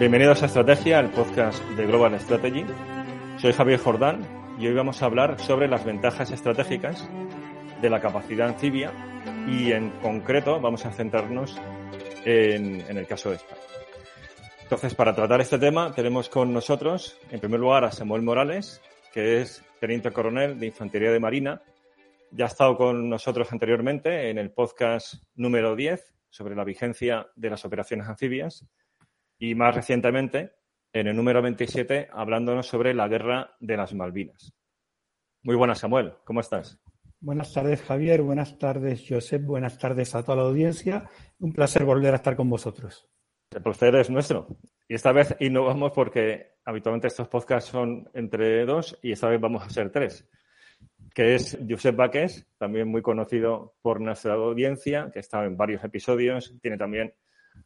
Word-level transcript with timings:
Bienvenidos 0.00 0.42
a 0.42 0.46
Estrategia, 0.46 0.98
el 0.98 1.10
podcast 1.10 1.62
de 1.76 1.84
Global 1.84 2.18
Strategy. 2.18 2.64
Soy 3.36 3.52
Javier 3.52 3.78
Jordán 3.78 4.26
y 4.58 4.66
hoy 4.66 4.72
vamos 4.72 5.02
a 5.02 5.04
hablar 5.04 5.38
sobre 5.38 5.68
las 5.68 5.84
ventajas 5.84 6.30
estratégicas 6.30 7.06
de 7.82 7.90
la 7.90 8.00
capacidad 8.00 8.48
anfibia 8.48 8.94
y 9.46 9.72
en 9.72 9.90
concreto 10.00 10.58
vamos 10.58 10.86
a 10.86 10.92
centrarnos 10.92 11.54
en, 12.24 12.80
el 12.96 13.06
caso 13.06 13.28
de 13.28 13.36
España. 13.36 13.60
Entonces, 14.62 14.94
para 14.94 15.14
tratar 15.14 15.42
este 15.42 15.58
tema 15.58 15.94
tenemos 15.94 16.30
con 16.30 16.50
nosotros, 16.54 17.18
en 17.30 17.38
primer 17.38 17.60
lugar, 17.60 17.84
a 17.84 17.92
Samuel 17.92 18.22
Morales, 18.22 18.80
que 19.12 19.42
es 19.42 19.62
teniente 19.80 20.10
coronel 20.12 20.58
de 20.58 20.64
Infantería 20.64 21.10
de 21.10 21.20
Marina. 21.20 21.60
Ya 22.30 22.46
ha 22.46 22.48
estado 22.48 22.74
con 22.74 23.10
nosotros 23.10 23.52
anteriormente 23.52 24.30
en 24.30 24.38
el 24.38 24.50
podcast 24.50 25.16
número 25.34 25.76
10 25.76 26.14
sobre 26.30 26.56
la 26.56 26.64
vigencia 26.64 27.26
de 27.36 27.50
las 27.50 27.66
operaciones 27.66 28.08
anfibias 28.08 28.66
y 29.40 29.56
más 29.56 29.74
recientemente 29.74 30.52
en 30.92 31.08
el 31.08 31.16
número 31.16 31.42
27 31.42 32.08
hablándonos 32.12 32.66
sobre 32.66 32.94
la 32.94 33.08
guerra 33.08 33.56
de 33.58 33.76
las 33.76 33.94
Malvinas. 33.94 34.52
Muy 35.42 35.56
buenas, 35.56 35.78
Samuel, 35.78 36.12
¿cómo 36.24 36.40
estás? 36.40 36.78
Buenas 37.22 37.52
tardes, 37.52 37.82
Javier. 37.82 38.22
Buenas 38.22 38.58
tardes, 38.58 39.04
Josep. 39.08 39.44
Buenas 39.44 39.78
tardes 39.78 40.14
a 40.14 40.22
toda 40.22 40.36
la 40.36 40.48
audiencia. 40.48 41.08
Un 41.38 41.52
placer 41.52 41.84
volver 41.84 42.12
a 42.12 42.16
estar 42.16 42.36
con 42.36 42.48
vosotros. 42.48 43.08
El 43.50 43.62
placer 43.62 43.94
es 43.96 44.10
nuestro. 44.10 44.46
Y 44.88 44.94
esta 44.94 45.12
vez 45.12 45.34
innovamos 45.40 45.92
porque 45.92 46.54
habitualmente 46.64 47.08
estos 47.08 47.28
podcasts 47.28 47.70
son 47.70 48.08
entre 48.14 48.64
dos 48.64 48.98
y 49.02 49.12
esta 49.12 49.28
vez 49.28 49.40
vamos 49.40 49.62
a 49.64 49.70
ser 49.70 49.90
tres. 49.90 50.28
Que 51.14 51.34
es 51.34 51.58
Josep 51.68 51.96
Baques, 51.96 52.46
también 52.58 52.88
muy 52.88 53.02
conocido 53.02 53.74
por 53.82 54.00
nuestra 54.00 54.34
audiencia, 54.34 55.10
que 55.12 55.18
estado 55.18 55.44
en 55.44 55.56
varios 55.56 55.84
episodios. 55.84 56.54
Tiene 56.62 56.78
también 56.78 57.12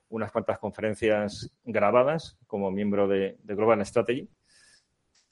unas 0.08 0.30
cuantas 0.30 0.58
conferencias 0.58 1.50
grabadas 1.64 2.38
como 2.46 2.70
miembro 2.70 3.08
de, 3.08 3.36
Global 3.44 3.84
Strategy. 3.84 4.28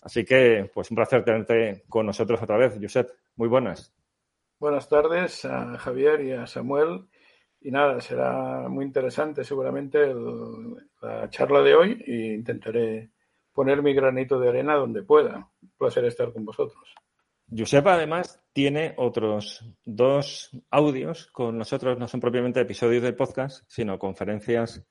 Así 0.00 0.24
que, 0.24 0.70
pues 0.74 0.90
un 0.90 0.96
placer 0.96 1.24
tenerte 1.24 1.84
con 1.88 2.06
nosotros 2.06 2.42
otra 2.42 2.56
vez, 2.56 2.78
Josep. 2.80 3.08
Muy 3.36 3.48
buenas. 3.48 3.94
Buenas 4.58 4.88
tardes 4.88 5.44
a 5.44 5.78
Javier 5.78 6.20
y 6.22 6.32
a 6.32 6.46
Samuel. 6.46 7.06
Y 7.60 7.70
nada, 7.70 8.00
será 8.00 8.68
muy 8.68 8.84
interesante 8.84 9.44
seguramente 9.44 10.12
la 11.00 11.30
charla 11.30 11.62
de 11.62 11.74
hoy 11.74 12.02
e 12.04 12.34
intentaré 12.34 13.10
poner 13.52 13.82
mi 13.82 13.94
granito 13.94 14.40
de 14.40 14.48
arena 14.48 14.74
donde 14.74 15.02
pueda. 15.02 15.48
Un 15.62 15.70
placer 15.78 16.04
estar 16.04 16.32
con 16.32 16.44
vosotros. 16.44 16.94
Josep 17.54 17.86
además 17.86 18.42
tiene 18.52 18.94
otros 18.96 19.64
dos 19.84 20.50
audios 20.70 21.26
con 21.26 21.58
nosotros, 21.58 21.98
no 21.98 22.08
son 22.08 22.20
propiamente 22.20 22.60
episodios 22.60 23.02
del 23.02 23.14
podcast, 23.14 23.64
sino 23.68 23.98
conferencias 23.98 24.86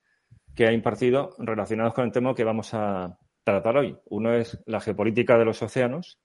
que 0.56 0.68
ha 0.68 0.72
impartido 0.72 1.36
relacionados 1.40 1.94
con 1.94 2.06
el 2.06 2.12
tema 2.12 2.36
que 2.36 2.44
vamos 2.44 2.74
a 2.74 3.18
tratar 3.44 3.78
hoy. 3.78 3.98
Uno 4.06 4.34
es 4.34 4.62
la 4.68 4.80
geopolítica 4.80 5.38
de 5.38 5.46
los 5.46 5.62
océanos 5.62 6.20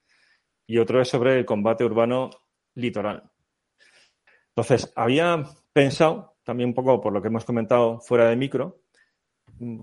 y 0.67 0.79
otro 0.79 1.01
es 1.01 1.09
sobre 1.09 1.39
el 1.39 1.47
combate 1.47 1.85
urbano 1.85 2.31
litoral. 2.75 3.31
Entonces, 4.49 4.93
había 4.95 5.43
pensado, 5.73 6.37
también 6.43 6.71
un 6.71 6.75
poco 6.75 7.01
por 7.01 7.13
lo 7.13 7.23
que 7.23 7.29
hemos 7.29 7.45
comentado 7.45 8.01
fuera 8.01 8.29
de 8.29 8.37
micro, 8.37 8.83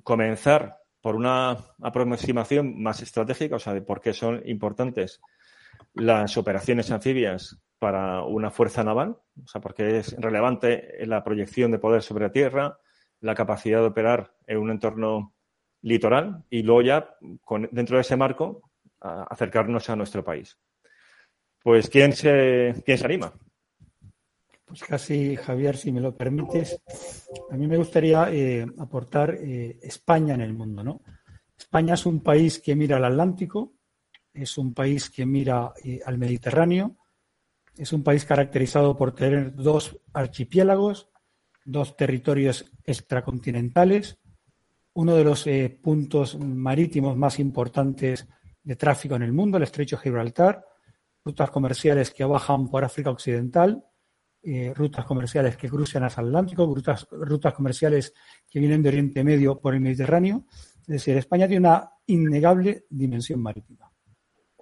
comenzar 0.03 0.77
por 1.01 1.15
una 1.15 1.57
aproximación 1.81 2.81
más 2.81 3.01
estratégica, 3.01 3.55
o 3.55 3.59
sea, 3.59 3.73
de 3.73 3.81
por 3.81 4.01
qué 4.01 4.13
son 4.13 4.41
importantes 4.45 5.19
las 5.93 6.37
operaciones 6.37 6.91
anfibias 6.91 7.59
para 7.79 8.23
una 8.23 8.49
fuerza 8.49 8.83
naval, 8.83 9.17
o 9.43 9.47
sea, 9.47 9.61
porque 9.61 9.99
es 9.99 10.15
relevante 10.17 11.05
la 11.05 11.23
proyección 11.23 11.71
de 11.71 11.79
poder 11.79 12.01
sobre 12.01 12.25
la 12.25 12.31
tierra, 12.31 12.79
la 13.19 13.35
capacidad 13.35 13.79
de 13.79 13.87
operar 13.87 14.33
en 14.47 14.57
un 14.57 14.71
entorno 14.71 15.33
litoral 15.81 16.43
y 16.49 16.63
luego 16.63 16.81
ya, 16.81 17.15
dentro 17.71 17.97
de 17.97 18.01
ese 18.01 18.15
marco, 18.15 18.71
acercarnos 18.99 19.89
a 19.89 19.95
nuestro 19.95 20.23
país. 20.23 20.57
Pues, 21.61 21.89
¿quién 21.89 22.13
se, 22.13 22.81
quién 22.85 22.97
se 22.97 23.05
anima? 23.05 23.33
Pues 24.65 24.81
casi, 24.83 25.35
Javier, 25.35 25.77
si 25.77 25.91
me 25.91 26.01
lo 26.01 26.15
permites, 26.15 26.81
a 27.51 27.55
mí 27.55 27.67
me 27.67 27.77
gustaría 27.77 28.31
eh, 28.31 28.65
aportar 28.79 29.35
eh, 29.35 29.77
España 29.81 30.33
en 30.33 30.41
el 30.41 30.53
mundo, 30.53 30.83
¿no? 30.83 31.01
España 31.57 31.93
es 31.93 32.05
un 32.05 32.23
país 32.23 32.59
que 32.59 32.75
mira 32.75 32.97
al 32.97 33.05
Atlántico, 33.05 33.73
es 34.33 34.57
un 34.57 34.73
país 34.73 35.09
que 35.09 35.25
mira 35.25 35.73
eh, 35.83 35.99
al 36.05 36.17
Mediterráneo, 36.17 36.97
es 37.77 37.93
un 37.93 38.03
país 38.03 38.25
caracterizado 38.25 38.95
por 38.95 39.15
tener 39.15 39.55
dos 39.55 39.99
archipiélagos, 40.13 41.09
dos 41.65 41.95
territorios 41.95 42.71
extracontinentales, 42.83 44.17
uno 44.93 45.15
de 45.15 45.23
los 45.23 45.47
eh, 45.47 45.79
puntos 45.81 46.37
marítimos 46.37 47.17
más 47.17 47.39
importantes 47.39 48.27
de 48.63 48.75
tráfico 48.75 49.15
en 49.15 49.23
el 49.23 49.33
mundo, 49.33 49.57
el 49.57 49.63
estrecho 49.63 49.97
Gibraltar, 49.97 50.65
rutas 51.25 51.49
comerciales 51.49 52.11
que 52.11 52.25
bajan 52.25 52.69
por 52.69 52.83
África 52.83 53.09
Occidental, 53.09 53.83
eh, 54.43 54.73
rutas 54.75 55.05
comerciales 55.05 55.55
que 55.55 55.69
cruzan 55.69 56.03
hacia 56.03 56.21
el 56.21 56.27
Atlántico, 56.27 56.65
rutas, 56.65 57.07
rutas 57.09 57.53
comerciales 57.53 58.13
que 58.49 58.59
vienen 58.59 58.83
de 58.83 58.89
Oriente 58.89 59.23
Medio 59.23 59.59
por 59.59 59.73
el 59.73 59.79
Mediterráneo. 59.79 60.45
Es 60.81 60.87
decir, 60.87 61.15
España 61.17 61.47
tiene 61.47 61.67
una 61.67 61.89
innegable 62.05 62.85
dimensión 62.89 63.41
marítima. 63.41 63.92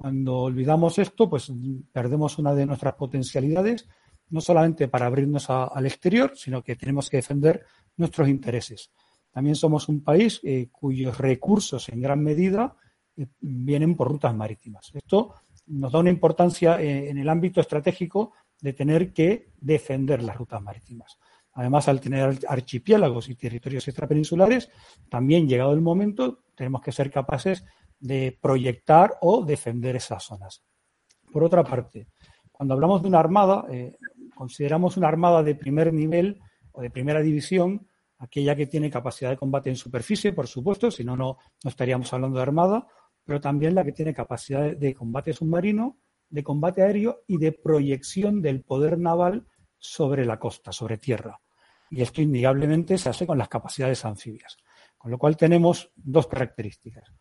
Cuando 0.02 0.40
olvidamos 0.40 0.98
esto, 0.98 1.30
pues 1.30 1.54
perdemos 1.92 2.40
una 2.40 2.56
de 2.56 2.66
nuestras 2.66 2.96
potencialidades, 2.96 3.88
no 4.32 4.42
solamente 4.42 4.88
para 4.88 5.06
abrirnos 5.06 5.48
al 5.48 5.86
exterior, 5.86 6.32
sino 6.36 6.64
que 6.64 6.76
tenemos 6.76 7.08
que 7.08 7.18
defender 7.18 7.64
nuestros 7.98 8.28
intereses. 8.28 8.90
También 9.30 9.56
somos 9.56 9.88
un 9.90 10.04
país 10.04 10.40
eh, 10.44 10.70
cuyos 10.72 11.20
recursos 11.20 11.88
en 11.90 12.02
gran 12.02 12.24
medida 12.24 12.76
eh, 13.16 13.28
vienen 13.42 13.96
por 13.96 14.08
rutas 14.08 14.34
marítimas. 14.34 14.90
Esto 14.92 15.36
nos 15.68 15.92
da 15.92 16.00
una 16.00 16.10
importancia 16.10 16.82
eh, 16.82 17.12
en 17.12 17.20
el 17.20 17.30
ámbito 17.30 17.62
estratégico 17.62 18.32
de 18.60 18.74
tener 18.74 19.14
que 19.14 19.52
defender 19.60 20.24
las 20.24 20.36
rutas 20.36 20.64
marítimas. 20.64 21.20
Además, 21.54 21.88
al 21.88 22.02
tener 22.02 22.40
archipiélagos 22.48 23.30
y 23.30 23.36
territorios 23.36 23.88
extrapeninsulares, 23.88 24.72
también 25.10 25.48
llegado 25.48 25.74
el 25.74 25.82
momento, 25.82 26.40
tenemos 26.56 26.82
que 26.82 26.92
ser 26.92 27.12
capaces 27.12 27.64
de 28.02 28.38
proyectar 28.42 29.18
o 29.22 29.46
defender 29.46 29.96
esas 29.96 30.24
zonas. 30.24 30.64
Por 31.32 31.44
otra 31.44 31.64
parte, 31.64 32.08
cuando 32.52 32.74
hablamos 32.74 33.02
de 33.02 33.08
una 33.08 33.20
armada, 33.20 33.66
eh, 33.72 33.96
consideramos 34.36 34.98
una 34.98 35.08
armada 35.08 35.42
de 35.44 35.56
primer 35.56 35.94
nivel 35.94 36.42
o 36.74 36.82
de 36.82 36.90
primera 36.90 37.22
división 37.22 37.88
aquella 38.22 38.56
que 38.56 38.68
tiene 38.68 38.92
capacidad 38.92 39.32
de 39.32 39.38
combate 39.38 39.70
en 39.70 39.76
superficie, 39.76 40.32
por 40.32 40.48
supuesto, 40.48 40.92
si 40.92 41.04
no, 41.04 41.16
no 41.16 41.38
estaríamos 41.64 42.14
hablando 42.14 42.38
de 42.38 42.44
armada, 42.44 42.88
pero 43.26 43.42
también 43.42 43.74
la 43.74 43.84
que 43.84 43.94
tiene 43.94 44.14
capacidad 44.14 44.76
de 44.76 44.94
combate 44.94 45.34
submarino, 45.34 45.98
de 46.30 46.44
combate 46.44 46.84
aéreo 46.84 47.24
y 47.28 47.38
de 47.38 47.52
proyección 47.52 48.42
del 48.42 48.62
poder 48.62 49.00
naval 49.00 49.48
sobre 49.80 50.26
la 50.26 50.38
costa, 50.38 50.72
sobre 50.72 51.00
tierra. 51.00 51.42
Y 51.90 52.02
esto 52.04 52.22
indudablemente 52.22 52.98
se 52.98 53.10
hace 53.10 53.26
con 53.26 53.40
las 53.40 53.50
capacidades 53.50 54.06
anfibias. 54.06 54.56
Con 54.98 55.10
lo 55.10 55.18
cual 55.18 55.36
tenemos 55.36 55.92
dos 55.96 56.28
características. 56.28 57.12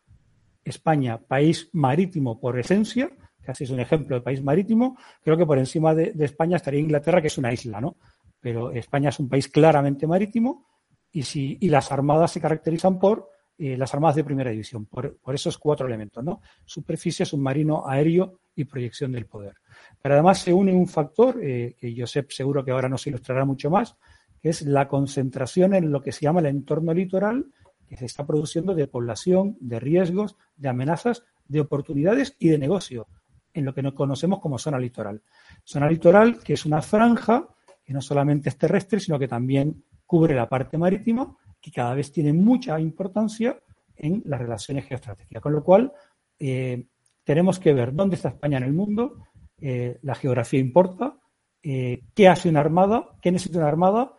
España, 0.64 1.18
país 1.18 1.68
marítimo 1.72 2.38
por 2.40 2.58
esencia, 2.58 3.10
casi 3.42 3.64
es 3.64 3.70
un 3.70 3.80
ejemplo 3.80 4.16
de 4.16 4.22
país 4.22 4.42
marítimo, 4.42 4.96
creo 5.22 5.36
que 5.36 5.46
por 5.46 5.58
encima 5.58 5.94
de, 5.94 6.12
España 6.20 6.56
estaría 6.56 6.80
Inglaterra, 6.80 7.20
que 7.20 7.28
es 7.28 7.38
una 7.38 7.52
isla, 7.52 7.80
¿no? 7.80 7.96
Pero 8.40 8.70
España 8.72 9.08
es 9.08 9.18
un 9.18 9.28
país 9.28 9.48
claramente 9.48 10.06
marítimo 10.06 10.66
y, 11.12 11.22
si, 11.22 11.58
y 11.60 11.68
las 11.68 11.90
armadas 11.92 12.32
se 12.32 12.40
caracterizan 12.40 12.98
por 12.98 13.28
eh, 13.58 13.76
las 13.76 13.92
armadas 13.92 14.16
de 14.16 14.24
primera 14.24 14.50
división, 14.50 14.86
por, 14.86 15.18
esos 15.34 15.58
cuatro 15.58 15.86
elementos, 15.86 16.24
¿no? 16.24 16.40
Superficie, 16.64 17.26
submarino, 17.26 17.86
aéreo 17.86 18.40
y 18.54 18.64
proyección 18.64 19.12
del 19.12 19.26
poder. 19.26 19.54
Pero 20.00 20.14
además 20.14 20.38
se 20.40 20.52
une 20.52 20.72
un 20.72 20.88
factor, 20.88 21.38
eh, 21.42 21.76
que 21.78 21.94
Josep 21.96 22.30
seguro 22.30 22.64
que 22.64 22.70
ahora 22.70 22.88
nos 22.88 23.06
ilustrará 23.06 23.44
mucho 23.44 23.68
más, 23.68 23.96
que 24.40 24.48
es 24.48 24.62
la 24.62 24.88
concentración 24.88 25.74
en 25.74 25.92
lo 25.92 26.00
que 26.00 26.12
se 26.12 26.22
llama 26.22 26.40
el 26.40 26.46
entorno 26.46 26.94
litoral 26.94 27.46
que 27.90 27.96
se 27.96 28.06
está 28.06 28.24
produciendo 28.24 28.72
de 28.72 28.86
población, 28.86 29.56
de 29.58 29.80
riesgos, 29.80 30.36
de 30.56 30.68
amenazas, 30.68 31.24
de 31.48 31.60
oportunidades 31.60 32.36
y 32.38 32.48
de 32.48 32.56
negocio, 32.56 33.08
en 33.52 33.64
lo 33.64 33.74
que 33.74 33.82
nos 33.82 33.94
conocemos 33.94 34.38
como 34.38 34.58
zona 34.58 34.78
litoral. 34.78 35.20
Zona 35.64 35.90
litoral 35.90 36.38
que 36.38 36.52
es 36.52 36.64
una 36.64 36.82
franja 36.82 37.48
que 37.84 37.92
no 37.92 38.00
solamente 38.00 38.48
es 38.48 38.56
terrestre, 38.56 39.00
sino 39.00 39.18
que 39.18 39.26
también 39.26 39.82
cubre 40.06 40.36
la 40.36 40.48
parte 40.48 40.78
marítima, 40.78 41.36
que 41.60 41.72
cada 41.72 41.92
vez 41.94 42.12
tiene 42.12 42.32
mucha 42.32 42.78
importancia 42.78 43.58
en 43.96 44.22
las 44.24 44.40
relaciones 44.40 44.86
geoestratégicas. 44.86 45.42
Con 45.42 45.52
lo 45.52 45.64
cual, 45.64 45.92
eh, 46.38 46.86
tenemos 47.24 47.58
que 47.58 47.74
ver 47.74 47.92
dónde 47.92 48.14
está 48.14 48.28
España 48.28 48.58
en 48.58 48.64
el 48.64 48.72
mundo, 48.72 49.16
eh, 49.60 49.98
la 50.02 50.14
geografía 50.14 50.60
importa, 50.60 51.18
eh, 51.60 52.04
qué 52.14 52.28
hace 52.28 52.48
una 52.48 52.60
armada, 52.60 53.08
qué 53.20 53.32
necesita 53.32 53.58
una 53.58 53.66
armada 53.68 54.14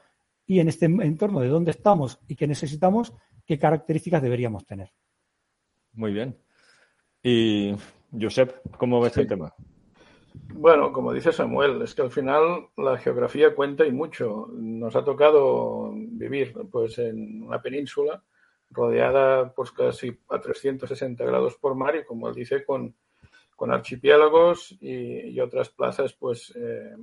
y 0.46 0.60
en 0.60 0.68
este 0.68 0.88
entorno 0.88 1.40
de 1.40 1.48
dónde 1.48 1.72
estamos 1.72 2.20
y 2.28 2.36
qué 2.36 2.46
necesitamos, 2.46 3.14
qué 3.46 3.58
características 3.58 4.22
deberíamos 4.22 4.66
tener. 4.66 4.92
Muy 5.94 6.14
bien. 6.14 6.38
Y 7.24 7.76
Josep, 8.20 8.56
¿cómo 8.78 9.02
ves 9.02 9.18
el 9.18 9.28
tema? 9.28 9.54
Bueno, 10.54 10.92
como 10.92 11.14
dice 11.14 11.32
Samuel, 11.32 11.82
es 11.82 11.94
que 11.94 12.02
al 12.02 12.12
final 12.12 12.68
la 12.78 12.98
geografía 12.98 13.54
cuenta 13.54 13.86
y 13.86 13.92
mucho. 13.92 14.48
Nos 14.54 14.96
ha 14.96 15.04
tocado 15.04 15.92
vivir 15.94 16.54
pues 16.72 16.98
en 17.00 17.44
una 17.44 17.62
península 17.62 18.24
rodeada 18.70 19.54
pues 19.54 19.72
casi 19.72 20.18
a 20.30 20.40
360 20.40 21.24
grados 21.26 21.58
por 21.58 21.76
mar 21.76 21.96
y 21.96 22.06
como 22.06 22.30
él 22.30 22.36
dice 22.36 22.64
con, 22.64 22.96
con 23.56 23.72
archipiélagos 23.72 24.78
y, 24.80 25.40
otras 25.40 25.70
plazas 25.70 26.14
pues 26.14 26.54
eh, 26.56 26.96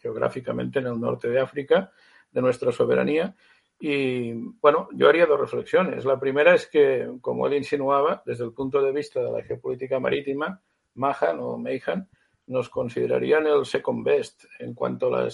geográficamente 0.00 0.80
en 0.80 0.86
el 0.88 1.00
norte 1.00 1.28
de 1.28 1.40
África 1.40 1.90
de 2.30 2.42
nuestra 2.42 2.72
soberanía 2.72 3.34
y 3.80 4.32
bueno, 4.32 4.88
yo 4.92 5.08
haría 5.08 5.26
dos 5.26 5.38
reflexiones. 5.38 6.04
La 6.04 6.18
primera 6.18 6.54
es 6.54 6.66
que, 6.66 7.08
como 7.20 7.46
él 7.46 7.54
insinuaba, 7.54 8.22
desde 8.26 8.44
el 8.44 8.52
punto 8.52 8.82
de 8.82 8.92
vista 8.92 9.20
de 9.20 9.30
la 9.30 9.42
geopolítica 9.42 10.00
marítima, 10.00 10.60
Mahan 10.94 11.38
o 11.40 11.58
Meihan 11.58 12.08
nos 12.46 12.68
considerarían 12.68 13.46
el 13.46 13.64
second 13.66 14.04
best 14.04 14.44
en 14.58 14.74
cuanto 14.74 15.14
a 15.14 15.28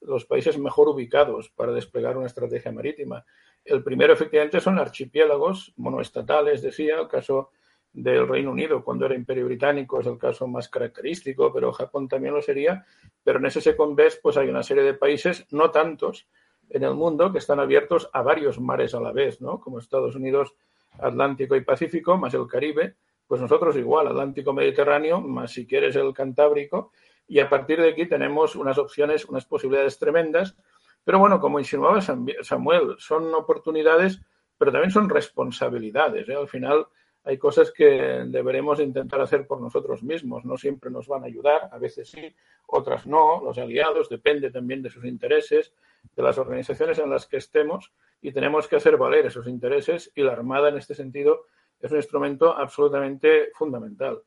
los 0.00 0.24
países 0.24 0.56
mejor 0.58 0.88
ubicados 0.88 1.50
para 1.50 1.72
desplegar 1.72 2.16
una 2.16 2.26
estrategia 2.26 2.72
marítima. 2.72 3.24
El 3.64 3.82
primero, 3.82 4.14
efectivamente, 4.14 4.60
son 4.60 4.78
archipiélagos 4.78 5.74
monoestatales, 5.76 6.62
decía, 6.62 6.98
el 6.98 7.08
caso 7.08 7.50
del 7.92 8.28
Reino 8.28 8.52
Unido 8.52 8.84
cuando 8.84 9.06
era 9.06 9.16
imperio 9.16 9.46
británico 9.46 10.00
es 10.00 10.06
el 10.06 10.16
caso 10.16 10.46
más 10.46 10.68
característico, 10.68 11.52
pero 11.52 11.72
Japón 11.72 12.08
también 12.08 12.32
lo 12.32 12.40
sería. 12.40 12.86
Pero 13.22 13.40
en 13.40 13.46
ese 13.46 13.60
second 13.60 13.96
best, 13.96 14.22
pues 14.22 14.36
hay 14.36 14.48
una 14.48 14.62
serie 14.62 14.84
de 14.84 14.94
países, 14.94 15.46
no 15.50 15.70
tantos, 15.70 16.28
en 16.70 16.84
el 16.84 16.94
mundo 16.94 17.32
que 17.32 17.38
están 17.38 17.60
abiertos 17.60 18.08
a 18.12 18.22
varios 18.22 18.60
mares 18.60 18.94
a 18.94 19.00
la 19.00 19.12
vez, 19.12 19.40
¿no? 19.40 19.60
Como 19.60 19.78
Estados 19.78 20.14
Unidos, 20.14 20.54
Atlántico 20.98 21.56
y 21.56 21.62
Pacífico, 21.62 22.16
más 22.16 22.34
el 22.34 22.46
Caribe, 22.46 22.96
pues 23.26 23.40
nosotros 23.40 23.76
igual, 23.76 24.08
Atlántico 24.08 24.52
Mediterráneo, 24.52 25.20
más 25.20 25.52
si 25.52 25.66
quieres 25.66 25.94
el 25.96 26.12
Cantábrico, 26.12 26.92
y 27.28 27.38
a 27.38 27.48
partir 27.48 27.80
de 27.80 27.90
aquí 27.90 28.06
tenemos 28.06 28.56
unas 28.56 28.76
opciones, 28.78 29.24
unas 29.24 29.46
posibilidades 29.46 29.98
tremendas. 29.98 30.56
Pero 31.04 31.20
bueno, 31.20 31.40
como 31.40 31.60
insinuaba 31.60 32.00
Samuel, 32.00 32.96
son 32.98 33.32
oportunidades, 33.34 34.20
pero 34.58 34.72
también 34.72 34.90
son 34.90 35.08
responsabilidades. 35.08 36.28
¿eh? 36.28 36.34
Al 36.34 36.48
final 36.48 36.86
hay 37.22 37.38
cosas 37.38 37.70
que 37.70 38.24
deberemos 38.26 38.80
intentar 38.80 39.20
hacer 39.20 39.46
por 39.46 39.60
nosotros 39.60 40.02
mismos. 40.02 40.44
No 40.44 40.56
siempre 40.56 40.90
nos 40.90 41.06
van 41.06 41.22
a 41.22 41.26
ayudar, 41.26 41.68
a 41.70 41.78
veces 41.78 42.10
sí, 42.10 42.34
otras 42.66 43.06
no. 43.06 43.40
Los 43.44 43.58
aliados 43.58 44.08
depende 44.08 44.50
también 44.50 44.82
de 44.82 44.90
sus 44.90 45.04
intereses 45.04 45.72
de 46.14 46.22
las 46.22 46.38
organizaciones 46.38 46.98
en 46.98 47.10
las 47.10 47.26
que 47.26 47.38
estemos 47.38 47.92
y 48.20 48.32
tenemos 48.32 48.68
que 48.68 48.76
hacer 48.76 48.96
valer 48.96 49.26
esos 49.26 49.46
intereses 49.46 50.10
y 50.14 50.22
la 50.22 50.32
Armada 50.32 50.68
en 50.68 50.76
este 50.76 50.94
sentido 50.94 51.46
es 51.80 51.90
un 51.90 51.96
instrumento 51.96 52.56
absolutamente 52.56 53.50
fundamental. 53.54 54.22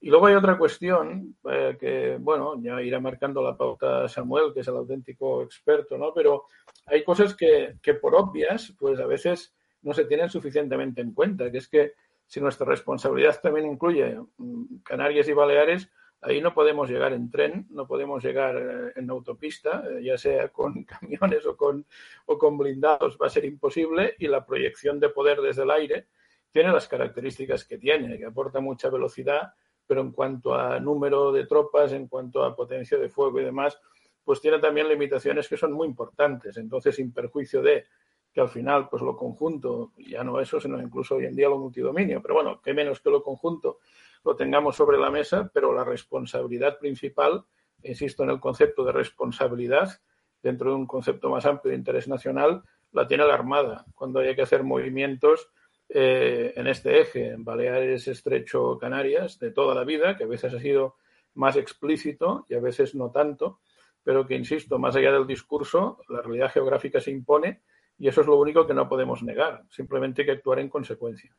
Y 0.00 0.10
luego 0.10 0.26
hay 0.26 0.34
otra 0.34 0.58
cuestión 0.58 1.36
eh, 1.48 1.76
que, 1.78 2.16
bueno, 2.20 2.60
ya 2.60 2.80
irá 2.82 3.00
marcando 3.00 3.42
la 3.42 3.56
pauta 3.56 4.08
Samuel, 4.08 4.52
que 4.52 4.60
es 4.60 4.68
el 4.68 4.76
auténtico 4.76 5.42
experto, 5.42 5.96
¿no? 5.96 6.12
Pero 6.12 6.46
hay 6.86 7.04
cosas 7.04 7.34
que, 7.34 7.76
que 7.82 7.94
por 7.94 8.14
obvias, 8.14 8.74
pues 8.78 8.98
a 8.98 9.06
veces 9.06 9.54
no 9.82 9.92
se 9.94 10.04
tienen 10.04 10.28
suficientemente 10.28 11.00
en 11.00 11.12
cuenta, 11.12 11.50
que 11.50 11.58
es 11.58 11.68
que 11.68 11.92
si 12.26 12.40
nuestra 12.40 12.66
responsabilidad 12.66 13.40
también 13.40 13.66
incluye 13.66 14.18
mm, 14.36 14.78
Canarias 14.82 15.28
y 15.28 15.32
Baleares, 15.32 15.90
Ahí 16.22 16.40
no 16.40 16.54
podemos 16.54 16.88
llegar 16.88 17.12
en 17.12 17.30
tren, 17.30 17.66
no 17.70 17.86
podemos 17.86 18.24
llegar 18.24 18.56
eh, 18.56 18.92
en 18.96 19.10
autopista, 19.10 19.84
eh, 19.88 20.02
ya 20.02 20.16
sea 20.16 20.48
con 20.48 20.84
camiones 20.84 21.44
o 21.46 21.56
con, 21.56 21.86
o 22.26 22.38
con 22.38 22.56
blindados, 22.58 23.18
va 23.20 23.26
a 23.26 23.30
ser 23.30 23.44
imposible 23.44 24.14
y 24.18 24.26
la 24.26 24.44
proyección 24.44 24.98
de 24.98 25.10
poder 25.10 25.40
desde 25.40 25.62
el 25.62 25.70
aire 25.70 26.06
tiene 26.50 26.72
las 26.72 26.88
características 26.88 27.64
que 27.64 27.78
tiene, 27.78 28.16
que 28.16 28.24
aporta 28.24 28.60
mucha 28.60 28.88
velocidad, 28.88 29.52
pero 29.86 30.00
en 30.00 30.12
cuanto 30.12 30.54
a 30.54 30.80
número 30.80 31.30
de 31.30 31.46
tropas, 31.46 31.92
en 31.92 32.08
cuanto 32.08 32.42
a 32.42 32.56
potencia 32.56 32.98
de 32.98 33.10
fuego 33.10 33.40
y 33.40 33.44
demás, 33.44 33.78
pues 34.24 34.40
tiene 34.40 34.58
también 34.58 34.88
limitaciones 34.88 35.48
que 35.48 35.56
son 35.56 35.72
muy 35.72 35.86
importantes. 35.86 36.56
Entonces, 36.56 36.96
sin 36.96 37.12
perjuicio 37.12 37.62
de 37.62 37.84
que 38.32 38.40
al 38.40 38.48
final, 38.48 38.88
pues 38.88 39.02
lo 39.02 39.16
conjunto, 39.16 39.92
ya 39.96 40.24
no 40.24 40.40
eso, 40.40 40.60
sino 40.60 40.80
incluso 40.82 41.14
hoy 41.14 41.26
en 41.26 41.36
día 41.36 41.48
lo 41.48 41.58
multidominio, 41.58 42.20
pero 42.20 42.34
bueno, 42.34 42.60
qué 42.60 42.74
menos 42.74 43.00
que 43.00 43.10
lo 43.10 43.22
conjunto 43.22 43.78
lo 44.26 44.34
tengamos 44.34 44.74
sobre 44.74 44.98
la 44.98 45.08
mesa, 45.08 45.48
pero 45.54 45.72
la 45.72 45.84
responsabilidad 45.84 46.80
principal, 46.80 47.44
insisto 47.84 48.24
en 48.24 48.30
el 48.30 48.40
concepto 48.40 48.84
de 48.84 48.90
responsabilidad, 48.90 50.00
dentro 50.42 50.70
de 50.70 50.76
un 50.76 50.86
concepto 50.86 51.30
más 51.30 51.46
amplio 51.46 51.70
de 51.70 51.78
interés 51.78 52.08
nacional, 52.08 52.64
la 52.90 53.06
tiene 53.06 53.24
la 53.24 53.34
Armada. 53.34 53.84
Cuando 53.94 54.18
hay 54.18 54.34
que 54.34 54.42
hacer 54.42 54.64
movimientos 54.64 55.48
eh, 55.88 56.52
en 56.56 56.66
este 56.66 57.00
eje, 57.00 57.28
en 57.28 57.44
Baleares, 57.44 58.08
Estrecho, 58.08 58.76
Canarias, 58.78 59.38
de 59.38 59.52
toda 59.52 59.76
la 59.76 59.84
vida, 59.84 60.16
que 60.16 60.24
a 60.24 60.28
veces 60.28 60.52
ha 60.52 60.58
sido 60.58 60.96
más 61.34 61.54
explícito 61.54 62.46
y 62.48 62.54
a 62.54 62.60
veces 62.60 62.96
no 62.96 63.12
tanto, 63.12 63.60
pero 64.02 64.26
que, 64.26 64.34
insisto, 64.34 64.80
más 64.80 64.96
allá 64.96 65.12
del 65.12 65.28
discurso, 65.28 66.00
la 66.08 66.20
realidad 66.20 66.50
geográfica 66.50 67.00
se 67.00 67.12
impone 67.12 67.62
y 67.96 68.08
eso 68.08 68.22
es 68.22 68.26
lo 68.26 68.40
único 68.40 68.66
que 68.66 68.74
no 68.74 68.88
podemos 68.88 69.22
negar. 69.22 69.62
Simplemente 69.70 70.22
hay 70.22 70.26
que 70.26 70.32
actuar 70.32 70.58
en 70.58 70.68
consecuencia. 70.68 71.32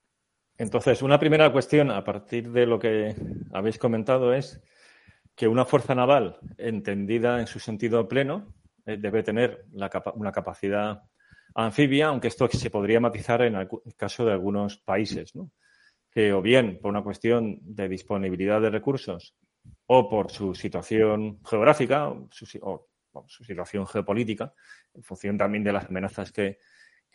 Entonces, 0.58 1.02
una 1.02 1.20
primera 1.20 1.52
cuestión 1.52 1.92
a 1.92 2.04
partir 2.04 2.52
de 2.52 2.66
lo 2.66 2.80
que 2.80 3.16
habéis 3.54 3.78
comentado 3.78 4.34
es 4.34 4.62
que 5.36 5.48
una 5.48 5.66
fuerza 5.66 5.94
naval, 5.94 6.40
entendida 6.58 7.40
en 7.40 7.46
su 7.46 7.60
sentido 7.60 8.08
pleno, 8.08 8.56
eh, 8.86 8.98
debe 8.98 9.22
tener 9.22 9.66
una 9.72 10.32
capacidad 10.32 11.04
anfibia, 11.54 12.08
aunque 12.08 12.30
esto 12.30 12.48
se 12.48 12.70
podría 12.72 13.00
matizar 13.00 13.44
en 13.44 13.56
el 13.56 13.68
caso 13.96 14.26
de 14.26 14.32
algunos 14.32 14.78
países, 14.78 15.36
¿no? 15.36 15.52
que 16.10 16.34
o 16.34 16.42
bien 16.42 16.80
por 16.82 16.90
una 16.90 17.04
cuestión 17.04 17.60
de 17.62 17.88
disponibilidad 17.88 18.60
de 18.60 18.72
recursos 18.72 19.36
o 19.86 20.10
por 20.10 20.32
su 20.32 20.56
situación 20.56 21.40
geográfica 21.46 22.10
o 22.10 22.28
su 22.32 23.44
situación 23.44 23.86
geopolítica, 23.86 24.54
en 24.94 25.04
función 25.04 25.38
también 25.38 25.64
de 25.64 25.74
las 25.74 25.86
amenazas 25.86 26.32
que, 26.32 26.58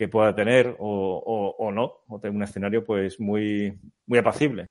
que 0.02 0.08
pueda 0.08 0.34
tener 0.34 0.74
o, 0.80 1.54
o, 1.56 1.70
no, 1.70 2.00
o 2.08 2.18
tener 2.18 2.34
un 2.34 2.42
escenario 2.42 2.84
pues 2.84 3.20
muy, 3.20 3.78
muy 4.06 4.18
apacible. 4.18 4.66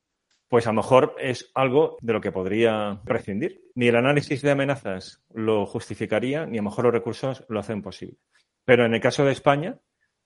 Pues 0.50 0.68
a 0.68 0.72
lo 0.72 0.81
mejor 0.81 1.16
es 1.19 1.50
algo 1.56 1.95
de 2.01 2.12
lo 2.12 2.19
que 2.19 2.33
podría 2.33 3.01
prescindir. 3.06 3.63
Ni 3.75 3.88
el 3.88 3.95
análisis 3.95 4.42
de 4.42 4.51
amenazas 4.51 5.24
lo 5.33 5.66
justificaría, 5.66 6.45
ni 6.45 6.57
a 6.57 6.62
lo 6.62 6.69
mejor 6.69 6.83
los 6.83 6.94
recursos 6.94 7.45
lo 7.48 7.62
hacen 7.62 7.81
posible. 7.81 8.18
Pero 8.66 8.86
en 8.86 8.94
el 8.94 9.00
caso 9.00 9.24
de 9.24 9.31
España, 9.31 9.80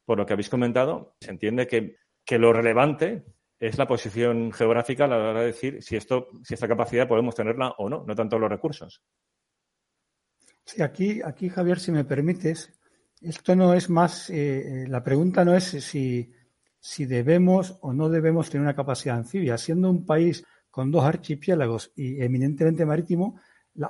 por 0.06 0.18
lo 0.18 0.26
que 0.26 0.34
habéis 0.34 0.50
comentado, 0.50 1.16
se 1.20 1.30
entiende 1.30 1.68
que, 1.68 1.98
que 2.26 2.40
lo 2.40 2.52
relevante 2.52 3.26
es 3.60 3.78
la 3.78 3.88
posición 3.88 4.52
geográfica 4.54 5.06
a 5.06 5.08
la 5.08 5.18
hora 5.18 5.42
de 5.42 5.46
decir 5.46 5.84
si, 5.84 5.98
esto, 5.98 6.30
si 6.44 6.56
esta 6.56 6.68
capacidad 6.68 7.08
podemos 7.08 7.36
tenerla 7.36 7.76
o 7.78 7.90
no, 7.90 8.04
no 8.08 8.16
tanto 8.16 8.40
los 8.40 8.50
recursos. 8.50 9.04
Sí, 10.66 10.82
aquí, 10.82 11.22
aquí 11.24 11.48
Javier, 11.48 11.80
si 11.80 11.92
me 11.92 12.06
permites, 12.06 12.74
esto 13.22 13.56
no 13.56 13.74
es 13.74 13.90
más, 13.90 14.30
eh, 14.30 14.84
eh, 14.84 14.88
la 14.88 15.04
pregunta 15.04 15.44
no 15.46 15.56
es 15.56 15.64
si, 15.64 16.32
si 16.80 17.06
debemos 17.06 17.78
o 17.82 17.94
no 17.94 18.10
debemos 18.10 18.50
tener 18.50 18.64
una 18.64 18.76
capacidad 18.76 19.18
anfibia. 19.18 19.58
Siendo 19.58 19.90
un 19.90 20.06
país 20.06 20.46
con 20.70 20.92
dos 20.92 21.04
archipiélagos 21.04 21.92
y 21.96 22.22
eminentemente 22.22 22.86
marítimo, 22.86 23.40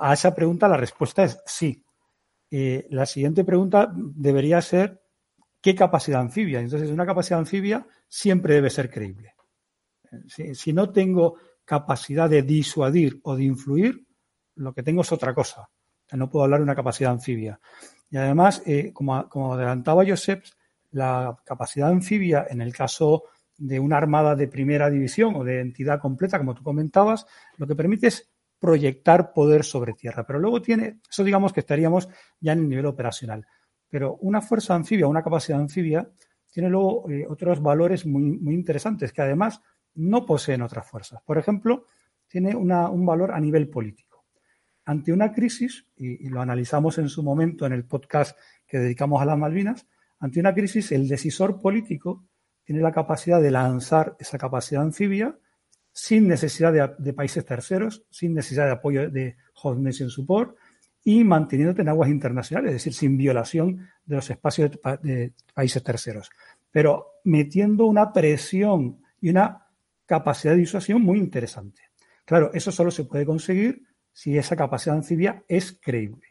a 0.00 0.12
esa 0.14 0.34
pregunta 0.34 0.68
la 0.68 0.76
respuesta 0.76 1.24
es 1.24 1.40
sí. 1.46 1.84
Eh, 2.50 2.86
la 2.90 3.06
siguiente 3.06 3.44
pregunta 3.44 3.92
debería 3.94 4.62
ser 4.62 5.02
¿qué 5.60 5.74
capacidad 5.74 6.20
anfibia? 6.20 6.60
Entonces, 6.60 6.90
una 6.90 7.04
capacidad 7.04 7.40
anfibia 7.40 7.86
siempre 8.08 8.54
debe 8.54 8.70
ser 8.70 8.88
creíble. 8.88 9.34
Si, 10.28 10.54
si, 10.54 10.72
no 10.72 10.90
tengo 10.90 11.38
capacidad 11.64 12.30
de 12.30 12.42
disuadir 12.42 13.18
o 13.24 13.34
de 13.34 13.44
influir, 13.44 14.06
lo 14.54 14.72
que 14.72 14.84
tengo 14.84 15.02
es 15.02 15.10
otra 15.10 15.34
cosa. 15.34 15.68
No 16.12 16.30
puedo 16.30 16.44
hablar 16.44 16.60
de 16.60 16.64
una 16.64 16.74
capacidad 16.74 17.12
anfibia. 17.12 17.60
Y 18.10 18.16
además, 18.16 18.62
eh, 18.66 18.92
como, 18.92 19.28
como, 19.28 19.54
adelantaba 19.54 20.04
Josep, 20.06 20.44
la 20.92 21.36
capacidad 21.44 21.88
anfibia 21.88 22.46
en 22.48 22.60
el 22.60 22.72
caso 22.72 23.24
de 23.58 23.80
una 23.80 23.96
armada 23.96 24.36
de 24.36 24.48
primera 24.48 24.90
división 24.90 25.34
o 25.36 25.44
de 25.44 25.60
entidad 25.60 26.00
completa, 26.00 26.38
como 26.38 26.54
tú 26.54 26.62
comentabas, 26.62 27.26
lo 27.56 27.66
que 27.66 27.74
permite 27.74 28.08
es 28.08 28.30
proyectar 28.58 29.32
poder 29.32 29.64
sobre 29.64 29.94
tierra. 29.94 30.24
Pero 30.26 30.38
luego 30.38 30.62
tiene, 30.62 31.00
eso 31.08 31.24
digamos 31.24 31.52
que 31.52 31.60
estaríamos 31.60 32.08
ya 32.40 32.52
en 32.52 32.60
el 32.60 32.68
nivel 32.68 32.86
operacional. 32.86 33.46
Pero 33.88 34.16
una 34.20 34.40
fuerza 34.40 34.74
anfibia, 34.74 35.06
una 35.06 35.22
capacidad 35.22 35.60
anfibia, 35.60 36.08
tiene 36.50 36.68
luego 36.70 37.10
eh, 37.10 37.26
otros 37.28 37.60
valores 37.60 38.06
muy, 38.06 38.22
muy 38.22 38.54
interesantes 38.54 39.12
que 39.12 39.22
además 39.22 39.60
no 39.94 40.24
poseen 40.24 40.62
otras 40.62 40.88
fuerzas. 40.88 41.20
Por 41.24 41.38
ejemplo, 41.38 41.84
tiene 42.28 42.54
una, 42.54 42.88
un 42.88 43.04
valor 43.04 43.32
a 43.32 43.40
nivel 43.40 43.68
político 43.68 44.05
ante 44.86 45.12
una 45.12 45.32
crisis, 45.32 45.84
y, 45.96 46.28
lo 46.28 46.40
analizamos 46.40 46.96
en 46.98 47.08
su 47.08 47.22
momento 47.22 47.66
en 47.66 47.72
el 47.72 47.84
podcast 47.84 48.38
que 48.66 48.78
dedicamos 48.78 49.20
a 49.20 49.26
las 49.26 49.36
Malvinas, 49.36 49.86
ante 50.20 50.40
una 50.40 50.54
crisis 50.54 50.92
el 50.92 51.08
decisor 51.08 51.60
político 51.60 52.24
tiene 52.64 52.80
la 52.80 52.92
capacidad 52.92 53.42
de 53.42 53.50
lanzar 53.50 54.16
esa 54.18 54.38
capacidad 54.38 54.82
anfibia 54.82 55.36
sin 55.92 56.28
necesidad 56.28 56.96
de, 56.98 57.12
países 57.12 57.44
terceros, 57.44 58.04
sin 58.10 58.34
necesidad 58.34 58.66
de 58.66 58.72
apoyo 58.72 59.10
de 59.10 59.36
Host 59.54 59.80
Nation 59.80 60.08
Support 60.08 60.56
y 61.02 61.24
manteniéndote 61.24 61.82
en 61.82 61.88
aguas 61.88 62.10
internacionales, 62.10 62.70
es 62.70 62.74
decir, 62.76 62.94
sin 62.94 63.16
violación 63.16 63.88
de 64.04 64.16
los 64.16 64.30
espacios 64.30 64.70
de, 64.70 64.98
de 65.02 65.32
países 65.52 65.82
terceros, 65.82 66.30
pero 66.70 67.20
metiendo 67.24 67.86
una 67.86 68.12
presión 68.12 69.00
y 69.20 69.30
una 69.30 69.66
capacidad 70.04 70.52
de 70.52 70.60
disuasión 70.60 71.02
muy 71.02 71.18
interesante. 71.18 71.82
Claro, 72.24 72.50
eso 72.52 72.70
solo 72.70 72.90
se 72.90 73.04
puede 73.04 73.24
conseguir 73.24 73.85
si 74.16 74.38
esa 74.38 74.56
capacidad 74.56 74.96
anfibia 74.96 75.44
es 75.46 75.78
creíble. 75.78 76.28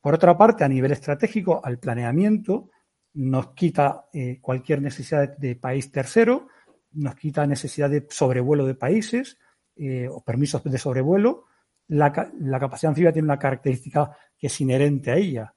Por 0.00 0.14
otra 0.14 0.38
parte, 0.38 0.62
a 0.62 0.68
nivel 0.68 0.92
estratégico, 0.92 1.60
al 1.64 1.80
planeamiento, 1.80 2.70
nos 3.14 3.54
quita 3.54 4.06
eh, 4.12 4.38
cualquier 4.40 4.80
necesidad 4.80 5.36
de 5.36 5.56
país 5.56 5.90
tercero, 5.90 6.46
nos 6.92 7.16
quita 7.16 7.44
necesidad 7.44 7.90
de 7.90 8.06
sobrevuelo 8.08 8.64
de 8.66 8.76
países 8.76 9.36
eh, 9.74 10.06
o 10.08 10.22
permisos 10.22 10.62
de 10.62 10.78
sobrevuelo. 10.78 11.46
La, 11.88 12.12
capacidad 12.12 12.90
anfibia 12.90 13.12
tiene 13.12 13.26
una 13.26 13.38
característica 13.38 14.16
que 14.38 14.46
es 14.46 14.60
inherente 14.60 15.10
a 15.10 15.16
ella. 15.16 15.54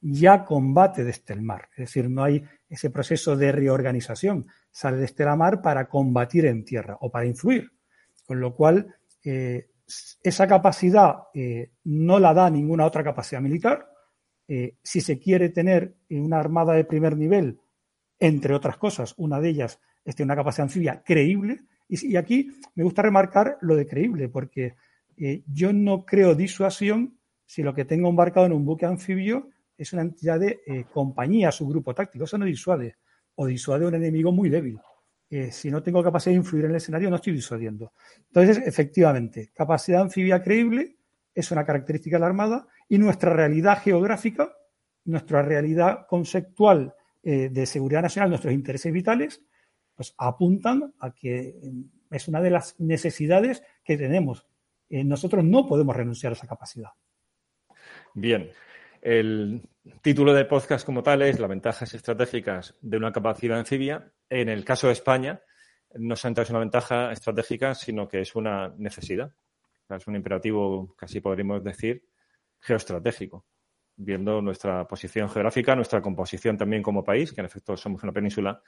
Ya 0.00 0.44
combate 0.44 1.02
desde 1.02 1.34
el 1.34 1.42
mar, 1.42 1.70
es 1.72 1.88
decir, 1.88 2.08
no 2.08 2.22
hay 2.22 2.44
ese 2.68 2.90
proceso 2.90 3.36
de 3.36 3.50
reorganización. 3.50 4.46
Sale 4.70 4.98
desde 4.98 5.24
la 5.24 5.34
mar 5.34 5.60
para 5.60 5.88
combatir 5.88 6.46
en 6.46 6.64
tierra 6.64 6.96
o 7.00 7.10
para 7.10 7.26
influir. 7.26 7.72
Con 8.24 8.38
lo 8.38 8.54
cual, 8.54 8.94
eh, 9.24 9.70
esa 10.22 10.46
capacidad 10.46 11.24
eh, 11.34 11.72
no 11.84 12.18
la 12.18 12.32
da 12.32 12.50
ninguna 12.50 12.86
otra 12.86 13.04
capacidad 13.04 13.40
militar. 13.40 13.90
Eh, 14.46 14.76
si 14.82 15.00
se 15.00 15.18
quiere 15.18 15.50
tener 15.50 15.96
una 16.10 16.38
armada 16.38 16.74
de 16.74 16.84
primer 16.84 17.16
nivel, 17.16 17.60
entre 18.18 18.54
otras 18.54 18.76
cosas, 18.76 19.14
una 19.16 19.40
de 19.40 19.50
ellas 19.50 19.80
es 20.04 20.14
tener 20.14 20.26
una 20.26 20.36
capacidad 20.36 20.64
anfibia 20.64 21.02
creíble. 21.04 21.62
Y, 21.88 22.16
aquí 22.16 22.50
me 22.74 22.84
gusta 22.84 23.02
remarcar 23.02 23.58
lo 23.60 23.76
de 23.76 23.86
creíble, 23.86 24.28
porque 24.28 24.76
eh, 25.16 25.42
yo 25.46 25.72
no 25.72 26.04
creo 26.04 26.34
disuasión 26.34 27.18
si 27.44 27.62
lo 27.62 27.74
que 27.74 27.84
tengo 27.84 28.08
embarcado 28.08 28.46
en 28.46 28.52
un 28.52 28.64
buque 28.64 28.86
anfibio 28.86 29.50
es 29.76 29.92
una 29.92 30.02
entidad 30.02 30.40
de 30.40 30.86
compañía, 30.92 31.50
su 31.50 31.66
grupo 31.66 31.94
táctico. 31.94 32.24
Eso 32.24 32.38
no 32.38 32.44
disuade. 32.44 32.96
O 33.34 33.46
disuade 33.46 33.84
a 33.84 33.88
un 33.88 33.94
enemigo 33.96 34.30
muy 34.30 34.48
débil. 34.48 34.78
Eh, 35.30 35.50
si 35.50 35.70
no 35.70 35.82
tengo 35.82 36.02
capacidad 36.02 36.32
de 36.32 36.38
influir 36.38 36.66
en 36.66 36.70
el 36.72 36.76
escenario, 36.76 37.10
no 37.10 37.16
estoy 37.16 37.32
disuadiendo. 37.32 37.92
Entonces, 38.28 38.62
efectivamente, 38.64 39.50
capacidad 39.54 40.02
anfibia 40.02 40.42
creíble 40.42 40.96
es 41.34 41.50
una 41.50 41.64
característica 41.64 42.16
de 42.16 42.20
la 42.20 42.26
Armada 42.26 42.66
y 42.88 42.98
nuestra 42.98 43.32
realidad 43.32 43.82
geográfica, 43.82 44.52
nuestra 45.04 45.42
realidad 45.42 46.06
conceptual 46.06 46.94
eh, 47.22 47.48
de 47.50 47.66
seguridad 47.66 48.02
nacional, 48.02 48.30
nuestros 48.30 48.52
intereses 48.52 48.92
vitales, 48.92 49.42
pues 49.94 50.14
apuntan 50.18 50.94
a 51.00 51.12
que 51.14 51.58
mm, 51.62 52.14
es 52.14 52.28
una 52.28 52.40
de 52.40 52.50
las 52.50 52.78
necesidades 52.78 53.62
que 53.82 53.96
tenemos. 53.96 54.46
Eh, 54.88 55.04
nosotros 55.04 55.42
no 55.44 55.66
podemos 55.66 55.96
renunciar 55.96 56.32
a 56.32 56.36
esa 56.36 56.46
capacidad. 56.46 56.90
Bien. 58.14 58.50
El 59.04 59.60
título 60.00 60.32
del 60.32 60.46
podcast 60.46 60.86
como 60.86 61.02
tal 61.02 61.20
es 61.20 61.38
Las 61.38 61.50
ventajas 61.50 61.92
estratégicas 61.92 62.74
de 62.80 62.96
una 62.96 63.12
capacidad 63.12 63.58
anfibia. 63.58 64.10
En 64.30 64.48
el 64.48 64.64
caso 64.64 64.86
de 64.86 64.94
España, 64.94 65.42
no 65.96 66.16
solamente 66.16 66.40
es 66.40 66.48
una 66.48 66.60
ventaja 66.60 67.12
estratégica, 67.12 67.74
sino 67.74 68.08
que 68.08 68.22
es 68.22 68.34
una 68.34 68.72
necesidad. 68.78 69.30
Es 69.90 70.06
un 70.06 70.16
imperativo, 70.16 70.94
casi 70.96 71.20
podríamos 71.20 71.62
decir, 71.62 72.02
geoestratégico, 72.60 73.44
viendo 73.94 74.40
nuestra 74.40 74.88
posición 74.88 75.28
geográfica, 75.28 75.76
nuestra 75.76 76.00
composición 76.00 76.56
también 76.56 76.82
como 76.82 77.04
país, 77.04 77.30
que 77.30 77.42
en 77.42 77.46
efecto 77.46 77.76
somos 77.76 78.02
una 78.04 78.12
península 78.12 78.62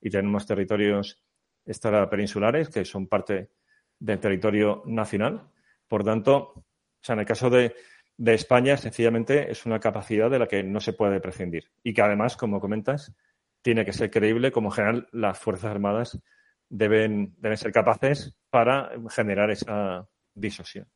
y 0.00 0.10
tenemos 0.10 0.44
territorios 0.46 1.22
extrapeninsulares 1.64 2.70
que 2.70 2.84
son 2.84 3.06
parte 3.06 3.52
del 4.00 4.18
territorio 4.18 4.82
nacional. 4.84 5.48
Por 5.86 6.02
tanto, 6.02 6.36
o 6.36 6.64
sea, 7.00 7.12
en 7.12 7.20
el 7.20 7.26
caso 7.26 7.48
de 7.48 7.72
de 8.18 8.34
España 8.34 8.76
sencillamente 8.76 9.50
es 9.50 9.66
una 9.66 9.80
capacidad 9.80 10.30
de 10.30 10.38
la 10.38 10.46
que 10.46 10.62
no 10.62 10.80
se 10.80 10.92
puede 10.92 11.20
prescindir 11.20 11.70
y 11.82 11.92
que 11.92 12.02
además, 12.02 12.36
como 12.36 12.60
comentas, 12.60 13.14
tiene 13.62 13.84
que 13.84 13.92
ser 13.92 14.10
creíble 14.10 14.52
como 14.52 14.68
en 14.68 14.72
general 14.72 15.08
las 15.12 15.38
Fuerzas 15.38 15.70
Armadas 15.70 16.20
deben, 16.68 17.34
deben 17.38 17.58
ser 17.58 17.72
capaces 17.72 18.36
para 18.50 18.90
generar 19.10 19.50
esa 19.50 20.08
disuasión. 20.34 20.86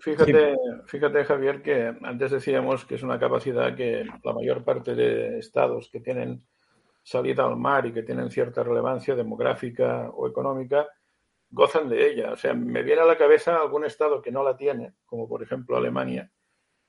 Fíjate, 0.00 0.56
fíjate, 0.86 1.24
Javier, 1.24 1.62
que 1.62 1.94
antes 2.02 2.32
decíamos 2.32 2.84
que 2.84 2.96
es 2.96 3.02
una 3.02 3.18
capacidad 3.18 3.76
que 3.76 4.04
la 4.24 4.32
mayor 4.32 4.64
parte 4.64 4.94
de 4.94 5.38
estados 5.38 5.88
que 5.90 6.00
tienen 6.00 6.44
salida 7.02 7.44
al 7.44 7.56
mar 7.56 7.86
y 7.86 7.92
que 7.92 8.02
tienen 8.02 8.30
cierta 8.30 8.64
relevancia 8.64 9.14
demográfica 9.14 10.10
o 10.10 10.26
económica 10.26 10.88
gozan 11.50 11.88
de 11.88 12.08
ella. 12.08 12.32
O 12.32 12.36
sea, 12.36 12.54
me 12.54 12.82
viene 12.82 13.02
a 13.02 13.06
la 13.06 13.16
cabeza 13.16 13.56
algún 13.56 13.84
estado 13.84 14.20
que 14.20 14.32
no 14.32 14.42
la 14.42 14.56
tiene, 14.56 14.94
como 15.06 15.28
por 15.28 15.42
ejemplo 15.42 15.76
Alemania, 15.76 16.30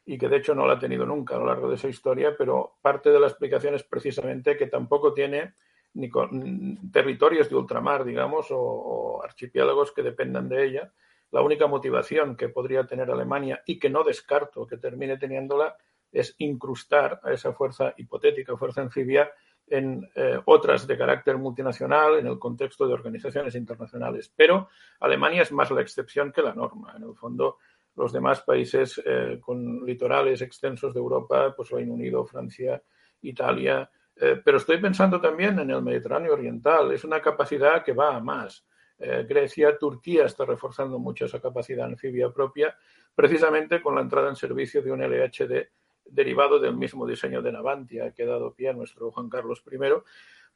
y 0.06 0.18
que 0.18 0.30
de 0.30 0.38
hecho 0.38 0.54
no 0.54 0.68
la 0.68 0.74
ha 0.74 0.80
tenido 0.80 1.06
nunca 1.06 1.36
a 1.36 1.40
lo 1.40 1.48
largo 1.48 1.70
de 1.70 1.78
su 1.78 1.88
historia, 1.88 2.36
pero 2.38 2.78
parte 2.82 3.10
de 3.10 3.20
la 3.20 3.28
explicación 3.28 3.74
es 3.74 3.84
precisamente 3.84 4.56
que 4.56 4.68
tampoco 4.68 5.14
tiene 5.14 5.54
ni 5.96 6.10
con, 6.10 6.92
territorios 6.92 7.50
de 7.50 7.56
ultramar, 7.56 8.04
digamos, 8.04 8.52
o, 8.52 8.60
o, 8.60 9.24
archipiélagos 9.24 9.92
que 9.92 10.04
dependan 10.04 10.50
de 10.50 10.66
ella. 10.66 10.94
La 11.32 11.42
única 11.42 11.68
motivación 11.68 12.36
que 12.36 12.50
podría 12.50 12.86
tener 12.86 13.10
Alemania 13.10 13.64
y 13.66 13.80
que 13.80 13.90
no 13.90 14.04
descarto 14.04 14.68
que 14.68 14.78
termine 14.78 15.18
teniéndola 15.18 15.76
es 16.12 16.36
incrustar 16.38 17.20
a 17.24 17.32
esa 17.32 17.54
fuerza 17.54 17.94
hipotética, 17.98 18.58
fuerza 18.58 18.82
anfibia, 18.82 19.32
en 19.68 20.08
eh, 20.16 20.40
otras 20.46 20.86
de 20.86 20.98
carácter 20.98 21.38
multinacional 21.38 22.20
en 22.20 22.28
el 22.28 22.38
contexto 22.38 22.88
de 22.88 22.94
organizaciones 22.94 23.56
internacionales. 23.56 24.32
Pero 24.36 24.70
Alemania 25.00 25.42
es 25.42 25.52
más 25.52 25.72
la 25.72 25.82
excepción 25.82 26.32
que 26.32 26.42
la 26.42 26.54
norma. 26.54 26.94
En 26.96 27.04
el 27.04 27.16
fondo, 27.16 27.58
los 27.96 28.12
demás 28.12 28.42
países 28.42 29.02
eh, 29.06 29.40
con 29.42 29.86
litorales 29.86 30.42
extensos 30.42 30.94
de 30.94 31.00
Europa, 31.00 31.54
pues 31.56 31.70
Reino 31.70 31.94
Unido, 31.94 32.26
Francia, 32.26 32.82
Italia. 33.22 33.90
Eh, 34.16 34.42
pero 34.44 34.58
estoy 34.58 34.78
pensando 34.78 35.20
también 35.20 35.60
en 35.60 35.72
el 35.72 35.82
Mediterráneo 35.82 36.34
Oriental. 36.34 36.92
Es 36.92 37.04
una 37.04 37.22
capacidad 37.22 37.84
que 37.84 37.94
va 37.94 38.16
a 38.16 38.20
más. 38.20 38.66
Eh, 38.98 39.26
Grecia, 39.28 39.78
Turquía 39.78 40.26
está 40.26 40.46
reforzando 40.46 41.00
mucho 41.00 41.26
esa 41.26 41.42
capacidad 41.42 41.86
anfibia 41.86 42.30
propia, 42.32 42.76
precisamente 43.14 43.82
con 43.82 43.96
la 43.96 44.02
entrada 44.02 44.30
en 44.30 44.36
servicio 44.36 44.82
de 44.82 44.92
un 44.92 45.02
LHD 45.02 45.68
derivado 46.06 46.60
del 46.60 46.76
mismo 46.76 47.06
diseño 47.06 47.42
de 47.42 47.52
Navantia 47.52 48.12
que 48.12 48.24
ha 48.24 48.28
dado 48.28 48.54
pie 48.54 48.70
a 48.70 48.74
nuestro 48.74 49.12
Juan 49.12 49.30
Carlos 49.30 49.64
I. 49.70 49.78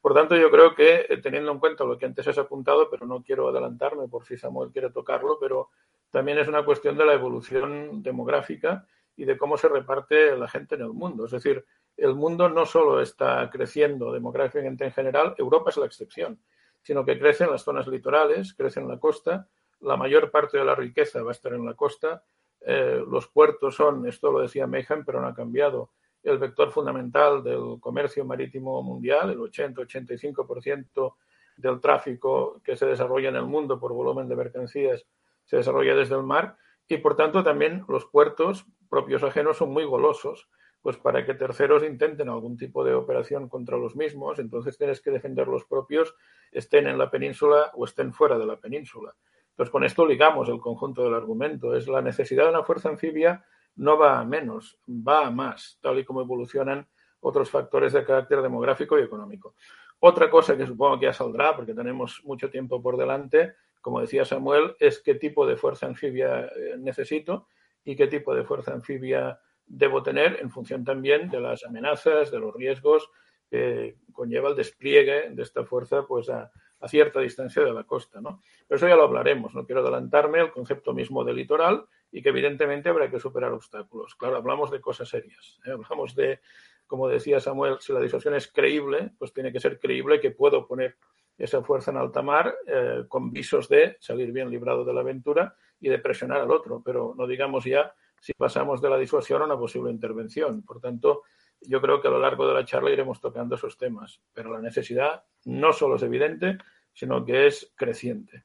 Por 0.00 0.14
tanto, 0.14 0.36
yo 0.36 0.50
creo 0.50 0.74
que, 0.74 1.20
teniendo 1.22 1.52
en 1.52 1.58
cuenta 1.58 1.84
lo 1.84 1.98
que 1.98 2.06
antes 2.06 2.26
has 2.28 2.38
apuntado, 2.38 2.88
pero 2.88 3.04
no 3.04 3.22
quiero 3.22 3.48
adelantarme 3.48 4.08
por 4.08 4.24
si 4.24 4.38
Samuel 4.38 4.70
quiere 4.70 4.90
tocarlo, 4.90 5.38
pero 5.38 5.68
también 6.10 6.38
es 6.38 6.48
una 6.48 6.64
cuestión 6.64 6.96
de 6.96 7.04
la 7.04 7.14
evolución 7.14 8.02
demográfica 8.02 8.86
y 9.16 9.24
de 9.24 9.36
cómo 9.36 9.56
se 9.56 9.68
reparte 9.68 10.36
la 10.36 10.48
gente 10.48 10.74
en 10.74 10.82
el 10.82 10.92
mundo. 10.92 11.26
Es 11.26 11.32
decir, 11.32 11.64
el 11.96 12.14
mundo 12.14 12.48
no 12.48 12.66
solo 12.66 13.00
está 13.00 13.48
creciendo 13.50 14.12
demográficamente 14.12 14.84
en 14.84 14.92
general, 14.92 15.34
Europa 15.38 15.70
es 15.70 15.76
la 15.76 15.86
excepción, 15.86 16.40
sino 16.82 17.04
que 17.04 17.18
crece 17.18 17.44
en 17.44 17.50
las 17.50 17.62
zonas 17.62 17.86
litorales, 17.86 18.54
crece 18.54 18.80
en 18.80 18.88
la 18.88 18.98
costa, 18.98 19.48
la 19.80 19.96
mayor 19.96 20.30
parte 20.30 20.58
de 20.58 20.64
la 20.64 20.74
riqueza 20.74 21.22
va 21.22 21.30
a 21.30 21.32
estar 21.32 21.52
en 21.52 21.64
la 21.64 21.74
costa, 21.74 22.22
eh, 22.60 23.02
los 23.06 23.28
puertos 23.28 23.74
son, 23.74 24.06
esto 24.06 24.30
lo 24.30 24.40
decía 24.40 24.66
Mejan, 24.66 25.04
pero 25.04 25.20
no 25.20 25.28
ha 25.28 25.34
cambiado, 25.34 25.90
el 26.22 26.38
vector 26.38 26.70
fundamental 26.70 27.42
del 27.42 27.78
comercio 27.80 28.24
marítimo 28.24 28.82
mundial, 28.82 29.30
el 29.30 29.38
80-85% 29.38 31.14
del 31.56 31.80
tráfico 31.80 32.60
que 32.62 32.76
se 32.76 32.86
desarrolla 32.86 33.30
en 33.30 33.36
el 33.36 33.46
mundo 33.46 33.78
por 33.78 33.92
volumen 33.92 34.28
de 34.28 34.36
mercancías 34.36 35.06
se 35.50 35.56
desarrolla 35.56 35.96
desde 35.96 36.14
el 36.14 36.22
mar 36.22 36.56
y 36.86 36.98
por 36.98 37.16
tanto 37.16 37.42
también 37.42 37.84
los 37.88 38.06
puertos 38.06 38.66
propios 38.88 39.24
ajenos 39.24 39.56
son 39.56 39.72
muy 39.72 39.82
golosos, 39.84 40.48
pues 40.80 40.96
para 40.96 41.26
que 41.26 41.34
terceros 41.34 41.82
intenten 41.82 42.28
algún 42.28 42.56
tipo 42.56 42.84
de 42.84 42.94
operación 42.94 43.48
contra 43.48 43.76
los 43.76 43.96
mismos, 43.96 44.38
entonces 44.38 44.78
tienes 44.78 45.00
que 45.00 45.10
defender 45.10 45.48
los 45.48 45.64
propios, 45.64 46.14
estén 46.52 46.86
en 46.86 46.98
la 46.98 47.10
península 47.10 47.72
o 47.74 47.84
estén 47.84 48.12
fuera 48.12 48.38
de 48.38 48.46
la 48.46 48.60
península. 48.60 49.12
Entonces 49.50 49.72
con 49.72 49.82
esto 49.82 50.06
ligamos 50.06 50.48
el 50.48 50.60
conjunto 50.60 51.02
del 51.02 51.14
argumento, 51.14 51.74
es 51.74 51.88
la 51.88 52.00
necesidad 52.00 52.44
de 52.44 52.50
una 52.50 52.62
fuerza 52.62 52.88
anfibia 52.88 53.44
no 53.74 53.98
va 53.98 54.20
a 54.20 54.24
menos, 54.24 54.78
va 54.88 55.26
a 55.26 55.30
más, 55.32 55.78
tal 55.82 55.98
y 55.98 56.04
como 56.04 56.20
evolucionan 56.20 56.86
otros 57.20 57.50
factores 57.50 57.92
de 57.92 58.04
carácter 58.04 58.40
demográfico 58.40 58.96
y 58.98 59.02
económico. 59.02 59.56
Otra 59.98 60.30
cosa 60.30 60.56
que 60.56 60.66
supongo 60.66 60.98
que 61.00 61.06
ya 61.06 61.12
saldrá, 61.12 61.54
porque 61.54 61.74
tenemos 61.74 62.22
mucho 62.24 62.48
tiempo 62.48 62.80
por 62.80 62.96
delante, 62.96 63.54
como 63.80 64.00
decía 64.00 64.24
Samuel, 64.24 64.76
es 64.78 65.00
qué 65.00 65.14
tipo 65.14 65.46
de 65.46 65.56
fuerza 65.56 65.86
anfibia 65.86 66.46
eh, 66.46 66.76
necesito 66.78 67.48
y 67.84 67.96
qué 67.96 68.06
tipo 68.06 68.34
de 68.34 68.44
fuerza 68.44 68.72
anfibia 68.72 69.40
debo 69.66 70.02
tener 70.02 70.38
en 70.40 70.50
función 70.50 70.84
también 70.84 71.30
de 71.30 71.40
las 71.40 71.64
amenazas, 71.64 72.30
de 72.30 72.40
los 72.40 72.54
riesgos 72.54 73.10
que 73.48 73.96
conlleva 74.12 74.50
el 74.50 74.56
despliegue 74.56 75.30
de 75.30 75.42
esta 75.42 75.64
fuerza 75.64 76.06
pues 76.06 76.28
a, 76.28 76.50
cierta 76.88 77.20
distancia 77.20 77.62
de 77.62 77.72
la 77.72 77.84
costa. 77.84 78.20
¿no? 78.20 78.42
Pero 78.66 78.76
eso 78.76 78.88
ya 78.88 78.96
lo 78.96 79.02
hablaremos, 79.02 79.54
no 79.54 79.66
quiero 79.66 79.82
adelantarme 79.82 80.40
el 80.40 80.50
concepto 80.50 80.94
mismo 80.94 81.24
de 81.24 81.34
litoral 81.34 81.84
y 82.10 82.22
que 82.22 82.30
evidentemente 82.30 82.88
habrá 82.88 83.10
que 83.10 83.20
superar 83.20 83.52
obstáculos. 83.52 84.14
Claro, 84.14 84.36
hablamos 84.36 84.70
de 84.70 84.80
cosas 84.80 85.08
serias, 85.08 85.60
¿eh? 85.66 85.72
hablamos 85.72 86.14
de, 86.14 86.40
como 86.86 87.06
decía 87.06 87.38
Samuel, 87.38 87.76
si 87.80 87.92
la 87.92 88.00
disuasión 88.00 88.34
es 88.34 88.50
creíble, 88.50 89.12
pues 89.18 89.32
tiene 89.32 89.52
que 89.52 89.60
ser 89.60 89.78
creíble 89.78 90.20
que 90.20 90.30
puedo 90.30 90.66
poner 90.66 90.96
esa 91.40 91.62
fuerza 91.62 91.90
en 91.90 91.96
alta 91.96 92.22
mar 92.22 92.54
eh, 92.66 93.04
con 93.08 93.32
visos 93.32 93.68
de 93.68 93.96
salir 93.98 94.30
bien 94.30 94.50
librado 94.50 94.84
de 94.84 94.92
la 94.92 95.00
aventura 95.00 95.54
y 95.80 95.88
de 95.88 95.98
presionar 95.98 96.40
al 96.40 96.50
otro, 96.50 96.82
pero 96.84 97.14
no 97.16 97.26
digamos 97.26 97.64
ya 97.64 97.92
si 98.20 98.34
pasamos 98.34 98.82
de 98.82 98.90
la 98.90 98.98
disuasión 98.98 99.40
a 99.40 99.46
una 99.46 99.58
posible 99.58 99.90
intervención. 99.90 100.62
Por 100.62 100.80
tanto, 100.80 101.22
yo 101.62 101.80
creo 101.80 102.00
que 102.00 102.08
a 102.08 102.10
lo 102.10 102.20
largo 102.20 102.46
de 102.46 102.54
la 102.54 102.64
charla 102.64 102.90
iremos 102.90 103.20
tocando 103.20 103.54
esos 103.54 103.78
temas, 103.78 104.20
pero 104.34 104.52
la 104.52 104.60
necesidad 104.60 105.24
no 105.46 105.72
solo 105.72 105.96
es 105.96 106.02
evidente, 106.02 106.58
sino 106.92 107.24
que 107.24 107.46
es 107.46 107.72
creciente. 107.74 108.44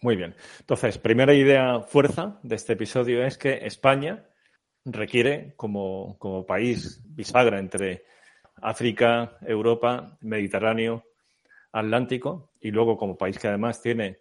Muy 0.00 0.16
bien. 0.16 0.34
Entonces, 0.58 0.98
primera 0.98 1.32
idea 1.32 1.80
fuerza 1.80 2.40
de 2.42 2.56
este 2.56 2.72
episodio 2.72 3.24
es 3.24 3.38
que 3.38 3.64
España 3.64 4.26
requiere, 4.84 5.54
como, 5.54 6.18
como 6.18 6.44
país 6.44 7.00
bisagra 7.04 7.60
entre 7.60 8.04
África, 8.56 9.38
Europa, 9.42 10.18
Mediterráneo, 10.20 11.04
Atlántico, 11.72 12.52
y 12.60 12.70
luego 12.70 12.96
como 12.96 13.16
país 13.16 13.38
que 13.38 13.48
además 13.48 13.80
tiene 13.80 14.20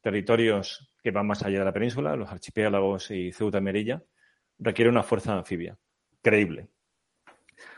territorios 0.00 0.92
que 1.02 1.10
van 1.10 1.26
más 1.26 1.42
allá 1.42 1.60
de 1.60 1.64
la 1.64 1.72
península, 1.72 2.16
los 2.16 2.30
archipiélagos 2.30 3.10
y 3.10 3.32
Ceuta 3.32 3.58
y 3.58 3.62
Merilla, 3.62 4.02
requiere 4.58 4.90
una 4.90 5.02
fuerza 5.02 5.34
anfibia 5.34 5.78
creíble. 6.22 6.68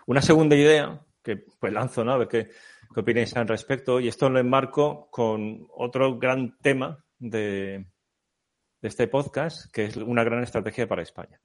Una 0.06 0.20
segunda 0.20 0.56
idea 0.56 1.00
que 1.22 1.36
pues 1.36 1.72
lanzo, 1.72 2.04
¿no? 2.04 2.12
A 2.12 2.18
ver 2.18 2.28
qué, 2.28 2.48
qué 2.92 3.00
opináis 3.00 3.36
al 3.36 3.48
respecto, 3.48 4.00
y 4.00 4.08
esto 4.08 4.28
lo 4.28 4.40
enmarco 4.40 5.08
con 5.10 5.66
otro 5.76 6.18
gran 6.18 6.58
tema 6.58 7.04
de, 7.18 7.86
de 8.80 8.88
este 8.88 9.06
podcast, 9.06 9.72
que 9.72 9.84
es 9.84 9.96
una 9.96 10.24
gran 10.24 10.42
estrategia 10.42 10.88
para 10.88 11.02
España. 11.02 11.40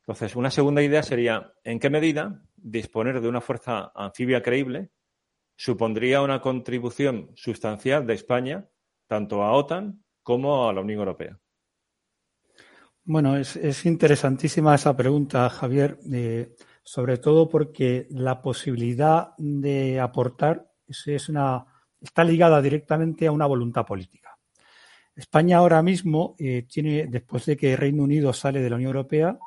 Entonces, 0.00 0.34
una 0.34 0.50
segunda 0.50 0.82
idea 0.82 1.02
sería, 1.02 1.52
¿en 1.64 1.78
qué 1.78 1.90
medida 1.90 2.42
disponer 2.56 3.20
de 3.20 3.28
una 3.28 3.40
fuerza 3.40 3.92
anfibia 3.94 4.42
creíble 4.42 4.90
supondría 5.58 6.22
una 6.22 6.40
contribución 6.40 7.32
sustancial 7.34 8.06
de 8.06 8.14
España 8.14 8.68
tanto 9.08 9.42
a 9.42 9.52
OTAN 9.52 10.04
como 10.22 10.68
a 10.68 10.72
la 10.72 10.80
Unión 10.80 11.00
Europea? 11.00 11.36
Bueno, 13.04 13.36
es, 13.36 13.84
interesantísima 13.84 14.76
esa 14.76 14.96
pregunta, 14.96 15.50
Javier, 15.50 15.98
eh, 16.12 16.54
sobre 16.84 17.16
todo 17.16 17.48
porque 17.48 18.06
la 18.10 18.40
posibilidad 18.40 19.34
de 19.36 19.98
aportar 19.98 20.70
es 20.86 21.28
una, 21.28 21.66
está 22.00 22.22
ligada 22.22 22.62
directamente 22.62 23.26
a 23.26 23.32
una 23.32 23.46
voluntad 23.46 23.84
política. 23.84 24.38
España 25.16 25.56
ahora 25.56 25.82
mismo 25.82 26.36
eh, 26.38 26.66
tiene, 26.68 27.08
después 27.08 27.46
de 27.46 27.56
que 27.56 27.76
Reino 27.76 28.04
Unido 28.04 28.32
sale 28.32 28.60
de 28.60 28.70
la 28.70 28.76
Unión 28.76 28.90
Europea, 28.90 29.38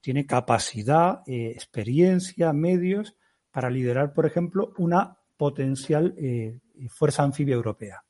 tiene 0.00 0.26
capacidad, 0.26 1.22
eh, 1.26 1.52
experiencia, 1.54 2.52
medios 2.52 3.16
para 3.50 3.70
liderar, 3.70 4.12
por 4.12 4.26
ejemplo, 4.26 4.74
una 4.76 5.16
potencial 5.36 6.14
eh, 6.16 6.58
fuerza 6.88 7.22
anfibia 7.22 7.54
europea. 7.54 8.02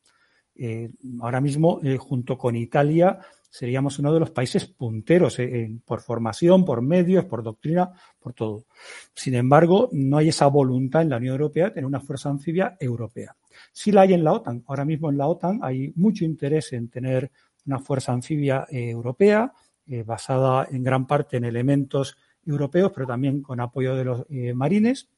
Eh, 0.57 0.91
ahora 1.21 1.41
mismo, 1.41 1.81
junto 1.99 2.39
con 2.39 2.55
Italia, 2.55 3.19
seríamos 3.51 3.99
uno 3.99 4.13
de 4.13 4.21
los 4.21 4.31
países 4.31 4.67
punteros 4.67 5.39
por 5.85 6.01
formación, 6.01 6.65
por 6.65 6.81
medios, 6.81 7.25
por 7.25 7.43
doctrina, 7.43 7.91
por 8.19 8.33
todo. 8.35 8.67
Sin 9.15 9.35
embargo, 9.35 9.89
no 9.93 10.19
hay 10.19 10.29
esa 10.29 10.47
voluntad 10.47 11.03
en 11.03 11.11
la 11.11 11.17
Unión 11.17 11.33
Europea 11.33 11.67
de 11.67 11.71
tener 11.73 11.87
una 11.87 12.01
fuerza 12.01 12.31
anfibia 12.31 12.77
europea. 12.79 13.37
Sí 13.73 13.93
la 13.93 14.03
hay 14.03 14.15
en 14.15 14.25
la 14.25 14.33
OTAN. 14.33 14.65
Ahora 14.67 14.85
mismo 14.85 15.11
en 15.11 15.19
la 15.19 15.27
OTAN 15.27 15.61
hay 15.63 15.93
mucho 15.97 16.25
interés 16.25 16.73
en 16.73 16.89
tener 16.89 17.31
una 17.67 17.79
fuerza 17.79 18.13
anfibia 18.13 18.67
europea 18.71 19.53
eh, 19.87 20.03
basada 20.03 20.67
en 20.71 20.83
gran 20.83 21.07
parte 21.07 21.37
en 21.37 21.45
elementos 21.45 22.17
europeos, 22.47 22.91
pero 22.95 23.07
también 23.07 23.43
con 23.43 23.61
apoyo 23.61 23.95
de 23.95 24.05
los 24.05 24.27
eh, 24.31 24.55
marines. 24.55 25.11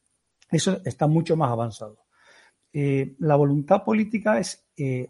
Eso 0.50 0.80
está 0.84 1.06
mucho 1.06 1.36
más 1.36 1.50
avanzado. 1.50 1.98
Eh, 2.72 3.14
la 3.18 3.36
voluntad 3.36 3.84
política 3.84 4.38
es 4.38 4.64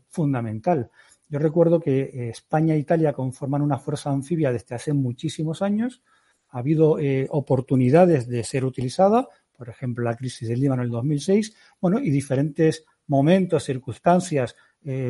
fundamental. 0.09 0.91
Yo 1.29 1.41
recuerdo 1.41 1.81
que 1.81 2.29
España 2.31 2.75
e 2.75 2.79
Italia 2.79 3.13
conforman 3.13 3.63
una 3.63 3.79
fuerza 3.79 4.11
anfibia 4.11 4.53
desde 4.53 4.77
hace 4.77 4.93
muchísimos 4.93 5.61
años. 5.61 6.03
Ha 6.51 6.61
habido 6.61 6.99
oportunidades 7.31 8.29
de 8.29 8.45
ser 8.45 8.65
utilizada, 8.65 9.29
por 9.59 9.69
ejemplo, 9.69 10.05
la 10.05 10.15
crisis 10.15 10.49
del 10.49 10.61
Líbano 10.61 10.83
en 10.83 10.87
el 10.87 10.93
2006, 10.93 11.57
bueno, 11.81 11.99
y 11.99 12.11
diferentes 12.11 12.85
momentos, 13.09 13.65
circunstancias, 13.65 14.55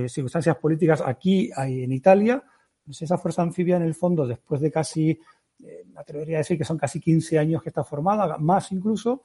circunstancias 0.09 0.56
políticas 0.56 1.02
aquí 1.04 1.50
en 1.54 1.92
Italia 1.92 2.42
pues 2.87 3.02
esa 3.02 3.18
fuerza 3.18 3.42
anfibia, 3.42 3.76
en 3.76 3.83
el 3.83 3.95
fondo, 3.95 4.26
después 4.26 4.61
de 4.61 4.71
casi, 4.71 5.11
eh, 5.11 5.85
me 5.92 6.00
atrevería 6.00 6.37
a 6.37 6.38
decir 6.38 6.56
que 6.56 6.64
son 6.64 6.79
casi 6.79 7.00
15 7.00 7.38
años 7.38 7.62
que 7.62 7.70
está 7.70 7.83
formada, 7.83 8.38
más 8.38 8.70
incluso, 8.70 9.24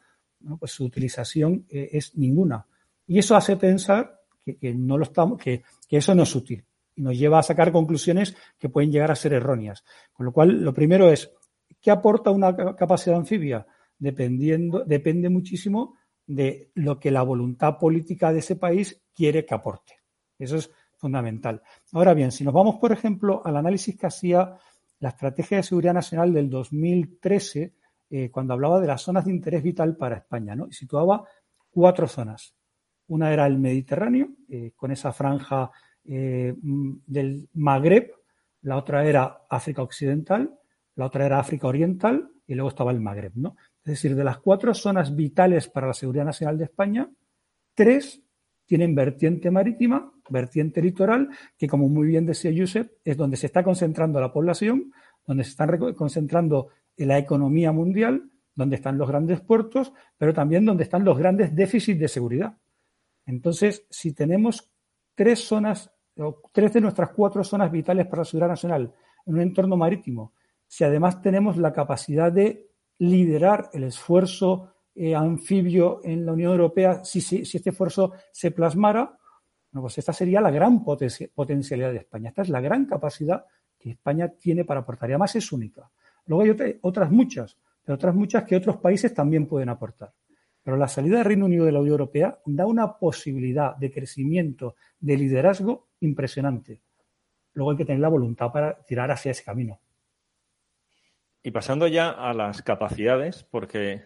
pues 0.59 0.71
su 0.71 0.85
utilización 0.85 1.65
eh, 1.69 1.89
es 1.93 2.15
ninguna. 2.17 2.65
Y 3.07 3.19
eso 3.19 3.35
hace 3.35 3.57
pensar 3.57 4.21
que, 4.43 4.73
no 4.73 4.97
lo 4.97 5.03
estamos, 5.03 5.39
que, 5.39 5.63
eso 5.89 6.15
no 6.15 6.23
es 6.23 6.35
útil 6.35 6.63
y 6.95 7.01
nos 7.01 7.17
lleva 7.17 7.39
a 7.39 7.43
sacar 7.43 7.71
conclusiones 7.71 8.35
que 8.57 8.69
pueden 8.69 8.91
llegar 8.91 9.11
a 9.11 9.15
ser 9.15 9.33
erróneas. 9.33 9.83
Con 10.11 10.25
lo 10.25 10.31
cual, 10.31 10.61
lo 10.61 10.73
primero 10.73 11.09
es, 11.09 11.31
¿qué 11.79 11.91
aporta 11.91 12.31
una 12.31 12.55
capacidad 12.75 13.17
anfibia? 13.17 13.65
Dependiendo, 13.97 14.83
depende 14.85 15.29
muchísimo 15.29 15.95
de 16.25 16.71
lo 16.75 16.99
que 16.99 17.11
la 17.11 17.23
voluntad 17.23 17.77
política 17.77 18.33
de 18.33 18.39
ese 18.39 18.55
país 18.55 19.01
quiere 19.13 19.45
que 19.45 19.53
aporte. 19.53 19.99
Eso 20.37 20.57
es 20.57 20.71
fundamental. 20.97 21.61
Ahora 21.93 22.13
bien, 22.13 22.31
si 22.31 22.43
nos 22.43 22.53
vamos, 22.53 22.75
por 22.75 22.91
ejemplo, 22.91 23.41
al 23.43 23.57
análisis 23.57 23.97
que 23.97 24.07
hacía 24.07 24.57
la 24.99 25.09
Estrategia 25.09 25.57
de 25.57 25.63
Seguridad 25.63 25.93
Nacional 25.93 26.33
del 26.33 26.49
2013, 26.49 27.73
eh, 28.13 28.29
cuando 28.29 28.53
hablaba 28.53 28.81
de 28.81 28.87
las 28.87 29.01
zonas 29.01 29.23
de 29.23 29.31
interés 29.31 29.63
vital 29.63 29.95
para 29.95 30.17
España, 30.17 30.53
¿no? 30.53 30.69
Situaba 30.69 31.23
cuatro 31.69 32.09
zonas. 32.09 32.53
Una 33.07 33.31
era 33.31 33.47
el 33.47 33.57
Mediterráneo, 33.57 34.31
eh, 34.49 34.73
con 34.75 34.91
esa 34.91 35.13
franja 35.13 35.71
eh, 36.03 36.53
del 36.61 37.47
Magreb, 37.53 38.11
la 38.63 38.75
otra 38.75 39.05
era 39.05 39.43
África 39.49 39.81
Occidental, 39.81 40.53
la 40.95 41.05
otra 41.05 41.25
era 41.25 41.39
África 41.39 41.67
Oriental 41.67 42.29
y 42.45 42.53
luego 42.53 42.67
estaba 42.67 42.91
el 42.91 42.99
Magreb, 42.99 43.31
¿no? 43.35 43.55
Es 43.83 43.93
decir, 43.93 44.13
de 44.13 44.25
las 44.25 44.39
cuatro 44.39 44.73
zonas 44.73 45.15
vitales 45.15 45.69
para 45.69 45.87
la 45.87 45.93
seguridad 45.93 46.25
nacional 46.25 46.57
de 46.57 46.65
España, 46.65 47.09
tres 47.73 48.21
tienen 48.65 48.93
vertiente 48.93 49.51
marítima, 49.51 50.11
vertiente 50.29 50.81
litoral, 50.81 51.29
que 51.57 51.67
como 51.67 51.87
muy 51.87 52.07
bien 52.07 52.25
decía 52.25 52.51
Josep, 52.53 52.91
es 53.05 53.15
donde 53.15 53.37
se 53.37 53.45
está 53.45 53.63
concentrando 53.63 54.19
la 54.19 54.33
población, 54.33 54.91
donde 55.25 55.45
se 55.45 55.51
está 55.51 55.67
concentrando 55.95 56.69
la 57.05 57.17
economía 57.17 57.71
mundial, 57.71 58.29
donde 58.55 58.75
están 58.75 58.97
los 58.97 59.07
grandes 59.07 59.41
puertos, 59.41 59.93
pero 60.17 60.33
también 60.33 60.65
donde 60.65 60.83
están 60.83 61.03
los 61.03 61.17
grandes 61.17 61.55
déficits 61.55 61.99
de 61.99 62.07
seguridad. 62.07 62.57
Entonces, 63.25 63.85
si 63.89 64.13
tenemos 64.13 64.71
tres 65.15 65.39
zonas, 65.39 65.91
o 66.17 66.41
tres 66.51 66.73
de 66.73 66.81
nuestras 66.81 67.09
cuatro 67.11 67.43
zonas 67.43 67.71
vitales 67.71 68.07
para 68.07 68.21
la 68.21 68.25
seguridad 68.25 68.49
nacional 68.49 68.93
en 69.25 69.33
un 69.33 69.41
entorno 69.41 69.77
marítimo, 69.77 70.33
si 70.67 70.83
además 70.83 71.21
tenemos 71.21 71.57
la 71.57 71.73
capacidad 71.73 72.31
de 72.31 72.69
liderar 72.99 73.69
el 73.73 73.85
esfuerzo 73.85 74.73
eh, 74.93 75.15
anfibio 75.15 76.01
en 76.03 76.25
la 76.25 76.33
Unión 76.33 76.51
Europea 76.51 77.03
si, 77.03 77.21
si, 77.21 77.41
este 77.41 77.69
esfuerzo 77.69 78.13
se 78.31 78.51
plasmara, 78.51 79.17
pues 79.71 79.97
esta 79.97 80.11
sería 80.11 80.41
la 80.41 80.51
gran 80.51 80.83
potencialidad 80.83 81.91
de 81.91 81.99
España. 81.99 82.29
Esta 82.29 82.41
es 82.41 82.49
la 82.49 82.59
gran 82.59 82.85
capacidad 82.85 83.45
que 83.79 83.91
España 83.91 84.29
tiene 84.37 84.65
para 84.65 84.81
aportar. 84.81 85.09
Y 85.09 85.13
además 85.13 85.35
es 85.35 85.51
única. 85.51 85.89
Luego 86.25 86.43
hay 86.43 86.79
otras 86.81 87.11
muchas, 87.11 87.57
pero 87.83 87.95
otras 87.95 88.15
muchas 88.15 88.43
que 88.43 88.55
otros 88.55 88.77
países 88.77 89.13
también 89.13 89.47
pueden 89.47 89.69
aportar. 89.69 90.13
Pero 90.63 90.77
la 90.77 90.87
salida 90.87 91.17
del 91.17 91.25
Reino 91.25 91.45
Unido 91.45 91.65
de 91.65 91.71
la 91.71 91.79
Unión 91.79 91.93
Europea 91.93 92.39
da 92.45 92.65
una 92.65 92.97
posibilidad 92.97 93.75
de 93.75 93.91
crecimiento, 93.91 94.75
de 94.99 95.17
liderazgo 95.17 95.89
impresionante. 96.01 96.81
Luego 97.53 97.71
hay 97.71 97.77
que 97.77 97.85
tener 97.85 98.01
la 98.01 98.09
voluntad 98.09 98.51
para 98.51 98.83
tirar 98.85 99.11
hacia 99.11 99.31
ese 99.31 99.43
camino. 99.43 99.79
Y 101.43 101.51
pasando 101.51 101.87
ya 101.87 102.11
a 102.11 102.33
las 102.33 102.61
capacidades, 102.61 103.43
porque 103.43 104.03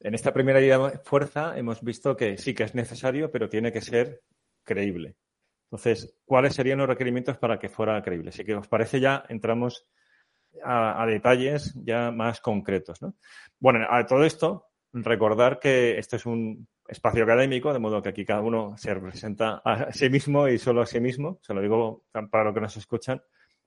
en 0.00 0.14
esta 0.14 0.34
primera 0.34 0.60
idea 0.60 0.78
de 0.78 0.98
fuerza 0.98 1.56
hemos 1.56 1.82
visto 1.82 2.16
que 2.16 2.36
sí 2.36 2.54
que 2.54 2.64
es 2.64 2.74
necesario, 2.74 3.30
pero 3.30 3.48
tiene 3.48 3.72
que 3.72 3.80
ser 3.80 4.22
creíble. 4.64 5.16
Entonces, 5.64 6.14
¿cuáles 6.24 6.54
serían 6.54 6.78
los 6.78 6.88
requerimientos 6.88 7.38
para 7.38 7.58
que 7.58 7.68
fuera 7.68 8.00
creíble? 8.02 8.32
Si 8.32 8.44
que 8.44 8.54
os 8.54 8.68
parece 8.68 9.00
ya 9.00 9.24
entramos 9.28 9.86
a, 10.64 11.04
detalles 11.06 11.74
ya 11.84 12.10
más 12.10 12.40
concretos. 12.40 13.00
Bueno, 13.58 13.86
a 13.88 14.04
todo 14.06 14.24
esto, 14.24 14.66
recordar 14.92 15.58
que 15.58 15.98
esto 15.98 16.16
es 16.16 16.26
un 16.26 16.68
espacio 16.86 17.24
académico, 17.24 17.72
de 17.72 17.78
modo 17.78 18.02
que 18.02 18.08
aquí 18.08 18.24
cada 18.24 18.40
uno 18.40 18.76
se 18.76 18.94
representa 18.94 19.60
a 19.64 19.92
sí 19.92 20.08
mismo 20.08 20.48
y 20.48 20.58
solo 20.58 20.82
a 20.82 20.86
sí 20.86 21.00
mismo. 21.00 21.38
Se 21.42 21.54
lo 21.54 21.60
digo 21.60 22.04
para 22.30 22.44
los 22.44 22.54
que 22.54 22.60
nos 22.60 22.76
escuchan 22.76 23.22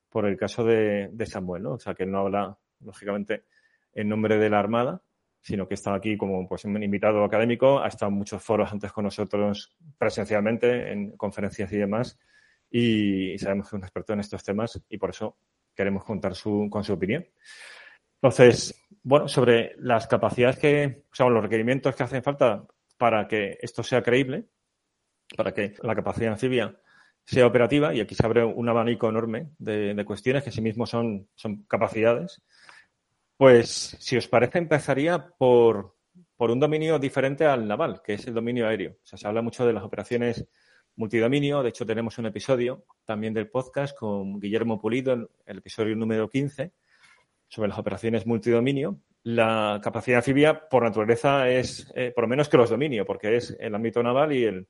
por 0.10 0.26
el 0.26 0.38
caso 0.38 0.64
de, 0.64 1.10
de 1.12 1.26
Samuel, 1.26 1.64
¿no? 1.64 1.74
O 1.74 1.80
sea, 1.80 1.94
que 1.94 2.04
él 2.04 2.12
no 2.12 2.20
habla, 2.20 2.58
lógicamente, 2.82 3.46
en 3.94 4.10
nombre 4.10 4.38
de 4.38 4.50
la 4.50 4.60
Armada, 4.60 5.02
sino 5.42 5.68
que 5.68 5.74
está 5.74 5.94
aquí 5.94 6.18
como 6.18 6.48
pues, 6.48 6.66
un 6.66 6.82
invitado 6.82 7.24
académico, 7.24 7.80
ha 7.80 7.88
estado 7.88 8.12
en 8.12 8.18
muchos 8.18 8.44
foros 8.44 8.72
antes 8.72 8.92
con 8.92 9.06
nosotros 9.06 9.76
presencialmente, 9.98 10.92
en 10.92 11.18
conferencias 11.18 11.72
y 11.74 11.78
demás, 11.78 12.20
y 12.70 13.38
sabemos 13.38 13.66
que 13.66 13.76
es 13.76 13.80
un 13.80 13.84
experto 13.84 14.14
en 14.14 14.20
estos 14.20 14.44
temas 14.44 14.82
y 14.88 14.98
por 14.98 15.10
eso 15.10 15.38
queremos 15.82 16.04
contar 16.04 16.36
su, 16.36 16.68
con 16.70 16.84
su 16.84 16.94
opinión. 16.94 17.26
Entonces, 18.22 18.80
bueno, 19.04 19.28
sobre 19.28 19.74
las 19.78 20.08
capacidades 20.08 20.58
que, 20.58 21.04
o 21.12 21.16
sea, 21.16 21.28
los 21.28 21.44
requerimientos 21.44 21.96
que 21.96 22.04
hacen 22.04 22.24
falta 22.24 22.64
para 22.98 23.28
que 23.28 23.58
esto 23.62 23.84
sea 23.84 24.04
creíble, 24.04 24.46
para 25.36 25.54
que 25.54 25.74
la 25.82 25.96
capacidad 25.96 26.34
anfibia 26.34 26.78
sea 27.26 27.48
operativa, 27.48 27.94
y 27.94 28.02
aquí 28.02 28.16
se 28.16 28.26
abre 28.26 28.44
un 28.44 28.70
abanico 28.70 29.10
enorme 29.10 29.52
de, 29.58 29.94
de 29.94 30.06
cuestiones 30.06 30.44
que 30.44 30.52
sí 30.52 30.62
mismo 30.62 30.86
son, 30.86 31.28
son 31.36 31.64
capacidades, 31.64 32.42
pues, 33.42 33.98
si 33.98 34.16
os 34.18 34.28
parece, 34.28 34.60
empezaría 34.60 35.34
por, 35.36 35.96
un 36.38 36.60
dominio 36.60 37.00
diferente 37.00 37.44
al 37.44 37.68
naval, 37.68 38.04
que 38.04 38.14
es 38.14 38.28
el 38.28 38.36
dominio 38.36 38.68
aéreo. 38.68 38.98
Se 39.02 39.28
habla 39.28 39.42
mucho 39.42 39.66
de 39.66 39.74
las 39.74 39.84
operaciones 39.84 40.48
multidominio. 40.96 41.64
De 41.64 41.70
hecho, 41.70 41.86
tenemos 41.86 42.18
un 42.18 42.26
episodio 42.26 42.86
también 43.06 43.34
del 43.34 43.50
podcast 43.50 43.98
con 43.98 44.40
Guillermo 44.40 44.80
Pulido, 44.80 45.30
el 45.46 45.58
episodio 45.58 45.96
número 45.96 46.30
15, 46.30 46.72
sobre 47.48 47.70
las 47.70 47.80
operaciones 47.80 48.26
multidominio. 48.26 49.00
la 49.24 49.80
capacidad 49.84 50.18
anfibia 50.18 50.68
por 50.68 50.84
naturaleza 50.84 51.48
es, 51.48 51.92
eh, 51.96 52.12
por 52.16 52.24
lo 52.24 52.28
menos 52.28 52.50
que 52.50 52.58
los 52.58 52.70
dominio, 52.70 53.06
porque 53.06 53.36
es 53.38 53.56
el 53.60 53.76
ámbito 53.76 54.02
naval 54.02 54.34
y 54.34 54.46
el, 54.46 54.68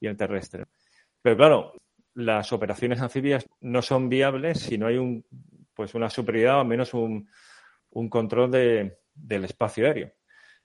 y 0.00 0.06
el 0.06 0.16
terrestre. 0.16 0.64
Pero 1.20 1.36
claro, 1.36 1.72
las 2.14 2.52
operaciones 2.52 3.00
anfibias 3.00 3.46
no 3.60 3.82
son 3.82 4.08
viables 4.08 4.60
si 4.60 4.78
no 4.78 4.86
hay 4.86 4.96
un, 4.96 5.24
pues 5.74 5.94
una 5.94 6.08
superioridad 6.08 6.58
o 6.58 6.60
al 6.60 6.66
menos 6.66 6.94
un, 6.94 7.28
un 7.90 8.08
control 8.08 8.50
de, 8.50 8.98
del 9.14 9.44
espacio 9.44 9.86
aéreo. 9.86 10.12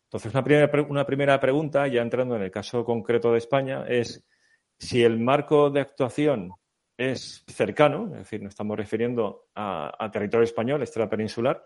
Entonces, 0.04 0.34
una 0.34 0.44
primera, 0.44 0.88
una 0.90 1.06
primera 1.06 1.40
pregunta, 1.40 1.88
ya 1.88 2.02
entrando 2.02 2.36
en 2.36 2.42
el 2.42 2.52
caso 2.52 2.84
concreto 2.84 3.32
de 3.32 3.38
España, 3.38 3.86
es 3.88 4.26
si 4.80 5.04
el 5.04 5.20
marco 5.20 5.70
de 5.70 5.82
actuación 5.82 6.54
es 6.98 7.44
cercano, 7.48 8.08
es 8.12 8.20
decir, 8.20 8.42
nos 8.42 8.52
estamos 8.52 8.78
refiriendo 8.78 9.50
a, 9.56 10.10
territorio 10.12 10.44
español, 10.44 10.82
extra 10.82 11.10
peninsular, 11.10 11.64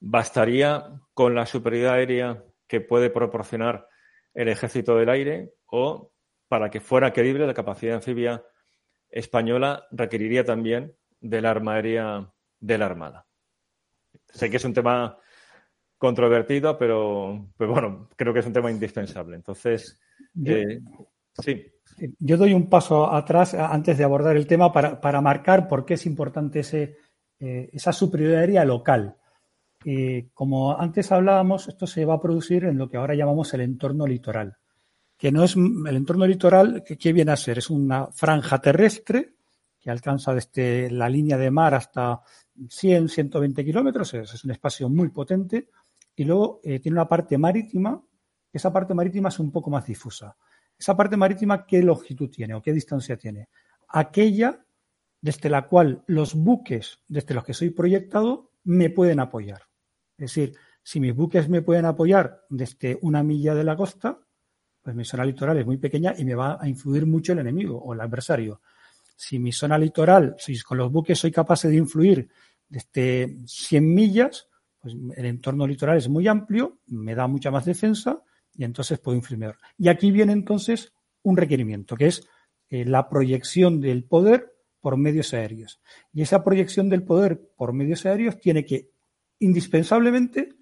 ¿bastaría 0.00 1.00
con 1.12 1.34
la 1.34 1.46
superioridad 1.46 1.94
aérea 1.94 2.44
que 2.66 2.80
puede 2.80 3.10
proporcionar 3.10 3.88
el 4.32 4.48
ejército 4.48 4.96
del 4.96 5.10
aire 5.10 5.54
o 5.66 6.12
para 6.48 6.70
que 6.70 6.80
fuera 6.80 7.12
creíble 7.12 7.46
la 7.46 7.54
capacidad 7.54 7.96
anfibia 7.96 8.44
española 9.08 9.86
requeriría 9.90 10.44
también 10.44 10.96
del 11.20 11.46
arma 11.46 11.74
aérea 11.74 12.30
de 12.60 12.78
la 12.78 12.86
Armada? 12.86 13.26
Sé 14.26 14.50
que 14.50 14.56
es 14.56 14.64
un 14.64 14.74
tema 14.74 15.18
controvertido, 15.96 16.76
pero, 16.76 17.48
bueno, 17.58 18.08
creo 18.16 18.34
que 18.34 18.40
es 18.40 18.46
un 18.46 18.52
tema 18.52 18.70
indispensable. 18.70 19.36
Entonces, 19.36 19.98
eh, 20.44 20.80
sí. 21.42 21.66
Yo 22.18 22.36
doy 22.36 22.52
un 22.52 22.68
paso 22.68 23.12
atrás 23.12 23.54
antes 23.54 23.96
de 23.96 24.04
abordar 24.04 24.36
el 24.36 24.46
tema 24.46 24.72
para, 24.72 25.20
marcar 25.20 25.68
por 25.68 25.84
qué 25.84 25.94
es 25.94 26.06
importante 26.06 26.60
ese, 26.60 26.96
eh, 27.38 27.70
esa 27.72 27.92
superioridad 27.92 28.66
local. 28.66 29.16
como 30.32 30.76
antes 30.78 31.12
hablábamos, 31.12 31.68
esto 31.68 31.86
se 31.86 32.04
va 32.04 32.14
a 32.14 32.20
producir 32.20 32.64
en 32.64 32.78
lo 32.78 32.88
que 32.88 32.96
ahora 32.96 33.14
llamamos 33.14 33.54
el 33.54 33.60
entorno 33.60 34.06
litoral, 34.06 34.56
que 35.16 35.30
no 35.30 35.44
es 35.44 35.54
el 35.56 35.96
entorno 35.96 36.26
litoral, 36.26 36.82
¿qué 36.82 37.12
viene 37.12 37.32
a 37.32 37.36
ser? 37.36 37.58
Es 37.58 37.70
una 37.70 38.08
franja 38.08 38.60
terrestre 38.60 39.34
que 39.84 39.90
alcanza 39.90 40.32
desde 40.32 40.90
la 40.90 41.10
línea 41.10 41.36
de 41.36 41.50
mar 41.50 41.74
hasta 41.74 42.22
100, 42.68 43.10
120 43.10 43.62
kilómetros, 43.62 44.14
es, 44.14 44.42
un 44.42 44.50
espacio 44.50 44.88
muy 44.88 45.10
potente, 45.10 45.68
y 46.16 46.24
luego 46.24 46.60
eh, 46.64 46.80
tiene 46.80 46.96
una 46.96 47.06
parte 47.06 47.36
marítima, 47.36 48.02
esa 48.50 48.72
parte 48.72 48.94
marítima 48.94 49.28
es 49.28 49.38
un 49.38 49.52
poco 49.52 49.68
más 49.68 49.84
difusa. 49.84 50.34
Esa 50.78 50.96
parte 50.96 51.16
marítima, 51.16 51.66
¿qué 51.66 51.82
longitud 51.82 52.30
tiene 52.30 52.54
o 52.54 52.62
qué 52.62 52.72
distancia 52.72 53.16
tiene? 53.16 53.48
Aquella 53.88 54.64
desde 55.20 55.48
la 55.48 55.66
cual 55.68 56.02
los 56.06 56.34
buques 56.34 57.00
desde 57.08 57.34
los 57.34 57.44
que 57.44 57.54
soy 57.54 57.70
proyectado 57.70 58.50
me 58.64 58.90
pueden 58.90 59.20
apoyar. 59.20 59.62
Es 60.18 60.34
decir, 60.34 60.54
si 60.82 61.00
mis 61.00 61.14
buques 61.14 61.48
me 61.48 61.62
pueden 61.62 61.86
apoyar 61.86 62.44
desde 62.50 62.98
una 63.00 63.22
milla 63.22 63.54
de 63.54 63.64
la 63.64 63.74
costa, 63.74 64.20
pues 64.82 64.94
mi 64.94 65.04
zona 65.04 65.24
litoral 65.24 65.56
es 65.56 65.64
muy 65.64 65.78
pequeña 65.78 66.14
y 66.16 66.26
me 66.26 66.34
va 66.34 66.58
a 66.60 66.68
influir 66.68 67.06
mucho 67.06 67.32
el 67.32 67.38
enemigo 67.38 67.78
o 67.78 67.94
el 67.94 68.02
adversario. 68.02 68.60
Si 69.16 69.38
mi 69.38 69.50
zona 69.50 69.78
litoral, 69.78 70.34
si 70.38 70.60
con 70.60 70.76
los 70.76 70.92
buques 70.92 71.18
soy 71.18 71.32
capaz 71.32 71.62
de 71.62 71.74
influir 71.74 72.28
desde 72.68 73.38
100 73.46 73.94
millas, 73.94 74.48
pues 74.78 74.94
el 75.16 75.24
entorno 75.24 75.66
litoral 75.66 75.96
es 75.96 76.08
muy 76.10 76.28
amplio, 76.28 76.80
me 76.88 77.14
da 77.14 77.26
mucha 77.26 77.50
más 77.50 77.64
defensa 77.64 78.22
y 78.54 78.64
entonces 78.64 78.98
puedo 78.98 79.16
influir. 79.16 79.54
Y 79.78 79.88
aquí 79.88 80.10
viene 80.10 80.32
entonces 80.32 80.92
un 81.22 81.36
requerimiento, 81.36 81.96
que 81.96 82.06
es 82.06 82.26
eh, 82.68 82.84
la 82.84 83.08
proyección 83.08 83.80
del 83.80 84.04
poder 84.04 84.54
por 84.80 84.96
medios 84.96 85.32
aéreos. 85.32 85.80
Y 86.12 86.22
esa 86.22 86.44
proyección 86.44 86.88
del 86.88 87.02
poder 87.02 87.40
por 87.56 87.72
medios 87.72 88.04
aéreos 88.06 88.38
tiene 88.38 88.64
que 88.64 88.90
indispensablemente 89.38 90.54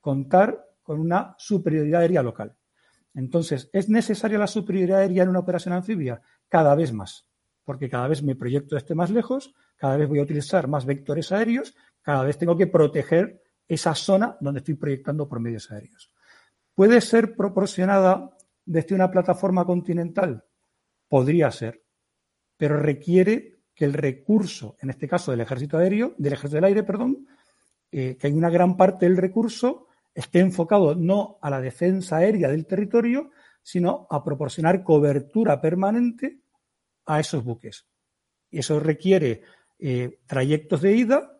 contar 0.00 0.66
con 0.82 1.00
una 1.00 1.34
superioridad 1.38 2.02
aérea 2.02 2.22
local. 2.22 2.54
Entonces, 3.14 3.70
¿es 3.72 3.88
necesaria 3.88 4.38
la 4.38 4.46
superioridad 4.46 5.00
aérea 5.00 5.22
en 5.22 5.30
una 5.30 5.38
operación 5.38 5.74
anfibia? 5.74 6.20
Cada 6.48 6.74
vez 6.74 6.92
más, 6.92 7.26
porque 7.64 7.88
cada 7.88 8.08
vez 8.08 8.22
me 8.22 8.36
proyecto 8.36 8.76
este 8.76 8.94
más 8.94 9.10
lejos, 9.10 9.54
cada 9.76 9.96
vez 9.96 10.08
voy 10.08 10.18
a 10.18 10.22
utilizar 10.22 10.68
más 10.68 10.84
vectores 10.84 11.32
aéreos, 11.32 11.74
cada 12.02 12.24
vez 12.24 12.38
tengo 12.38 12.56
que 12.56 12.66
proteger 12.66 13.42
esa 13.68 13.94
zona 13.94 14.36
donde 14.40 14.58
estoy 14.58 14.74
proyectando 14.74 15.28
por 15.28 15.40
medios 15.40 15.70
aéreos. 15.70 16.11
¿Puede 16.74 17.00
ser 17.00 17.36
proporcionada 17.36 18.30
desde 18.64 18.94
una 18.94 19.10
plataforma 19.10 19.64
continental? 19.64 20.44
Podría 21.08 21.50
ser, 21.50 21.84
pero 22.56 22.78
requiere 22.78 23.60
que 23.74 23.84
el 23.84 23.92
recurso, 23.92 24.76
en 24.80 24.90
este 24.90 25.08
caso 25.08 25.30
del 25.30 25.40
ejército 25.40 25.78
aéreo, 25.78 26.14
del 26.18 26.32
ejército 26.32 26.56
del 26.56 26.64
aire, 26.64 26.82
perdón, 26.82 27.26
eh, 27.90 28.16
que 28.18 28.26
hay 28.26 28.32
una 28.32 28.50
gran 28.50 28.76
parte 28.76 29.06
del 29.06 29.16
recurso 29.16 29.88
esté 30.14 30.40
enfocado 30.40 30.94
no 30.94 31.38
a 31.40 31.50
la 31.50 31.60
defensa 31.60 32.16
aérea 32.16 32.48
del 32.48 32.66
territorio, 32.66 33.30
sino 33.62 34.06
a 34.10 34.22
proporcionar 34.22 34.82
cobertura 34.82 35.60
permanente 35.60 36.40
a 37.06 37.20
esos 37.20 37.44
buques. 37.44 37.86
Y 38.50 38.58
eso 38.58 38.80
requiere 38.80 39.42
eh, 39.78 40.20
trayectos 40.26 40.82
de 40.82 40.96
ida, 40.96 41.38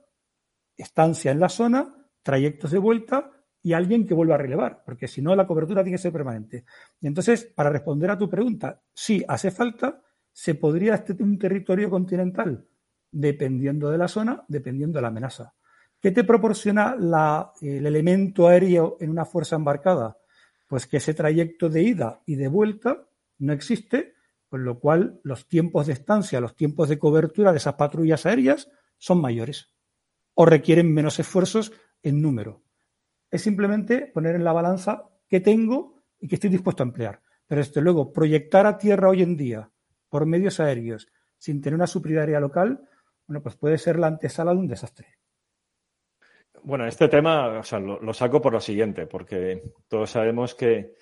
estancia 0.77 1.31
en 1.31 1.41
la 1.41 1.49
zona, 1.49 2.09
trayectos 2.23 2.71
de 2.71 2.79
vuelta 2.79 3.31
y 3.63 3.73
alguien 3.73 4.07
que 4.07 4.15
vuelva 4.15 4.35
a 4.35 4.39
relevar, 4.39 4.83
porque 4.85 5.07
si 5.07 5.23
no 5.23 5.37
la 5.37 5.47
cobertura 5.47 5.83
tiene 5.83 5.97
que 5.97 6.03
ser 6.03 6.13
permanente. 6.13 6.65
Y 7.01 7.07
entonces, 7.07 7.45
para 7.45 7.71
responder 7.71 8.11
a 8.11 8.19
tu 8.19 8.29
pregunta, 8.29 8.83
si 8.93 9.25
hace 9.29 9.51
falta, 9.51 10.03
se 10.33 10.55
podría 10.55 10.95
este 10.95 11.23
un 11.23 11.39
territorio 11.39 11.89
continental, 11.89 12.67
dependiendo 13.11 13.91
de 13.91 13.99
la 13.99 14.09
zona, 14.09 14.45
dependiendo 14.49 14.99
de 14.99 15.03
la 15.03 15.09
amenaza. 15.09 15.55
¿Qué 16.01 16.11
te 16.11 16.25
proporciona 16.25 16.97
el 17.61 17.87
elemento 17.87 18.49
aéreo 18.49 18.97
en 18.99 19.11
una 19.11 19.25
fuerza 19.25 19.55
embarcada? 19.55 20.19
Pues 20.67 20.87
que 20.87 20.97
ese 20.97 21.15
trayecto 21.15 21.69
de 21.69 21.83
ida 21.83 22.23
y 22.27 22.35
de 22.35 22.49
vuelta 22.49 23.07
no 23.39 23.53
existe, 23.53 24.15
con 24.49 24.65
lo 24.65 24.81
cual 24.81 25.21
los 25.23 25.47
tiempos 25.47 25.87
de 25.87 25.93
estancia, 25.93 26.41
los 26.41 26.57
tiempos 26.57 26.89
de 26.89 26.99
cobertura 26.99 27.53
de 27.53 27.59
esas 27.59 27.75
patrullas 27.75 28.27
aéreas 28.27 28.69
son 28.99 29.21
mayores 29.21 29.73
o 30.35 30.47
requieren 30.47 30.93
menos 30.93 31.19
esfuerzos 31.19 31.73
en 32.03 32.21
número. 32.21 32.63
Es 33.33 33.41
simplemente 33.41 34.09
poner 34.13 34.37
en 34.37 34.45
la 34.45 34.53
balanza 34.53 35.09
qué 35.27 35.41
tengo 35.41 36.03
y 36.21 36.29
qué 36.29 36.35
estoy 36.35 36.51
dispuesto 36.51 36.83
a 36.83 36.87
emplear. 36.87 37.23
Pero 37.47 37.63
desde 37.63 37.81
luego, 37.81 38.13
proyectar 38.13 38.67
a 38.67 38.77
tierra 38.77 39.09
hoy 39.09 39.23
en 39.23 39.39
día 39.39 39.71
por 40.11 40.27
medios 40.27 40.61
aéreos 40.61 41.09
sin 41.39 41.63
tener 41.63 41.75
una 41.75 41.87
superioridad 41.87 42.43
local, 42.43 42.87
bueno, 43.27 43.43
pues 43.43 43.57
puede 43.57 43.79
ser 43.79 43.99
la 43.99 44.09
antesala 44.09 44.53
de 44.53 44.59
un 44.59 44.69
desastre. 44.69 45.17
Bueno, 46.63 46.87
este 46.87 47.09
tema 47.09 47.59
o 47.59 47.63
sea, 47.63 47.81
lo, 47.81 48.13
saco 48.13 48.41
por 48.41 48.53
lo 48.53 48.61
siguiente, 48.61 49.07
porque 49.07 49.63
todos 49.89 50.11
sabemos 50.11 50.55
que 50.55 50.93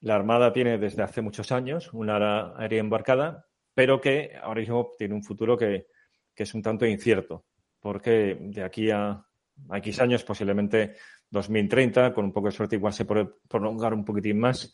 la 0.00 0.14
Armada 0.14 0.54
tiene 0.54 0.78
desde 0.78 1.02
hace 1.02 1.20
muchos 1.20 1.52
años 1.52 1.92
una 1.92 2.16
área 2.16 2.54
aérea 2.56 2.80
embarcada, 2.80 3.46
pero 3.74 4.00
que 4.00 4.32
ahora 4.42 4.60
mismo 4.60 4.92
tiene 4.96 5.14
un 5.14 5.22
futuro 5.22 5.56
que, 5.56 5.88
que 6.34 6.42
es 6.44 6.54
un 6.54 6.62
tanto 6.62 6.86
incierto, 6.86 7.44
porque 7.78 8.38
de 8.40 8.64
aquí 8.64 8.90
a 8.90 9.24
a 9.68 9.78
X 9.78 10.00
años, 10.00 10.24
posiblemente 10.24 10.96
2030, 11.30 12.12
con 12.12 12.26
un 12.26 12.32
poco 12.32 12.48
de 12.48 12.52
suerte 12.52 12.76
igual 12.76 12.92
se 12.92 13.04
puede 13.04 13.28
prolongar 13.48 13.94
un 13.94 14.04
poquitín 14.04 14.38
más, 14.38 14.72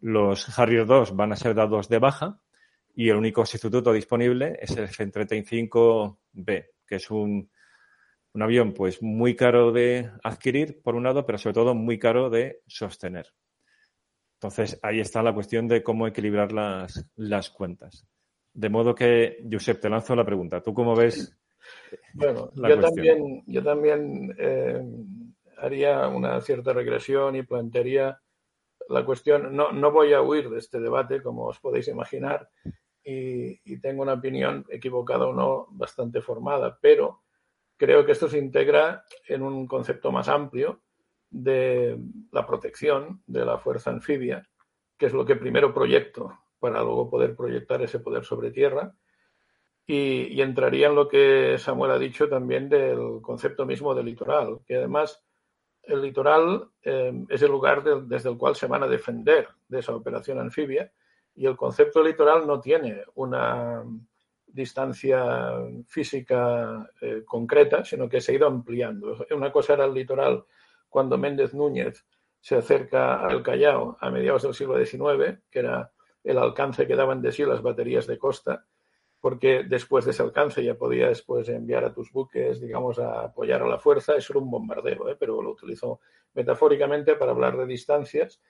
los 0.00 0.58
Harrier 0.58 0.86
2 0.86 1.16
van 1.16 1.32
a 1.32 1.36
ser 1.36 1.54
dados 1.54 1.88
de 1.88 1.98
baja 1.98 2.40
y 2.94 3.08
el 3.08 3.16
único 3.16 3.44
sustituto 3.44 3.92
disponible 3.92 4.58
es 4.60 4.76
el 4.76 4.84
F-35B, 4.84 6.66
que 6.86 6.94
es 6.96 7.10
un, 7.10 7.50
un 8.32 8.42
avión 8.42 8.72
pues 8.72 9.02
muy 9.02 9.34
caro 9.34 9.72
de 9.72 10.10
adquirir, 10.22 10.80
por 10.82 10.94
un 10.94 11.04
lado, 11.04 11.24
pero 11.24 11.38
sobre 11.38 11.54
todo 11.54 11.74
muy 11.74 11.98
caro 11.98 12.30
de 12.30 12.60
sostener. 12.66 13.28
Entonces, 14.34 14.78
ahí 14.82 15.00
está 15.00 15.22
la 15.22 15.32
cuestión 15.32 15.66
de 15.66 15.82
cómo 15.82 16.06
equilibrar 16.06 16.52
las, 16.52 17.10
las 17.16 17.50
cuentas. 17.50 18.06
De 18.52 18.68
modo 18.68 18.94
que, 18.94 19.38
Josep, 19.50 19.80
te 19.80 19.88
lanzo 19.88 20.14
la 20.14 20.24
pregunta. 20.24 20.62
¿Tú 20.62 20.74
cómo 20.74 20.94
ves 20.94 21.36
bueno, 22.14 22.50
yo 22.54 22.80
también, 22.80 23.42
yo 23.46 23.62
también 23.62 24.34
eh, 24.38 24.82
haría 25.56 26.08
una 26.08 26.40
cierta 26.40 26.72
regresión 26.72 27.36
y 27.36 27.42
plantearía 27.42 28.20
la 28.88 29.04
cuestión. 29.04 29.54
No, 29.54 29.72
no 29.72 29.90
voy 29.90 30.12
a 30.12 30.22
huir 30.22 30.50
de 30.50 30.58
este 30.58 30.80
debate, 30.80 31.22
como 31.22 31.46
os 31.46 31.58
podéis 31.60 31.88
imaginar, 31.88 32.48
y, 33.04 33.78
tengo 33.78 34.02
una 34.02 34.14
opinión 34.14 34.64
equivocada 34.68 35.26
o 35.26 35.32
no 35.32 35.68
bastante 35.70 36.20
formada, 36.20 36.78
pero 36.80 37.22
creo 37.76 38.04
que 38.04 38.12
esto 38.12 38.28
se 38.28 38.38
integra 38.38 39.04
en 39.28 39.42
un 39.42 39.66
concepto 39.66 40.10
más 40.10 40.28
amplio 40.28 40.82
de 41.30 41.98
la 42.32 42.46
protección 42.46 43.22
de 43.26 43.44
la 43.44 43.58
fuerza 43.58 43.90
anfibia, 43.90 44.48
que 44.96 45.06
es 45.06 45.12
lo 45.12 45.24
que 45.24 45.36
primero 45.36 45.72
proyecto 45.72 46.36
para 46.58 46.82
luego 46.82 47.08
poder 47.08 47.36
proyectar 47.36 47.80
ese 47.82 48.00
poder 48.00 48.24
sobre 48.24 48.50
tierra 48.50 48.94
y, 49.86 50.40
entraría 50.40 50.88
en 50.88 50.96
lo 50.96 51.08
que 51.08 51.58
Samuel 51.58 51.92
ha 51.92 51.98
dicho 51.98 52.28
también 52.28 52.68
del 52.68 53.20
concepto 53.22 53.64
mismo 53.64 53.94
del 53.94 54.06
litoral, 54.06 54.60
que 54.66 54.76
además 54.76 55.24
el 55.86 56.02
litoral 56.02 56.68
eh, 56.82 57.12
es 57.28 57.42
el 57.42 57.50
lugar 57.50 57.82
desde 58.06 58.30
el 58.30 58.36
cual 58.36 58.56
se 58.56 58.66
van 58.66 58.82
a 58.82 58.88
defender 58.88 59.48
de 59.68 59.78
esa 59.78 59.94
operación 59.94 60.38
anfibia 60.38 60.92
y 61.34 61.46
el 61.46 61.56
concepto 61.56 62.02
litoral 62.02 62.46
no 62.46 62.60
tiene 62.60 63.02
una 63.14 63.84
distancia 64.46 65.52
física 65.86 66.90
eh, 67.00 67.22
concreta, 67.26 67.84
sino 67.84 68.08
que 68.08 68.20
se 68.20 68.32
ha 68.32 68.34
ido 68.36 68.46
ampliando. 68.46 69.26
Una 69.30 69.52
cosa 69.52 69.74
era 69.74 69.84
el 69.84 69.94
litoral 69.94 70.44
cuando 70.88 71.18
Méndez 71.18 71.52
Núñez 71.52 72.06
se 72.40 72.56
acerca 72.56 73.20
al 73.20 73.42
Callao 73.42 73.98
a 74.00 74.10
mediados 74.10 74.42
del 74.44 74.54
siglo 74.54 74.82
XIX, 74.82 75.40
que 75.50 75.58
era 75.58 75.92
el 76.24 76.38
alcance 76.38 76.86
que 76.86 76.96
daban 76.96 77.20
de 77.20 77.32
sí 77.32 77.44
las 77.44 77.62
baterías 77.62 78.06
de 78.06 78.18
costa, 78.18 78.64
porque 79.20 79.64
después 79.68 80.04
de 80.04 80.10
ese 80.12 80.22
alcance 80.22 80.62
ya 80.62 80.74
podías 80.74 81.08
después 81.08 81.48
enviar 81.48 81.84
a 81.84 81.92
tus 81.92 82.12
buques, 82.12 82.60
digamos, 82.60 82.98
a 82.98 83.22
apoyar 83.22 83.62
a 83.62 83.68
la 83.68 83.78
fuerza. 83.78 84.14
Eso 84.14 84.32
era 84.32 84.40
un 84.40 84.50
bombardeo, 84.50 85.08
¿eh? 85.08 85.16
pero 85.18 85.42
lo 85.42 85.50
utilizo 85.50 86.00
metafóricamente 86.34 87.16
para 87.16 87.32
hablar 87.32 87.56
de 87.56 87.66
distancias. 87.66 88.40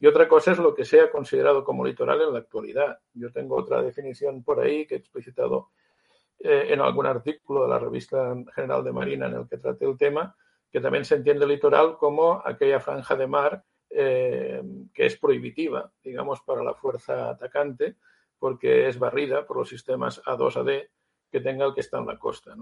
Y 0.00 0.06
otra 0.06 0.26
cosa 0.26 0.52
es 0.52 0.58
lo 0.58 0.74
que 0.74 0.84
sea 0.84 1.10
considerado 1.10 1.62
como 1.62 1.84
litoral 1.84 2.20
en 2.22 2.32
la 2.32 2.40
actualidad. 2.40 2.98
Yo 3.12 3.30
tengo 3.32 3.56
otra 3.56 3.82
definición 3.82 4.42
por 4.42 4.60
ahí 4.60 4.86
que 4.86 4.96
he 4.96 4.98
explicitado 4.98 5.68
eh, 6.40 6.66
en 6.70 6.80
algún 6.80 7.06
artículo 7.06 7.62
de 7.62 7.68
la 7.68 7.78
Revista 7.78 8.34
General 8.54 8.82
de 8.82 8.92
Marina 8.92 9.26
en 9.26 9.34
el 9.34 9.48
que 9.48 9.58
traté 9.58 9.84
el 9.84 9.96
tema, 9.96 10.36
que 10.70 10.80
también 10.80 11.04
se 11.04 11.14
entiende 11.14 11.46
litoral 11.46 11.96
como 11.96 12.42
aquella 12.44 12.80
franja 12.80 13.14
de 13.14 13.26
mar 13.26 13.64
eh, 13.96 14.60
que 14.92 15.06
es 15.06 15.16
prohibitiva, 15.16 15.92
digamos, 16.02 16.40
para 16.40 16.64
la 16.64 16.74
fuerza 16.74 17.30
atacante, 17.30 17.96
porque 18.38 18.88
es 18.88 18.98
barrida 18.98 19.46
por 19.46 19.58
los 19.58 19.68
sistemas 19.68 20.22
A2AD 20.24 20.88
que 21.30 21.40
tenga 21.40 21.66
el 21.66 21.74
que 21.74 21.80
está 21.80 21.98
en 21.98 22.06
la 22.06 22.18
costa. 22.18 22.54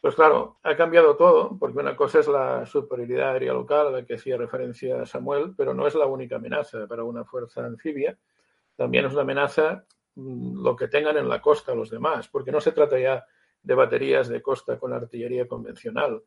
Pues 0.00 0.14
claro, 0.14 0.58
ha 0.62 0.76
cambiado 0.76 1.16
todo, 1.16 1.56
porque 1.58 1.78
una 1.78 1.94
cosa 1.94 2.20
es 2.20 2.28
la 2.28 2.66
superioridad 2.66 3.32
aérea 3.32 3.52
local 3.52 3.88
a 3.88 3.90
la 3.90 4.04
que 4.04 4.14
hacía 4.14 4.36
referencia 4.36 5.06
Samuel, 5.06 5.54
pero 5.56 5.74
no 5.74 5.86
es 5.86 5.94
la 5.94 6.06
única 6.06 6.36
amenaza 6.36 6.86
para 6.88 7.04
una 7.04 7.24
fuerza 7.24 7.64
anfibia. 7.64 8.18
También 8.74 9.04
es 9.04 9.12
una 9.12 9.22
amenaza 9.22 9.84
mm, 10.14 10.62
lo 10.62 10.74
que 10.74 10.88
tengan 10.88 11.16
en 11.18 11.28
la 11.28 11.40
costa 11.40 11.74
los 11.74 11.90
demás, 11.90 12.28
porque 12.28 12.50
no 12.50 12.60
se 12.60 12.72
trata 12.72 12.98
ya 12.98 13.24
de 13.62 13.74
baterías 13.74 14.28
de 14.28 14.42
costa 14.42 14.78
con 14.78 14.92
artillería 14.92 15.46
convencional. 15.46 16.22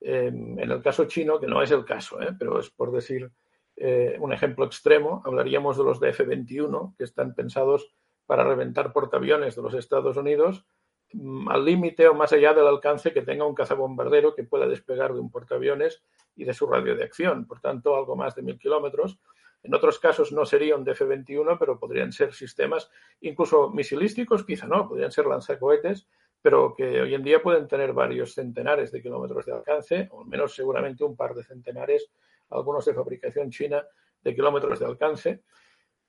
en 0.00 0.58
el 0.58 0.82
caso 0.82 1.06
chino, 1.06 1.40
que 1.40 1.46
no 1.46 1.62
es 1.62 1.70
el 1.70 1.84
caso, 1.84 2.20
¿eh? 2.20 2.34
pero 2.38 2.58
es 2.58 2.68
por 2.68 2.92
decir 2.92 3.30
eh, 3.76 4.16
un 4.20 4.32
ejemplo 4.32 4.64
extremo, 4.64 5.22
hablaríamos 5.24 5.76
de 5.78 5.84
los 5.84 5.98
de 5.98 6.10
F-21, 6.10 6.94
que 6.96 7.04
están 7.04 7.34
pensados 7.34 7.94
para 8.26 8.44
reventar 8.44 8.92
portaaviones 8.92 9.56
de 9.56 9.62
los 9.62 9.74
Estados 9.74 10.16
Unidos 10.16 10.64
mm, 11.12 11.48
al 11.48 11.64
límite 11.64 12.08
o 12.08 12.14
más 12.14 12.32
allá 12.32 12.54
del 12.54 12.66
alcance 12.66 13.12
que 13.12 13.22
tenga 13.22 13.46
un 13.46 13.54
cazabombardero 13.54 14.34
que 14.34 14.44
pueda 14.44 14.66
despegar 14.66 15.12
de 15.12 15.20
un 15.20 15.30
portaaviones 15.30 16.02
y 16.36 16.44
de 16.44 16.54
su 16.54 16.66
radio 16.66 16.96
de 16.96 17.04
acción, 17.04 17.46
por 17.46 17.60
tanto, 17.60 17.96
algo 17.96 18.16
más 18.16 18.34
de 18.34 18.42
mil 18.42 18.58
kilómetros. 18.58 19.18
En 19.62 19.74
otros 19.74 19.98
casos 19.98 20.32
no 20.32 20.44
sería 20.44 20.76
un 20.76 20.84
DF-21, 20.84 21.56
pero 21.58 21.78
podrían 21.78 22.12
ser 22.12 22.34
sistemas 22.34 22.90
incluso 23.20 23.70
misilísticos, 23.70 24.44
quizá 24.44 24.66
no, 24.66 24.88
podrían 24.88 25.10
ser 25.10 25.26
lanzacohetes, 25.26 26.06
pero 26.42 26.74
que 26.76 27.00
hoy 27.00 27.14
en 27.14 27.22
día 27.22 27.42
pueden 27.42 27.66
tener 27.66 27.94
varios 27.94 28.34
centenares 28.34 28.92
de 28.92 29.00
kilómetros 29.00 29.46
de 29.46 29.52
alcance, 29.52 30.08
o 30.10 30.20
al 30.20 30.26
menos 30.26 30.54
seguramente 30.54 31.02
un 31.02 31.16
par 31.16 31.34
de 31.34 31.42
centenares 31.42 32.10
algunos 32.50 32.84
de 32.84 32.94
fabricación 32.94 33.50
china 33.50 33.82
de 34.22 34.34
kilómetros 34.34 34.78
de 34.78 34.86
alcance, 34.86 35.42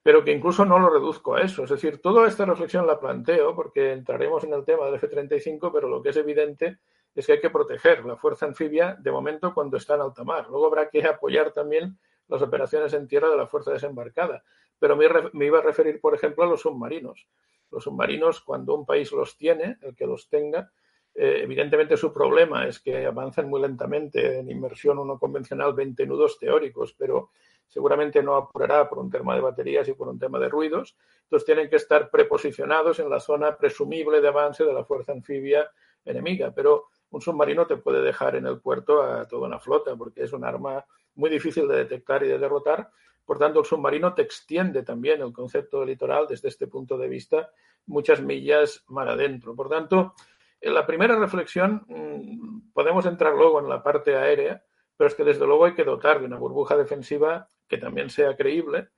pero 0.05 0.23
que 0.23 0.31
incluso 0.31 0.65
no 0.65 0.77
lo 0.77 0.91
reduzco 0.91 1.33
a 1.33 1.41
eso. 1.41 1.63
Es 1.63 1.71
decir, 1.71 1.99
toda 1.99 2.27
esta 2.27 2.45
reflexión 2.45 2.85
la 2.85 2.99
planteo 2.99 3.55
porque 3.55 3.91
entraremos 3.91 4.43
en 4.43 4.53
el 4.53 4.63
tema 4.63 4.85
del 4.85 4.93
F-35, 4.93 5.71
pero 5.73 5.89
lo 5.89 6.03
que 6.03 6.09
es 6.09 6.17
evidente 6.17 6.77
es 7.15 7.25
que 7.25 7.31
hay 7.31 7.39
que 7.39 7.49
proteger 7.49 8.05
la 8.05 8.15
fuerza 8.15 8.45
anfibia 8.45 8.95
de 8.99 9.11
momento 9.11 9.51
cuando 9.51 9.77
está 9.77 9.95
en 9.95 10.01
alta 10.01 10.23
mar. 10.23 10.45
Luego 10.47 10.67
habrá 10.67 10.89
que 10.91 11.03
apoyar 11.07 11.53
también 11.53 11.97
las 12.27 12.43
operaciones 12.43 12.93
en 12.93 13.07
tierra 13.07 13.31
de 13.31 13.37
la 13.37 13.47
fuerza 13.47 13.71
desembarcada. 13.71 14.43
Pero 14.77 14.95
me, 14.95 15.43
iba 15.43 15.57
a 15.57 15.63
referir, 15.63 15.99
por 15.99 16.13
ejemplo, 16.13 16.43
a 16.43 16.47
los 16.47 16.61
submarinos. 16.61 17.27
Los 17.71 17.85
submarinos, 17.85 18.41
cuando 18.41 18.75
un 18.75 18.85
país 18.85 19.11
los 19.11 19.35
tiene, 19.35 19.77
el 19.81 19.95
que 19.95 20.05
los 20.05 20.29
tenga, 20.29 20.71
eh, 21.15 21.39
evidentemente 21.41 21.97
su 21.97 22.13
problema 22.13 22.67
es 22.67 22.79
que 22.79 23.07
avanzan 23.07 23.49
muy 23.49 23.59
lentamente 23.59 24.37
en 24.37 24.51
inmersión 24.51 24.99
uno 24.99 25.17
convencional 25.17 25.73
20 25.73 26.05
nudos 26.05 26.37
teóricos, 26.37 26.93
pero 26.95 27.31
seguramente 27.67 28.21
no 28.23 28.35
apurará 28.35 28.87
por 28.87 28.99
un 28.99 29.09
tema 29.09 29.35
de 29.35 29.41
baterías 29.41 29.87
y 29.87 29.93
por 29.93 30.07
un 30.07 30.19
tema 30.19 30.39
de 30.39 30.49
ruidos. 30.49 30.95
Entonces 31.23 31.45
tienen 31.45 31.69
que 31.69 31.77
estar 31.77 32.09
preposicionados 32.09 32.99
en 32.99 33.09
la 33.09 33.19
zona 33.19 33.57
presumible 33.57 34.21
de 34.21 34.27
avance 34.27 34.63
de 34.63 34.73
la 34.73 34.85
fuerza 34.85 35.11
anfibia 35.11 35.69
enemiga, 36.05 36.51
pero 36.53 36.85
un 37.09 37.21
submarino 37.21 37.65
te 37.65 37.77
puede 37.77 38.01
dejar 38.01 38.35
en 38.35 38.45
el 38.45 38.59
puerto 38.59 39.01
a 39.01 39.27
toda 39.27 39.47
una 39.47 39.59
flota 39.59 39.95
porque 39.95 40.23
es 40.23 40.33
un 40.33 40.43
arma 40.43 40.85
muy 41.15 41.29
difícil 41.29 41.67
de 41.67 41.77
detectar 41.77 42.23
y 42.23 42.27
de 42.27 42.37
derrotar. 42.37 42.89
Por 43.25 43.39
tanto, 43.39 43.59
el 43.59 43.65
submarino 43.65 44.13
te 44.13 44.21
extiende 44.21 44.83
también 44.83 45.21
el 45.21 45.33
concepto 45.33 45.79
de 45.79 45.87
litoral 45.87 46.27
desde 46.27 46.49
este 46.49 46.67
punto 46.67 46.97
de 46.97 47.07
vista 47.07 47.49
muchas 47.87 48.21
millas 48.21 48.83
mar 48.87 49.09
adentro. 49.09 49.55
Por 49.55 49.69
tanto, 49.69 50.13
en 50.61 50.73
la 50.73 50.85
primera 50.85 51.15
reflexión 51.17 51.85
mm, 51.87 52.71
podemos 52.73 53.05
entrar 53.05 53.33
luego 53.33 53.59
en 53.59 53.69
la 53.69 53.83
parte 53.83 54.15
aérea, 54.15 54.63
pero 54.97 55.07
es 55.07 55.15
que 55.15 55.23
desde 55.23 55.45
luego 55.45 55.65
hay 55.65 55.73
que 55.73 55.83
dotar 55.83 56.19
de 56.19 56.25
una 56.25 56.37
burbuja 56.37 56.75
defensiva 56.75 57.49
que 57.67 57.77
también 57.77 58.09
sea 58.09 58.35
creíble 58.35 58.89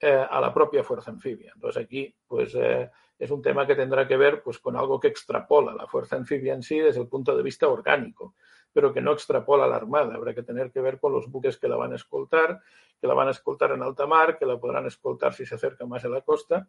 eh, 0.00 0.26
a 0.28 0.40
la 0.40 0.52
propia 0.52 0.84
fuerza 0.84 1.10
anfibia. 1.10 1.52
Entonces 1.54 1.82
aquí 1.82 2.14
pues 2.26 2.54
eh, 2.54 2.90
es 3.18 3.30
un 3.30 3.40
tema 3.40 3.66
que 3.66 3.74
tendrá 3.74 4.06
que 4.06 4.16
ver 4.16 4.42
pues 4.42 4.58
con 4.58 4.76
algo 4.76 5.00
que 5.00 5.08
extrapola 5.08 5.74
la 5.74 5.86
fuerza 5.86 6.16
anfibia 6.16 6.54
en 6.54 6.62
sí 6.62 6.78
desde 6.78 7.00
el 7.00 7.08
punto 7.08 7.36
de 7.36 7.42
vista 7.42 7.68
orgánico, 7.68 8.34
pero 8.72 8.92
que 8.92 9.00
no 9.00 9.12
extrapola 9.12 9.66
la 9.66 9.76
armada. 9.76 10.14
Habrá 10.14 10.34
que 10.34 10.42
tener 10.42 10.70
que 10.70 10.80
ver 10.80 10.98
con 10.98 11.12
los 11.12 11.30
buques 11.30 11.58
que 11.58 11.68
la 11.68 11.76
van 11.76 11.92
a 11.92 11.96
escoltar, 11.96 12.60
que 13.00 13.06
la 13.06 13.14
van 13.14 13.28
a 13.28 13.30
escoltar 13.30 13.72
en 13.72 13.82
alta 13.82 14.06
mar, 14.06 14.36
que 14.38 14.46
la 14.46 14.58
podrán 14.58 14.86
escoltar 14.86 15.32
si 15.32 15.46
se 15.46 15.54
acerca 15.54 15.86
más 15.86 16.04
a 16.04 16.08
la 16.08 16.20
costa 16.22 16.68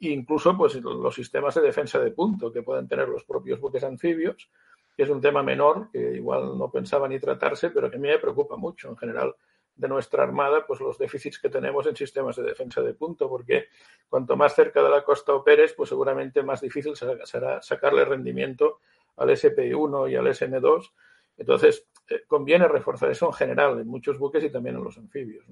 e 0.00 0.08
incluso 0.08 0.56
pues, 0.56 0.74
los 0.74 1.14
sistemas 1.14 1.54
de 1.54 1.62
defensa 1.62 1.98
de 1.98 2.10
punto 2.10 2.52
que 2.52 2.62
pueden 2.62 2.88
tener 2.88 3.08
los 3.08 3.24
propios 3.24 3.60
buques 3.60 3.84
anfibios, 3.84 4.50
que 4.96 5.04
es 5.04 5.08
un 5.08 5.20
tema 5.20 5.42
menor 5.42 5.90
que 5.90 6.16
igual 6.16 6.58
no 6.58 6.70
pensaba 6.70 7.08
ni 7.08 7.18
tratarse, 7.18 7.70
pero 7.70 7.90
que 7.90 7.96
a 7.96 8.00
mí 8.00 8.08
me 8.08 8.18
preocupa 8.18 8.56
mucho 8.56 8.88
en 8.88 8.96
general 8.96 9.34
de 9.76 9.88
nuestra 9.88 10.22
Armada, 10.22 10.64
pues 10.66 10.80
los 10.80 10.98
déficits 10.98 11.38
que 11.38 11.48
tenemos 11.48 11.86
en 11.86 11.96
sistemas 11.96 12.36
de 12.36 12.44
defensa 12.44 12.80
de 12.80 12.94
punto, 12.94 13.28
porque 13.28 13.66
cuanto 14.08 14.36
más 14.36 14.54
cerca 14.54 14.82
de 14.82 14.90
la 14.90 15.02
costa 15.02 15.34
operes, 15.34 15.72
pues 15.72 15.88
seguramente 15.88 16.42
más 16.42 16.60
difícil 16.60 16.94
será 16.96 17.60
sacarle 17.60 18.04
rendimiento 18.04 18.80
al 19.16 19.30
SP1 19.30 20.10
y 20.10 20.16
al 20.16 20.26
SN2. 20.26 20.92
Entonces, 21.36 21.88
eh, 22.08 22.22
conviene 22.26 22.68
reforzar 22.68 23.10
eso 23.10 23.26
en 23.26 23.32
general 23.32 23.80
en 23.80 23.88
muchos 23.88 24.18
buques 24.18 24.44
y 24.44 24.50
también 24.50 24.76
en 24.76 24.84
los 24.84 24.96
anfibios. 24.98 25.44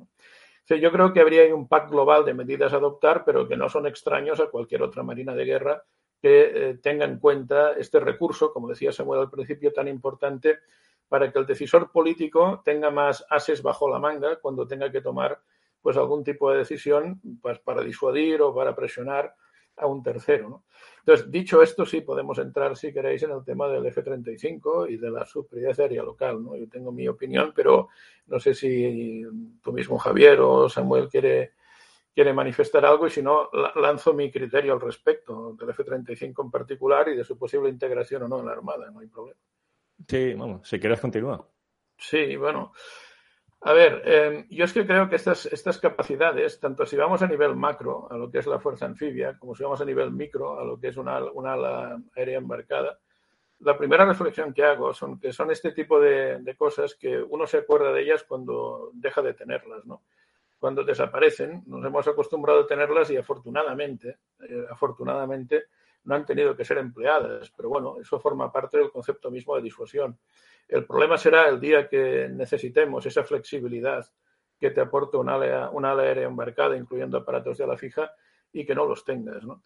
yo 0.69 0.93
creo 0.93 1.13
que 1.13 1.21
habría 1.21 1.55
un 1.55 1.69
pack 1.69 1.91
global 1.91 2.25
de 2.25 2.35
medidas 2.35 2.73
a 2.73 2.77
adoptar, 2.77 3.25
pero 3.25 3.49
que 3.49 3.57
no 3.57 3.69
son 3.69 3.87
extraños 3.87 4.41
a 4.41 4.47
cualquier 4.47 4.83
otra 4.83 5.03
marina 5.03 5.35
de 5.35 5.45
guerra 5.45 5.85
que 6.21 6.71
eh, 6.71 6.75
tenga 6.81 7.05
en 7.05 7.19
cuenta 7.19 7.73
este 7.73 7.99
recurso, 7.99 8.53
como 8.53 8.69
decía 8.69 8.93
Samuel 8.93 9.23
al 9.23 9.31
principio, 9.31 9.73
tan 9.73 9.89
importante 9.89 10.61
para 11.13 11.31
que 11.31 11.39
el 11.39 11.45
decisor 11.45 11.91
político 11.93 12.63
tenga 12.65 12.91
más 12.91 13.23
ases 13.29 13.63
bajo 13.63 13.87
la 13.87 13.99
manga 13.99 14.41
cuando 14.41 14.67
tenga 14.67 14.91
que 14.91 15.03
tomar 15.03 15.43
pues 15.83 15.99
algún 15.99 16.25
tipo 16.25 16.51
de 16.51 16.57
decisión 16.57 17.21
pues, 17.43 17.59
para 17.59 17.83
disuadir 17.83 18.41
o 18.41 18.55
para 18.55 18.75
presionar 18.75 19.35
a 19.77 19.87
un 19.87 20.03
tercero. 20.03 20.49
¿no? 20.49 20.65
Entonces, 21.01 21.31
dicho 21.31 21.61
esto, 21.61 21.85
sí 21.85 22.01
podemos 22.01 22.39
entrar, 22.39 22.79
si 22.79 22.95
queréis, 22.95 23.23
en 23.25 23.33
el 23.33 23.45
tema 23.45 23.69
del 23.69 23.85
F-35 23.85 24.89
y 24.89 24.97
de 24.97 25.11
la 25.11 25.27
superioridad 25.27 25.79
aérea 25.81 26.03
local. 26.03 26.43
¿no? 26.43 26.57
Yo 26.57 26.67
tengo 26.67 26.91
mi 26.93 27.07
opinión, 27.07 27.53
pero 27.55 27.91
no 28.29 28.41
sé 28.41 28.55
si 28.55 29.23
tú 29.63 29.71
mismo, 29.71 29.99
Javier, 29.99 30.41
o 30.41 30.71
Samuel 30.71 31.11
quiere, 31.11 31.53
quiere 32.15 32.33
manifestar 32.33 32.87
algo 32.87 33.07
y 33.07 33.11
si 33.11 33.21
no, 33.21 33.51
lanzo 33.75 34.15
mi 34.15 34.31
criterio 34.31 34.73
al 34.73 34.81
respecto 34.81 35.53
del 35.61 35.69
F-35 35.69 36.43
en 36.43 36.51
particular 36.51 37.11
y 37.11 37.17
de 37.17 37.25
su 37.25 37.37
posible 37.37 37.69
integración 37.69 38.23
o 38.23 38.29
no 38.29 38.41
en 38.41 38.47
la 38.47 38.53
Armada, 38.53 38.91
no 38.91 39.01
hay 39.01 39.09
problema. 39.09 39.39
Sí, 40.09 40.35
vamos, 40.35 40.69
si 40.69 40.79
quieres 40.79 41.01
continuar. 41.01 41.43
Sí, 41.97 42.37
bueno, 42.37 42.73
a 43.65 43.73
ver, 43.73 44.03
em, 44.05 44.47
yo 44.51 44.65
es 44.65 44.73
que 44.73 44.85
creo 44.85 45.09
que 45.09 45.15
estas, 45.15 45.47
estas 45.47 45.79
capacidades, 45.79 46.59
tanto 46.59 46.85
si 46.85 46.97
vamos 46.97 47.23
a 47.23 47.29
nivel 47.29 47.55
macro, 47.55 48.11
a 48.11 48.17
lo 48.17 48.29
que 48.29 48.39
es 48.39 48.47
la 48.47 48.59
fuerza 48.59 48.87
anfibia, 48.87 49.39
como 49.39 49.55
si 49.55 49.63
vamos 49.63 49.81
a 49.81 49.85
nivel 49.85 50.11
micro, 50.11 50.59
a 50.59 50.65
lo 50.65 50.81
que 50.81 50.89
es 50.89 50.97
una, 50.97 51.23
una 51.31 51.53
ala 51.53 51.97
aérea 52.17 52.39
embarcada, 52.39 52.99
la 53.61 53.79
primera 53.79 54.05
reflexión 54.05 54.53
que 54.53 54.65
hago 54.65 54.93
son 54.93 55.21
que 55.21 55.33
son 55.33 55.53
este 55.53 55.71
tipo 55.71 56.01
de, 56.01 56.41
de, 56.41 56.57
cosas 56.57 56.97
que 56.97 57.23
uno 57.23 57.47
se 57.47 57.59
acuerda 57.59 57.93
de 57.93 58.03
ellas 58.03 58.25
cuando 58.25 58.91
deja 58.95 59.23
de 59.23 59.35
tenerlas, 59.35 59.85
¿no? 59.87 60.03
Cuando 60.59 60.83
desaparecen, 60.83 61.63
nos 61.67 61.85
hemos 61.85 62.09
acostumbrado 62.09 62.63
a 62.63 62.67
tenerlas 62.67 63.11
y 63.13 63.17
afortunadamente, 63.17 64.19
eh, 64.49 64.67
afortunadamente, 64.69 65.67
no 66.05 66.15
han 66.15 66.27
tenido 66.27 66.57
que 66.57 66.65
ser 66.65 66.79
empleadas, 66.79 67.53
pero 67.57 67.69
bueno, 67.69 67.97
eso 68.01 68.19
forma 68.19 68.51
parte 68.51 68.79
del 68.79 68.91
concepto 68.91 69.31
mismo 69.31 69.55
de 69.57 69.63
disuasión. 69.63 70.19
El 70.69 70.85
problema 70.85 71.17
será 71.17 71.49
el 71.49 71.61
día 71.61 71.89
que 71.89 72.29
necesitemos 72.31 73.05
esa 73.07 73.25
flexibilidad 73.25 74.05
que 74.59 74.71
te 74.71 74.81
aporte 74.81 75.17
un 75.17 75.29
ala, 75.29 75.71
aérea 76.01 76.29
embarcada, 76.29 76.77
incluyendo 76.77 77.19
aparatos 77.19 77.59
de 77.59 77.65
ala 77.65 77.77
fija, 77.77 78.13
y 78.53 78.65
que 78.65 78.75
no 78.75 78.87
los 78.87 79.05
tengas. 79.05 79.45
¿no? 79.45 79.63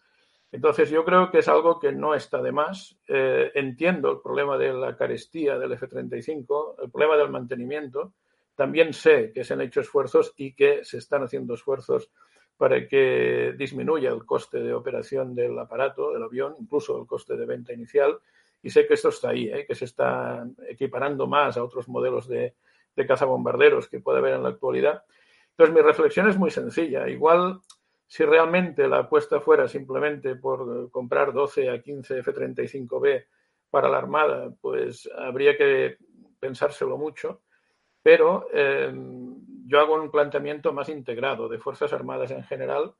Entonces, 0.51 0.89
yo 0.89 1.05
creo 1.05 1.29
que 1.29 1.39
es 1.39 1.47
algo 1.47 1.79
que 1.79 1.91
no 1.91 2.15
está 2.15 2.41
de 2.41 2.51
más. 2.51 2.97
Eh, 3.07 3.51
entiendo 3.53 4.11
el 4.11 4.21
problema 4.21 4.57
de 4.57 4.73
la 4.73 4.97
carestía 4.97 5.59
del 5.59 5.73
F-35, 5.73 6.83
el 6.83 6.89
problema 6.89 7.17
del 7.17 7.29
mantenimiento. 7.29 8.13
También 8.55 8.91
sé 8.91 9.31
que 9.31 9.43
se 9.43 9.53
han 9.53 9.61
hecho 9.61 9.81
esfuerzos 9.81 10.33
y 10.35 10.55
que 10.55 10.83
se 10.83 10.97
están 10.97 11.23
haciendo 11.23 11.53
esfuerzos 11.53 12.11
para 12.57 12.87
que 12.87 13.53
disminuya 13.55 14.09
el 14.09 14.25
coste 14.25 14.59
de 14.59 14.73
operación 14.73 15.35
del 15.35 15.57
aparato, 15.59 16.11
del 16.11 16.23
avión, 16.23 16.55
incluso 16.59 16.99
el 16.99 17.05
coste 17.05 17.37
de 17.37 17.45
venta 17.45 17.71
inicial. 17.71 18.19
Y 18.63 18.71
sé 18.71 18.87
que 18.87 18.95
esto 18.95 19.09
está 19.09 19.29
ahí, 19.29 19.47
¿eh? 19.47 19.65
que 19.67 19.75
se 19.75 19.85
está 19.85 20.45
equiparando 20.67 21.27
más 21.27 21.55
a 21.55 21.63
otros 21.63 21.87
modelos 21.87 22.27
de, 22.27 22.55
de 22.95 23.05
cazabombarderos 23.05 23.87
que 23.87 23.99
puede 23.99 24.17
haber 24.17 24.33
en 24.33 24.43
la 24.43 24.49
actualidad. 24.49 25.03
Entonces, 25.51 25.75
mi 25.75 25.81
reflexión 25.81 26.27
es 26.27 26.37
muy 26.37 26.49
sencilla. 26.49 27.07
Igual, 27.07 27.61
si 28.07 28.25
realmente 28.25 28.87
la 28.87 28.99
apuesta 28.99 29.39
fuera 29.39 29.67
simplemente 29.67 30.35
por 30.35 30.89
comprar 30.89 31.33
12 31.33 31.69
a 31.69 31.81
15 31.81 32.19
F-35B 32.19 33.25
para 33.69 33.87
la 33.87 33.99
Armada, 33.99 34.51
pues 34.59 35.09
habría 35.15 35.55
que 35.55 35.97
pensárselo 36.39 36.97
mucho. 36.97 37.41
Pero 38.01 38.47
eh, 38.53 38.91
yo 39.67 39.79
hago 39.79 39.95
un 39.95 40.09
planteamiento 40.09 40.71
más 40.71 40.89
integrado 40.89 41.49
de 41.49 41.59
Fuerzas 41.59 41.91
Armadas 41.91 42.31
en 42.31 42.43
general. 42.43 42.93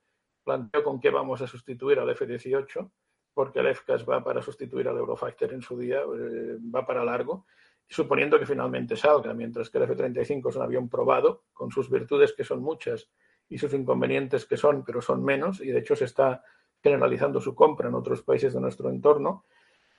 Planteo 0.44 0.84
con 0.84 1.00
qué 1.00 1.10
vamos 1.10 1.42
a 1.42 1.48
sustituir 1.48 2.00
al 2.00 2.10
F-18, 2.10 2.92
porque 3.34 3.60
el 3.60 3.74
FCAS 3.76 4.08
va 4.08 4.24
para 4.24 4.42
sustituir 4.42 4.88
al 4.88 4.98
Eurofighter 4.98 5.54
en 5.54 5.62
su 5.62 5.78
día, 5.78 6.00
eh, 6.00 6.58
va 6.74 6.86
para 6.86 7.04
largo 7.04 7.46
suponiendo 7.90 8.38
que 8.38 8.46
finalmente 8.46 8.96
salga, 8.96 9.34
mientras 9.34 9.70
que 9.70 9.78
el 9.78 9.86
F-35 9.86 10.50
es 10.50 10.56
un 10.56 10.62
avión 10.62 10.90
probado, 10.90 11.44
con 11.54 11.72
sus 11.72 11.90
virtudes 11.90 12.34
que 12.34 12.44
son 12.44 12.62
muchas 12.62 13.10
y 13.50 13.58
sus 13.58 13.74
inconvenientes 13.74 14.46
que 14.46 14.58
son, 14.58 14.84
pero 14.84 15.02
son 15.02 15.24
menos, 15.24 15.62
y 15.62 15.68
de 15.68 15.80
hecho 15.80 15.96
se 15.96 16.06
está 16.06 16.44
generalizando 16.84 17.40
su 17.40 17.56
compra 17.56 17.88
en 17.88 17.96
otros 17.96 18.24
países 18.24 18.54
de 18.54 18.60
nuestro 18.60 18.90
entorno. 18.90 19.46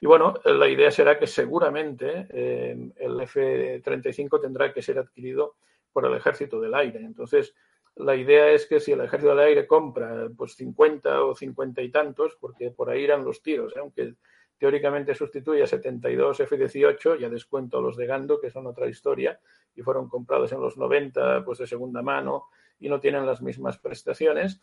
Y 0.00 0.06
bueno, 0.06 0.34
la 0.44 0.68
idea 0.68 0.90
será 0.90 1.18
que 1.18 1.26
seguramente 1.26 2.26
eh, 2.30 2.92
el 2.96 3.20
F-35 3.20 4.40
tendrá 4.40 4.72
que 4.72 4.82
ser 4.82 4.98
adquirido 4.98 5.56
por 5.92 6.06
el 6.06 6.14
Ejército 6.14 6.60
del 6.60 6.74
Aire. 6.74 7.00
Entonces, 7.00 7.54
la 7.96 8.14
idea 8.14 8.50
es 8.50 8.66
que 8.66 8.80
si 8.80 8.92
el 8.92 9.00
Ejército 9.00 9.30
del 9.30 9.40
Aire 9.46 9.66
compra 9.66 10.28
pues 10.36 10.54
50 10.54 11.24
o 11.24 11.34
50 11.34 11.82
y 11.82 11.90
tantos, 11.90 12.36
porque 12.40 12.70
por 12.70 12.90
ahí 12.90 13.02
irán 13.02 13.24
los 13.24 13.42
tiros, 13.42 13.74
¿eh? 13.76 13.80
aunque 13.80 14.14
teóricamente 14.58 15.14
sustituye 15.14 15.62
a 15.62 15.66
72 15.66 16.40
F-18, 16.40 17.18
ya 17.18 17.28
descuento 17.28 17.80
los 17.80 17.96
de 17.96 18.06
Gando, 18.06 18.40
que 18.40 18.50
son 18.50 18.66
otra 18.66 18.88
historia, 18.88 19.40
y 19.74 19.82
fueron 19.82 20.08
comprados 20.08 20.52
en 20.52 20.60
los 20.60 20.76
90 20.76 21.44
pues 21.44 21.58
de 21.58 21.66
segunda 21.66 22.02
mano 22.02 22.46
y 22.80 22.88
no 22.88 23.00
tienen 23.00 23.24
las 23.26 23.40
mismas 23.42 23.78
prestaciones, 23.78 24.60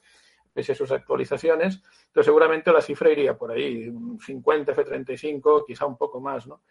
pese 0.53 0.73
a 0.73 0.75
sus 0.75 0.91
actualizaciones. 0.91 1.81
Entonces 2.07 2.25
seguramente 2.25 2.71
la 2.71 2.81
cifra 2.81 3.09
iría 3.09 3.37
por 3.37 3.51
ahí, 3.51 3.91
50 4.25 4.71
F-35, 4.73 5.65
quizá 5.65 5.85
un 5.85 5.97
poco 5.97 6.19
más, 6.19 6.47
¿no? 6.47 6.61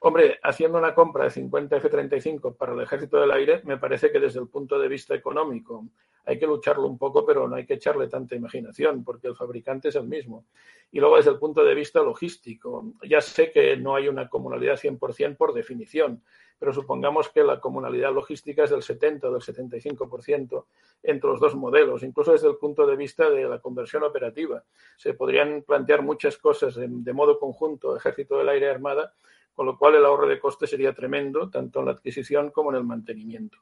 Hombre, 0.00 0.38
haciendo 0.44 0.78
una 0.78 0.94
compra 0.94 1.24
de 1.24 1.30
50 1.30 1.76
F-35 1.78 2.56
para 2.56 2.72
el 2.72 2.80
Ejército 2.80 3.18
del 3.20 3.32
Aire, 3.32 3.62
me 3.64 3.78
parece 3.78 4.12
que 4.12 4.20
desde 4.20 4.38
el 4.38 4.46
punto 4.46 4.78
de 4.78 4.86
vista 4.86 5.12
económico 5.12 5.86
hay 6.24 6.38
que 6.38 6.46
lucharlo 6.46 6.86
un 6.86 6.98
poco, 6.98 7.26
pero 7.26 7.48
no 7.48 7.56
hay 7.56 7.66
que 7.66 7.74
echarle 7.74 8.06
tanta 8.06 8.36
imaginación, 8.36 9.02
porque 9.02 9.26
el 9.26 9.34
fabricante 9.34 9.88
es 9.88 9.96
el 9.96 10.06
mismo. 10.06 10.44
Y 10.92 11.00
luego, 11.00 11.16
desde 11.16 11.30
el 11.30 11.38
punto 11.38 11.64
de 11.64 11.74
vista 11.74 12.00
logístico, 12.00 12.92
ya 13.08 13.20
sé 13.20 13.50
que 13.50 13.76
no 13.76 13.96
hay 13.96 14.06
una 14.06 14.28
comunalidad 14.28 14.78
100% 14.78 15.36
por 15.36 15.52
definición, 15.52 16.22
pero 16.60 16.72
supongamos 16.72 17.30
que 17.30 17.42
la 17.42 17.58
comunalidad 17.58 18.12
logística 18.12 18.64
es 18.64 18.70
del 18.70 18.82
70 18.82 19.28
o 19.28 19.32
del 19.32 19.42
75% 19.42 20.64
entre 21.02 21.30
los 21.30 21.40
dos 21.40 21.56
modelos, 21.56 22.04
incluso 22.04 22.32
desde 22.32 22.48
el 22.48 22.56
punto 22.56 22.86
de 22.86 22.94
vista 22.94 23.28
de 23.30 23.48
la 23.48 23.58
conversión 23.58 24.04
operativa. 24.04 24.62
Se 24.96 25.14
podrían 25.14 25.62
plantear 25.62 26.02
muchas 26.02 26.38
cosas 26.38 26.76
de, 26.76 26.86
de 26.88 27.12
modo 27.12 27.38
conjunto, 27.38 27.96
Ejército 27.96 28.38
del 28.38 28.48
Aire 28.48 28.70
Armada, 28.70 29.14
con 29.58 29.66
lo 29.66 29.76
cual 29.76 29.96
el 29.96 30.04
ahorro 30.04 30.28
de 30.28 30.38
coste 30.38 30.68
sería 30.68 30.94
tremendo, 30.94 31.50
tanto 31.50 31.80
en 31.80 31.86
la 31.86 31.90
adquisición 31.90 32.52
como 32.52 32.70
en 32.70 32.76
el 32.76 32.84
mantenimiento. 32.84 33.58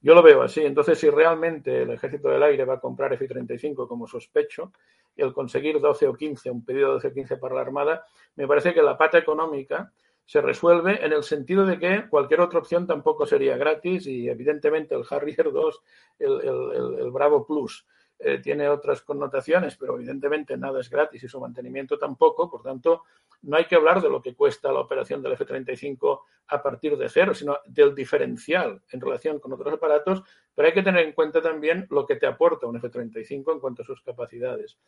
Yo 0.00 0.12
lo 0.12 0.20
veo 0.20 0.42
así. 0.42 0.64
Entonces, 0.64 0.98
si 0.98 1.08
realmente 1.08 1.82
el 1.82 1.90
Ejército 1.90 2.30
del 2.30 2.42
Aire 2.42 2.64
va 2.64 2.74
a 2.74 2.80
comprar 2.80 3.12
F-35 3.12 3.86
como 3.86 4.08
sospecho, 4.08 4.72
el 5.16 5.32
conseguir 5.32 5.78
12 5.78 6.08
o 6.08 6.14
15, 6.14 6.50
un 6.50 6.64
pedido 6.64 6.88
de 6.88 6.94
12 6.94 7.06
o 7.06 7.12
15 7.12 7.36
para 7.36 7.54
la 7.54 7.60
Armada, 7.60 8.04
me 8.34 8.48
parece 8.48 8.74
que 8.74 8.82
la 8.82 8.98
pata 8.98 9.18
económica 9.18 9.92
se 10.24 10.40
resuelve 10.40 11.06
en 11.06 11.12
el 11.12 11.22
sentido 11.22 11.64
de 11.64 11.78
que 11.78 12.08
cualquier 12.08 12.40
otra 12.40 12.58
opción 12.58 12.84
tampoco 12.84 13.24
sería 13.24 13.56
gratis 13.56 14.08
y 14.08 14.28
evidentemente 14.28 14.96
el 14.96 15.04
Harrier 15.08 15.52
2, 15.52 15.82
el 16.18 17.10
Bravo 17.12 17.46
Plus, 17.46 17.86
eh, 18.18 18.38
tiene 18.38 18.68
otras 18.68 19.02
connotaciones, 19.02 19.76
pero 19.76 19.96
evidentemente 19.96 20.56
nada 20.56 20.80
es 20.80 20.88
gratis 20.88 21.22
y 21.22 21.28
su 21.28 21.38
mantenimiento 21.40 21.98
tampoco. 21.98 22.50
Por 22.50 22.62
tanto, 22.62 23.02
no 23.42 23.56
hay 23.56 23.66
que 23.66 23.76
hablar 23.76 24.00
de 24.00 24.08
lo 24.08 24.22
que 24.22 24.34
cuesta 24.34 24.72
la 24.72 24.80
operación 24.80 25.22
del 25.22 25.32
F-35 25.32 26.20
a 26.48 26.62
partir 26.62 26.96
de 26.96 27.08
cero, 27.08 27.34
sino 27.34 27.58
del 27.66 27.94
diferencial 27.94 28.82
en 28.90 29.00
relación 29.00 29.38
con 29.38 29.52
otros 29.52 29.74
aparatos, 29.74 30.22
pero 30.54 30.68
hay 30.68 30.74
que 30.74 30.82
tener 30.82 31.04
en 31.04 31.12
cuenta 31.12 31.42
también 31.42 31.86
lo 31.90 32.06
que 32.06 32.16
te 32.16 32.26
aporta 32.26 32.66
un 32.66 32.76
F-35 32.76 33.52
en 33.52 33.60
cuanto 33.60 33.82
a 33.82 33.84
sus 33.84 34.00
capacidades. 34.02 34.78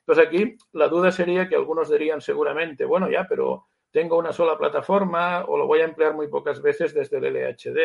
Entonces 0.00 0.26
aquí 0.26 0.56
la 0.72 0.88
duda 0.88 1.12
sería 1.12 1.48
que 1.48 1.56
algunos 1.56 1.90
dirían 1.90 2.22
seguramente, 2.22 2.86
bueno, 2.86 3.10
ya, 3.10 3.26
pero 3.28 3.66
tengo 3.90 4.16
una 4.16 4.32
sola 4.32 4.56
plataforma 4.56 5.44
o 5.44 5.58
lo 5.58 5.66
voy 5.66 5.80
a 5.80 5.84
emplear 5.84 6.14
muy 6.14 6.28
pocas 6.28 6.62
veces 6.62 6.94
desde 6.94 7.18
el 7.18 7.34
LHD. 7.34 7.78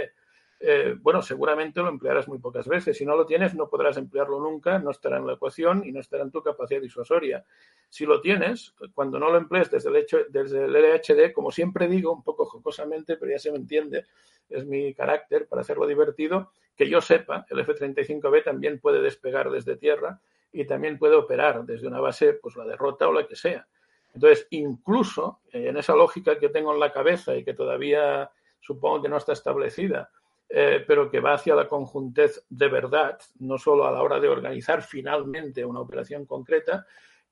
Eh, 0.65 0.95
bueno, 0.97 1.21
seguramente 1.21 1.81
lo 1.81 1.89
emplearás 1.89 2.29
muy 2.29 2.37
pocas 2.37 2.69
veces. 2.69 2.97
Si 2.97 3.05
no 3.05 3.17
lo 3.17 3.25
tienes, 3.25 3.53
no 3.53 3.67
podrás 3.67 3.97
emplearlo 3.97 4.39
nunca, 4.39 4.79
no 4.79 4.91
estará 4.91 5.17
en 5.17 5.27
la 5.27 5.33
ecuación 5.33 5.83
y 5.85 5.91
no 5.91 5.99
estará 5.99 6.23
en 6.23 6.31
tu 6.31 6.41
capacidad 6.41 6.79
disuasoria. 6.79 7.43
Si 7.89 8.05
lo 8.05 8.21
tienes, 8.21 8.73
cuando 8.93 9.19
no 9.19 9.29
lo 9.29 9.37
emplees 9.37 9.69
desde 9.69 9.89
el, 9.89 9.97
hecho, 9.97 10.19
desde 10.29 10.63
el 10.63 10.71
LHD, 10.71 11.33
como 11.33 11.51
siempre 11.51 11.89
digo, 11.89 12.13
un 12.13 12.23
poco 12.23 12.45
jocosamente, 12.45 13.17
pero 13.17 13.33
ya 13.33 13.39
se 13.39 13.51
me 13.51 13.57
entiende, 13.57 14.05
es 14.49 14.65
mi 14.65 14.93
carácter 14.93 15.49
para 15.49 15.63
hacerlo 15.63 15.85
divertido, 15.85 16.53
que 16.77 16.87
yo 16.87 17.01
sepa, 17.01 17.45
el 17.49 17.59
F-35B 17.59 18.45
también 18.45 18.79
puede 18.79 19.01
despegar 19.01 19.51
desde 19.51 19.75
tierra 19.75 20.21
y 20.53 20.63
también 20.63 20.97
puede 20.97 21.17
operar 21.17 21.65
desde 21.65 21.87
una 21.87 21.99
base, 21.99 22.35
pues 22.35 22.55
la 22.55 22.63
derrota 22.63 23.09
o 23.09 23.11
la 23.11 23.27
que 23.27 23.35
sea. 23.35 23.67
Entonces, 24.13 24.47
incluso 24.51 25.41
eh, 25.51 25.67
en 25.67 25.75
esa 25.75 25.93
lógica 25.93 26.39
que 26.39 26.47
tengo 26.47 26.73
en 26.73 26.79
la 26.79 26.93
cabeza 26.93 27.35
y 27.35 27.43
que 27.43 27.53
todavía 27.53 28.31
supongo 28.61 29.01
que 29.01 29.09
no 29.09 29.17
está 29.17 29.33
establecida, 29.33 30.09
eh, 30.55 30.83
pero 30.85 31.09
que 31.09 31.19
va 31.19 31.33
hacia 31.33 31.55
la 31.55 31.67
conjuntez 31.67 32.45
de 32.47 32.67
verdad, 32.67 33.17
no 33.39 33.57
solo 33.57 33.87
a 33.87 33.91
la 33.91 34.03
hora 34.03 34.19
de 34.19 34.29
organizar 34.29 34.83
finalmente 34.83 35.65
una 35.65 35.79
operación 35.79 36.27
concreta, 36.27 36.85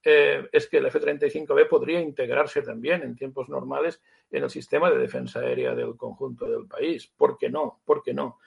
eh, 0.03 0.49
es 0.51 0.67
que 0.67 0.77
el 0.77 0.87
F-35B 0.87 1.69
podría 1.69 2.01
integrarse 2.01 2.63
también 2.63 3.03
en 3.03 3.15
tiempos 3.15 3.47
normales 3.47 4.01
en 4.31 4.41
el 4.41 4.49
sistema 4.49 4.89
de 4.89 4.97
defensa 4.97 5.39
aérea 5.39 5.75
del 5.75 5.95
conjunto 5.95 6.49
del 6.49 6.65
país. 6.65 7.13
¿Por 7.15 7.37
qué 7.37 7.51
no? 7.51 7.81
¿Por 7.85 8.01
qué 8.01 8.11
no? 8.11 8.39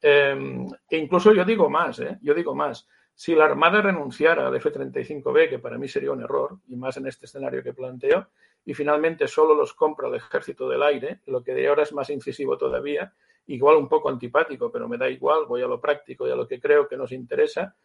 Eh, 0.00 0.66
e 0.88 0.96
incluso 0.96 1.34
yo 1.34 1.44
digo 1.44 1.68
más, 1.68 2.00
yo 2.22 2.32
digo 2.32 2.54
más. 2.54 2.88
Si 3.14 3.34
la 3.34 3.44
Armada 3.44 3.82
renunciara 3.82 4.46
al 4.46 4.56
F-35B, 4.56 5.50
que 5.50 5.58
para 5.58 5.76
mí 5.76 5.88
sería 5.88 6.10
un 6.10 6.22
error, 6.22 6.56
y 6.68 6.76
más 6.76 6.96
en 6.96 7.06
este 7.06 7.26
escenario 7.26 7.62
que 7.62 7.74
planteo, 7.74 8.28
y 8.64 8.72
finalmente 8.72 9.28
solo 9.28 9.54
los 9.54 9.74
compra 9.74 10.08
el 10.08 10.14
Ejército 10.14 10.70
del 10.70 10.82
Aire, 10.82 11.20
lo 11.26 11.44
que 11.44 11.52
de 11.52 11.68
ahora 11.68 11.82
es 11.82 11.92
más 11.92 12.08
incisivo 12.08 12.56
todavía, 12.56 13.12
igual 13.46 13.76
un 13.76 13.88
poco 13.88 14.08
antipático, 14.08 14.70
pero 14.70 14.88
me 14.88 14.98
da 14.98 15.08
igual, 15.08 15.46
voy 15.46 15.62
a 15.62 15.66
lo 15.66 15.80
práctico 15.80 16.26
y 16.26 16.30
a 16.30 16.36
lo 16.36 16.46
que 16.46 16.60
creo 16.60 16.88
que 16.88 16.96
nos 16.96 17.12
interesa, 17.12 17.76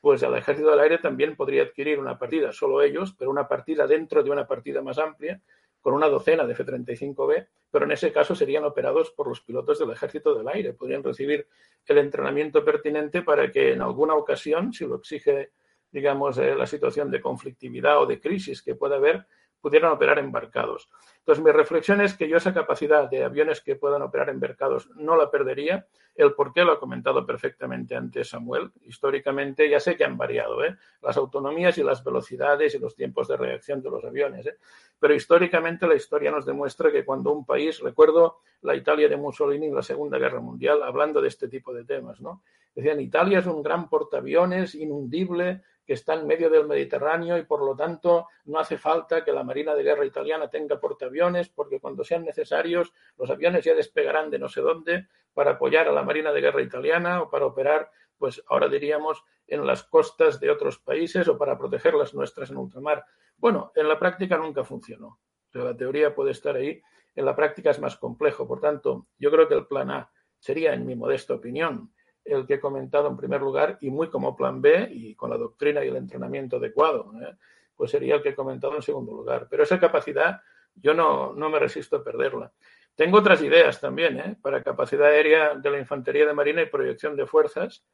pues 0.00 0.22
el 0.22 0.34
Ejército 0.34 0.70
del 0.70 0.80
Aire 0.80 0.98
también 0.98 1.34
podría 1.36 1.62
adquirir 1.62 1.98
una 1.98 2.18
partida, 2.18 2.52
solo 2.52 2.82
ellos, 2.82 3.14
pero 3.18 3.30
una 3.30 3.48
partida 3.48 3.86
dentro 3.86 4.22
de 4.22 4.30
una 4.30 4.46
partida 4.46 4.82
más 4.82 4.98
amplia, 4.98 5.40
con 5.80 5.94
una 5.94 6.08
docena 6.08 6.46
de 6.46 6.54
F-35B, 6.54 7.46
pero 7.70 7.84
en 7.84 7.92
ese 7.92 8.10
caso 8.10 8.34
serían 8.34 8.64
operados 8.64 9.10
por 9.10 9.28
los 9.28 9.42
pilotos 9.42 9.78
del 9.78 9.90
Ejército 9.90 10.34
del 10.34 10.48
Aire. 10.48 10.72
Podrían 10.72 11.02
recibir 11.02 11.46
el 11.86 11.98
entrenamiento 11.98 12.64
pertinente 12.64 13.20
para 13.20 13.52
que 13.52 13.72
en 13.72 13.82
alguna 13.82 14.14
ocasión, 14.14 14.72
si 14.72 14.86
lo 14.86 14.96
exige, 14.96 15.50
digamos, 15.90 16.38
eh, 16.38 16.54
la 16.54 16.66
situación 16.66 17.10
de 17.10 17.20
conflictividad 17.20 18.00
o 18.00 18.06
de 18.06 18.18
crisis 18.18 18.62
que 18.62 18.74
pueda 18.74 18.96
haber, 18.96 19.26
pudieran 19.64 19.92
operar 19.92 20.18
embarcados. 20.18 20.90
Entonces, 21.20 21.42
mi 21.42 21.50
reflexión 21.50 22.02
es 22.02 22.12
que 22.12 22.28
yo 22.28 22.36
esa 22.36 22.52
capacidad 22.52 23.08
de 23.08 23.24
aviones 23.24 23.62
que 23.62 23.76
puedan 23.76 24.02
operar 24.02 24.28
embarcados 24.28 24.90
no 24.94 25.16
la 25.16 25.30
perdería. 25.30 25.86
El 26.14 26.34
por 26.34 26.52
qué 26.52 26.64
lo 26.64 26.72
ha 26.72 26.78
comentado 26.78 27.24
perfectamente 27.24 27.96
antes 27.96 28.28
Samuel. 28.28 28.72
Históricamente 28.82 29.70
ya 29.70 29.80
sé 29.80 29.96
que 29.96 30.04
han 30.04 30.18
variado 30.18 30.62
¿eh? 30.62 30.76
las 31.00 31.16
autonomías 31.16 31.78
y 31.78 31.82
las 31.82 32.04
velocidades 32.04 32.74
y 32.74 32.78
los 32.78 32.94
tiempos 32.94 33.26
de 33.26 33.38
reacción 33.38 33.80
de 33.80 33.88
los 33.88 34.04
aviones. 34.04 34.44
¿eh? 34.44 34.58
Pero 35.00 35.14
históricamente 35.14 35.86
la 35.86 35.94
historia 35.94 36.30
nos 36.30 36.44
demuestra 36.44 36.92
que 36.92 37.02
cuando 37.02 37.32
un 37.32 37.46
país, 37.46 37.80
recuerdo 37.80 38.40
la 38.60 38.76
Italia 38.76 39.08
de 39.08 39.16
Mussolini 39.16 39.68
en 39.68 39.74
la 39.74 39.82
Segunda 39.82 40.18
Guerra 40.18 40.40
Mundial, 40.40 40.82
hablando 40.82 41.22
de 41.22 41.28
este 41.28 41.48
tipo 41.48 41.72
de 41.72 41.84
temas, 41.84 42.20
¿no? 42.20 42.42
Decían, 42.74 43.00
Italia 43.00 43.38
es 43.38 43.46
un 43.46 43.62
gran 43.62 43.88
portaaviones, 43.88 44.74
inundible, 44.74 45.62
que 45.86 45.92
está 45.92 46.14
en 46.14 46.26
medio 46.26 46.50
del 46.50 46.66
Mediterráneo 46.66 47.36
y 47.36 47.44
por 47.44 47.62
lo 47.62 47.76
tanto 47.76 48.28
no 48.46 48.58
hace 48.58 48.78
falta 48.78 49.24
que 49.24 49.32
la 49.32 49.44
Marina 49.44 49.74
de 49.74 49.82
Guerra 49.82 50.04
italiana 50.04 50.48
tenga 50.48 50.80
portaaviones 50.80 51.48
porque 51.48 51.80
cuando 51.80 52.04
sean 52.04 52.24
necesarios 52.24 52.92
los 53.18 53.30
aviones 53.30 53.64
ya 53.64 53.74
despegarán 53.74 54.30
de 54.30 54.38
no 54.38 54.48
sé 54.48 54.60
dónde 54.60 55.08
para 55.34 55.52
apoyar 55.52 55.88
a 55.88 55.92
la 55.92 56.02
Marina 56.02 56.32
de 56.32 56.40
Guerra 56.40 56.62
italiana 56.62 57.22
o 57.22 57.30
para 57.30 57.46
operar, 57.46 57.90
pues 58.16 58.42
ahora 58.48 58.68
diríamos, 58.68 59.24
en 59.46 59.66
las 59.66 59.82
costas 59.82 60.40
de 60.40 60.50
otros 60.50 60.78
países 60.78 61.28
o 61.28 61.36
para 61.36 61.58
proteger 61.58 61.94
las 61.94 62.14
nuestras 62.14 62.50
en 62.50 62.56
ultramar. 62.56 63.04
Bueno, 63.36 63.72
en 63.74 63.88
la 63.88 63.98
práctica 63.98 64.38
nunca 64.38 64.64
funcionó. 64.64 65.18
la 65.52 65.76
teoría 65.76 66.14
puede 66.14 66.30
estar 66.30 66.56
ahí, 66.56 66.80
en 67.14 67.24
la 67.24 67.36
práctica 67.36 67.70
es 67.70 67.80
más 67.80 67.96
complejo. 67.96 68.46
Por 68.46 68.60
tanto, 68.60 69.08
yo 69.18 69.30
creo 69.30 69.48
que 69.48 69.54
el 69.54 69.66
plan 69.66 69.90
A 69.90 70.10
sería, 70.38 70.72
en 70.72 70.86
mi 70.86 70.94
modesta 70.94 71.34
opinión, 71.34 71.92
el 72.24 72.46
que 72.46 72.54
he 72.54 72.60
comentado 72.60 73.08
en 73.08 73.16
primer 73.16 73.40
lugar 73.40 73.78
y 73.80 73.90
muy 73.90 74.08
como 74.08 74.36
plan 74.36 74.62
B 74.62 74.88
y 74.90 75.14
con 75.14 75.30
la 75.30 75.36
doctrina 75.36 75.84
y 75.84 75.88
el 75.88 75.96
entrenamiento 75.96 76.56
adecuado, 76.56 77.12
¿eh? 77.22 77.36
pues 77.76 77.90
sería 77.90 78.16
el 78.16 78.22
que 78.22 78.30
he 78.30 78.34
comentado 78.34 78.74
en 78.76 78.82
segundo 78.82 79.12
lugar. 79.12 79.46
Pero 79.50 79.62
esa 79.62 79.78
capacidad 79.78 80.40
yo 80.74 80.94
no, 80.94 81.32
no 81.34 81.50
me 81.50 81.58
resisto 81.58 81.96
a 81.96 82.04
perderla. 82.04 82.52
Tengo 82.94 83.18
otras 83.18 83.42
ideas 83.42 83.80
también, 83.80 84.18
¿eh? 84.18 84.36
para 84.40 84.62
capacidad 84.62 85.08
aérea 85.08 85.54
de 85.54 85.70
la 85.70 85.78
Infantería 85.78 86.26
de 86.26 86.34
Marina 86.34 86.62
y 86.62 86.66
proyección 86.66 87.16
de 87.16 87.26
fuerzas, 87.26 87.84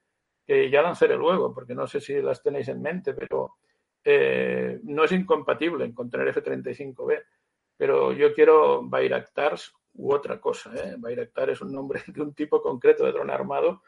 que 0.47 0.71
ya 0.71 0.83
lanzaré 0.83 1.17
luego, 1.17 1.55
porque 1.55 1.75
no 1.75 1.87
sé 1.87 2.01
si 2.01 2.21
las 2.21 2.43
tenéis 2.43 2.69
en 2.69 2.83
mente, 2.83 3.15
pero 3.15 3.57
eh, 4.05 4.79
no 4.85 5.05
es 5.05 5.13
incompatible 5.13 5.93
con 5.95 6.11
tener 6.11 6.29
F-35B. 6.29 7.23
Pero 7.77 8.13
yo 8.13 8.35
quiero 8.35 8.83
Bayraktars 8.83 9.73
u 9.95 10.13
otra 10.13 10.39
cosa. 10.41 10.73
¿eh? 10.75 10.97
Bayraktar 10.99 11.51
es 11.51 11.61
un 11.61 11.73
nombre 11.73 12.03
de 12.07 12.21
un 12.21 12.35
tipo 12.35 12.61
concreto 12.63 13.05
de 13.05 13.13
dron 13.13 13.31
armado 13.31 13.83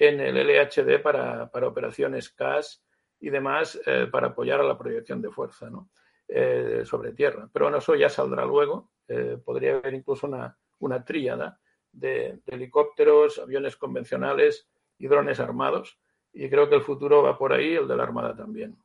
en 0.00 0.18
el 0.18 0.36
LHD 0.36 1.00
para, 1.02 1.50
para 1.50 1.68
operaciones 1.68 2.30
CAS 2.30 2.82
y 3.20 3.30
demás 3.30 3.80
eh, 3.86 4.08
para 4.10 4.28
apoyar 4.28 4.60
a 4.60 4.64
la 4.64 4.78
proyección 4.78 5.20
de 5.20 5.30
fuerza 5.30 5.70
¿no? 5.70 5.90
Eh, 6.26 6.82
sobre 6.84 7.12
tierra. 7.12 7.48
Pero 7.52 7.66
bueno, 7.66 7.78
eso 7.78 7.94
ya 7.94 8.08
saldrá 8.08 8.44
luego 8.44 8.90
eh, 9.08 9.36
podría 9.44 9.76
haber 9.76 9.94
incluso 9.94 10.28
una, 10.28 10.56
una 10.78 11.04
tríada 11.04 11.58
de, 11.90 12.40
helicópteros, 12.46 13.40
aviones 13.40 13.76
convencionales 13.76 14.68
y 14.98 15.08
drones 15.08 15.40
armados. 15.40 15.98
Y 16.32 16.48
creo 16.48 16.68
que 16.68 16.76
el 16.76 16.82
futuro 16.82 17.20
va 17.20 17.36
por 17.36 17.52
ahí, 17.52 17.74
el 17.74 17.88
de 17.88 17.96
la 17.96 18.04
Armada 18.04 18.36
también. 18.36 18.78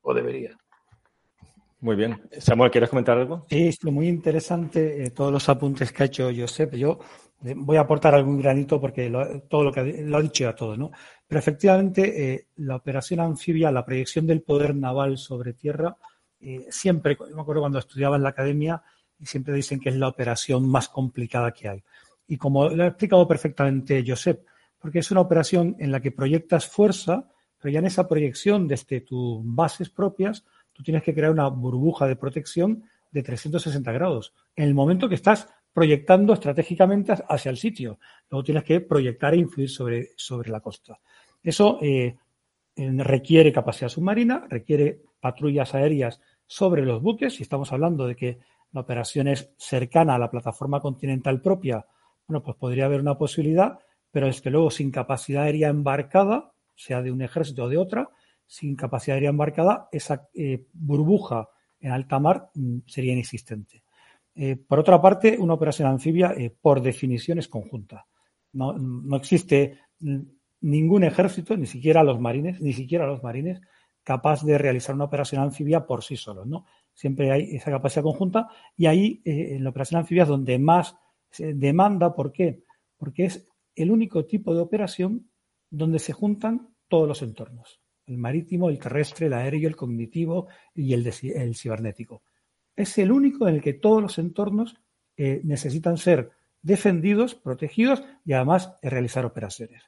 O 0.00 0.12
debería. 0.12 0.58
Muy 1.78 1.94
bien. 1.94 2.20
Samuel, 2.38 2.72
¿quieres 2.72 2.90
comentar 2.90 3.18
algo? 3.18 3.46
Sí, 3.48 3.68
es 3.68 3.84
muy 3.84 4.08
interesante 4.08 5.04
eh, 5.04 5.10
todos 5.10 5.32
los 5.32 5.48
apuntes 5.48 5.92
que 5.92 6.02
ha 6.02 6.06
hecho 6.06 6.30
Josep. 6.36 6.74
Yo 6.74 6.98
voy 7.56 7.76
a 7.76 7.80
aportar 7.80 8.14
algún 8.14 8.40
granito 8.40 8.80
porque 8.80 9.12
todo 9.48 9.64
lo 9.64 9.72
que 9.72 10.02
lo 10.04 10.16
ha 10.16 10.22
dicho 10.22 10.44
ya 10.44 10.54
todo, 10.54 10.76
¿no? 10.76 10.90
Pero 11.26 11.38
efectivamente, 11.38 12.48
la 12.56 12.76
operación 12.76 13.20
anfibia, 13.20 13.70
la 13.70 13.84
proyección 13.84 14.26
del 14.26 14.42
poder 14.42 14.74
naval 14.74 15.18
sobre 15.18 15.52
tierra, 15.54 15.96
eh, 16.42 16.66
siempre, 16.70 17.16
me 17.34 17.40
acuerdo 17.40 17.62
cuando 17.62 17.78
estudiaba 17.78 18.16
en 18.16 18.24
la 18.24 18.30
academia, 18.30 18.82
y 19.18 19.26
siempre 19.26 19.54
dicen 19.54 19.78
que 19.78 19.90
es 19.90 19.96
la 19.96 20.08
operación 20.08 20.68
más 20.68 20.88
complicada 20.88 21.52
que 21.52 21.68
hay. 21.68 21.84
Y 22.26 22.36
como 22.36 22.68
lo 22.68 22.82
ha 22.82 22.88
explicado 22.88 23.26
perfectamente 23.28 24.04
Josep, 24.06 24.44
porque 24.80 24.98
es 24.98 25.10
una 25.12 25.20
operación 25.20 25.76
en 25.78 25.92
la 25.92 26.00
que 26.00 26.10
proyectas 26.10 26.66
fuerza, 26.66 27.28
pero 27.60 27.72
ya 27.72 27.78
en 27.78 27.86
esa 27.86 28.08
proyección 28.08 28.66
desde 28.66 29.00
tus 29.02 29.40
bases 29.44 29.90
propias, 29.90 30.44
tú 30.72 30.82
tienes 30.82 31.04
que 31.04 31.14
crear 31.14 31.30
una 31.30 31.46
burbuja 31.46 32.08
de 32.08 32.16
protección 32.16 32.82
de 33.12 33.22
360 33.22 33.92
grados. 33.92 34.34
En 34.56 34.64
el 34.64 34.74
momento 34.74 35.08
que 35.08 35.14
estás 35.14 35.48
proyectando 35.72 36.34
estratégicamente 36.34 37.14
hacia 37.28 37.50
el 37.50 37.56
sitio, 37.56 37.98
luego 38.30 38.44
tienes 38.44 38.64
que 38.64 38.80
proyectar 38.80 39.34
e 39.34 39.38
influir 39.38 39.70
sobre, 39.70 40.10
sobre 40.16 40.50
la 40.50 40.60
costa. 40.60 40.98
Eso 41.42 41.78
eh, 41.80 42.16
requiere 42.76 43.52
capacidad 43.52 43.88
submarina, 43.88 44.46
requiere 44.48 45.02
patrullas 45.20 45.74
aéreas 45.74 46.20
sobre 46.46 46.84
los 46.84 47.00
buques, 47.00 47.34
si 47.34 47.42
estamos 47.42 47.72
hablando 47.72 48.06
de 48.06 48.16
que 48.16 48.38
la 48.72 48.80
operación 48.80 49.28
es 49.28 49.52
cercana 49.56 50.14
a 50.14 50.18
la 50.18 50.30
plataforma 50.30 50.80
continental 50.80 51.40
propia, 51.40 51.86
bueno, 52.26 52.42
pues 52.42 52.56
podría 52.56 52.86
haber 52.86 53.00
una 53.00 53.18
posibilidad, 53.18 53.78
pero 54.10 54.26
es 54.28 54.40
que 54.40 54.50
luego 54.50 54.70
sin 54.70 54.90
capacidad 54.90 55.44
aérea 55.44 55.68
embarcada, 55.68 56.52
sea 56.74 57.02
de 57.02 57.10
un 57.10 57.22
ejército 57.22 57.64
o 57.64 57.68
de 57.68 57.78
otra, 57.78 58.10
sin 58.46 58.76
capacidad 58.76 59.14
aérea 59.14 59.30
embarcada, 59.30 59.88
esa 59.92 60.28
eh, 60.34 60.66
burbuja 60.72 61.48
en 61.80 61.92
alta 61.92 62.18
mar 62.18 62.50
mm, 62.54 62.80
sería 62.86 63.12
inexistente. 63.12 63.82
Eh, 64.34 64.56
por 64.56 64.78
otra 64.78 65.00
parte, 65.00 65.36
una 65.38 65.54
operación 65.54 65.88
anfibia, 65.88 66.32
eh, 66.36 66.50
por 66.50 66.80
definición, 66.80 67.38
es 67.38 67.48
conjunta. 67.48 68.06
No, 68.52 68.74
existe 69.16 69.78
ningún 70.60 71.04
ejército, 71.04 71.56
ni 71.56 71.66
siquiera 71.66 72.02
los 72.02 72.20
marines, 72.20 72.60
ni 72.60 72.72
siquiera 72.72 73.06
los 73.06 73.22
marines, 73.22 73.60
capaz 74.02 74.42
de 74.44 74.58
realizar 74.58 74.94
una 74.94 75.04
operación 75.04 75.42
anfibia 75.42 75.86
por 75.86 76.02
sí 76.02 76.16
solo, 76.16 76.44
¿no? 76.44 76.66
Siempre 76.92 77.30
hay 77.30 77.56
esa 77.56 77.70
capacidad 77.70 78.02
conjunta 78.02 78.48
y 78.76 78.86
ahí 78.86 79.22
eh, 79.24 79.56
en 79.56 79.64
la 79.64 79.70
operación 79.70 80.00
anfibia 80.00 80.24
es 80.24 80.28
donde 80.28 80.58
más 80.58 80.96
se 81.30 81.54
demanda. 81.54 82.14
¿Por 82.14 82.32
qué? 82.32 82.64
Porque 82.96 83.24
es 83.24 83.46
el 83.74 83.90
único 83.90 84.26
tipo 84.26 84.54
de 84.54 84.60
operación 84.60 85.30
donde 85.70 85.98
se 85.98 86.12
juntan 86.12 86.74
todos 86.88 87.08
los 87.08 87.22
entornos. 87.22 87.80
El 88.04 88.18
marítimo, 88.18 88.68
el 88.68 88.78
terrestre, 88.78 89.26
el 89.26 89.32
aéreo, 89.32 89.68
el 89.68 89.76
cognitivo 89.76 90.48
y 90.74 90.92
el 90.92 91.54
cibernético. 91.54 92.22
Es 92.76 92.96
el 92.98 93.12
único 93.12 93.48
en 93.48 93.56
el 93.56 93.62
que 93.62 93.74
todos 93.74 94.02
los 94.02 94.18
entornos 94.18 94.76
eh, 95.16 95.40
necesitan 95.44 95.98
ser 95.98 96.30
defendidos, 96.62 97.34
protegidos 97.34 98.02
y 98.24 98.32
además 98.32 98.74
realizar 98.82 99.24
operaciones. 99.26 99.82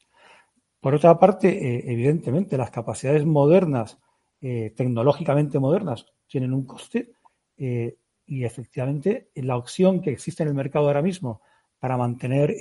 Por 0.80 0.94
otra 0.94 1.18
parte, 1.18 1.48
eh, 1.48 1.84
evidentemente, 1.86 2.58
las 2.58 2.70
capacidades 2.70 3.24
modernas 3.24 3.98
eh, 4.40 4.72
tecnológicamente 4.76 5.58
modernas 5.58 6.06
tienen 6.26 6.52
un 6.52 6.66
coste 6.66 7.12
y 7.56 8.42
efectivamente 8.42 9.30
la 9.36 9.56
opción 9.56 10.00
que 10.00 10.10
existe 10.10 10.42
en 10.42 10.48
el 10.48 10.54
mercado 10.54 10.88
ahora 10.88 11.02
mismo 11.02 11.40
para 11.78 11.96
mantener 11.96 12.52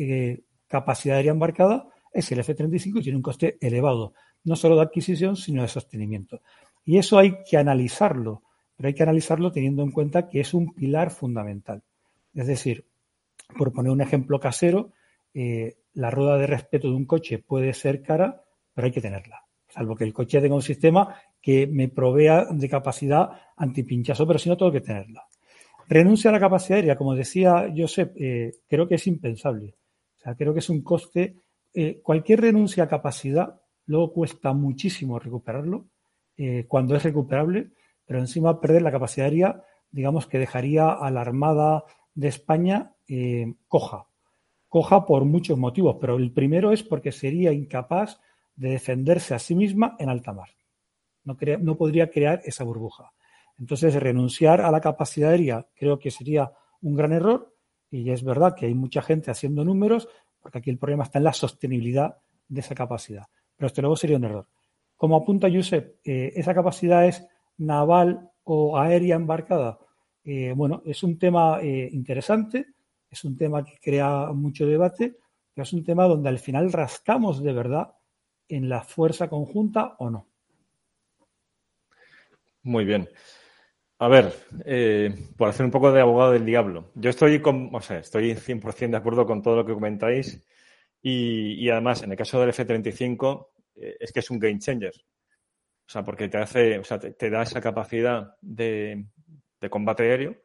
capacidad 0.68 1.18
aérea 1.18 1.32
embarcada 1.32 1.88
es 2.12 2.32
el 2.32 2.40
F-35 2.40 3.00
y 3.00 3.02
tiene 3.02 3.18
un 3.18 3.24
coste 3.24 3.58
elevado, 3.60 4.14
no 4.44 4.56
solo 4.56 4.76
de 4.76 4.84
adquisición, 4.84 5.36
sino 5.36 5.64
de 5.64 5.68
sostenimiento. 5.68 6.42
Y 6.86 6.98
eso 6.98 7.18
hay 7.18 7.44
que 7.44 7.58
analizarlo, 7.58 8.44
pero 8.76 8.88
hay 8.88 8.94
que 8.94 9.04
analizarlo 9.04 9.52
teniendo 9.52 9.84
en 9.84 9.92
cuenta 9.92 10.28
que 10.28 10.40
es 10.40 10.54
un 10.54 10.74
pilar 10.74 11.12
fundamental. 11.12 11.84
Es 12.34 12.48
decir, 12.48 12.86
por 13.58 13.72
poner 13.72 13.92
un 13.92 14.02
ejemplo 14.02 14.40
casero, 14.40 14.92
la 15.94 16.12
rueda 16.12 16.38
de 16.38 16.48
respeto 16.48 16.90
de 16.90 16.96
un 16.96 17.06
coche 17.06 17.40
puede 17.40 17.74
ser 17.74 18.02
cara, 18.02 18.44
pero 18.74 18.86
hay 18.86 18.92
que 18.92 19.02
tenerla 19.02 19.44
salvo 19.74 19.96
que 19.96 20.04
el 20.04 20.14
coche 20.14 20.40
tenga 20.40 20.56
un 20.56 20.62
sistema 20.62 21.16
que 21.42 21.66
me 21.68 21.90
provea 21.90 22.46
de 22.52 22.70
capacidad 22.70 23.30
antipinchazo, 23.58 24.28
pero 24.28 24.40
si 24.40 24.50
no 24.50 24.58
tengo 24.58 24.72
que 24.72 24.82
tenerla. 24.82 25.26
Renuncia 25.90 26.30
a 26.30 26.34
la 26.34 26.40
capacidad 26.40 26.78
aérea, 26.78 26.96
como 26.96 27.16
decía 27.16 27.72
Josep, 27.76 28.16
eh, 28.18 28.52
creo 28.70 28.88
que 28.88 28.96
es 28.96 29.08
impensable. 29.08 29.76
O 30.18 30.20
sea, 30.20 30.36
creo 30.36 30.54
que 30.54 30.60
es 30.60 30.70
un 30.70 30.82
coste. 30.82 31.36
Eh, 31.74 32.00
cualquier 32.02 32.42
renuncia 32.42 32.84
a 32.84 32.88
capacidad 32.88 33.60
luego 33.88 34.14
cuesta 34.14 34.54
muchísimo 34.54 35.20
recuperarlo 35.20 35.88
eh, 36.38 36.66
cuando 36.68 36.96
es 36.96 37.04
recuperable, 37.04 37.72
pero 38.14 38.22
encima 38.22 38.62
perder 38.62 38.84
la 38.84 38.92
capacidad 38.92 39.26
aérea, 39.26 39.64
digamos 39.90 40.28
que 40.28 40.38
dejaría 40.38 40.92
a 40.92 41.10
la 41.10 41.22
Armada 41.22 41.84
de 42.14 42.28
España 42.28 42.94
coja. 43.68 44.06
Coja 44.70 45.04
por 45.04 45.26
muchos 45.26 45.58
motivos, 45.58 45.98
pero 46.00 46.18
el 46.18 46.32
primero 46.32 46.72
es 46.72 46.84
porque 46.84 47.12
sería 47.12 47.52
incapaz 47.52 48.20
de 48.56 48.70
defenderse 48.70 49.34
a 49.34 49.40
sí 49.40 49.56
misma 49.56 49.96
en 49.98 50.10
alta 50.10 50.32
mar. 50.32 50.50
No, 51.24 51.36
no 51.62 51.76
podría 51.76 52.12
crear 52.12 52.40
esa 52.46 52.64
burbuja. 52.64 53.14
Entonces, 53.58 53.96
renunciar 53.96 54.62
a 54.62 54.70
la 54.70 54.80
capacidad 54.80 55.32
aérea 55.32 55.66
creo 55.74 55.98
que 55.98 56.12
sería 56.12 56.52
un 56.84 56.94
gran 56.94 57.14
error 57.14 57.52
y 57.90 58.12
es 58.12 58.24
verdad 58.24 58.54
que 58.56 58.68
hay 58.68 58.76
mucha 58.76 59.02
gente 59.02 59.32
haciendo 59.32 59.66
números 59.66 60.08
porque 60.40 60.60
aquí 60.60 60.70
el 60.70 60.78
problema 60.78 61.06
está 61.06 61.18
en 61.18 61.24
la 61.24 61.34
sostenibilidad 61.34 62.16
de 62.48 62.60
esa 62.60 62.76
capacidad. 62.76 63.26
Pero 63.56 63.66
esto 63.66 63.82
luego 63.82 63.96
sería 63.96 64.18
un 64.18 64.26
error. 64.26 64.48
Como 64.98 65.16
apunta 65.16 65.50
Josep, 65.52 65.96
eh, 66.06 66.32
¿esa 66.36 66.54
capacidad 66.54 67.08
es 67.08 67.28
naval 67.58 68.32
o 68.44 68.78
aérea 68.78 69.16
embarcada? 69.16 69.80
Eh, 70.24 70.54
bueno, 70.56 70.82
es 70.86 71.04
un 71.04 71.18
tema 71.18 71.60
eh, 71.62 71.90
interesante, 71.92 72.68
es 73.10 73.24
un 73.24 73.36
tema 73.36 73.64
que 73.64 73.78
crea 73.82 74.32
mucho 74.34 74.66
debate, 74.66 75.18
pero 75.54 75.64
es 75.64 75.74
un 75.74 75.84
tema 75.84 76.06
donde 76.06 76.30
al 76.30 76.40
final 76.40 76.72
rascamos 76.72 77.44
de 77.44 77.54
verdad 77.54 77.94
en 78.48 78.70
la 78.70 78.84
fuerza 78.84 79.30
conjunta 79.30 79.96
o 80.00 80.10
no. 80.10 80.28
Muy 82.64 82.86
bien. 82.86 83.10
A 84.00 84.08
ver, 84.08 84.34
eh, 84.66 85.16
por 85.38 85.50
hacer 85.50 85.66
un 85.66 85.72
poco 85.72 85.92
de 85.92 86.02
abogado 86.02 86.32
del 86.32 86.46
diablo, 86.46 86.92
yo 86.96 87.10
estoy, 87.10 87.42
con, 87.42 87.74
o 87.74 87.80
sea, 87.80 88.00
estoy 88.00 88.36
100% 88.36 88.92
de 88.92 88.98
acuerdo 88.98 89.26
con 89.26 89.42
todo 89.42 89.56
lo 89.56 89.66
que 89.66 89.74
comentáis 89.74 90.46
y, 91.02 91.70
además, 91.70 92.02
en 92.04 92.12
el 92.12 92.18
caso 92.18 92.40
del 92.40 92.50
F-35, 92.50 93.48
eh, 93.76 93.98
es 94.00 94.12
que 94.12 94.20
es 94.20 94.30
un 94.30 94.40
game 94.40 94.60
changer. 94.60 94.94
O 95.86 95.90
sea, 95.90 96.04
porque 96.04 96.30
te 96.30 96.38
hace, 96.38 96.80
o 96.80 96.84
sea, 96.84 97.00
te, 97.00 97.30
da 97.30 97.44
esa 97.44 97.62
capacidad 97.62 98.36
de, 98.42 99.06
combate 99.70 100.04
aéreo, 100.04 100.38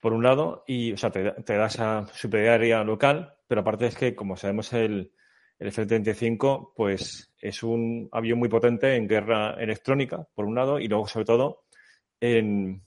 por 0.00 0.12
un 0.12 0.22
lado, 0.22 0.64
y, 0.66 0.92
o 0.92 0.96
sea, 0.96 1.10
te, 1.10 1.30
te 1.42 1.56
da 1.56 1.66
esa 1.66 2.06
superioridad 2.12 2.84
local, 2.84 3.36
pero 3.46 3.60
aparte 3.60 3.86
es 3.86 3.96
que, 3.96 4.14
como 4.14 4.36
sabemos, 4.36 4.72
el, 4.72 5.12
el 5.60 5.68
F-35, 5.68 6.72
pues 6.74 7.32
es 7.38 7.62
un 7.62 8.08
avión 8.12 8.38
muy 8.38 8.48
potente 8.48 8.96
en 8.96 9.06
guerra 9.06 9.54
electrónica, 9.60 10.26
por 10.34 10.46
un 10.46 10.54
lado, 10.54 10.80
y 10.80 10.88
luego, 10.88 11.06
sobre 11.06 11.26
todo, 11.26 11.64
en, 12.18 12.82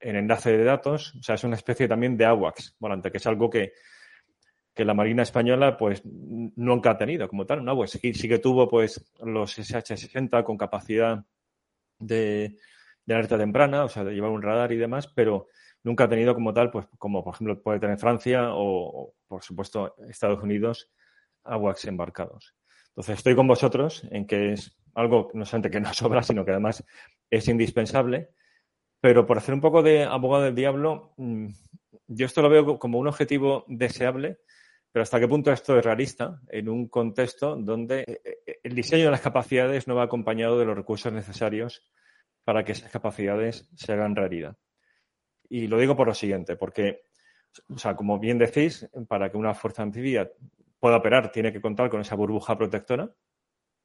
enlace 0.00 0.56
de 0.56 0.64
datos. 0.64 1.14
O 1.20 1.22
sea, 1.22 1.34
es 1.34 1.44
una 1.44 1.56
especie 1.56 1.86
también 1.86 2.16
de 2.16 2.24
AWACS 2.24 2.76
volante, 2.78 3.10
que 3.10 3.18
es 3.18 3.26
algo 3.26 3.50
que, 3.50 3.74
la 4.84 4.94
Marina 4.94 5.22
Española, 5.22 5.76
pues, 5.76 6.02
nunca 6.04 6.90
ha 6.90 6.98
tenido 6.98 7.28
como 7.28 7.46
tal. 7.46 7.64
¿no? 7.64 7.74
Pues 7.76 7.92
sí, 7.92 8.14
sí 8.14 8.28
que 8.28 8.38
tuvo, 8.38 8.68
pues, 8.68 9.12
los 9.24 9.58
SH-60 9.58 10.44
con 10.44 10.56
capacidad 10.56 11.24
de, 11.98 12.56
alerta 13.08 13.38
temprana, 13.38 13.84
o 13.84 13.88
sea, 13.88 14.04
de 14.04 14.14
llevar 14.14 14.30
un 14.30 14.42
radar 14.42 14.72
y 14.72 14.76
demás, 14.76 15.06
pero 15.08 15.48
nunca 15.82 16.04
ha 16.04 16.08
tenido 16.08 16.34
como 16.34 16.52
tal, 16.52 16.70
pues, 16.70 16.86
como 16.98 17.22
por 17.22 17.34
ejemplo 17.34 17.62
puede 17.62 17.80
tener 17.80 17.98
Francia 17.98 18.48
o 18.52 19.14
por 19.28 19.42
supuesto, 19.42 19.96
Estados 20.08 20.42
Unidos 20.42 20.90
aguas 21.44 21.84
embarcados. 21.84 22.54
Entonces, 22.88 23.18
estoy 23.18 23.34
con 23.34 23.46
vosotros 23.46 24.06
en 24.10 24.26
que 24.26 24.52
es 24.52 24.76
algo 24.94 25.30
no 25.34 25.44
solamente 25.44 25.70
que 25.70 25.80
no 25.80 25.92
sobra, 25.94 26.22
sino 26.22 26.44
que 26.44 26.52
además 26.52 26.84
es 27.30 27.48
indispensable. 27.48 28.30
Pero 29.00 29.26
por 29.26 29.38
hacer 29.38 29.54
un 29.54 29.60
poco 29.60 29.82
de 29.82 30.04
abogado 30.04 30.44
del 30.44 30.54
diablo, 30.54 31.12
mm, 31.16 31.48
yo 32.08 32.26
esto 32.26 32.42
lo 32.42 32.48
veo 32.48 32.78
como 32.78 32.98
un 32.98 33.06
objetivo 33.06 33.64
deseable, 33.68 34.38
pero 34.96 35.02
hasta 35.02 35.20
qué 35.20 35.28
punto 35.28 35.52
esto 35.52 35.78
es 35.78 35.84
realista 35.84 36.40
en 36.48 36.70
un 36.70 36.88
contexto 36.88 37.54
donde 37.54 38.00
eh, 38.00 38.40
eh, 38.46 38.60
el 38.62 38.74
diseño 38.74 39.04
de 39.04 39.10
las 39.10 39.20
capacidades 39.20 39.86
no 39.86 39.94
va 39.94 40.04
acompañado 40.04 40.58
de 40.58 40.64
los 40.64 40.74
recursos 40.74 41.12
necesarios 41.12 41.84
para 42.44 42.64
que 42.64 42.72
esas 42.72 42.90
capacidades 42.90 43.68
se 43.74 43.92
hagan 43.92 44.16
realidad. 44.16 44.56
Y 45.50 45.66
lo 45.66 45.78
digo 45.78 45.96
por 45.96 46.06
lo 46.06 46.14
siguiente, 46.14 46.56
porque, 46.56 47.02
o 47.68 47.76
sea, 47.76 47.94
como 47.94 48.18
bien 48.18 48.38
decís, 48.38 48.88
para 49.06 49.30
que 49.30 49.36
una 49.36 49.52
fuerza 49.52 49.82
anfibia 49.82 50.32
pueda 50.80 50.96
operar 50.96 51.30
tiene 51.30 51.52
que 51.52 51.60
contar 51.60 51.90
con 51.90 52.00
esa 52.00 52.14
burbuja 52.14 52.56
protectora 52.56 53.14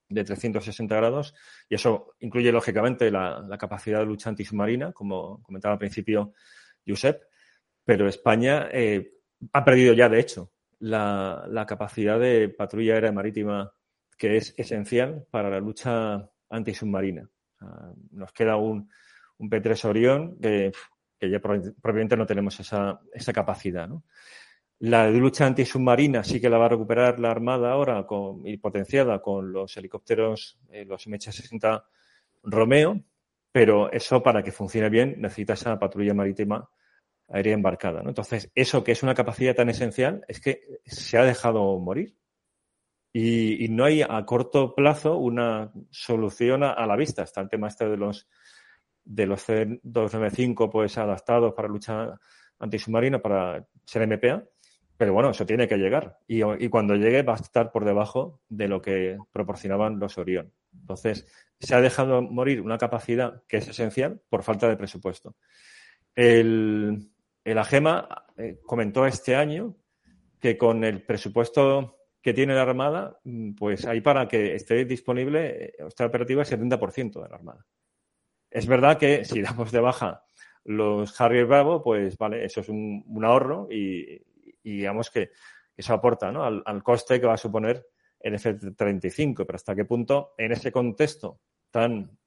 de 0.08 0.24
360 0.24 0.96
grados 0.96 1.36
y 1.68 1.76
eso 1.76 2.16
incluye 2.20 2.54
lógicamente 2.54 3.12
la, 3.12 3.46
capacidad 3.60 4.00
de 4.00 4.06
lucha 4.06 4.30
antisubmarina, 4.30 4.94
como 4.94 5.44
comentaba 5.44 5.74
al 5.74 5.80
principio 5.80 6.32
Josep, 6.88 7.22
pero 7.84 8.08
España 8.08 8.70
eh, 8.72 9.12
ha 9.52 9.66
perdido 9.66 9.94
ya, 9.94 10.08
de 10.08 10.22
hecho, 10.22 10.54
la, 10.82 11.66
capacidad 11.68 12.20
de 12.20 12.50
patrulla 12.50 12.96
aérea 12.96 13.12
marítima 13.12 13.74
que 14.18 14.38
es 14.38 14.54
esencial 14.58 15.26
para 15.30 15.50
la 15.50 15.60
lucha 15.60 16.30
antisubmarina. 16.50 17.30
nos 18.12 18.32
queda 18.34 18.58
un, 18.58 18.90
un 19.38 19.50
P3 19.50 19.86
Orión 19.86 20.38
que, 20.40 20.72
ya 21.20 21.40
probablemente 21.40 22.18
no 22.18 22.26
tenemos 22.26 22.60
esa, 22.60 23.00
capacidad. 23.34 23.90
La 24.80 25.10
lucha 25.10 25.46
antisubmarina 25.46 26.24
sí 26.24 26.42
que 26.42 26.50
la 26.50 26.58
va 26.58 26.66
a 26.66 26.70
recuperar 26.70 27.20
la 27.20 27.30
Armada 27.30 27.72
ahora 27.72 28.06
con, 28.08 28.46
y 28.48 28.58
potenciada 28.58 29.22
con 29.22 29.52
los 29.52 29.78
helicópteros, 29.78 30.60
eh, 30.72 30.86
los 30.86 31.08
MH-60 31.08 31.84
Romeo, 32.44 33.04
pero 33.52 33.92
eso 33.92 34.24
para 34.24 34.42
que 34.42 34.52
funcione 34.52 34.90
bien 34.90 35.16
necesita 35.20 35.54
esa 35.54 35.78
patrulla 35.78 36.16
marítima 36.16 36.68
aérea 37.32 37.54
embarcada. 37.54 38.02
¿no? 38.02 38.10
Entonces, 38.10 38.52
eso 38.56 38.84
que 38.84 38.92
es 38.92 39.04
una 39.04 39.14
capacidad 39.14 39.56
tan 39.56 39.70
esencial 39.70 40.24
es 40.28 40.40
que 40.40 40.62
se 40.86 41.18
ha 41.18 41.24
dejado 41.24 41.80
morir. 41.80 42.16
Y, 43.14 43.68
no 43.70 43.84
hay 43.84 44.02
a 44.02 44.26
corto 44.26 44.74
plazo 44.74 45.18
una 45.18 45.74
solución 45.90 46.64
a, 46.64 46.86
la 46.86 46.96
vista. 46.96 47.24
Está 47.24 47.42
el 47.42 47.50
tema 47.50 47.68
este 47.68 47.90
de 47.90 47.98
los 47.98 48.28
de 49.04 49.26
los 49.26 49.50
C295 49.50 50.72
pues 50.72 50.98
adaptados 50.98 51.54
para 51.54 51.68
lucha 51.68 52.18
antisubmarina 52.60 53.20
para 53.20 53.68
ser 53.84 54.08
MPA 54.08 54.46
pero 55.02 55.14
bueno, 55.14 55.32
eso 55.32 55.48
tiene 55.48 55.68
que 55.68 55.78
llegar. 55.78 56.20
Y, 56.28 56.70
cuando 56.70 56.94
llegue 56.94 57.24
va 57.24 57.34
a 57.34 57.38
estar 57.38 57.72
por 57.72 57.86
debajo 57.86 58.40
de 58.50 58.68
lo 58.68 58.84
que 58.84 59.18
proporcionaban 59.32 59.98
los 59.98 60.20
Orión. 60.20 60.54
Entonces, 60.80 61.26
se 61.60 61.74
ha 61.74 61.82
dejado 61.82 62.22
morir 62.22 62.62
una 62.62 62.78
capacidad 62.78 63.42
que 63.48 63.58
es 63.58 63.68
esencial 63.68 64.22
por 64.30 64.44
falta 64.44 64.70
de 64.70 64.78
presupuesto. 64.78 65.36
El, 66.14 67.11
AGEMA 67.46 68.26
eh, 68.38 68.60
comentó 68.66 69.06
este 69.06 69.36
año 69.36 69.76
que 70.40 70.58
con 70.58 70.84
el 70.84 71.04
presupuesto 71.04 71.98
que 72.22 72.34
tiene 72.34 72.54
la 72.54 72.62
Armada, 72.62 73.20
mm, 73.24 73.54
pues 73.54 73.86
hay 73.86 74.02
para 74.02 74.28
que 74.28 74.56
esté 74.56 74.86
disponible, 74.86 75.66
eh, 75.66 75.74
esté 75.88 76.04
operativa 76.04 76.42
el 76.42 76.48
70% 76.48 77.22
de 77.22 77.30
la 77.30 77.36
Armada. 77.36 77.66
Es 78.50 78.68
verdad 78.68 78.98
que 78.98 79.26
si 79.26 79.42
damos 79.42 79.72
de 79.72 79.80
baja 79.80 80.24
los 80.64 81.20
Harrier 81.20 81.46
Bravo, 81.48 81.82
pues 81.82 82.18
vale, 82.18 82.46
eso 82.46 82.62
es 82.62 82.70
un, 82.70 83.04
ahorro 83.24 83.68
y, 83.72 84.22
digamos 84.64 85.10
que 85.10 85.32
eso 85.76 85.94
aporta 85.94 86.32
¿no? 86.32 86.44
al, 86.44 86.84
coste 86.84 87.20
que 87.20 87.26
va 87.26 87.34
a 87.34 87.38
suponer 87.38 87.88
el 88.20 88.36
F-35, 88.36 89.44
pero 89.46 89.56
hasta 89.56 89.76
qué 89.76 89.86
punto 89.86 90.34
en 90.38 90.52
ese 90.52 90.72
contexto 90.72 91.40
tan, 91.72 92.20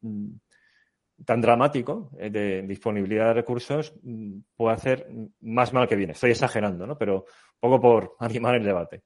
tan 1.25 1.41
dramático 1.41 2.11
eh, 2.18 2.31
de 2.31 2.62
disponibilidad 2.62 3.29
de 3.29 3.35
recursos 3.35 3.95
mm, 4.03 4.39
puede 4.57 4.75
hacer 4.75 5.09
más 5.41 5.72
mal 5.72 5.89
que 5.89 5.97
bien. 5.97 6.11
Estoy 6.11 6.33
exagerando, 6.33 6.87
¿no? 6.87 6.99
pero 6.99 7.25
poco 7.59 7.81
por 7.81 8.16
animar 8.20 8.55
el 8.55 8.64
debate. 8.64 9.05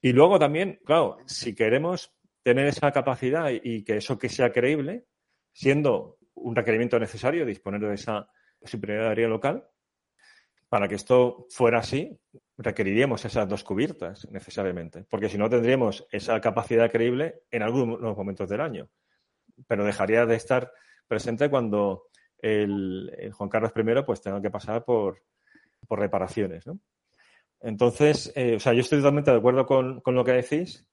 Y 0.00 0.12
luego 0.12 0.38
también, 0.38 0.80
claro, 0.84 1.16
si 1.26 1.54
queremos 1.54 2.14
tener 2.42 2.66
esa 2.66 2.92
capacidad 2.92 3.50
y 3.50 3.84
que 3.84 3.96
eso 3.96 4.18
que 4.18 4.28
sea 4.28 4.52
creíble, 4.52 5.06
siendo 5.52 6.18
un 6.34 6.54
requerimiento 6.54 6.98
necesario 6.98 7.46
disponer 7.46 7.80
de 7.80 7.94
esa 7.94 8.28
superioridad 8.62 9.30
local, 9.30 9.66
para 10.68 10.88
que 10.88 10.96
esto 10.96 11.46
fuera 11.50 11.78
así, 11.78 12.18
requeriríamos 12.58 13.24
esas 13.24 13.48
dos 13.48 13.62
cubiertas 13.62 14.26
necesariamente, 14.30 15.04
porque 15.08 15.28
si 15.28 15.38
no 15.38 15.48
tendríamos 15.48 16.06
esa 16.10 16.40
capacidad 16.40 16.90
creíble 16.90 17.42
en 17.50 17.62
algunos 17.62 18.16
momentos 18.16 18.48
del 18.48 18.60
año, 18.60 18.90
pero 19.68 19.84
dejaría 19.84 20.26
de 20.26 20.34
estar 20.34 20.72
presente 21.06 21.50
cuando 21.50 22.08
el, 22.38 23.30
Juan 23.32 23.48
Carlos 23.48 23.72
I 23.76 24.02
pues 24.04 24.20
tenga 24.20 24.40
que 24.40 24.50
pasar 24.50 24.84
por, 24.84 25.22
reparaciones. 25.88 26.64
Entonces, 27.60 28.32
eh, 28.34 28.56
o 28.56 28.60
sea, 28.60 28.72
yo 28.72 28.80
estoy 28.80 28.98
totalmente 28.98 29.30
de 29.30 29.36
acuerdo 29.36 29.66
con, 29.66 30.02
lo 30.04 30.24
que 30.24 30.32
decís, 30.32 30.86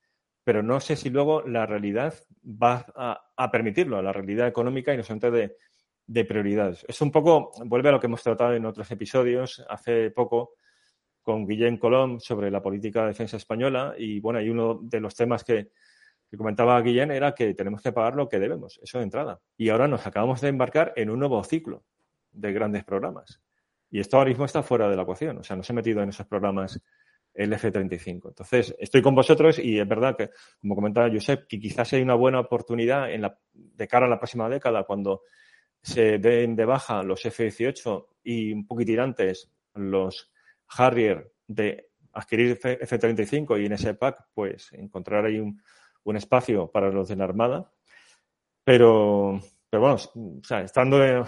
pero 0.43 0.61
no 0.61 0.79
sé 0.79 0.95
si 0.95 1.09
luego 1.09 1.41
la 1.41 1.65
realidad 1.65 2.13
va 2.43 2.85
a, 2.95 3.51
permitirlo, 3.51 4.01
la 4.01 4.13
realidad 4.13 4.47
económica 4.47 4.93
y 4.93 4.97
no 4.97 5.03
solamente 5.03 5.31
de, 5.31 5.55
de 6.07 6.25
prioridades. 6.25 6.85
Es 6.87 7.01
un 7.01 7.11
poco, 7.11 7.51
vuelve 7.65 7.89
a 7.89 7.93
lo 7.93 7.99
que 7.99 8.07
hemos 8.07 8.23
tratado 8.23 8.53
en 8.53 8.65
otros 8.65 8.89
episodios 8.91 9.63
hace 9.69 10.11
poco, 10.11 10.55
con 11.21 11.45
Guillén 11.45 11.77
Colom 11.77 12.19
sobre 12.19 12.49
la 12.49 12.61
política 12.61 13.01
de 13.01 13.09
defensa 13.09 13.37
española 13.37 13.93
y 13.97 14.19
bueno, 14.19 14.41
y 14.41 14.49
uno 14.49 14.79
de 14.81 14.99
los 14.99 15.15
temas 15.15 15.43
que, 15.43 15.71
comentaba 16.37 16.81
Guillén 16.81 17.11
era 17.11 17.33
que 17.35 17.53
tenemos 17.53 17.81
que 17.81 17.91
pagar 17.91 18.15
lo 18.15 18.29
que 18.29 18.39
debemos, 18.39 18.79
eso 18.81 18.97
de 18.97 19.03
entrada. 19.03 19.39
Y 19.57 19.69
ahora 19.69 19.87
nos 19.87 20.07
acabamos 20.07 20.41
de 20.41 20.49
embarcar 20.49 20.93
en 20.95 21.09
un 21.09 21.19
nuevo 21.19 21.43
ciclo 21.43 21.83
de 22.31 22.53
grandes 22.53 22.83
programas. 22.83 23.41
Y 23.89 23.99
esto 23.99 24.17
ahora 24.17 24.29
mismo 24.29 24.45
está 24.45 24.63
fuera 24.63 24.89
de 24.89 24.95
la 24.95 25.01
ecuación, 25.01 25.39
o 25.39 25.43
sea, 25.43 25.55
no 25.55 25.63
se 25.63 25.73
ha 25.73 25.75
metido 25.75 26.01
en 26.01 26.09
esos 26.09 26.25
programas 26.25 26.81
el 27.33 27.53
F-35. 27.53 28.29
Entonces, 28.29 28.75
estoy 28.79 29.01
con 29.01 29.15
vosotros 29.15 29.59
y 29.59 29.79
es 29.79 29.87
verdad 29.87 30.15
que, 30.15 30.29
como 30.59 30.75
comentaba 30.75 31.09
Josep, 31.09 31.47
que 31.47 31.59
quizás 31.59 31.91
hay 31.93 32.01
una 32.01 32.15
buena 32.15 32.39
oportunidad 32.39 33.11
en 33.11 33.21
la, 33.21 33.37
de 33.53 33.87
cara 33.87 34.05
a 34.05 34.09
la 34.09 34.19
próxima 34.19 34.49
década 34.49 34.83
cuando 34.83 35.23
se 35.81 36.19
den 36.19 36.55
de 36.55 36.65
baja 36.65 37.03
los 37.03 37.25
F-18 37.25 38.07
y 38.23 38.53
un 38.53 38.67
poquito 38.67 39.01
antes 39.01 39.51
los 39.73 40.31
Harrier 40.67 41.31
de 41.47 41.89
adquirir 42.13 42.59
F-35 42.61 43.61
y 43.61 43.65
en 43.65 43.73
ese 43.73 43.93
pack, 43.93 44.27
pues 44.33 44.71
encontrar 44.73 45.25
ahí 45.25 45.39
un, 45.39 45.61
espacio 46.15 46.69
para 46.71 46.89
los 46.89 47.07
de 47.09 47.15
la 47.15 47.23
Armada. 47.25 47.71
Pero, 48.63 49.41
pero 49.69 49.81
bueno, 49.81 49.97
estando 50.63 51.03
en, 51.03 51.25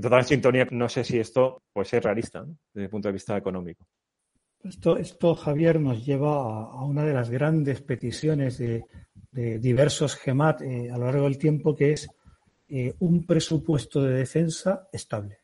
total 0.00 0.24
sintonía, 0.24 0.66
no 0.70 0.88
sé 0.88 1.04
si 1.04 1.18
esto 1.18 1.62
pues, 1.72 1.92
es 1.92 2.02
realista 2.02 2.44
desde 2.72 2.84
el 2.84 2.90
punto 2.90 3.08
de 3.08 3.12
vista 3.12 3.36
económico. 3.36 3.86
Esto, 4.62 4.96
esto 4.96 5.34
Javier, 5.34 5.80
nos 5.80 6.04
lleva 6.04 6.34
a, 6.34 6.84
una 6.84 7.04
de 7.04 7.14
las 7.14 7.30
grandes 7.30 7.82
peticiones 7.82 8.58
de, 8.58 8.84
diversos 9.32 10.16
GEMAT 10.16 10.62
eh, 10.62 10.90
a 10.90 10.96
lo 10.96 11.04
largo 11.04 11.24
del 11.24 11.36
tiempo, 11.36 11.76
que 11.76 11.92
es 11.92 12.08
eh, 12.68 12.94
un 13.00 13.26
presupuesto 13.26 14.02
de 14.02 14.14
defensa 14.14 14.88
estable. 14.92 15.40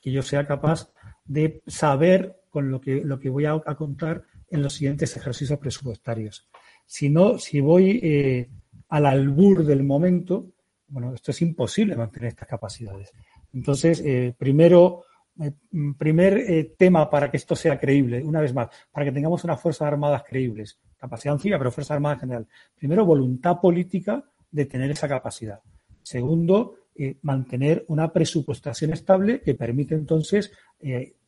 Que 0.00 0.12
yo 0.12 0.22
sea 0.22 0.46
capaz 0.46 0.92
de 1.24 1.62
saber 1.66 2.42
con 2.48 2.70
lo 2.70 2.80
que, 2.80 3.02
lo 3.04 3.18
que 3.18 3.30
voy 3.30 3.46
a, 3.46 3.58
contar 3.76 4.24
en 4.48 4.62
los 4.62 4.74
siguientes 4.74 5.16
ejercicios 5.16 5.58
presupuestarios. 5.58 6.48
Si 6.86 7.08
no, 7.08 7.38
si 7.38 7.60
voy 7.60 8.00
eh, 8.02 8.48
al 8.88 9.06
albur 9.06 9.64
del 9.64 9.82
momento, 9.82 10.46
bueno, 10.88 11.14
esto 11.14 11.30
es 11.30 11.40
imposible 11.42 11.96
mantener 11.96 12.28
estas 12.28 12.48
capacidades. 12.48 13.12
Entonces, 13.52 14.02
eh, 14.04 14.34
primero, 14.36 15.04
eh, 15.40 15.52
primer 15.96 16.74
tema 16.76 17.08
para 17.08 17.30
que 17.30 17.38
esto 17.38 17.56
sea 17.56 17.78
creíble, 17.78 18.22
una 18.22 18.40
vez 18.40 18.52
más, 18.52 18.68
para 18.90 19.06
que 19.06 19.12
tengamos 19.12 19.42
unas 19.44 19.60
Fuerzas 19.60 19.88
Armadas 19.88 20.22
creíbles, 20.28 20.78
capacidad 20.98 21.34
anfibia, 21.34 21.58
pero 21.58 21.70
Fuerzas 21.70 21.94
Armadas 21.94 22.16
en 22.16 22.20
general. 22.20 22.46
Primero, 22.74 23.06
voluntad 23.06 23.58
política 23.60 24.24
de 24.50 24.66
tener 24.66 24.90
esa 24.90 25.08
capacidad. 25.08 25.60
Segundo, 26.02 26.74
mantener 27.22 27.86
una 27.88 28.12
presupuestación 28.12 28.92
estable 28.92 29.40
que 29.40 29.54
permite 29.54 29.94
entonces 29.94 30.52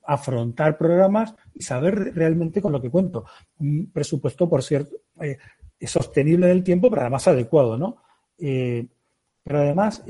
afrontar 0.06 0.76
programas 0.76 1.34
y 1.54 1.62
saber 1.62 2.14
realmente 2.14 2.60
con 2.60 2.72
lo 2.72 2.80
que 2.80 2.90
cuento. 2.90 3.24
Un 3.58 3.90
presupuesto, 3.92 4.48
por 4.48 4.62
cierto, 4.62 4.96
eh, 5.20 5.38
sostenible 5.80 6.46
en 6.46 6.52
el 6.52 6.64
tiempo, 6.64 6.88
pero 6.90 7.02
además 7.02 7.28
adecuado, 7.28 7.76
¿no? 7.76 7.98
pero 8.36 9.58
además, 9.58 10.02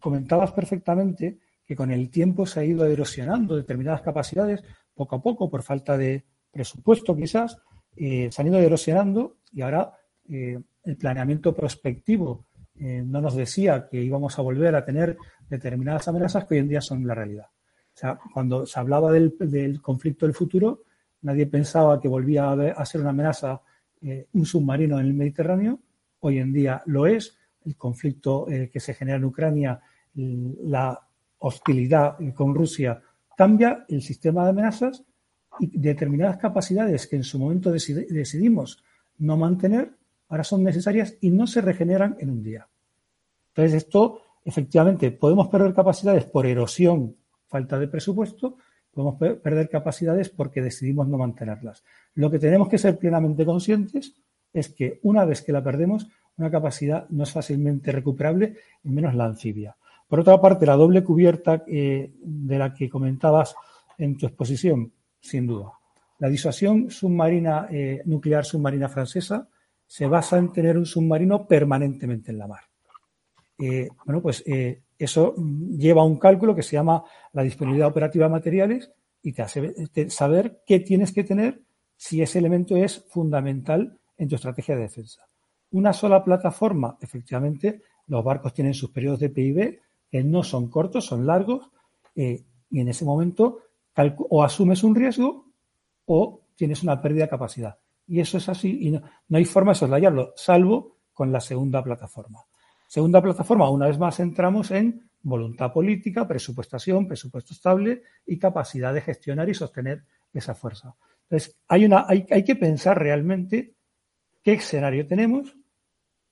comentabas 0.00 0.52
perfectamente 0.52 1.38
que 1.64 1.76
con 1.76 1.90
el 1.90 2.10
tiempo 2.10 2.44
se 2.44 2.60
ha 2.60 2.64
ido 2.64 2.84
erosionando 2.86 3.56
determinadas 3.56 4.00
capacidades, 4.00 4.64
poco 4.94 5.16
a 5.16 5.22
poco, 5.22 5.48
por 5.50 5.62
falta 5.62 5.96
de 5.96 6.24
presupuesto 6.50 7.14
quizás, 7.14 7.58
se 7.94 8.30
han 8.36 8.46
ido 8.46 8.58
erosionando 8.58 9.36
y 9.52 9.60
ahora 9.60 9.92
el 10.28 10.96
planeamiento 10.96 11.54
prospectivo 11.54 12.46
eh, 12.78 13.02
no 13.04 13.20
nos 13.20 13.34
decía 13.34 13.88
que 13.90 14.02
íbamos 14.02 14.38
a 14.38 14.42
volver 14.42 14.74
a 14.74 14.84
tener 14.84 15.16
determinadas 15.48 16.08
amenazas 16.08 16.44
que 16.44 16.54
hoy 16.54 16.60
en 16.60 16.68
día 16.68 16.80
son 16.80 17.06
la 17.06 17.14
realidad. 17.14 17.46
Cuando 18.32 18.66
se 18.66 18.78
hablaba 18.78 19.10
del, 19.12 19.80
conflicto 19.80 20.26
del 20.26 20.34
futuro, 20.34 20.82
nadie 21.22 21.46
pensaba 21.46 22.00
que 22.00 22.08
volvía 22.08 22.50
a, 22.52 22.84
ser 22.84 23.00
una 23.00 23.10
amenaza 23.10 23.60
eh, 24.02 24.28
un 24.34 24.44
submarino 24.44 25.00
en 25.00 25.06
el 25.06 25.14
Mediterráneo. 25.14 25.80
Hoy 26.20 26.38
en 26.38 26.52
día 26.52 26.82
lo 26.86 27.06
es. 27.06 27.36
El 27.64 27.76
conflicto 27.76 28.48
eh, 28.48 28.70
que 28.72 28.80
se 28.80 28.94
genera 28.94 29.16
en 29.16 29.24
Ucrania, 29.24 29.80
la 30.14 30.98
hostilidad 31.38 32.16
con 32.34 32.54
Rusia 32.54 33.02
cambia 33.36 33.84
el 33.88 34.02
sistema 34.02 34.44
de 34.44 34.50
amenazas 34.50 35.04
y 35.60 35.78
determinadas 35.78 36.38
capacidades 36.38 37.06
que 37.06 37.16
en 37.16 37.24
su 37.24 37.38
momento 37.38 37.70
decidimos 37.70 38.82
no 39.18 39.36
mantener, 39.36 39.92
ahora 40.28 40.44
son 40.44 40.62
necesarias 40.62 41.16
y 41.20 41.30
no 41.30 41.46
se 41.46 41.60
regeneran 41.60 42.16
en 42.18 42.30
un 42.30 42.42
día. 42.42 42.68
Entonces, 43.48 43.84
esto, 43.84 44.20
efectivamente, 44.44 45.10
podemos 45.12 45.48
perder 45.48 45.74
capacidades 45.74 46.24
por 46.24 46.46
erosión, 46.46 47.16
falta 47.56 47.78
de 47.78 47.88
presupuesto, 47.88 48.58
podemos 48.92 49.16
perder 49.42 49.70
capacidades 49.70 50.28
porque 50.28 50.60
decidimos 50.60 51.08
no 51.08 51.16
mantenerlas. 51.16 51.82
Lo 52.14 52.30
que 52.30 52.38
tenemos 52.38 52.68
que 52.68 52.76
ser 52.76 52.98
plenamente 52.98 53.46
conscientes 53.46 54.14
es 54.52 54.68
que 54.68 55.00
una 55.04 55.24
vez 55.24 55.40
que 55.40 55.52
la 55.52 55.64
perdemos, 55.64 56.06
una 56.36 56.50
capacidad 56.50 57.08
no 57.08 57.22
es 57.24 57.32
fácilmente 57.32 57.92
recuperable, 57.92 58.56
y 58.84 58.90
menos 58.90 59.14
la 59.14 59.24
anfibia. 59.24 59.74
Por 60.06 60.20
otra 60.20 60.38
parte, 60.38 60.66
la 60.66 60.76
doble 60.76 61.02
cubierta 61.02 61.64
eh, 61.66 62.12
de 62.20 62.58
la 62.58 62.74
que 62.74 62.90
comentabas 62.90 63.54
en 63.96 64.18
tu 64.18 64.26
exposición, 64.26 64.92
sin 65.18 65.46
duda. 65.46 65.72
La 66.18 66.28
disuasión 66.28 66.90
submarina 66.90 67.68
eh, 67.70 68.02
nuclear 68.04 68.44
submarina 68.44 68.88
francesa 68.88 69.48
se 69.86 70.06
basa 70.06 70.36
en 70.36 70.52
tener 70.52 70.76
un 70.76 70.86
submarino 70.86 71.46
permanentemente 71.46 72.32
en 72.32 72.38
la 72.38 72.48
mar. 72.48 72.64
Eh, 73.58 73.88
bueno, 74.04 74.20
pues 74.20 74.44
eso 74.98 75.34
lleva 75.76 76.02
a 76.02 76.06
un 76.06 76.18
cálculo 76.18 76.54
que 76.54 76.62
se 76.62 76.72
llama 76.72 77.04
la 77.32 77.42
disponibilidad 77.42 77.88
operativa 77.88 78.26
de 78.26 78.32
materiales 78.32 78.92
y 79.22 79.32
te 79.32 79.42
hace 79.42 79.74
saber 80.08 80.62
qué 80.66 80.80
tienes 80.80 81.12
que 81.12 81.24
tener 81.24 81.62
si 81.96 82.22
ese 82.22 82.38
elemento 82.38 82.76
es 82.76 83.04
fundamental 83.08 83.98
en 84.16 84.28
tu 84.28 84.36
estrategia 84.36 84.76
de 84.76 84.82
defensa. 84.82 85.26
Una 85.70 85.92
sola 85.92 86.22
plataforma, 86.22 86.96
efectivamente, 87.00 87.82
los 88.06 88.24
barcos 88.24 88.54
tienen 88.54 88.74
sus 88.74 88.90
periodos 88.90 89.20
de 89.20 89.30
PIB 89.30 89.80
que 90.10 90.22
no 90.22 90.42
son 90.42 90.68
cortos, 90.68 91.04
son 91.04 91.26
largos, 91.26 91.70
eh, 92.14 92.44
y 92.70 92.80
en 92.80 92.88
ese 92.88 93.04
momento 93.04 93.60
o 94.28 94.44
asumes 94.44 94.84
un 94.84 94.94
riesgo 94.94 95.46
o 96.04 96.42
tienes 96.54 96.82
una 96.82 97.00
pérdida 97.00 97.24
de 97.24 97.30
capacidad. 97.30 97.78
Y 98.06 98.20
eso 98.20 98.38
es 98.38 98.48
así 98.48 98.86
y 98.86 98.90
no, 98.90 99.02
hay 99.32 99.44
forma 99.44 99.72
de 99.72 99.78
soslayarlo, 99.78 100.32
salvo 100.36 100.98
con 101.12 101.32
la 101.32 101.40
segunda 101.40 101.82
plataforma. 101.82 102.44
Segunda 102.88 103.20
plataforma, 103.22 103.68
una 103.70 103.88
vez 103.88 103.98
más 103.98 104.20
entramos 104.20 104.70
en 104.70 105.10
voluntad 105.22 105.72
política, 105.72 106.26
presupuestación, 106.26 107.06
presupuesto 107.08 107.52
estable 107.52 108.02
y 108.24 108.38
capacidad 108.38 108.94
de 108.94 109.00
gestionar 109.00 109.48
y 109.48 109.54
sostener 109.54 110.04
esa 110.32 110.54
fuerza. 110.54 110.94
Entonces, 111.22 111.58
hay, 111.66 111.84
una, 111.84 112.06
hay, 112.08 112.44
que 112.44 112.54
pensar 112.54 112.98
realmente 112.98 113.74
qué 114.42 114.52
escenario 114.52 115.06
tenemos, 115.06 115.56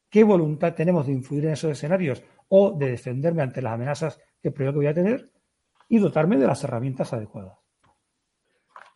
qué 0.09 0.23
voluntad 0.23 0.75
tenemos 0.75 1.07
de 1.07 1.13
influir 1.13 1.47
en 1.47 1.53
esos 1.53 1.73
escenarios 1.73 2.23
o 2.49 2.77
de 2.79 2.91
defenderme 2.91 3.43
ante 3.43 3.61
las 3.61 3.73
amenazas 3.73 4.21
que 4.41 4.55
creo 4.55 4.71
que 4.73 4.79
voy 4.79 4.87
a 4.87 4.95
tener 4.95 5.31
y 5.89 5.99
dotarme 5.99 6.37
de 6.37 6.47
las 6.47 6.63
herramientas 6.63 7.13
adecuadas. 7.13 7.59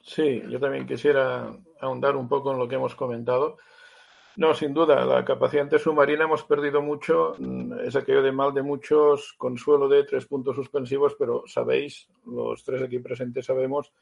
Sí, 0.03 0.43
yo 0.49 0.61
también 0.61 0.87
quisiera 0.87 1.53
ahondar 1.81 2.17
un 2.17 2.29
poco 2.29 2.53
en 2.53 2.59
lo 2.59 2.69
que 2.69 2.77
hemos 2.77 2.95
comentado. 2.95 3.59
No, 4.39 4.55
sin 4.55 4.73
duda, 4.73 5.05
la 5.05 5.25
capacidad 5.25 5.69
submarina 5.79 6.23
hemos 6.23 6.45
perdido 6.45 6.81
mucho, 6.81 7.35
mm, 7.41 7.81
es 7.81 7.97
aquello 7.97 8.23
de 8.23 8.31
mal 8.31 8.55
de 8.55 8.63
muchos, 8.63 9.33
consuelo 9.37 9.89
de 9.89 10.05
tres 10.05 10.27
puntos 10.27 10.55
suspensivos, 10.55 11.17
pero 11.19 11.43
sabéis, 11.49 12.09
los 12.25 12.63
tres 12.63 12.81
aquí 12.83 13.01
presentes 13.01 13.47
sabemos 13.47 13.93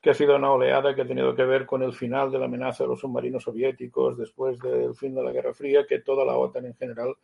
que 0.00 0.10
ha 0.10 0.14
sido 0.14 0.36
una 0.36 0.52
oleada 0.52 0.94
que 0.94 1.02
ha 1.02 1.06
tenido 1.06 1.34
que 1.34 1.44
ver 1.44 1.66
con 1.66 1.82
el 1.82 1.92
final 1.94 2.30
de 2.30 2.38
la 2.38 2.44
amenaza 2.44 2.84
de 2.84 2.90
los 2.90 3.00
submarinos 3.00 3.42
soviéticos 3.42 4.16
después 4.16 4.56
del 4.60 4.94
fin 4.94 5.16
de 5.16 5.24
la 5.24 5.32
Guerra 5.32 5.52
Fría, 5.52 5.84
que 5.84 5.98
toda 5.98 6.24
la 6.24 6.36
OTAN 6.36 6.66
en 6.66 6.76
general 6.76 7.16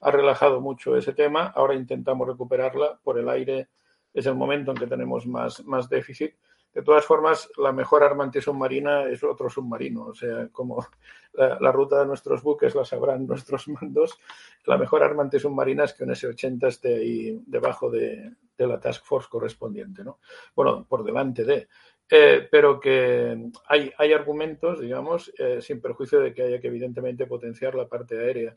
ha 0.00 0.10
relajado 0.10 0.60
mucho 0.60 0.96
ese 0.96 1.12
tema. 1.12 1.52
Ahora 1.54 1.76
intentamos 1.76 2.26
recuperarla. 2.26 2.98
Por 3.04 3.20
el 3.20 3.28
aire 3.28 3.68
es 4.12 4.26
el 4.26 4.34
momento 4.34 4.72
en 4.72 4.78
que 4.78 4.88
tenemos 4.88 5.28
más, 5.28 5.64
más 5.64 5.88
déficit. 5.88 6.34
De 6.72 6.82
todas 6.82 7.04
formas, 7.04 7.50
la 7.58 7.72
mejor 7.72 8.04
arma 8.04 8.24
antisubmarina 8.24 9.04
es 9.04 9.24
otro 9.24 9.50
submarino. 9.50 10.06
O 10.06 10.14
sea, 10.14 10.48
como 10.52 10.86
la, 11.32 11.72
ruta 11.72 12.00
de 12.00 12.06
nuestros 12.06 12.42
buques 12.42 12.74
la 12.74 12.84
sabrán 12.84 13.26
nuestros 13.26 13.68
mandos, 13.80 14.18
la 14.66 14.78
mejor 14.78 15.02
arma 15.02 15.22
antisubmarina 15.22 15.84
es 15.84 15.94
que 15.94 16.04
un 16.04 16.12
S-80 16.12 16.68
esté 16.68 16.94
ahí 16.96 17.42
debajo 17.46 17.90
de, 17.90 18.34
de, 18.56 18.66
la 18.66 18.78
task 18.78 19.04
force 19.04 19.28
correspondiente. 19.28 20.04
¿no? 20.04 20.18
Bueno, 20.54 20.86
por 20.88 21.04
delante 21.04 21.44
de. 21.44 21.68
Eh, 22.12 22.48
pero 22.50 22.80
que 22.80 23.50
hay, 23.68 23.92
hay 23.96 24.12
argumentos, 24.12 24.80
digamos, 24.80 25.32
eh, 25.38 25.60
sin 25.60 25.80
perjuicio 25.80 26.18
de 26.18 26.34
que 26.34 26.42
haya 26.42 26.60
que 26.60 26.66
evidentemente 26.66 27.26
potenciar 27.26 27.76
la 27.76 27.86
parte 27.86 28.18
aérea. 28.18 28.56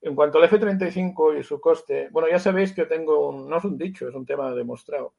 En 0.00 0.14
cuanto 0.14 0.38
al 0.38 0.44
F-35 0.44 1.40
y 1.40 1.42
su 1.42 1.60
coste, 1.60 2.08
bueno, 2.12 2.28
ya 2.28 2.38
sabéis 2.38 2.72
que 2.72 2.84
tengo 2.84 3.28
un, 3.28 3.48
no 3.48 3.56
es 3.56 3.64
un 3.64 3.78
dicho, 3.78 4.06
es 4.06 4.14
un 4.14 4.26
tema 4.26 4.54
demostrado, 4.54 5.14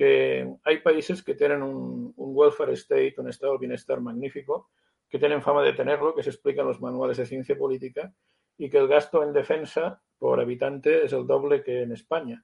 que 0.00 0.50
hay 0.64 0.78
países 0.78 1.22
que 1.22 1.34
tienen 1.34 1.62
un, 1.62 2.14
welfare 2.16 2.72
state, 2.72 3.16
un 3.18 3.28
estado 3.28 3.52
de 3.52 3.58
bienestar 3.58 4.00
magnífico, 4.00 4.70
que 5.10 5.18
tienen 5.18 5.42
fama 5.42 5.62
de 5.62 5.74
tenerlo, 5.74 6.14
que 6.14 6.22
se 6.22 6.30
explica 6.30 6.62
en 6.62 6.68
los 6.68 6.80
manuales 6.80 7.18
de 7.18 7.26
ciencia 7.26 7.58
política, 7.58 8.10
y 8.56 8.70
que 8.70 8.78
el 8.78 8.88
gasto 8.88 9.22
en 9.22 9.34
defensa 9.34 10.02
por 10.18 10.40
habitante 10.40 11.04
es 11.04 11.12
el 11.12 11.26
doble 11.26 11.62
que 11.62 11.82
en 11.82 11.92
España. 11.92 12.42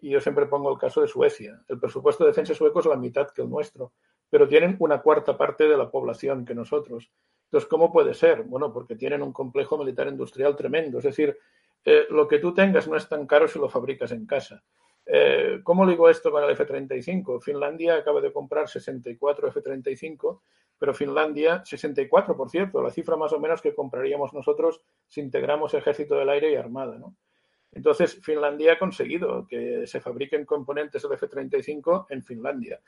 Y 0.00 0.10
yo 0.10 0.20
siempre 0.20 0.46
pongo 0.46 0.72
el 0.72 0.78
caso 0.78 1.00
de 1.00 1.06
Suecia. 1.06 1.62
El 1.68 1.78
presupuesto 1.78 2.24
de 2.24 2.30
defensa 2.30 2.54
sueco 2.54 2.80
es 2.80 2.86
la 2.86 2.96
mitad 2.96 3.28
que 3.30 3.42
el 3.42 3.50
nuestro 3.50 3.92
pero 4.28 4.48
tienen 4.48 4.76
una 4.80 5.00
cuarta 5.02 5.36
parte 5.38 5.68
de 5.68 5.76
la 5.76 5.90
población 5.90 6.44
que 6.44 6.54
nosotros. 6.54 7.12
Entonces, 7.44 7.68
¿cómo 7.68 7.92
puede 7.92 8.14
ser? 8.14 8.42
Bueno, 8.42 8.72
porque 8.72 8.96
tienen 8.96 9.22
un 9.22 9.32
complejo 9.32 9.78
militar 9.78 10.08
industrial 10.08 10.56
tremendo. 10.56 10.98
Es 10.98 11.04
decir, 11.04 11.38
eh, 11.84 12.06
lo 12.10 12.26
que 12.26 12.40
tú 12.40 12.52
tengas 12.52 12.88
no 12.88 12.96
es 12.96 13.08
tan 13.08 13.26
caro 13.26 13.46
si 13.46 13.60
lo 13.60 13.68
fabricas 13.68 14.10
en 14.10 14.26
casa. 14.26 14.64
Eh, 15.06 15.60
¿Cómo 15.62 15.86
digo 15.86 16.10
esto 16.10 16.30
con 16.32 16.42
el 16.42 16.50
F-35? 16.50 17.40
Finlandia 17.40 17.94
acaba 17.94 18.20
de 18.20 18.32
comprar 18.32 18.68
64 18.68 19.48
F-35, 19.48 20.40
pero 20.78 20.92
Finlandia, 20.92 21.64
64, 21.64 22.36
por 22.36 22.50
cierto, 22.50 22.82
la 22.82 22.90
cifra 22.90 23.16
más 23.16 23.32
o 23.32 23.40
menos 23.40 23.62
que 23.62 23.74
compraríamos 23.74 24.34
nosotros 24.34 24.82
si 25.06 25.20
integramos 25.20 25.72
ejército 25.74 26.16
del 26.16 26.28
aire 26.28 26.52
y 26.52 26.56
armada. 26.56 26.98
¿no? 26.98 27.16
Entonces, 27.72 28.18
Finlandia 28.22 28.72
ha 28.72 28.78
conseguido 28.78 29.46
que 29.46 29.86
se 29.86 30.00
fabriquen 30.00 30.44
componentes 30.44 31.02
del 31.02 31.12
F-35 31.12 32.06
en 32.08 32.22
Finlandia. 32.22 32.80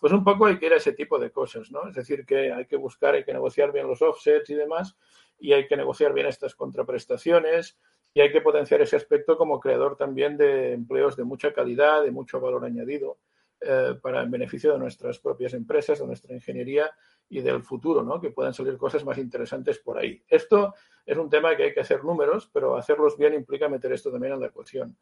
Pues 0.00 0.12
un 0.12 0.22
poco 0.22 0.46
hay 0.46 0.58
que 0.58 0.66
ir 0.66 0.72
a 0.72 0.76
ese 0.76 0.92
tipo 0.92 1.18
de 1.18 1.30
cosas, 1.30 1.70
¿no? 1.72 1.88
Es 1.88 1.96
decir, 1.96 2.24
que 2.24 2.52
hay 2.52 2.66
que 2.66 2.76
buscar, 2.76 3.14
hay 3.14 3.24
que 3.24 3.32
negociar 3.32 3.72
bien 3.72 3.88
los 3.88 4.02
offsets 4.02 4.48
y 4.50 4.54
demás, 4.54 4.96
y 5.38 5.52
hay 5.52 5.66
que 5.66 5.76
negociar 5.76 6.12
bien 6.12 6.26
estas 6.26 6.54
contraprestaciones, 6.54 7.78
y 8.16 8.20
hay 8.22 8.32
que 8.32 8.40
potenciar 8.40 8.80
ese 8.80 8.96
aspecto 8.96 9.36
como 9.36 9.60
creador 9.60 9.94
también 9.94 10.38
de 10.38 10.72
empleos 10.72 11.16
de 11.16 11.24
mucha 11.24 11.52
calidad, 11.52 12.02
de 12.02 12.10
mucho 12.10 12.40
valor 12.40 12.64
añadido, 12.64 13.18
eh, 13.60 13.94
para 14.00 14.22
el 14.22 14.30
beneficio 14.30 14.72
de 14.72 14.78
nuestras 14.78 15.18
propias 15.18 15.52
empresas, 15.52 15.98
de 15.98 16.06
nuestra 16.06 16.34
ingeniería 16.34 16.90
y 17.28 17.42
del 17.42 17.62
futuro, 17.62 18.02
¿no? 18.02 18.18
Que 18.18 18.30
puedan 18.30 18.54
salir 18.54 18.78
cosas 18.78 19.04
más 19.04 19.18
interesantes 19.18 19.80
por 19.80 19.98
ahí. 19.98 20.22
Esto 20.28 20.72
es 21.04 21.18
un 21.18 21.28
tema 21.28 21.54
que 21.58 21.64
hay 21.64 21.74
que 21.74 21.80
hacer 21.80 22.04
números, 22.04 22.48
pero 22.50 22.78
hacerlos 22.78 23.18
bien 23.18 23.34
implica 23.34 23.68
meter 23.68 23.92
esto 23.92 24.10
también 24.10 24.32
en 24.32 24.40
la 24.40 24.46
ecuación. 24.46 24.96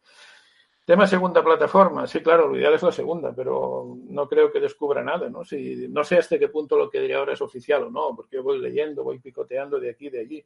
Tema 0.84 1.06
segunda 1.06 1.42
plataforma. 1.44 2.08
Sí, 2.08 2.20
claro, 2.20 2.48
lo 2.48 2.58
ideal 2.58 2.74
es 2.74 2.82
la 2.82 2.90
segunda, 2.90 3.32
pero 3.32 3.96
no 4.08 4.28
creo 4.28 4.50
que 4.50 4.58
descubra 4.58 5.04
nada, 5.04 5.30
¿no? 5.30 5.44
Si, 5.44 5.86
no 5.88 6.02
sé 6.02 6.18
hasta 6.18 6.36
qué 6.36 6.48
punto 6.48 6.76
lo 6.76 6.90
que 6.90 6.98
diría 6.98 7.18
ahora 7.18 7.34
es 7.34 7.40
oficial 7.40 7.84
o 7.84 7.90
no, 7.90 8.16
porque 8.16 8.38
yo 8.38 8.42
voy 8.42 8.58
leyendo, 8.58 9.04
voy 9.04 9.20
picoteando 9.20 9.78
de 9.78 9.90
aquí, 9.90 10.10
de 10.10 10.18
allí. 10.18 10.44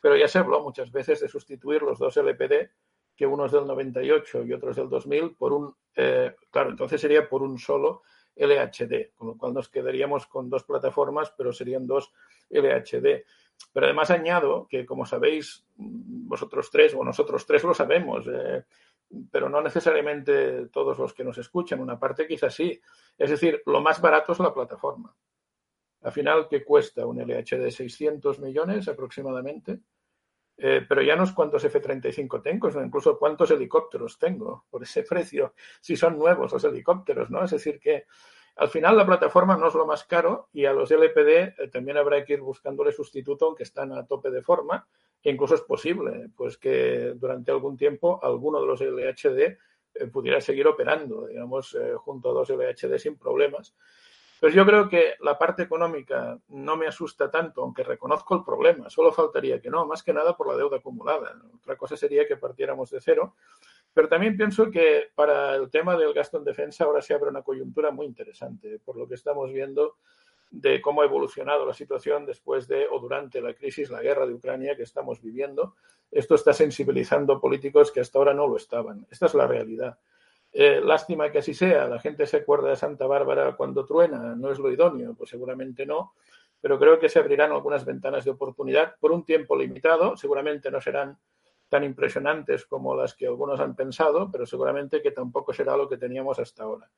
Pero 0.00 0.16
ya 0.16 0.28
se 0.28 0.38
habló 0.38 0.62
muchas 0.62 0.90
veces 0.90 1.20
de 1.20 1.28
sustituir 1.28 1.82
los 1.82 1.98
dos 1.98 2.16
LPD, 2.16 2.70
que 3.16 3.26
uno 3.26 3.46
es 3.46 3.52
del 3.52 3.66
98 3.66 4.44
y 4.44 4.52
otro 4.52 4.72
del 4.72 4.88
2000, 4.88 5.36
por 5.36 5.52
un, 5.52 5.74
eh, 5.94 6.34
claro, 6.50 6.70
entonces 6.70 7.00
sería 7.00 7.28
por 7.28 7.42
un 7.42 7.58
solo 7.58 8.02
LHD, 8.36 9.12
con 9.14 9.28
lo 9.28 9.36
cual 9.36 9.52
nos 9.52 9.68
quedaríamos 9.68 10.26
con 10.26 10.48
dos 10.48 10.64
plataformas, 10.64 11.32
pero 11.36 11.52
serían 11.52 11.86
dos 11.86 12.12
LHD. 12.48 13.24
Pero 13.72 13.86
además 13.86 14.10
añado 14.10 14.66
que, 14.68 14.86
como 14.86 15.04
sabéis, 15.04 15.66
vosotros 15.76 16.70
tres 16.70 16.94
o 16.94 17.04
nosotros 17.04 17.44
tres 17.44 17.62
lo 17.64 17.74
sabemos, 17.74 18.26
eh, 18.26 18.64
pero 19.30 19.48
no 19.48 19.60
necesariamente 19.60 20.68
todos 20.68 20.98
los 20.98 21.12
que 21.12 21.24
nos 21.24 21.36
escuchan, 21.38 21.80
una 21.80 21.98
parte 21.98 22.26
quizás 22.26 22.54
sí. 22.54 22.80
Es 23.18 23.30
decir, 23.30 23.62
lo 23.66 23.80
más 23.80 24.00
barato 24.00 24.32
es 24.32 24.38
la 24.38 24.54
plataforma. 24.54 25.14
Al 26.02 26.12
final, 26.12 26.48
¿qué 26.48 26.64
cuesta 26.64 27.06
un 27.06 27.18
LHD? 27.18 27.70
600 27.70 28.40
millones 28.40 28.88
aproximadamente. 28.88 29.80
Eh, 30.62 30.84
pero 30.86 31.00
ya 31.00 31.16
no 31.16 31.24
es 31.24 31.32
cuántos 31.32 31.64
F-35 31.64 32.42
tengo, 32.42 32.70
sino 32.70 32.84
incluso 32.84 33.18
cuántos 33.18 33.50
helicópteros 33.50 34.18
tengo 34.18 34.66
por 34.68 34.82
ese 34.82 35.02
precio, 35.08 35.54
si 35.80 35.96
son 35.96 36.18
nuevos 36.18 36.52
los 36.52 36.62
helicópteros, 36.64 37.30
¿no? 37.30 37.42
Es 37.42 37.52
decir, 37.52 37.80
que 37.80 38.04
al 38.56 38.68
final 38.68 38.94
la 38.94 39.06
plataforma 39.06 39.56
no 39.56 39.68
es 39.68 39.74
lo 39.74 39.86
más 39.86 40.04
caro 40.04 40.50
y 40.52 40.66
a 40.66 40.74
los 40.74 40.90
LPD 40.90 41.28
eh, 41.28 41.68
también 41.72 41.96
habrá 41.96 42.22
que 42.26 42.34
ir 42.34 42.42
buscándole 42.42 42.92
sustituto, 42.92 43.46
aunque 43.46 43.62
están 43.62 43.92
a 43.92 44.06
tope 44.06 44.30
de 44.30 44.42
forma, 44.42 44.86
e 45.22 45.30
incluso 45.30 45.54
es 45.54 45.62
posible 45.62 46.28
pues 46.36 46.58
que 46.58 47.14
durante 47.16 47.50
algún 47.50 47.78
tiempo 47.78 48.22
alguno 48.22 48.60
de 48.60 48.66
los 48.66 48.82
LHD 48.82 49.38
eh, 49.38 50.06
pudiera 50.12 50.42
seguir 50.42 50.66
operando, 50.66 51.26
digamos, 51.26 51.74
junto 51.96 52.30
a 52.30 52.34
dos 52.34 52.50
LHD 52.50 52.98
sin 52.98 53.16
problemas. 53.16 53.74
Pues 54.40 54.54
yo 54.54 54.64
creo 54.64 54.88
que 54.88 55.16
la 55.20 55.36
parte 55.36 55.62
económica 55.62 56.38
no 56.48 56.74
me 56.74 56.86
asusta 56.86 57.30
tanto, 57.30 57.62
aunque 57.62 57.84
reconozco 57.84 58.34
el 58.34 58.42
problema. 58.42 58.88
Solo 58.88 59.12
faltaría 59.12 59.60
que 59.60 59.68
no, 59.68 59.84
más 59.84 60.02
que 60.02 60.14
nada 60.14 60.34
por 60.34 60.48
la 60.48 60.56
deuda 60.56 60.78
acumulada. 60.78 61.36
Otra 61.54 61.76
cosa 61.76 61.94
sería 61.94 62.26
que 62.26 62.38
partiéramos 62.38 62.90
de 62.90 63.02
cero. 63.02 63.34
Pero 63.92 64.08
también 64.08 64.38
pienso 64.38 64.70
que 64.70 65.10
para 65.14 65.54
el 65.56 65.68
tema 65.68 65.94
del 65.94 66.14
gasto 66.14 66.38
en 66.38 66.44
defensa 66.44 66.84
ahora 66.84 67.02
se 67.02 67.12
abre 67.12 67.28
una 67.28 67.42
coyuntura 67.42 67.90
muy 67.90 68.06
interesante, 68.06 68.78
por 68.82 68.96
lo 68.96 69.06
que 69.06 69.16
estamos 69.16 69.52
viendo 69.52 69.96
de 70.50 70.80
cómo 70.80 71.02
ha 71.02 71.04
evolucionado 71.04 71.66
la 71.66 71.74
situación 71.74 72.24
después 72.24 72.66
de 72.66 72.86
o 72.90 72.98
durante 72.98 73.42
la 73.42 73.52
crisis, 73.52 73.90
la 73.90 74.00
guerra 74.00 74.26
de 74.26 74.32
Ucrania 74.32 74.74
que 74.74 74.84
estamos 74.84 75.20
viviendo. 75.20 75.74
Esto 76.10 76.34
está 76.34 76.54
sensibilizando 76.54 77.40
políticos 77.40 77.92
que 77.92 78.00
hasta 78.00 78.18
ahora 78.18 78.32
no 78.32 78.48
lo 78.48 78.56
estaban. 78.56 79.06
Esta 79.10 79.26
es 79.26 79.34
la 79.34 79.46
realidad. 79.46 79.98
Eh, 80.52 80.80
lástima 80.82 81.30
que 81.30 81.38
así 81.38 81.54
sea. 81.54 81.86
La 81.86 82.00
gente 82.00 82.26
se 82.26 82.38
acuerda 82.38 82.70
de 82.70 82.76
Santa 82.76 83.06
Bárbara 83.06 83.56
cuando 83.56 83.84
truena. 83.84 84.34
¿No 84.34 84.50
es 84.50 84.58
lo 84.58 84.70
idóneo? 84.70 85.14
Pues 85.14 85.30
seguramente 85.30 85.86
no. 85.86 86.14
Pero 86.60 86.78
creo 86.78 86.98
que 86.98 87.08
se 87.08 87.18
abrirán 87.18 87.52
algunas 87.52 87.84
ventanas 87.84 88.24
de 88.24 88.32
oportunidad 88.32 88.96
por 88.98 89.12
un 89.12 89.24
tiempo 89.24 89.56
limitado. 89.56 90.16
Seguramente 90.16 90.70
no 90.70 90.80
serán 90.80 91.18
tan 91.70 91.84
impresionantes 91.84 92.66
como 92.66 92.94
las 92.96 93.14
que 93.14 93.26
algunos 93.26 93.60
han 93.60 93.76
pensado, 93.76 94.30
pero 94.30 94.44
seguramente 94.44 95.00
que 95.00 95.12
tampoco 95.12 95.54
será 95.54 95.76
lo 95.76 95.88
que 95.88 95.96
teníamos 95.96 96.38
hasta 96.38 96.64
ahora. 96.64 96.90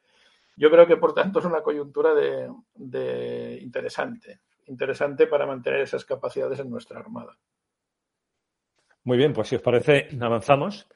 Yo 0.57 0.71
creo 0.71 0.87
que, 0.87 0.97
por 0.97 1.15
tanto, 1.15 1.39
es 1.39 1.45
una 1.45 1.63
coyuntura 1.63 2.15
de, 2.15 3.59
interesante, 3.63 4.41
interesante 4.67 5.27
para 5.27 5.47
mantener 5.47 5.81
esas 5.81 6.05
capacidades 6.05 6.59
en 6.59 6.71
nuestra 6.71 6.99
Armada. 6.99 7.39
Muy 9.05 9.19
bien, 9.19 9.33
pues 9.33 9.49
si 9.49 9.57
os 9.57 9.63
parece, 9.63 10.09
avanzamos. 10.21 10.89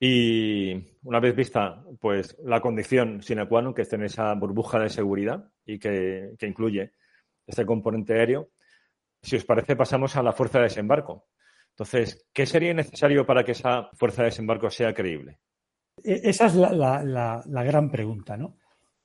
Y 0.00 0.74
una 1.02 1.20
vez 1.20 1.34
vista 1.34 1.82
pues 2.00 2.36
la 2.44 2.60
condición 2.60 3.22
sine 3.22 3.46
qua 3.46 3.62
non, 3.62 3.72
que 3.72 3.82
es 3.82 3.88
tener 3.88 4.06
esa 4.06 4.34
burbuja 4.34 4.78
de 4.78 4.90
seguridad 4.90 5.48
y 5.64 5.78
que, 5.78 6.34
que, 6.38 6.46
incluye 6.46 6.92
este 7.46 7.64
componente 7.64 8.14
aéreo, 8.14 8.50
si 9.22 9.36
os 9.36 9.44
parece 9.44 9.76
pasamos 9.76 10.16
a 10.16 10.22
la 10.22 10.32
fuerza 10.32 10.58
de 10.58 10.64
desembarco. 10.64 11.28
Entonces, 11.70 12.26
¿qué 12.32 12.46
sería 12.46 12.74
necesario 12.74 13.26
para 13.26 13.44
que 13.44 13.52
esa 13.52 13.88
fuerza 13.94 14.22
de 14.22 14.30
desembarco 14.30 14.70
sea 14.70 14.92
creíble? 14.92 15.40
E, 16.02 16.20
esa 16.24 16.46
es 16.46 16.54
la, 16.54 16.72
la, 16.72 17.42
la 17.46 17.64
gran 17.64 17.90
pregunta, 17.90 18.36
¿no? 18.36 18.58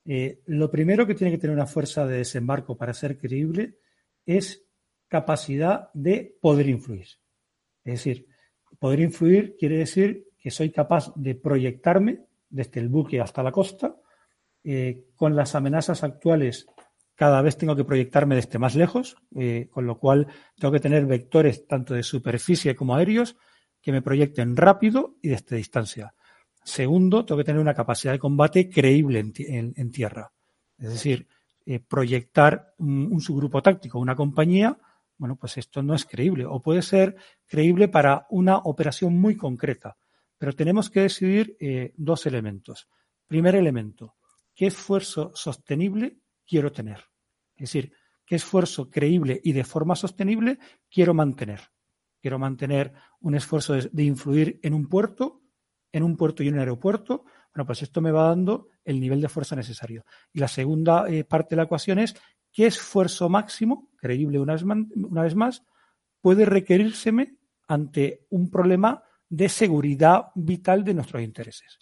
Eh, 0.06 0.42
lo 0.46 0.72
primero 0.72 1.06
que 1.06 1.16
tiene 1.16 1.32
que 1.32 1.38
tener 1.38 1.56
una 1.56 1.68
fuerza 1.68 2.06
de 2.08 2.18
desembarco 2.18 2.78
para 2.78 2.94
ser 2.94 3.18
creíble 3.18 3.78
es 4.26 4.66
capacidad 5.08 5.90
de 5.94 6.38
poder 6.42 6.68
influir. 6.68 7.08
Es 7.84 7.94
decir, 7.94 8.28
poder 8.80 9.02
influir 9.02 9.56
quiere 9.58 9.78
decir 9.78 10.29
que 10.40 10.52
soy 10.52 10.72
capaz 10.72 11.14
de 11.16 11.36
proyectarme 11.36 12.22
desde 12.50 12.80
el 12.80 12.90
buque 12.90 13.22
hasta 13.22 13.44
la 13.44 13.52
costa. 13.52 13.96
Eh, 14.64 15.06
con 15.16 15.36
las 15.36 15.56
amenazas 15.56 16.04
actuales, 16.04 16.68
cada 17.16 17.42
vez 17.42 17.58
tengo 17.58 17.76
que 17.76 17.84
proyectarme 17.84 18.36
desde 18.36 18.60
más 18.60 18.76
lejos, 18.76 19.18
eh, 19.36 19.68
con 19.70 19.86
lo 19.86 20.00
cual 20.00 20.28
tengo 20.58 20.72
que 20.72 20.80
tener 20.80 21.06
vectores 21.06 21.68
tanto 21.68 21.94
de 21.94 22.04
superficie 22.04 22.76
como 22.76 22.96
aéreos 22.96 23.36
que 23.82 23.92
me 23.92 24.02
proyecten 24.02 24.56
rápido 24.56 25.16
y 25.22 25.30
desde 25.30 25.58
distancia. 25.58 26.14
Segundo, 26.64 27.26
tengo 27.26 27.40
que 27.40 27.46
tener 27.46 27.62
una 27.62 27.74
capacidad 27.74 28.14
de 28.14 28.20
combate 28.20 28.70
creíble 28.70 29.20
en, 29.20 29.92
tierra. 29.92 30.32
Es 30.78 30.90
decir, 30.90 31.28
eh, 31.66 31.80
proyectar 31.80 32.74
un, 32.78 33.20
subgrupo 33.22 33.62
táctico, 33.62 34.00
una 34.00 34.16
compañía, 34.16 34.78
bueno, 35.18 35.36
pues 35.36 35.58
esto 35.58 35.82
no 35.84 35.96
es 35.96 36.06
creíble. 36.06 36.46
O 36.46 36.62
puede 36.62 36.82
ser 36.82 37.16
creíble 37.48 37.88
para 37.88 38.28
una 38.30 38.58
operación 38.58 39.20
muy 39.20 39.36
concreta. 39.36 39.98
Pero 40.40 40.54
tenemos 40.54 40.90
que 40.90 41.02
decidir 41.02 41.56
eh, 41.60 41.94
dos 41.96 42.26
elementos. 42.26 42.90
Primer 43.28 43.56
elemento, 43.56 44.16
¿qué 44.56 44.66
esfuerzo 44.66 45.32
sostenible 45.36 46.18
quiero 46.48 46.72
tener? 46.72 47.04
Es 47.56 47.72
decir, 47.72 47.94
¿qué 48.26 48.38
esfuerzo 48.38 48.90
creíble 48.90 49.40
y 49.44 49.52
de 49.52 49.64
forma 49.64 49.96
sostenible 49.96 50.58
quiero 50.90 51.14
mantener? 51.14 51.62
Quiero 52.20 52.40
mantener 52.40 52.94
un 53.20 53.36
esfuerzo 53.36 53.76
de 53.76 54.04
influir 54.04 54.60
en 54.64 54.74
un 54.74 54.90
puerto 54.90 55.44
en 55.92 56.04
un 56.04 56.18
puerto 56.18 56.44
y 56.44 56.48
en 56.48 56.56
un 56.56 56.60
aeropuerto, 56.60 57.26
bueno, 57.54 57.66
pues 57.66 57.82
esto 57.82 58.02
me 58.02 58.12
va 58.12 58.28
dando 58.28 58.68
el 58.84 59.00
nivel 59.00 59.22
de 59.22 59.30
fuerza 59.30 59.56
necesario. 59.56 60.06
Y 60.32 60.40
la 60.40 60.48
segunda 60.48 61.08
eh, 61.08 61.24
parte 61.24 61.52
de 61.52 61.58
la 61.58 61.64
ecuación 61.64 62.00
es 62.00 62.16
qué 62.52 62.68
esfuerzo 62.68 63.30
máximo, 63.30 63.90
creíble 63.98 64.40
una 64.40 64.54
vez, 64.54 64.64
una 64.64 65.24
vez 65.24 65.36
más, 65.36 65.64
puede 66.22 66.46
requerírseme 66.46 67.38
ante 67.68 68.26
un 68.30 68.50
problema 68.50 69.04
de 69.30 69.48
seguridad 69.50 70.28
vital 70.36 70.84
de 70.84 70.94
nuestros 70.94 71.22
intereses. 71.22 71.80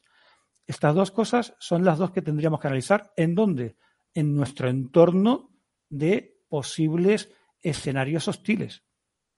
Estas 0.65 0.93
dos 0.93 1.11
cosas 1.11 1.55
son 1.59 1.85
las 1.85 1.97
dos 1.97 2.11
que 2.11 2.21
tendríamos 2.21 2.59
que 2.59 2.67
analizar. 2.67 3.13
¿En 3.15 3.35
dónde? 3.35 3.77
En 4.13 4.35
nuestro 4.35 4.69
entorno 4.69 5.51
de 5.89 6.41
posibles 6.49 7.31
escenarios 7.61 8.27
hostiles. 8.27 8.83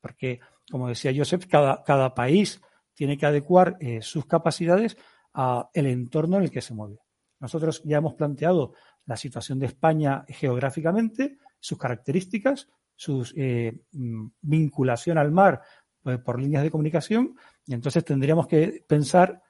Porque, 0.02 0.40
como 0.72 0.88
decía 0.88 1.14
Joseph, 1.16 1.46
cada, 1.48 1.84
cada 1.84 2.16
país 2.16 2.62
tiene 2.96 3.18
que 3.18 3.28
adecuar 3.28 3.78
eh, 3.80 4.02
sus 4.02 4.26
capacidades 4.26 4.98
al 5.32 5.70
entorno 5.74 6.38
en 6.38 6.44
el 6.44 6.52
que 6.52 6.62
se 6.62 6.74
mueve. 6.74 7.00
Nosotros 7.40 7.82
ya 7.86 7.98
hemos 7.98 8.16
planteado 8.16 8.74
la 9.06 9.16
situación 9.16 9.60
de 9.60 9.68
España 9.68 10.26
geográficamente, 10.28 11.38
sus 11.60 11.78
características, 11.78 12.68
su 12.96 13.26
eh, 13.36 13.80
mm, 13.92 14.28
vinculación 14.42 15.18
al 15.18 15.32
mar 15.32 15.62
pues, 16.02 16.20
por 16.20 16.42
líneas 16.42 16.64
de 16.64 16.72
comunicación, 16.72 17.36
y 17.70 17.76
entonces 17.76 18.04
tendríamos 18.04 18.48
que 18.48 18.84
pensar 18.88 19.44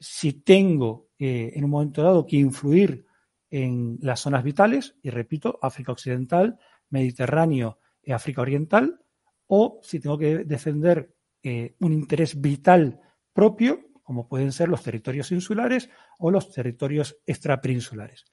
si 0.00 0.32
tengo 0.40 1.10
eh, 1.18 1.52
en 1.54 1.62
un 1.62 1.70
momento 1.70 2.02
dado 2.02 2.24
que 2.24 2.36
influir 2.36 3.04
en 3.50 3.98
las 4.00 4.20
zonas 4.20 4.42
vitales, 4.42 4.96
y 5.02 5.10
repito, 5.10 5.58
África 5.60 5.92
Occidental, 5.92 6.58
Mediterráneo 6.88 7.78
y 8.02 8.12
África 8.12 8.40
Oriental, 8.40 8.98
o 9.46 9.78
si 9.82 10.00
tengo 10.00 10.16
que 10.16 10.38
defender 10.44 11.14
eh, 11.42 11.76
un 11.80 11.92
interés 11.92 12.40
vital 12.40 12.98
propio, 13.34 13.90
como 14.02 14.26
pueden 14.26 14.52
ser 14.52 14.70
los 14.70 14.82
territorios 14.82 15.30
insulares 15.30 15.90
o 16.18 16.30
los 16.30 16.50
territorios 16.50 17.18
extrapeninsulares. 17.26 18.24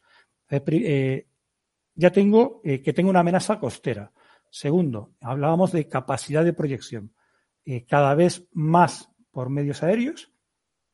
Eh, 0.50 0.64
eh, 0.68 1.28
ya 1.96 2.12
tengo 2.14 2.62
que 2.64 2.94
tengo 2.94 3.10
una 3.10 3.20
amenaza 3.20 3.60
costera. 3.60 4.14
Segundo, 4.50 5.16
hablábamos 5.20 5.74
de 5.74 5.90
capacidad 5.90 6.46
de 6.46 6.54
proyección. 6.54 7.14
cada 7.88 8.16
vez 8.16 8.48
más 8.54 9.13
por 9.34 9.50
medios 9.50 9.84
aéreos, 9.84 10.32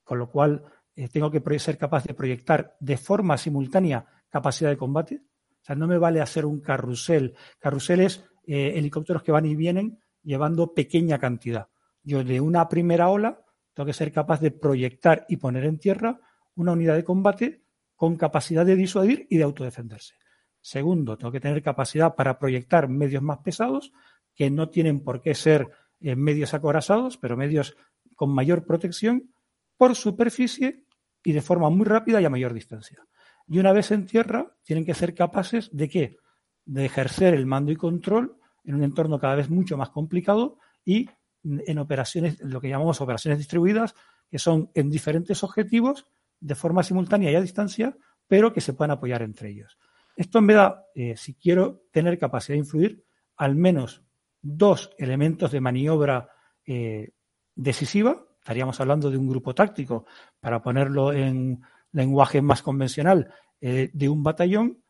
con 0.04 0.18
lo 0.18 0.32
cual 0.32 0.64
tengo 1.12 1.30
que 1.30 1.60
ser 1.60 1.78
capaz 1.78 2.06
de 2.06 2.16
proyectar 2.16 2.76
de 2.80 2.98
forma 2.98 3.38
simultánea 3.38 4.06
capacidad 4.30 4.72
de 4.72 4.78
combate. 4.78 5.22
O 5.62 5.64
sea, 5.64 5.76
no 5.76 5.88
me 5.88 6.00
vale 6.00 6.22
hacer 6.22 6.46
un 6.46 6.60
carrusel. 6.60 7.36
Carruseles, 7.60 8.24
helicópteros 8.48 9.22
que 9.22 9.32
van 9.32 9.46
y 9.46 9.56
vienen 9.56 10.00
llevando 10.24 10.74
pequeña 10.74 11.20
cantidad 11.20 11.68
yo 12.04 12.24
de 12.24 12.42
una 12.42 12.68
primera 12.68 13.10
ola 13.10 13.42
tengo 13.74 13.88
que 13.88 13.94
ser 13.94 14.12
capaz 14.12 14.42
de 14.42 14.52
proyectar 14.52 15.26
y 15.30 15.38
poner 15.38 15.66
en 15.66 15.78
tierra 15.78 16.20
una 16.56 16.74
unidad 16.74 16.96
de 16.96 17.04
combate 17.04 17.64
con 17.96 18.18
capacidad 18.18 18.66
de 18.66 18.76
disuadir 18.76 19.28
y 19.30 19.38
de 19.38 19.44
autodefenderse. 19.44 20.16
Segundo, 20.60 21.18
tengo 21.18 21.32
que 21.32 21.40
tener 21.40 21.62
capacidad 21.62 22.16
para 22.16 22.40
proyectar 22.40 22.90
medios 22.90 23.24
más 23.24 23.40
pesados, 23.40 23.94
que 24.34 24.50
no 24.50 24.70
tienen 24.70 25.02
por 25.02 25.22
qué 25.22 25.36
ser 25.36 25.68
eh, 26.02 26.16
medios 26.16 26.54
acorazados, 26.54 27.18
pero 27.18 27.38
medios 27.38 27.78
con 28.20 28.32
mayor 28.32 28.66
protección 28.66 29.32
por 29.78 29.96
superficie 29.96 30.84
y 31.24 31.32
de 31.32 31.42
forma 31.42 31.70
muy 31.70 31.86
rápida 31.86 32.20
y 32.20 32.26
a 32.26 32.30
mayor 32.30 32.54
distancia. 32.54 33.02
Y 33.48 33.60
una 33.60 33.72
vez 33.72 33.92
en 33.92 34.06
tierra, 34.06 34.58
tienen 34.62 34.84
que 34.84 34.94
ser 34.94 35.16
capaces 35.16 35.70
de 35.72 35.88
qué? 35.88 36.18
De 36.66 36.84
ejercer 36.84 37.34
el 37.34 37.46
mando 37.46 37.72
y 37.72 37.78
control 37.78 38.36
en 38.66 38.76
un 38.76 38.84
entorno 38.84 39.22
cada 39.22 39.36
vez 39.36 39.50
mucho 39.50 39.78
más 39.78 39.90
complicado 39.92 40.58
y 40.84 41.10
en 41.46 41.80
operaciones, 41.80 42.42
lo 42.42 42.60
que 42.60 42.68
llamamos 42.68 43.00
operaciones 43.00 43.38
distribuidas, 43.38 43.96
que 44.30 44.38
son 44.38 44.70
en 44.74 44.90
diferentes 44.90 45.42
objetivos 45.42 46.06
de 46.42 46.56
forma 46.56 46.84
simultánea 46.84 47.32
y 47.32 47.36
a 47.36 47.42
distancia, 47.42 47.96
pero 48.28 48.52
que 48.52 48.60
se 48.60 48.74
puedan 48.74 48.92
apoyar 48.92 49.22
entre 49.22 49.52
ellos. 49.52 49.78
Esto 50.18 50.42
me 50.42 50.56
da, 50.56 50.84
eh, 50.94 51.16
si 51.16 51.36
quiero 51.36 51.84
tener 51.94 52.20
capacidad 52.20 52.56
de 52.56 52.66
influir, 52.66 53.06
al 53.38 53.56
menos 53.56 54.04
dos 54.42 54.92
elementos 54.98 55.52
de 55.52 55.62
maniobra 55.62 56.28
eh, 56.66 57.14
decisiva. 57.60 58.26
Estaríamos 58.40 58.80
hablando 58.80 59.12
de 59.12 59.18
un 59.18 59.28
grupo 59.28 59.54
táctico, 59.54 60.06
para 60.40 60.62
ponerlo 60.62 61.12
en 61.12 61.62
lenguaje 61.92 62.42
más 62.42 62.62
convencional, 62.62 63.34
eh, 63.60 63.90
de 63.94 64.10
un 64.10 64.24
batallón 64.24 64.82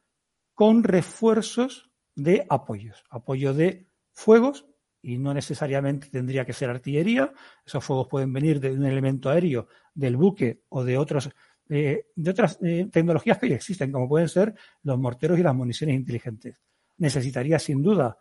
con 0.53 0.83
refuerzos 0.83 1.89
de 2.15 2.45
apoyos, 2.49 3.03
apoyo 3.09 3.53
de 3.53 3.87
fuegos 4.11 4.65
y 5.01 5.17
no 5.17 5.33
necesariamente 5.33 6.09
tendría 6.09 6.45
que 6.45 6.53
ser 6.53 6.69
artillería. 6.69 7.33
Esos 7.65 7.83
fuegos 7.83 8.07
pueden 8.07 8.31
venir 8.31 8.59
de 8.59 8.71
un 8.71 8.85
elemento 8.85 9.29
aéreo, 9.29 9.67
del 9.93 10.17
buque 10.17 10.61
o 10.69 10.83
de 10.83 10.97
otros 10.97 11.29
eh, 11.69 12.07
de 12.15 12.31
otras 12.31 12.59
eh, 12.61 12.87
tecnologías 12.91 13.37
que 13.37 13.49
ya 13.49 13.55
existen, 13.55 13.91
como 13.91 14.09
pueden 14.09 14.27
ser 14.27 14.55
los 14.83 14.99
morteros 14.99 15.39
y 15.39 15.43
las 15.43 15.55
municiones 15.55 15.95
inteligentes. 15.95 16.57
Necesitaría 16.97 17.57
sin 17.59 17.81
duda 17.81 18.17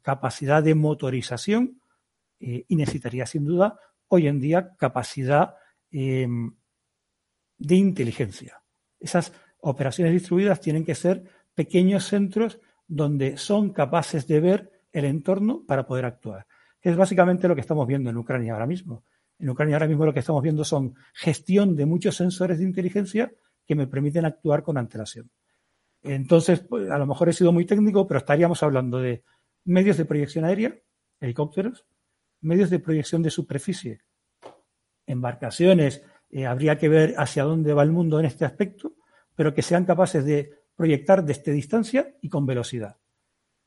capacidad 0.00 0.60
de 0.60 0.74
motorización 0.74 1.81
y 2.42 2.76
necesitaría 2.76 3.24
sin 3.24 3.44
duda 3.44 3.78
hoy 4.08 4.26
en 4.26 4.40
día 4.40 4.74
capacidad 4.76 5.54
em, 5.90 6.54
de 7.56 7.76
inteligencia. 7.76 8.62
Esas 8.98 9.32
operaciones 9.60 10.12
distribuidas 10.12 10.60
tienen 10.60 10.84
que 10.84 10.94
ser 10.94 11.22
pequeños 11.54 12.04
centros 12.04 12.60
donde 12.86 13.36
son 13.36 13.72
capaces 13.72 14.26
de 14.26 14.40
ver 14.40 14.70
el 14.92 15.04
entorno 15.04 15.64
para 15.66 15.86
poder 15.86 16.04
actuar. 16.04 16.46
Es 16.80 16.96
básicamente 16.96 17.48
lo 17.48 17.54
que 17.54 17.60
estamos 17.60 17.86
viendo 17.86 18.10
en 18.10 18.16
Ucrania 18.16 18.52
ahora 18.52 18.66
mismo. 18.66 19.04
En 19.38 19.48
Ucrania 19.48 19.76
ahora 19.76 19.86
mismo 19.86 20.04
lo 20.04 20.12
que 20.12 20.20
estamos 20.20 20.42
viendo 20.42 20.64
son 20.64 20.94
gestión 21.14 21.76
de 21.76 21.86
muchos 21.86 22.16
sensores 22.16 22.58
de 22.58 22.64
inteligencia 22.64 23.32
que 23.64 23.74
me 23.74 23.86
permiten 23.86 24.24
actuar 24.24 24.62
con 24.62 24.76
antelación. 24.76 25.30
Entonces, 26.02 26.60
pues, 26.60 26.90
a 26.90 26.98
lo 26.98 27.06
mejor 27.06 27.28
he 27.28 27.32
sido 27.32 27.52
muy 27.52 27.64
técnico, 27.64 28.06
pero 28.06 28.18
estaríamos 28.18 28.62
hablando 28.62 28.98
de 28.98 29.22
medios 29.64 29.96
de 29.96 30.04
proyección 30.04 30.44
aérea, 30.44 30.76
helicópteros, 31.20 31.86
medios 32.42 32.70
de 32.70 32.78
proyección 32.78 33.22
de 33.22 33.30
superficie, 33.30 34.02
embarcaciones, 35.06 36.02
eh, 36.30 36.46
habría 36.46 36.78
que 36.78 36.88
ver 36.88 37.14
hacia 37.18 37.44
dónde 37.44 37.74
va 37.74 37.82
el 37.82 37.92
mundo 37.92 38.18
en 38.18 38.26
este 38.26 38.44
aspecto, 38.44 38.94
pero 39.34 39.54
que 39.54 39.62
sean 39.62 39.84
capaces 39.84 40.24
de 40.24 40.50
proyectar 40.74 41.24
desde 41.24 41.52
distancia 41.52 42.14
y 42.20 42.28
con 42.28 42.46
velocidad. 42.46 42.96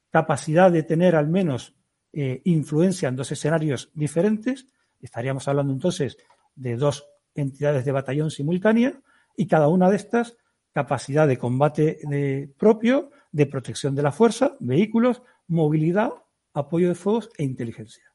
Capacidad 0.10 0.72
de 0.72 0.84
tener 0.84 1.16
al 1.16 1.28
menos 1.28 1.76
eh, 2.14 2.42
influencia 2.46 3.10
en 3.10 3.16
dos 3.16 3.32
escenarios 3.32 3.92
diferentes, 3.94 4.68
estaríamos 5.02 5.48
hablando 5.48 5.74
entonces 5.74 6.18
de 6.56 6.78
dos 6.78 7.08
entidades 7.36 7.86
de 7.86 7.92
batallón 7.92 8.32
simultánea 8.32 9.02
y 9.36 9.48
cada 9.48 9.68
una 9.68 9.90
de 9.90 9.98
estas 9.98 10.38
capacidad 10.76 11.28
de 11.28 11.38
combate 11.38 12.00
de 12.04 12.54
propio, 12.58 13.12
de 13.32 13.46
protección 13.46 13.96
de 13.96 14.04
la 14.04 14.12
fuerza, 14.12 14.58
vehículos, 14.60 15.22
movilidad, 15.48 16.12
apoyo 16.54 16.90
de 16.90 16.96
fuegos 16.96 17.30
e 17.38 17.44
inteligencia. 17.44 18.15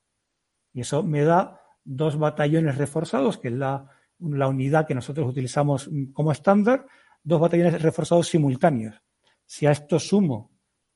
Y 0.73 0.83
eso 0.83 1.03
me 1.03 1.23
da 1.23 1.61
dos 1.85 2.19
batallones 2.19 2.77
reforzados, 2.77 3.39
que 3.39 3.49
es 3.49 3.55
la, 3.55 3.89
unidad 4.19 4.87
que 4.87 4.95
nosotros 4.95 5.29
utilizamos 5.29 5.91
como 6.13 6.31
estándar, 6.31 6.87
dos 7.23 7.41
batallones 7.41 7.81
reforzados 7.81 8.29
simultáneos. 8.29 9.01
Si 9.47 9.67
a 9.67 9.73
esto 9.73 9.99
sumo 9.99 10.51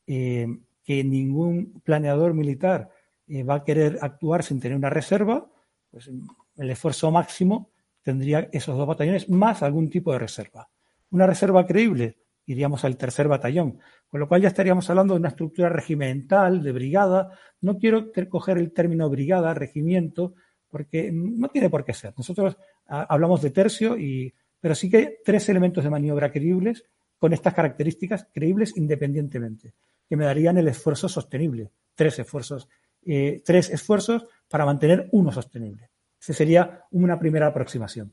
eh, 0.07 0.47
que 0.85 1.03
ningún 1.03 1.81
planeador 1.83 2.35
militar 2.35 2.91
eh, 3.27 3.43
va 3.43 3.57
a 3.57 3.65
querer 3.65 3.99
actuar 4.03 4.43
sin 4.43 4.61
tener 4.61 4.77
una 4.77 4.91
reserva, 4.91 5.51
pues 5.91 6.11
el 6.57 6.71
esfuerzo 6.71 7.11
máximo 7.11 7.71
tendría 8.03 8.49
esos 8.53 8.77
dos 8.77 8.87
batallones 8.87 9.29
más 9.31 9.63
algún 9.63 9.89
tipo 9.89 10.13
de 10.13 10.19
reserva. 10.19 10.69
Una 11.11 11.27
reserva 11.27 11.67
creíble, 11.67 12.19
iríamos 12.47 12.85
al 12.85 12.97
tercer 12.97 13.29
batallón, 13.29 13.79
con 14.09 14.21
lo 14.21 14.29
cual 14.29 14.43
ya 14.43 14.49
estaríamos 14.49 14.89
hablando 14.91 15.15
de 15.15 15.21
una 15.21 15.31
estructura 15.31 15.69
regimental, 15.69 16.63
de 16.63 16.73
brigada. 16.73 17.39
No 17.61 17.79
quiero 17.79 18.13
coger 18.29 18.59
el 18.59 18.73
término 18.73 19.09
brigada, 19.09 19.55
regimiento, 19.55 20.35
porque 20.69 21.11
no 21.13 21.49
tiene 21.49 21.71
por 21.71 21.85
qué 21.85 21.95
ser. 21.95 22.15
Nosotros 22.17 22.57
ah, 22.89 23.07
hablamos 23.09 23.43
de 23.43 23.51
tercio, 23.51 23.97
y, 23.97 24.35
pero 24.61 24.75
sí 24.75 24.91
que 24.91 24.97
hay 24.97 25.09
tres 25.25 25.49
elementos 25.49 25.85
de 25.85 25.91
maniobra 25.91 26.33
creíbles 26.33 26.85
con 27.19 27.33
estas 27.33 27.55
características 27.55 28.29
creíbles 28.33 28.77
independientemente, 28.77 29.75
que 30.09 30.17
me 30.17 30.25
darían 30.25 30.59
el 30.59 30.69
esfuerzo 30.69 31.09
sostenible. 31.09 31.71
Tres 31.95 32.19
esfuerzos, 32.19 32.69
eh, 33.07 33.43
tres 33.45 33.71
esfuerzos 33.71 34.27
para 34.49 34.67
mantener 34.67 35.09
uno 35.13 35.33
sostenible. 35.33 35.91
Esa 36.21 36.33
sería 36.33 36.85
una 36.91 37.19
primera 37.19 37.47
aproximación. 37.47 38.13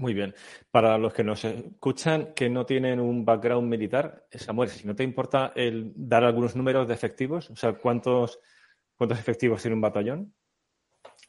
Muy 0.00 0.14
bien. 0.14 0.34
Para 0.70 0.96
los 0.96 1.12
que 1.12 1.22
nos 1.22 1.44
escuchan 1.44 2.32
que 2.34 2.48
no 2.48 2.64
tienen 2.64 3.00
un 3.00 3.22
background 3.22 3.68
militar, 3.68 4.24
Samuel, 4.32 4.70
si 4.70 4.86
no 4.86 4.96
te 4.96 5.04
importa 5.04 5.52
el 5.54 5.92
dar 5.94 6.24
algunos 6.24 6.56
números 6.56 6.88
de 6.88 6.94
efectivos, 6.94 7.50
o 7.50 7.56
sea, 7.56 7.74
¿cuántos, 7.74 8.40
cuántos 8.96 9.18
efectivos 9.18 9.60
tiene 9.60 9.74
un 9.74 9.82
batallón? 9.82 10.32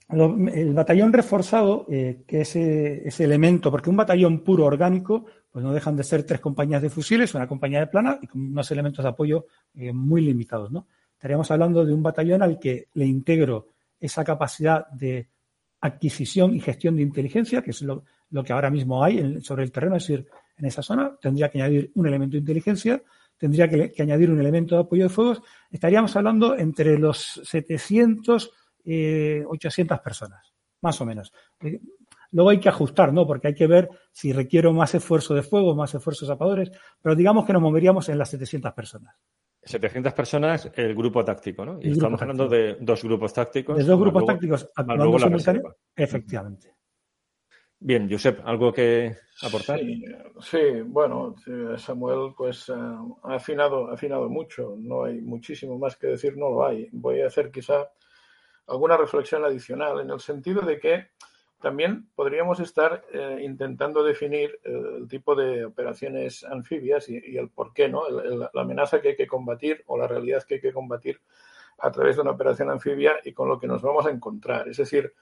El 0.08 0.74
batallón 0.74 1.12
reforzado, 1.12 1.86
eh, 1.90 2.24
que 2.26 2.42
es 2.42 2.56
ese 2.56 3.26
elemento, 3.26 3.70
porque 3.72 3.90
un 3.90 3.98
batallón 3.98 4.40
puro 4.42 4.64
orgánico, 4.68 5.26
pues 5.52 5.66
no 5.66 5.74
dejan 5.74 5.98
de 5.98 6.06
ser 6.06 6.24
tres 6.24 6.40
compañías 6.40 6.82
de 6.82 6.90
fusiles, 6.90 7.36
una 7.36 7.50
compañía 7.50 7.82
de 7.82 7.88
plana 7.88 8.20
y 8.22 8.28
con 8.28 8.40
unos 8.40 8.72
elementos 8.72 9.04
de 9.04 9.10
apoyo 9.10 9.48
eh, 9.76 9.92
muy 9.92 10.22
limitados, 10.22 10.72
¿no? 10.72 10.88
Estaríamos 11.12 11.52
hablando 11.52 11.84
de 11.84 11.94
un 11.94 12.02
batallón 12.02 12.42
al 12.42 12.58
que 12.58 12.88
le 12.94 13.06
integro 13.06 13.68
esa 14.00 14.24
capacidad 14.24 14.88
de 14.92 15.28
adquisición 15.82 16.56
y 16.56 16.62
gestión 16.62 16.96
de 16.96 17.02
inteligencia, 17.02 17.62
que 17.62 17.72
es 17.72 17.82
lo, 17.82 18.06
que 18.44 18.54
ahora 18.54 18.70
mismo 18.70 19.04
hay 19.04 19.42
sobre 19.42 19.64
el 19.64 19.72
terreno, 19.72 19.98
es 19.98 20.08
decir, 20.08 20.28
en 20.58 20.66
esa 20.66 20.82
zona 20.82 21.18
tendría 21.20 21.50
que 21.50 21.62
añadir 21.62 21.92
un 21.96 22.08
elemento 22.08 22.34
de 22.34 22.40
inteligencia, 22.40 23.02
tendría 23.38 23.68
que, 23.68 23.92
añadir 24.02 24.32
un 24.32 24.40
elemento 24.40 24.76
de 24.76 24.82
apoyo 24.82 25.04
de 25.04 25.10
fuegos, 25.10 25.42
estaríamos 25.70 26.16
hablando 26.16 26.58
entre 26.58 26.98
los 26.98 27.42
700 27.44 28.52
y 28.86 29.42
800 29.42 30.00
personas, 30.00 30.54
más 30.82 31.00
o 31.02 31.06
menos. 31.06 31.34
Eh, 31.60 31.80
luego 32.32 32.52
hay 32.52 32.60
que 32.60 32.70
ajustar, 32.70 33.12
¿no? 33.12 33.26
Porque 33.26 33.50
hay 33.50 33.56
que 33.56 33.68
ver 33.68 33.90
si 34.12 34.32
requiero 34.32 34.72
más 34.74 34.96
esfuerzo 34.96 35.34
de 35.34 35.44
fuego, 35.44 35.76
más 35.76 35.94
esfuerzos 35.94 36.28
zapadores, 36.28 36.72
pero 37.02 37.16
digamos 37.16 37.46
que 37.46 37.54
nos 37.54 37.62
moveríamos 37.62 38.08
en 38.10 38.18
las 38.18 38.30
700 38.30 38.74
personas. 38.74 39.16
700 39.64 40.14
personas 40.14 40.72
el 40.76 40.96
grupo 40.96 41.24
táctico, 41.24 41.66
¿no? 41.66 41.80
Y 41.82 41.92
estamos 41.92 42.22
hablando 42.22 42.48
de 42.48 42.78
dos 42.80 43.04
grupos 43.04 43.34
tácticos. 43.34 43.78
De 43.78 43.84
dos 43.84 44.00
grupos 44.00 44.26
tácticos 44.26 44.70
actuando 44.76 45.20
simultáneamente. 45.20 45.78
Efectivamente. 45.96 46.81
Bien, 47.84 48.08
Josep, 48.08 48.42
¿algo 48.46 48.72
que 48.72 49.16
aportar? 49.42 49.80
Sí, 50.40 50.82
bueno, 50.86 51.34
Samuel 51.78 52.32
pues 52.38 52.70
eh, 52.70 52.74
ha 53.24 53.34
afinado, 53.34 53.90
ha 53.90 53.96
afinado 53.96 54.30
mucho, 54.30 54.76
no 54.78 55.06
hay 55.06 55.20
muchísimo 55.20 55.80
más 55.80 55.98
que 55.98 56.06
decir, 56.06 56.38
no 56.38 56.52
lo 56.52 56.64
hay. 56.64 56.90
Voy 56.92 57.22
a 57.22 57.26
hacer 57.26 57.50
quizá 57.50 57.90
alguna 58.68 58.98
reflexión 58.98 59.44
adicional 59.44 60.00
en 60.00 60.12
el 60.12 60.20
sentido 60.20 60.62
de 60.62 60.80
que 60.80 61.08
también 61.60 62.08
podríamos 62.14 62.60
estar 62.60 63.04
eh, 63.12 63.40
intentando 63.42 64.04
definir 64.04 64.60
eh, 64.64 64.98
el 65.00 65.08
tipo 65.08 65.34
de 65.34 65.66
operaciones 65.66 66.44
anfibias 66.44 67.10
y, 67.10 67.36
el 67.36 67.50
por 67.50 67.74
qué, 67.74 67.90
¿no? 67.90 68.08
la 68.12 68.62
amenaza 68.62 69.02
que 69.02 69.10
hay 69.10 69.16
que 69.16 69.26
combatir 69.26 69.84
o 69.88 69.98
la 69.98 70.06
realidad 70.06 70.44
que 70.44 70.56
hay 70.56 70.62
que 70.62 70.72
combatir 70.72 71.20
a 71.80 71.90
través 71.90 72.16
de 72.16 72.22
una 72.22 72.32
operación 72.32 72.70
anfibia 72.70 73.20
y 73.26 73.34
con 73.34 73.50
lo 73.50 73.60
que 73.60 73.66
nos 73.66 73.82
vamos 73.82 74.06
a 74.06 74.12
encontrar. 74.12 74.68
Es 74.68 74.78
decir, 74.78 75.16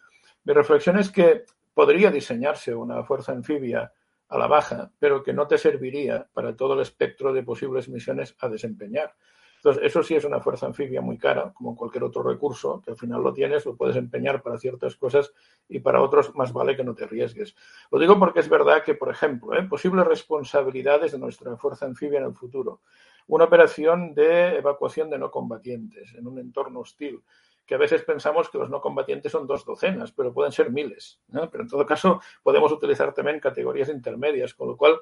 mi 0.44 0.52
reflexión 0.52 1.00
es 1.00 1.10
que 1.10 1.46
podría 1.80 2.12
diseñarse 2.12 2.76
una 2.76 3.06
fuerza 3.06 3.32
anfibia 3.32 3.94
a 4.28 4.38
la 4.38 4.48
baja, 4.48 4.92
pero 5.00 5.24
que 5.24 5.32
no 5.32 5.48
te 5.48 5.58
serviría 5.58 6.28
para 6.34 6.54
todo 6.54 6.74
el 6.74 6.82
espectro 6.82 7.32
de 7.32 7.42
posibles 7.42 7.88
misiones 7.88 8.36
a 8.42 8.50
desempeñar. 8.50 9.16
Entonces, 9.56 9.84
eso 9.86 10.04
sí 10.04 10.14
es 10.14 10.26
una 10.26 10.42
fuerza 10.42 10.66
anfibia 10.66 11.00
muy 11.00 11.18
cara, 11.18 11.54
como 11.54 11.78
cualquier 11.78 12.04
otro 12.04 12.22
recurso, 12.22 12.82
que 12.82 12.92
al 12.92 12.98
final 12.98 13.24
lo 13.24 13.32
tienes, 13.32 13.66
lo 13.66 13.78
puedes 13.78 13.96
empeñar 13.96 14.42
para 14.42 14.58
ciertas 14.58 14.98
cosas 14.98 15.32
y 15.70 15.80
para 15.80 16.02
otros 16.02 16.36
más 16.36 16.52
vale 16.52 16.76
que 16.76 16.84
no 16.84 16.94
te 16.94 17.06
arriesgues. 17.06 17.56
Lo 17.90 17.98
digo 17.98 18.20
porque 18.20 18.42
es 18.42 18.50
verdad 18.50 18.84
que, 18.84 18.96
por 18.96 19.10
ejemplo, 19.10 19.58
¿eh? 19.58 19.64
posibles 19.64 20.06
responsabilidades 20.06 21.14
de 21.14 21.18
nuestra 21.18 21.56
fuerza 21.56 21.86
anfibia 21.86 22.20
en 22.20 22.26
el 22.26 22.34
futuro. 22.34 22.82
Una 23.28 23.46
operación 23.46 24.14
de 24.14 24.58
evacuación 24.58 25.10
de 25.10 25.18
no 25.18 25.32
combatientes 25.32 26.14
en 26.14 26.28
un 26.28 26.40
entorno 26.40 26.82
hostil 26.82 27.24
que 27.70 27.76
a 27.76 27.78
veces 27.78 28.02
pensamos 28.02 28.50
que 28.50 28.58
los 28.58 28.72
no 28.72 28.82
combatientes 28.82 29.32
son 29.32 29.46
dos 29.46 29.64
docenas, 29.64 30.12
pero 30.12 30.34
pueden 30.34 30.52
ser 30.52 30.72
miles. 30.72 31.22
Pero 31.32 31.62
en 31.62 31.70
todo 31.70 31.86
caso, 31.86 32.20
podemos 32.42 32.72
utilizar 32.72 33.14
también 33.14 33.40
categorías 33.40 33.90
intermedias, 33.90 34.56
con 34.56 34.70
lo 34.70 34.76
cual 34.76 35.00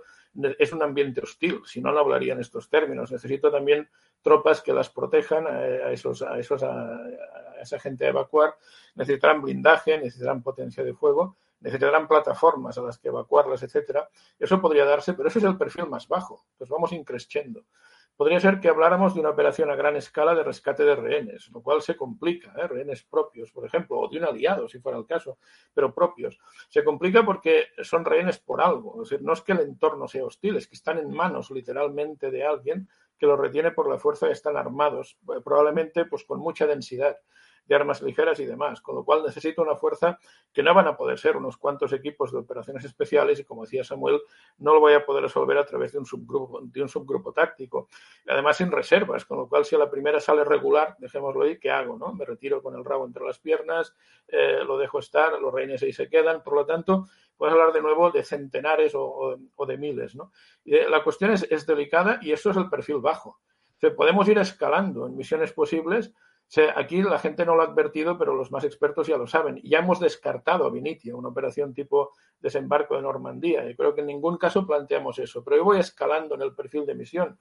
es 0.60 0.74
un 0.74 0.84
ambiente 0.84 1.22
hostil. 1.22 1.62
Si 1.64 1.80
no, 1.80 1.94
no 1.94 2.00
hablaría 2.00 2.34
en 2.34 2.42
estos 2.42 2.70
términos. 2.70 3.10
Necesito 3.10 3.50
también 3.50 3.88
tropas 4.22 4.62
que 4.62 4.74
las 4.74 4.90
protejan 4.90 5.48
a, 5.48 5.92
esos, 5.94 6.22
a, 6.22 6.38
esos, 6.38 6.62
a, 6.62 7.00
esa 7.62 7.80
gente 7.80 8.06
a 8.06 8.10
evacuar. 8.10 8.58
Necesitarán 8.96 9.42
blindaje, 9.42 9.98
necesitarán 9.98 10.44
potencia 10.44 10.84
de 10.84 10.94
fuego, 10.94 11.38
necesitarán 11.62 12.06
plataformas 12.06 12.78
a 12.78 12.82
las 12.82 12.98
que 12.98 13.08
evacuarlas, 13.08 13.64
etcétera. 13.64 14.10
Eso 14.38 14.60
podría 14.60 14.84
darse, 14.84 15.14
pero 15.14 15.30
ese 15.30 15.40
es 15.40 15.46
el 15.46 15.58
perfil 15.58 15.88
más 15.88 16.10
bajo. 16.10 16.44
Pues 16.58 16.70
vamos 16.70 16.92
increciendo 16.92 17.64
podría 18.18 18.40
ser 18.40 18.60
que 18.60 18.68
habláramos 18.68 19.14
de 19.14 19.22
una 19.22 19.30
operación 19.30 19.70
a 19.70 19.76
gran 19.76 19.96
escala 19.96 20.34
de 20.34 20.44
rescate 20.44 20.84
de 20.84 20.96
rehenes, 20.96 21.50
lo 21.52 21.62
cual 21.62 21.84
se 21.84 21.96
complica, 21.96 22.52
¿eh? 22.58 22.68
rehenes 22.68 23.04
propios, 23.04 23.52
por 23.52 23.66
ejemplo, 23.66 24.00
o 24.00 24.10
de 24.10 24.18
un 24.18 24.26
aliado, 24.26 24.68
si 24.68 24.80
fuera 24.80 24.98
el 24.98 25.06
caso, 25.06 25.38
pero 25.74 25.94
propios. 25.94 26.40
Se 26.68 26.84
complica 26.84 27.24
porque 27.24 27.68
son 27.84 28.04
rehenes 28.04 28.40
por 28.40 28.60
algo, 28.60 29.04
es 29.04 29.10
decir, 29.10 29.24
no 29.24 29.34
es 29.34 29.42
que 29.42 29.52
el 29.52 29.62
entorno 29.62 30.08
sea 30.08 30.26
hostil, 30.26 30.58
es 30.58 30.68
que 30.68 30.76
están 30.76 30.98
en 30.98 31.14
manos 31.14 31.52
literalmente 31.52 32.32
de 32.32 32.44
alguien 32.44 32.90
que 33.20 33.28
los 33.28 33.40
retiene 33.40 33.72
por 33.72 33.90
la 33.90 34.00
fuerza 34.00 34.28
y 34.28 34.32
están 34.32 34.58
armados, 34.58 35.18
eh, 35.30 35.40
probablemente 35.44 36.06
pues 36.06 36.24
con 36.24 36.40
mucha 36.40 36.66
densidad 36.66 37.18
de 37.68 37.76
armas 37.76 38.02
ligeras 38.02 38.40
y 38.40 38.46
demás, 38.46 38.82
con 38.82 38.96
lo 38.96 39.04
cual 39.04 39.24
necesito 39.24 39.62
una 39.62 39.76
fuerza 39.76 40.18
que 40.54 40.64
no 40.64 40.74
van 40.74 40.88
a 40.88 40.96
poder 40.96 41.20
ser 41.20 41.38
unos 41.38 41.58
cuantos 41.58 41.94
equipos 41.94 42.32
de 42.32 42.40
operaciones 42.40 42.86
especiales 42.86 43.40
y 43.40 43.44
como 43.44 43.64
decía 43.64 43.84
Samuel, 43.84 44.22
no 44.60 44.74
lo 44.74 44.80
voy 44.80 44.94
a 44.94 45.06
poder 45.06 45.24
resolver 45.24 45.58
a 45.58 45.66
través 45.66 45.92
de 45.92 46.00
un 46.00 46.06
subgrupo, 46.06 46.62
de 46.64 46.82
un 46.82 46.90
subgrupo 46.90 47.34
táctico. 47.34 47.90
Además 48.28 48.58
sin 48.58 48.72
reservas, 48.72 49.26
con 49.26 49.38
lo 49.38 49.48
cual 49.48 49.66
si 49.66 49.76
a 49.76 49.80
la 49.80 49.90
primera 49.90 50.20
sale 50.20 50.44
regular, 50.44 50.96
dejémoslo 51.00 51.44
ahí, 51.44 51.60
¿qué 51.60 51.70
hago? 51.70 51.98
No? 51.98 52.14
Me 52.14 52.26
retiro 52.26 52.62
con 52.62 52.76
el 52.76 52.86
rabo 52.86 53.06
entre 53.06 53.26
las 53.26 53.40
piernas, 53.40 53.94
eh, 54.28 54.64
lo 54.66 54.78
dejo 54.78 55.00
estar, 55.00 55.40
los 55.40 55.54
reines 55.54 55.84
ahí 55.84 55.94
se 55.94 56.10
quedan, 56.10 56.44
por 56.44 56.54
lo 56.54 56.66
tanto, 56.66 57.08
puedes 57.36 57.54
hablar 57.54 57.74
de 57.74 57.82
nuevo 57.82 58.12
de 58.12 58.24
centenares 58.24 58.94
o, 58.96 59.38
de 59.68 59.78
miles. 59.78 60.16
¿no? 60.16 60.32
Eh, 60.66 60.88
la 60.90 61.04
cuestión 61.04 61.32
es, 61.32 61.44
es, 61.50 61.66
delicada 61.66 62.20
y 62.22 62.32
eso 62.32 62.52
es 62.52 62.58
el 62.58 62.70
perfil 62.70 62.98
bajo. 62.98 63.40
podemos 63.96 64.28
ir 64.28 64.38
escalando 64.38 65.06
en 65.06 65.16
misiones 65.16 65.54
posibles 65.54 66.14
aquí 66.76 67.02
la 67.02 67.20
gente 67.20 67.46
no 67.46 67.56
lo 67.56 67.62
ha 67.62 67.66
advertido, 67.66 68.18
pero 68.18 68.34
los 68.34 68.52
más 68.52 68.64
expertos 68.64 69.08
ya 69.08 69.18
lo 69.18 69.28
saben. 69.28 69.60
Ya 69.64 69.80
hemos 69.80 70.00
descartado 70.00 70.66
a 70.66 70.72
Vinitia, 70.72 71.16
una 71.16 71.30
operación 71.30 71.74
tipo 71.74 72.12
desembarco 72.40 72.96
de 72.96 73.02
Normandía, 73.02 73.70
y 73.70 73.76
creo 73.76 73.94
que 73.94 74.02
en 74.02 74.08
ningún 74.08 74.38
caso 74.38 74.66
planteamos 74.66 75.20
eso. 75.20 75.44
Pero 75.44 75.58
yo 75.58 75.64
voy 75.64 75.80
escalando 75.80 76.36
en 76.36 76.42
el 76.42 76.56
perfil 76.56 76.86
de 76.86 76.96
misión. 76.96 77.40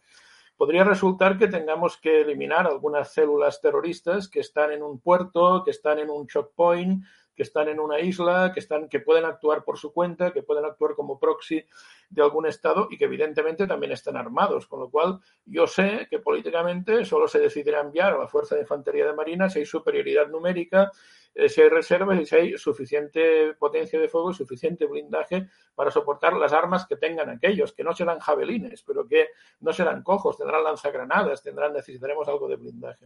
Podría 0.57 0.85
resultar 0.85 1.39
que 1.39 1.49
tengamos 1.49 1.99
que 1.99 2.23
eliminar 2.23 2.67
algunas 2.67 3.13
células 3.13 3.61
terroristas 3.61 4.29
que 4.29 4.41
están 4.41 4.73
en 4.73 4.83
un 4.83 5.01
puerto, 5.01 5.63
que 5.65 5.71
están 5.71 5.99
en 5.99 6.09
un 6.09 6.27
choke 6.27 6.55
point, 6.55 7.05
que 7.37 7.43
están 7.43 7.69
en 7.69 7.79
una 7.79 8.01
isla, 8.01 8.51
que, 8.53 8.61
están, 8.61 8.89
que 8.89 9.01
pueden 9.01 9.27
actuar 9.27 9.63
por 9.63 9.79
su 9.79 9.93
cuenta, 9.93 10.33
que 10.33 10.43
pueden 10.43 10.65
actuar 10.65 10.95
como 10.95 11.19
proxy 11.19 11.65
de 12.09 12.23
algún 12.23 12.47
Estado 12.47 12.89
y 12.91 12.97
que 12.97 13.05
evidentemente 13.05 13.67
también 13.67 13.93
están 13.93 14.17
armados. 14.17 14.67
Con 14.67 14.81
lo 14.81 14.91
cual, 14.91 15.21
yo 15.45 15.67
sé 15.67 16.07
que 16.09 16.19
políticamente 16.19 17.05
solo 17.05 17.29
se 17.29 17.39
decidirá 17.39 17.81
enviar 17.81 18.15
a 18.15 18.19
la 18.19 18.27
Fuerza 18.27 18.55
de 18.55 18.63
Infantería 18.63 19.07
de 19.07 19.13
Marina 19.13 19.51
si 19.51 19.59
hay 19.61 19.67
superioridad 19.67 20.29
numérica, 20.29 20.91
eh, 21.35 21.51
si 21.51 21.61
hay 21.61 21.69
reservas 21.69 22.19
y 22.19 22.25
si 22.25 22.35
hay 22.35 22.57
suficiente 22.57 23.53
potencia 23.59 24.01
de 24.01 24.09
fuego 24.09 24.31
y 24.31 24.35
suficiente 24.35 24.87
blindaje 24.87 25.51
para 25.75 25.91
soportar 25.91 26.33
las 26.33 26.55
armas 26.55 26.87
que 26.87 26.97
tengan 26.97 27.29
aquellos, 27.29 27.75
que 27.75 27.85
no 27.85 27.93
serán 27.93 28.19
javelines, 28.21 28.83
pero 28.83 29.07
que 29.07 29.29
no 29.61 29.75
serán 29.75 30.03
cojos, 30.03 30.39
tendrán 30.39 30.65
lanzagranadas, 30.65 31.43
tendrán, 31.43 31.75
necesitaremos 31.75 32.27
algo 32.29 32.49
de 32.49 32.57
blindaje. 32.57 33.05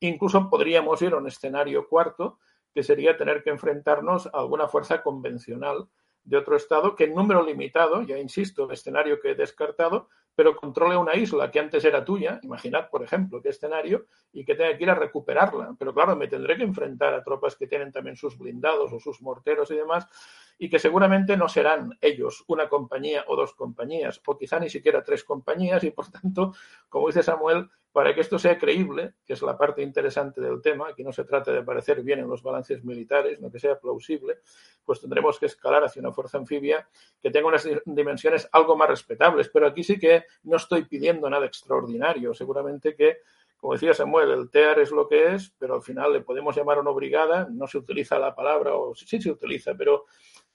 Incluso 0.00 0.50
podríamos 0.50 1.00
ir 1.02 1.12
a 1.12 1.18
un 1.18 1.28
escenario 1.28 1.86
cuarto, 1.86 2.40
que 2.74 2.82
sería 2.82 3.16
tener 3.16 3.42
que 3.42 3.50
enfrentarnos 3.50 4.26
a 4.26 4.38
alguna 4.38 4.68
fuerza 4.68 5.02
convencional 5.02 5.88
de 6.24 6.36
otro 6.36 6.56
Estado 6.56 6.94
que 6.94 7.04
en 7.04 7.14
número 7.14 7.44
limitado, 7.44 8.02
ya 8.02 8.18
insisto, 8.18 8.64
el 8.64 8.72
escenario 8.72 9.20
que 9.20 9.32
he 9.32 9.34
descartado, 9.34 10.08
pero 10.34 10.56
controle 10.56 10.96
una 10.96 11.14
isla 11.14 11.50
que 11.50 11.58
antes 11.58 11.84
era 11.84 12.04
tuya, 12.04 12.40
imaginad, 12.42 12.88
por 12.88 13.02
ejemplo, 13.02 13.42
qué 13.42 13.50
escenario, 13.50 14.06
y 14.32 14.44
que 14.44 14.54
tenga 14.54 14.76
que 14.76 14.84
ir 14.84 14.90
a 14.90 14.94
recuperarla. 14.94 15.74
Pero 15.78 15.92
claro, 15.92 16.16
me 16.16 16.28
tendré 16.28 16.56
que 16.56 16.62
enfrentar 16.62 17.12
a 17.12 17.22
tropas 17.22 17.56
que 17.56 17.66
tienen 17.66 17.92
también 17.92 18.16
sus 18.16 18.38
blindados 18.38 18.92
o 18.92 19.00
sus 19.00 19.20
morteros 19.20 19.70
y 19.70 19.76
demás, 19.76 20.06
y 20.58 20.70
que 20.70 20.78
seguramente 20.78 21.36
no 21.36 21.48
serán 21.48 21.98
ellos 22.00 22.44
una 22.46 22.68
compañía 22.68 23.24
o 23.28 23.36
dos 23.36 23.52
compañías, 23.54 24.22
o 24.24 24.38
quizá 24.38 24.58
ni 24.58 24.70
siquiera 24.70 25.04
tres 25.04 25.24
compañías, 25.24 25.84
y 25.84 25.90
por 25.90 26.10
tanto, 26.10 26.54
como 26.88 27.08
dice 27.08 27.22
Samuel, 27.22 27.68
para 27.92 28.14
que 28.14 28.22
esto 28.22 28.38
sea 28.38 28.58
creíble, 28.58 29.14
que 29.26 29.34
es 29.34 29.42
la 29.42 29.56
parte 29.56 29.82
interesante 29.82 30.40
del 30.40 30.62
tema, 30.62 30.88
aquí 30.88 31.04
no 31.04 31.12
se 31.12 31.24
trata 31.24 31.52
de 31.52 31.62
parecer 31.62 32.02
bien 32.02 32.20
en 32.20 32.28
los 32.28 32.42
balances 32.42 32.82
militares, 32.84 33.38
no 33.40 33.52
que 33.52 33.58
sea 33.58 33.78
plausible, 33.78 34.38
pues 34.84 35.00
tendremos 35.00 35.38
que 35.38 35.46
escalar 35.46 35.84
hacia 35.84 36.00
una 36.00 36.10
fuerza 36.10 36.38
anfibia 36.38 36.88
que 37.20 37.30
tenga 37.30 37.48
unas 37.48 37.68
dimensiones 37.84 38.48
algo 38.50 38.76
más 38.76 38.88
respetables. 38.88 39.50
Pero 39.50 39.66
aquí 39.66 39.84
sí 39.84 39.98
que 39.98 40.24
no 40.44 40.56
estoy 40.56 40.86
pidiendo 40.86 41.28
nada 41.28 41.44
extraordinario. 41.44 42.32
Seguramente 42.32 42.96
que, 42.96 43.18
como 43.58 43.74
decía 43.74 43.92
Samuel, 43.92 44.30
el 44.30 44.50
TEAR 44.50 44.80
es 44.80 44.90
lo 44.90 45.06
que 45.06 45.34
es, 45.34 45.52
pero 45.58 45.74
al 45.74 45.82
final 45.82 46.14
le 46.14 46.22
podemos 46.22 46.56
llamar 46.56 46.78
una 46.78 46.90
brigada, 46.92 47.46
no 47.50 47.66
se 47.66 47.76
utiliza 47.76 48.18
la 48.18 48.34
palabra, 48.34 48.74
o 48.74 48.94
sí, 48.94 49.04
sí 49.06 49.20
se 49.20 49.30
utiliza, 49.30 49.74
pero 49.74 50.06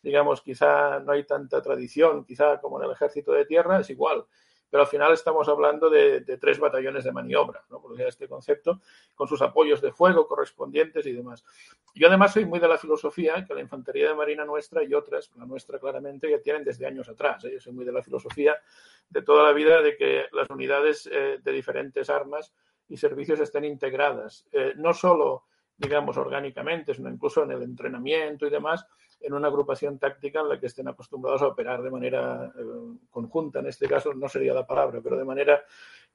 digamos, 0.01 0.41
quizá 0.41 0.99
no 1.01 1.11
hay 1.11 1.23
tanta 1.23 1.61
tradición, 1.61 2.25
quizá 2.25 2.59
como 2.59 2.79
en 2.79 2.85
el 2.85 2.91
ejército 2.91 3.31
de 3.31 3.45
tierra, 3.45 3.81
es 3.81 3.89
igual 3.91 4.25
pero 4.70 4.84
al 4.84 4.89
final 4.89 5.13
estamos 5.13 5.47
hablando 5.47 5.89
de, 5.89 6.22
tres 6.38 6.59
batallones 6.59 7.03
de 7.03 7.11
maniobra, 7.11 7.63
¿no? 7.70 7.82
por 7.82 7.99
este 8.01 8.28
concepto, 8.28 8.82
con 9.15 9.28
sus 9.28 9.41
apoyos 9.41 9.82
de 9.82 9.91
fuego 9.91 10.28
correspondientes 10.28 11.05
y 11.05 11.13
demás. 11.13 11.43
Yo 11.95 12.07
además 12.07 12.34
soy 12.34 12.45
muy 12.45 12.59
de 12.59 12.68
la 12.68 12.78
filosofía 12.78 13.45
que 13.45 13.53
la 13.53 13.61
infantería 13.61 14.09
de 14.09 14.15
marina 14.15 14.45
nuestra 14.45 14.84
y 14.84 14.93
otras, 14.93 15.32
la 15.36 15.45
nuestra 15.45 15.80
claramente, 15.80 16.30
ya 16.30 16.41
tienen 16.41 16.63
desde 16.63 16.86
años 16.86 17.09
atrás. 17.09 17.43
¿eh? 17.45 17.51
Yo 17.53 17.59
soy 17.59 17.74
muy 17.74 17.86
de 17.86 17.91
la 17.91 18.03
filosofía 18.03 18.55
de 19.09 19.22
toda 19.22 19.43
la 19.43 19.53
vida 19.53 19.82
de 19.82 19.95
que 19.95 20.26
las 20.32 20.49
unidades 20.49 21.09
eh, 21.11 21.39
de 21.41 21.51
diferentes 21.51 22.09
armas 22.09 22.53
y 22.89 22.97
servicios 22.97 23.39
estén 23.39 23.65
integradas, 23.65 24.47
eh, 24.51 24.74
no 24.76 24.93
solo 24.93 25.45
digamos, 25.78 26.18
orgánicamente, 26.18 26.93
sino 26.93 27.09
incluso 27.09 27.43
en 27.43 27.51
el 27.51 27.61
entrenamiento 27.61 28.47
y 28.47 28.49
demás, 28.49 28.86
en 29.20 29.34
una 29.34 29.47
agrupación 29.47 29.99
táctica 29.99 30.41
en 30.41 30.49
la 30.49 30.59
que 30.59 30.68
estén 30.68 30.88
acostumbrados 30.88 31.41
a 31.41 31.47
operar 31.47 31.82
de 31.82 31.91
manera 31.91 32.51
eh, 32.57 32.63
conjunta. 33.09 33.59
En 33.59 33.68
este 33.68 33.88
caso 33.88 34.13
no 34.13 34.30
sería 34.30 34.53
la 34.53 34.65
palabra, 34.65 34.99
pero 35.01 35.18
de 35.18 35.26
manera 35.26 35.63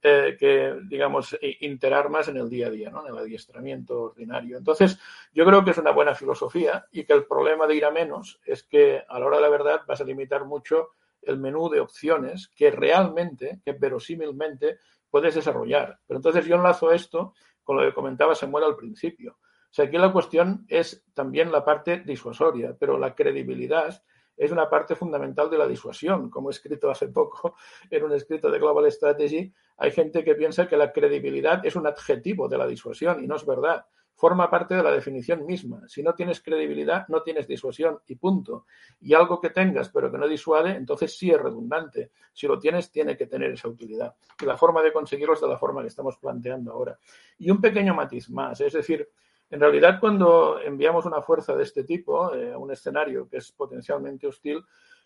eh, 0.03 0.37
que, 0.39 0.75
digamos, 0.89 1.37
interarmas 1.61 2.29
en 2.29 2.37
el 2.37 2.49
día 2.49 2.67
a 2.67 2.71
día, 2.71 2.91
¿no? 2.91 3.07
en 3.07 3.13
el 3.13 3.19
adiestramiento 3.19 4.03
ordinario. 4.03 4.59
Entonces, 4.59 4.99
yo 5.33 5.45
creo 5.45 5.65
que 5.65 5.71
es 5.71 5.79
una 5.79 5.93
buena 5.93 6.15
filosofía 6.15 6.87
y 6.91 7.05
que 7.05 7.13
el 7.13 7.25
problema 7.25 7.67
de 7.67 7.77
ir 7.77 7.85
a 7.85 7.91
menos 7.91 8.41
es 8.45 8.65
que 8.65 9.05
a 9.09 9.19
la 9.19 9.27
hora 9.27 9.37
de 9.37 9.43
la 9.43 9.49
verdad 9.49 9.83
vas 9.87 10.01
a 10.01 10.05
limitar 10.05 10.45
mucho 10.45 10.91
el 11.23 11.39
menú 11.39 11.69
de 11.69 11.81
opciones 11.81 12.49
que 12.49 12.71
realmente, 12.71 13.61
que 13.65 13.73
verosímilmente 13.73 14.79
puedes 15.09 15.35
desarrollar. 15.35 16.01
Pero 16.07 16.19
entonces 16.19 16.45
yo 16.47 16.57
enlazo 16.57 16.91
esto 16.91 17.35
con 17.63 17.77
lo 17.77 17.83
que 17.83 17.95
comentaba 17.95 18.35
Samuel 18.35 18.65
al 18.65 18.77
principio. 18.77 19.39
Sea, 19.73 19.87
aquí 19.87 19.97
la 19.97 20.13
cuestión 20.13 20.67
es 20.69 21.03
también 21.15 21.51
la 21.51 21.65
parte 21.65 22.01
disuasoria, 22.01 22.77
pero 22.79 22.99
la 22.99 23.15
credibilidad 23.15 24.03
es 24.37 24.53
una 24.53 24.69
parte 24.69 24.95
fundamental 24.95 25.49
de 25.49 25.57
la 25.57 25.67
disuasión. 25.67 26.29
Como 26.29 26.51
he 26.51 26.53
escrito 26.53 26.91
hace 26.91 27.09
poco 27.09 27.55
en 27.91 28.05
un 28.05 28.13
escrito 28.13 28.51
de 28.51 28.59
Global 28.59 28.93
Strategy, 28.93 29.51
hay 29.79 29.91
gente 29.91 30.23
que 30.23 30.35
piensa 30.35 30.69
que 30.69 30.77
la 30.77 30.93
credibilidad 30.93 31.65
es 31.65 31.75
un 31.75 31.87
adjetivo 31.87 32.49
de 32.49 32.59
la 32.59 32.67
disuasión 32.67 33.25
y 33.25 33.27
no 33.27 33.37
es 33.37 33.47
verdad. 33.47 33.87
Forma 34.15 34.51
parte 34.51 34.75
de 34.75 34.83
la 34.83 34.91
definición 34.91 35.47
misma. 35.47 35.89
Si 35.89 36.03
no 36.03 36.13
tienes 36.13 36.43
credibilidad, 36.43 37.09
no 37.09 37.23
tienes 37.23 37.49
disuasión 37.49 37.99
y 38.07 38.17
punto. 38.17 38.67
Y 39.01 39.15
algo 39.15 39.41
que 39.41 39.49
tengas 39.49 39.89
pero 39.89 40.13
que 40.13 40.19
no 40.19 40.29
disuade, 40.29 40.77
entonces 40.77 41.17
sí 41.17 41.31
es 41.31 41.41
redundante. 41.41 42.11
Si 42.35 42.47
lo 42.47 42.59
tienes, 42.59 42.91
tiene 42.91 43.17
que 43.17 43.27
tener 43.27 43.53
esa 43.53 43.69
utilidad. 43.69 44.15
Y 44.39 44.45
la 44.45 44.59
forma 44.59 44.83
de 44.83 44.93
conseguirlo 44.93 45.33
es 45.33 45.41
de 45.41 45.49
la 45.49 45.57
forma 45.57 45.81
que 45.81 45.89
estamos 45.89 46.19
planteando 46.19 46.73
ahora. 46.73 46.99
Y 47.39 47.51
un 47.51 47.59
pequeño 47.59 47.95
matiz 47.95 48.29
más, 48.29 48.61
es 48.61 48.75
decir, 48.75 49.09
en 49.53 49.61
realidad, 49.61 50.01
cuando 50.01 50.59
enviamos 50.63 51.05
una 51.05 51.21
fuerza 51.21 51.55
de 51.55 51.65
este 51.65 51.85
tipo 51.85 52.35
eh, 52.35 52.55
a 52.55 52.59
un 52.59 52.73
escenario 52.73 53.29
que 53.29 53.37
es 53.37 53.53
potencialmente 53.53 54.27
hostil, 54.27 54.65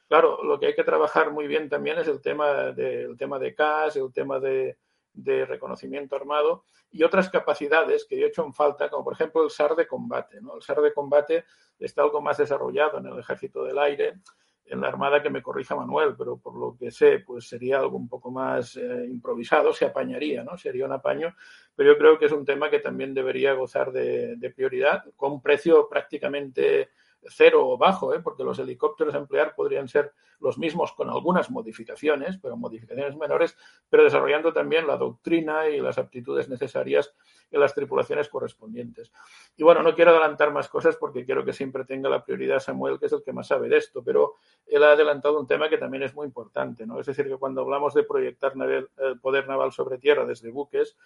claro, 0.09 0.41
lo 0.45 0.61
que 0.61 0.67
hay 0.67 0.75
que 0.77 0.85
trabajar 0.85 1.33
muy 1.33 1.49
bien 1.49 1.69
también 1.69 1.99
es 1.99 2.07
el 2.07 2.21
tema 2.21 2.71
de, 2.71 3.13
tema 3.19 3.41
de 3.41 3.57
CAS, 3.57 3.97
el 3.97 4.13
tema 4.13 4.39
de, 4.39 4.79
reconocimiento 5.17 6.15
armado 6.15 6.63
y 6.93 7.03
otras 7.03 7.29
capacidades 7.29 8.07
que 8.09 8.17
yo 8.17 8.27
he 8.27 8.29
hecho 8.29 8.45
en 8.45 8.55
falta, 8.55 8.89
como 8.89 9.03
por 9.03 9.15
ejemplo 9.15 9.43
el 9.43 9.51
SAR 9.51 9.75
de 9.75 9.89
combate. 9.89 10.37
El 10.37 10.63
SAR 10.63 10.81
de 10.81 10.95
combate 10.95 11.45
está 11.81 12.03
algo 12.03 12.21
más 12.21 12.37
desarrollado 12.37 12.99
en 12.99 13.07
el 13.07 13.19
ejército 13.19 13.65
del 13.65 13.79
aire 13.81 14.21
en 14.69 14.81
la 14.81 14.89
Armada 14.89 15.23
que 15.23 15.31
me 15.31 15.43
corrija 15.43 15.77
Manuel, 15.77 16.15
pero 16.17 16.39
por 16.39 16.57
lo 16.57 16.77
que 16.77 16.91
sé, 16.91 17.21
pues 17.21 17.49
sería 17.49 17.79
algo 17.79 17.97
un 17.97 18.09
poco 18.09 18.31
más 18.31 18.77
eh, 18.77 19.07
improvisado, 19.09 19.73
se 19.73 19.87
apañaría, 19.87 20.43
¿no? 20.43 20.57
Sería 20.57 20.87
un 20.87 20.93
apaño, 20.93 21.35
pero 21.75 21.93
yo 21.93 21.99
creo 21.99 22.19
que 22.19 22.27
es 22.27 22.33
un 22.33 22.45
tema 22.45 22.71
que 22.71 22.81
también 22.81 23.15
debería 23.15 23.55
gozar 23.55 23.93
de, 23.93 24.37
de 24.37 24.51
prioridad, 24.51 25.05
con 25.17 25.41
precio 25.41 25.89
prácticamente 25.89 26.91
cero 27.29 27.69
o 27.69 27.79
bajo, 27.79 28.15
¿eh? 28.15 28.21
porque 28.21 28.45
los 28.45 28.59
helicópteros 28.59 29.15
a 29.15 29.19
emplear 29.19 29.55
podrían 29.55 29.89
ser 29.89 30.13
los 30.41 30.59
mismos 30.59 30.93
con 30.93 31.09
algunas 31.09 31.51
modificaciones, 31.51 32.39
pero 32.39 32.57
modificaciones 32.57 33.17
menores, 33.17 33.57
pero 33.89 34.05
desarrollando 34.05 34.53
también 34.53 34.87
la 34.87 34.97
doctrina 34.97 35.69
y 35.69 35.81
las 35.81 35.99
aptitudes 35.99 36.49
necesarias 36.49 37.15
en 37.51 37.61
las 37.61 37.75
tripulaciones 37.75 38.29
correspondientes. 38.29 39.13
Y 39.57 39.63
bueno, 39.63 39.83
no 39.83 39.95
quiero 39.95 40.11
adelantar 40.11 40.53
más 40.53 40.69
cosas 40.69 40.97
porque 40.97 41.25
quiero 41.25 41.45
que 41.45 41.53
siempre 41.53 41.85
tenga 41.85 42.09
la 42.09 42.25
prioridad 42.25 42.61
Samuel, 42.61 42.99
que 42.99 43.07
es 43.07 43.13
el 43.13 43.23
que 43.23 43.33
más 43.33 43.49
sabe 43.49 43.69
de 43.69 43.79
esto, 43.79 44.03
pero 44.05 44.35
él 44.67 44.83
ha 44.83 44.93
adelantado 44.93 45.41
un 45.41 45.47
tema 45.47 45.69
que 45.69 45.79
también 45.79 46.03
es 46.03 46.15
muy 46.15 46.27
importante, 46.27 46.87
¿no? 46.87 47.01
Es 47.01 47.07
decir, 47.07 47.27
que 47.27 47.37
cuando 47.37 47.63
hablamos 47.63 47.95
de 47.95 48.03
proyectar 48.03 48.53
el 48.61 49.21
poder 49.21 49.49
naval 49.49 49.73
sobre 49.73 49.99
tierra 49.99 50.27
desde 50.27 50.51
buques, 50.51 50.97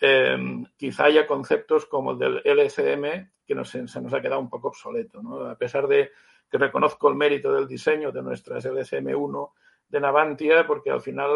eh, 0.00 0.36
quizá 0.76 1.04
haya 1.04 1.26
conceptos 1.26 1.86
como 1.86 2.12
el 2.12 2.18
del 2.18 2.42
LCM 2.44 3.30
que 3.46 3.64
se 3.64 4.00
nos 4.00 4.12
ha 4.12 4.20
quedado 4.20 4.40
un 4.40 4.50
poco 4.50 4.68
obsoleto. 4.68 5.20
A 5.48 5.56
pesar 5.56 5.86
de 5.86 6.10
que 6.50 6.58
reconozco 6.58 7.08
el 7.08 7.14
mérito 7.14 7.52
del 7.52 7.66
diseño 7.66 8.12
de 8.12 8.22
nuestras 8.22 8.66
LCM1 8.66 9.50
de 9.88 10.00
Navantia, 10.00 10.66
porque 10.66 10.90
al 10.90 11.00
final 11.00 11.30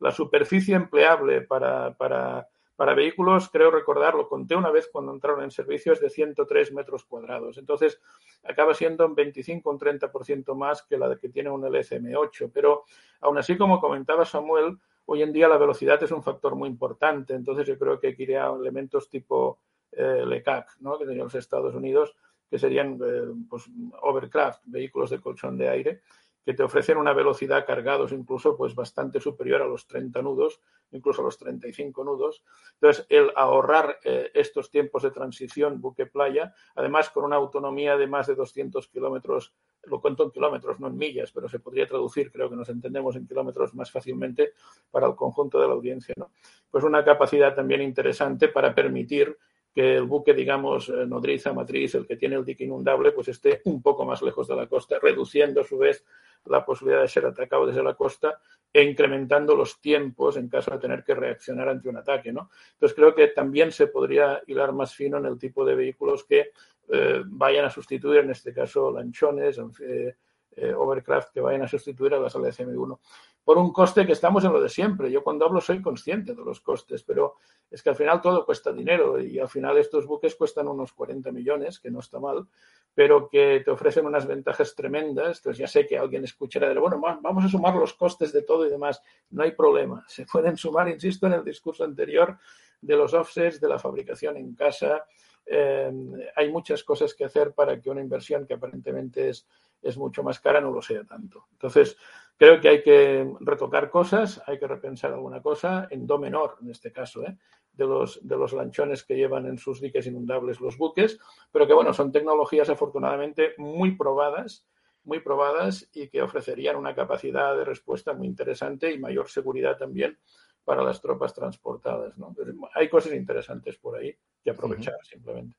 la 0.00 0.10
superficie 0.10 0.74
empleable 0.74 1.42
para, 1.42 1.94
para, 1.94 2.48
para 2.76 2.94
vehículos, 2.94 3.48
creo 3.50 3.70
recordar, 3.70 4.14
lo 4.14 4.28
conté 4.28 4.56
una 4.56 4.70
vez 4.70 4.88
cuando 4.92 5.12
entraron 5.12 5.44
en 5.44 5.50
servicio, 5.50 5.92
es 5.92 6.00
de 6.00 6.10
103 6.10 6.72
metros 6.72 7.04
cuadrados. 7.04 7.56
Entonces, 7.58 8.00
acaba 8.42 8.74
siendo 8.74 9.06
un 9.06 9.14
25 9.14 9.68
o 9.68 9.72
un 9.72 9.78
30% 9.78 10.54
más 10.56 10.82
que 10.82 10.98
la 10.98 11.16
que 11.16 11.28
tiene 11.28 11.50
un 11.50 11.62
LCM8. 11.62 12.50
Pero 12.52 12.84
aún 13.20 13.38
así, 13.38 13.56
como 13.56 13.80
comentaba 13.80 14.24
Samuel, 14.24 14.78
Hoy 15.06 15.22
en 15.22 15.32
día 15.32 15.48
la 15.48 15.58
velocidad 15.58 16.02
es 16.02 16.10
un 16.10 16.22
factor 16.22 16.54
muy 16.56 16.68
importante, 16.68 17.34
entonces 17.34 17.66
yo 17.66 17.78
creo 17.78 18.00
que 18.00 18.08
hay 18.08 18.16
que 18.16 18.22
ir 18.22 18.36
a 18.38 18.54
elementos 18.54 19.10
tipo 19.10 19.58
eh, 19.92 20.24
LECAC, 20.26 20.80
¿no? 20.80 20.98
que 20.98 21.04
tenían 21.04 21.24
los 21.24 21.34
Estados 21.34 21.74
Unidos, 21.74 22.16
que 22.50 22.58
serían 22.58 22.98
eh, 23.04 23.32
pues, 23.48 23.64
overcraft, 24.00 24.62
vehículos 24.64 25.10
de 25.10 25.20
colchón 25.20 25.58
de 25.58 25.68
aire, 25.68 26.00
que 26.44 26.54
te 26.54 26.62
ofrecen 26.62 26.98
una 26.98 27.12
velocidad 27.12 27.66
cargados 27.66 28.12
incluso 28.12 28.56
pues 28.56 28.74
bastante 28.74 29.18
superior 29.18 29.62
a 29.62 29.66
los 29.66 29.86
30 29.86 30.20
nudos, 30.22 30.60
incluso 30.92 31.22
a 31.22 31.24
los 31.24 31.38
35 31.38 32.04
nudos. 32.04 32.42
Entonces, 32.74 33.06
el 33.08 33.30
ahorrar 33.34 33.98
eh, 34.04 34.30
estos 34.34 34.70
tiempos 34.70 35.02
de 35.02 35.10
transición 35.10 35.80
buque-playa, 35.80 36.54
además 36.74 37.10
con 37.10 37.24
una 37.24 37.36
autonomía 37.36 37.96
de 37.96 38.06
más 38.06 38.26
de 38.26 38.34
200 38.34 38.88
kilómetros, 38.88 39.54
lo 39.86 40.00
cuento 40.00 40.24
en 40.24 40.30
kilómetros, 40.30 40.80
no 40.80 40.88
en 40.88 40.96
millas, 40.96 41.30
pero 41.32 41.48
se 41.48 41.58
podría 41.58 41.86
traducir, 41.86 42.30
creo 42.30 42.48
que 42.50 42.56
nos 42.56 42.68
entendemos 42.68 43.16
en 43.16 43.26
kilómetros 43.26 43.74
más 43.74 43.90
fácilmente 43.90 44.52
para 44.90 45.06
el 45.06 45.14
conjunto 45.14 45.60
de 45.60 45.68
la 45.68 45.74
audiencia. 45.74 46.14
¿no? 46.16 46.30
Pues 46.70 46.84
una 46.84 47.04
capacidad 47.04 47.54
también 47.54 47.82
interesante 47.82 48.48
para 48.48 48.74
permitir 48.74 49.36
que 49.74 49.96
el 49.96 50.04
buque, 50.04 50.34
digamos, 50.34 50.88
eh, 50.88 51.04
nodriza, 51.06 51.52
matriz, 51.52 51.96
el 51.96 52.06
que 52.06 52.16
tiene 52.16 52.36
el 52.36 52.44
dique 52.44 52.64
inundable, 52.64 53.10
pues 53.10 53.28
esté 53.28 53.60
un 53.64 53.82
poco 53.82 54.04
más 54.04 54.22
lejos 54.22 54.46
de 54.46 54.54
la 54.54 54.68
costa, 54.68 54.98
reduciendo 55.02 55.62
a 55.62 55.64
su 55.64 55.78
vez 55.78 56.04
la 56.46 56.64
posibilidad 56.64 57.02
de 57.02 57.08
ser 57.08 57.26
atacado 57.26 57.66
desde 57.66 57.82
la 57.82 57.94
costa 57.94 58.40
e 58.72 58.82
incrementando 58.82 59.54
los 59.54 59.80
tiempos 59.80 60.36
en 60.36 60.48
caso 60.48 60.72
de 60.72 60.78
tener 60.78 61.04
que 61.04 61.14
reaccionar 61.14 61.68
ante 61.68 61.88
un 61.88 61.96
ataque. 61.96 62.32
¿no? 62.32 62.50
Entonces 62.72 62.96
creo 62.96 63.14
que 63.14 63.28
también 63.28 63.70
se 63.70 63.86
podría 63.86 64.42
hilar 64.46 64.72
más 64.72 64.94
fino 64.94 65.18
en 65.18 65.26
el 65.26 65.38
tipo 65.38 65.64
de 65.64 65.76
vehículos 65.76 66.24
que 66.24 66.50
eh, 66.88 67.22
vayan 67.24 67.64
a 67.64 67.70
sustituir, 67.70 68.20
en 68.20 68.30
este 68.30 68.52
caso, 68.52 68.90
lanchones, 68.90 69.58
eh, 69.80 70.16
eh, 70.56 70.72
overcraft 70.72 71.32
que 71.32 71.40
vayan 71.40 71.62
a 71.62 71.68
sustituir 71.68 72.14
a 72.14 72.20
las 72.20 72.34
LCM1 72.34 72.98
por 73.44 73.58
un 73.58 73.72
coste 73.72 74.06
que 74.06 74.12
estamos 74.12 74.42
en 74.44 74.52
lo 74.52 74.60
de 74.60 74.68
siempre. 74.68 75.10
Yo 75.10 75.22
cuando 75.22 75.44
hablo 75.44 75.60
soy 75.60 75.82
consciente 75.82 76.34
de 76.34 76.42
los 76.42 76.60
costes, 76.60 77.02
pero 77.04 77.36
es 77.70 77.82
que 77.82 77.90
al 77.90 77.96
final 77.96 78.20
todo 78.20 78.44
cuesta 78.46 78.72
dinero 78.72 79.20
y 79.20 79.38
al 79.38 79.48
final 79.48 79.76
estos 79.76 80.06
buques 80.06 80.34
cuestan 80.34 80.66
unos 80.66 80.92
40 80.94 81.30
millones, 81.30 81.78
que 81.78 81.90
no 81.90 82.00
está 82.00 82.18
mal, 82.18 82.46
pero 82.94 83.28
que 83.28 83.60
te 83.62 83.70
ofrecen 83.70 84.06
unas 84.06 84.26
ventajas 84.26 84.74
tremendas. 84.74 85.38
Entonces 85.38 85.58
ya 85.58 85.66
sé 85.66 85.86
que 85.86 85.98
alguien 85.98 86.24
escuchará 86.24 86.68
de, 86.68 86.78
bueno, 86.78 86.98
vamos 87.20 87.44
a 87.44 87.48
sumar 87.48 87.74
los 87.74 87.92
costes 87.92 88.32
de 88.32 88.42
todo 88.42 88.66
y 88.66 88.70
demás. 88.70 89.02
No 89.30 89.42
hay 89.42 89.52
problema. 89.52 90.04
Se 90.08 90.24
pueden 90.24 90.56
sumar, 90.56 90.88
insisto, 90.88 91.26
en 91.26 91.34
el 91.34 91.44
discurso 91.44 91.84
anterior 91.84 92.38
de 92.80 92.96
los 92.96 93.12
offsets, 93.12 93.60
de 93.60 93.68
la 93.68 93.78
fabricación 93.78 94.38
en 94.38 94.54
casa. 94.54 95.04
Eh, 95.44 95.92
hay 96.36 96.50
muchas 96.50 96.82
cosas 96.82 97.12
que 97.14 97.24
hacer 97.24 97.52
para 97.52 97.78
que 97.78 97.90
una 97.90 98.00
inversión 98.00 98.46
que 98.46 98.54
aparentemente 98.54 99.28
es 99.28 99.46
es 99.84 99.96
mucho 99.98 100.22
más 100.22 100.40
cara, 100.40 100.60
no 100.60 100.70
lo 100.70 100.82
sea 100.82 101.04
tanto. 101.04 101.46
Entonces, 101.52 101.96
creo 102.36 102.60
que 102.60 102.68
hay 102.68 102.82
que 102.82 103.30
retocar 103.40 103.90
cosas, 103.90 104.42
hay 104.46 104.58
que 104.58 104.66
repensar 104.66 105.12
alguna 105.12 105.40
cosa 105.42 105.86
en 105.90 106.06
do 106.06 106.18
menor, 106.18 106.56
en 106.62 106.70
este 106.70 106.90
caso, 106.90 107.22
¿eh? 107.22 107.36
de, 107.72 107.86
los, 107.86 108.26
de 108.26 108.36
los 108.36 108.52
lanchones 108.52 109.04
que 109.04 109.16
llevan 109.16 109.46
en 109.46 109.58
sus 109.58 109.80
diques 109.80 110.06
inundables 110.06 110.60
los 110.60 110.78
buques, 110.78 111.18
pero 111.52 111.66
que, 111.66 111.74
bueno, 111.74 111.92
son 111.92 112.12
tecnologías 112.12 112.68
afortunadamente 112.68 113.54
muy 113.58 113.96
probadas, 113.96 114.66
muy 115.04 115.20
probadas 115.20 115.88
y 115.92 116.08
que 116.08 116.22
ofrecerían 116.22 116.76
una 116.76 116.94
capacidad 116.94 117.56
de 117.56 117.64
respuesta 117.64 118.14
muy 118.14 118.26
interesante 118.26 118.90
y 118.92 118.98
mayor 118.98 119.28
seguridad 119.28 119.76
también 119.76 120.18
para 120.64 120.82
las 120.82 121.00
tropas 121.00 121.34
transportadas. 121.34 122.16
¿no? 122.16 122.34
hay 122.74 122.88
cosas 122.88 123.12
interesantes 123.12 123.76
por 123.76 123.98
ahí 123.98 124.16
que 124.42 124.50
aprovechar 124.50 124.96
simplemente. 125.02 125.56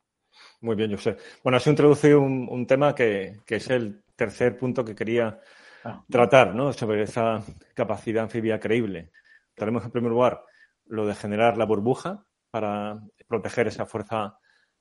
Muy 0.62 0.76
bien, 0.76 0.92
José. 0.92 1.18
Bueno, 1.44 1.58
has 1.58 1.68
introducido 1.68 2.22
un, 2.22 2.48
un 2.50 2.66
tema 2.66 2.96
que, 2.96 3.38
que, 3.46 3.56
es 3.56 3.70
el 3.70 4.04
tercer 4.16 4.58
punto 4.58 4.84
que 4.84 4.96
quería 4.96 5.40
ah. 5.84 6.04
tratar, 6.10 6.56
¿no? 6.56 6.74
Sobre 6.74 7.04
esa 7.04 7.44
capacidad 7.74 8.24
anfibia 8.24 8.60
creíble. 8.60 9.12
Tenemos 9.54 9.84
en 9.86 9.92
primer 9.92 10.12
lugar 10.12 10.44
lo 10.86 11.06
de 11.06 11.16
generar 11.16 11.58
la 11.58 11.66
burbuja 11.66 12.26
para 12.52 13.00
proteger 13.28 13.68
esa 13.68 13.86
fuerza 13.86 14.38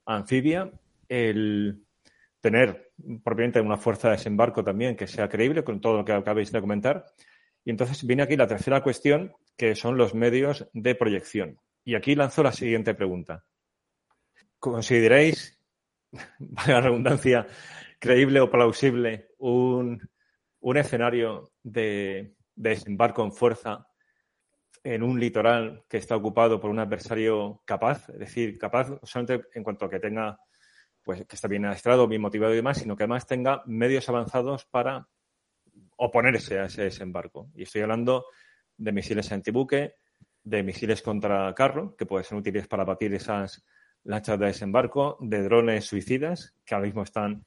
anfibia, 0.07 0.71
el 1.09 1.85
tener 2.41 2.93
propiamente 3.23 3.61
una 3.61 3.79
fuerza 3.79 4.09
de 4.09 4.17
desembarco 4.17 4.63
también 4.63 4.97
que 4.97 5.07
sea 5.07 5.29
creíble 5.29 5.65
con 5.65 5.81
todo 5.81 5.97
lo 5.97 6.05
que 6.05 6.13
acabáis 6.13 6.53
de 6.53 6.61
comentar. 6.61 7.07
Y 7.65 7.71
entonces 7.71 8.07
viene 8.07 8.23
aquí 8.23 8.37
la 8.37 8.47
tercera 8.47 8.83
cuestión, 8.83 9.33
que 9.57 9.75
son 9.75 9.97
los 9.97 10.15
medios 10.15 10.69
de 10.75 10.95
proyección. 10.95 11.59
Y 11.85 11.95
aquí 11.95 12.15
lanzo 12.15 12.43
la 12.43 12.53
siguiente 12.53 12.95
pregunta. 12.95 13.45
¿Consideráis, 14.65 15.61
la 16.67 16.81
redundancia, 16.81 17.47
creíble 17.99 18.41
o 18.41 18.51
plausible 18.51 19.29
un, 19.37 20.01
escenario 20.75 21.53
de, 21.63 22.35
desembarco 22.55 23.23
en 23.23 23.33
fuerza 23.33 23.87
en 24.83 25.03
un 25.03 25.21
litoral 25.21 25.85
que 25.87 25.99
está 25.99 26.17
ocupado 26.17 26.61
por 26.61 26.71
un 26.71 26.79
adversario 26.79 27.61
capaz, 27.67 28.09
es 28.09 28.21
decir, 28.21 28.57
capaz 28.57 28.89
solamente 29.03 29.49
en 29.53 29.63
cuanto 29.63 29.85
a 29.85 29.91
que 29.91 30.01
tenga, 30.01 30.39
pues 31.03 31.27
que 31.27 31.37
está 31.37 31.47
bien 31.47 31.67
adiestrado, 31.67 32.09
bien 32.09 32.23
motivado 32.23 32.55
y 32.55 32.57
demás, 32.57 32.79
sino 32.79 32.97
que 32.97 33.03
además 33.03 33.27
tenga 33.27 33.63
medios 33.67 34.09
avanzados 34.09 34.65
para 34.65 35.07
oponerse 35.99 36.59
a 36.59 36.65
ese 36.65 36.85
desembarco. 36.85 37.51
Y 37.55 37.65
estoy 37.65 37.83
hablando 37.83 38.25
de 38.79 38.93
misiles 38.93 39.31
antibuque, 39.31 39.97
de 40.43 40.63
misiles 40.63 41.03
contra 41.03 41.53
carro, 41.53 41.95
que 41.97 42.07
pueden 42.07 42.25
ser 42.25 42.39
útiles 42.39 42.67
para 42.67 42.87
batir 42.87 43.13
esas 43.13 43.63
lanchas 44.05 44.39
de 44.39 44.47
desembarco, 44.47 45.19
de 45.21 45.43
drones 45.43 45.85
suicidas, 45.85 46.55
que 46.65 46.75
ahora 46.75 46.87
mismo 46.87 47.03
están 47.03 47.45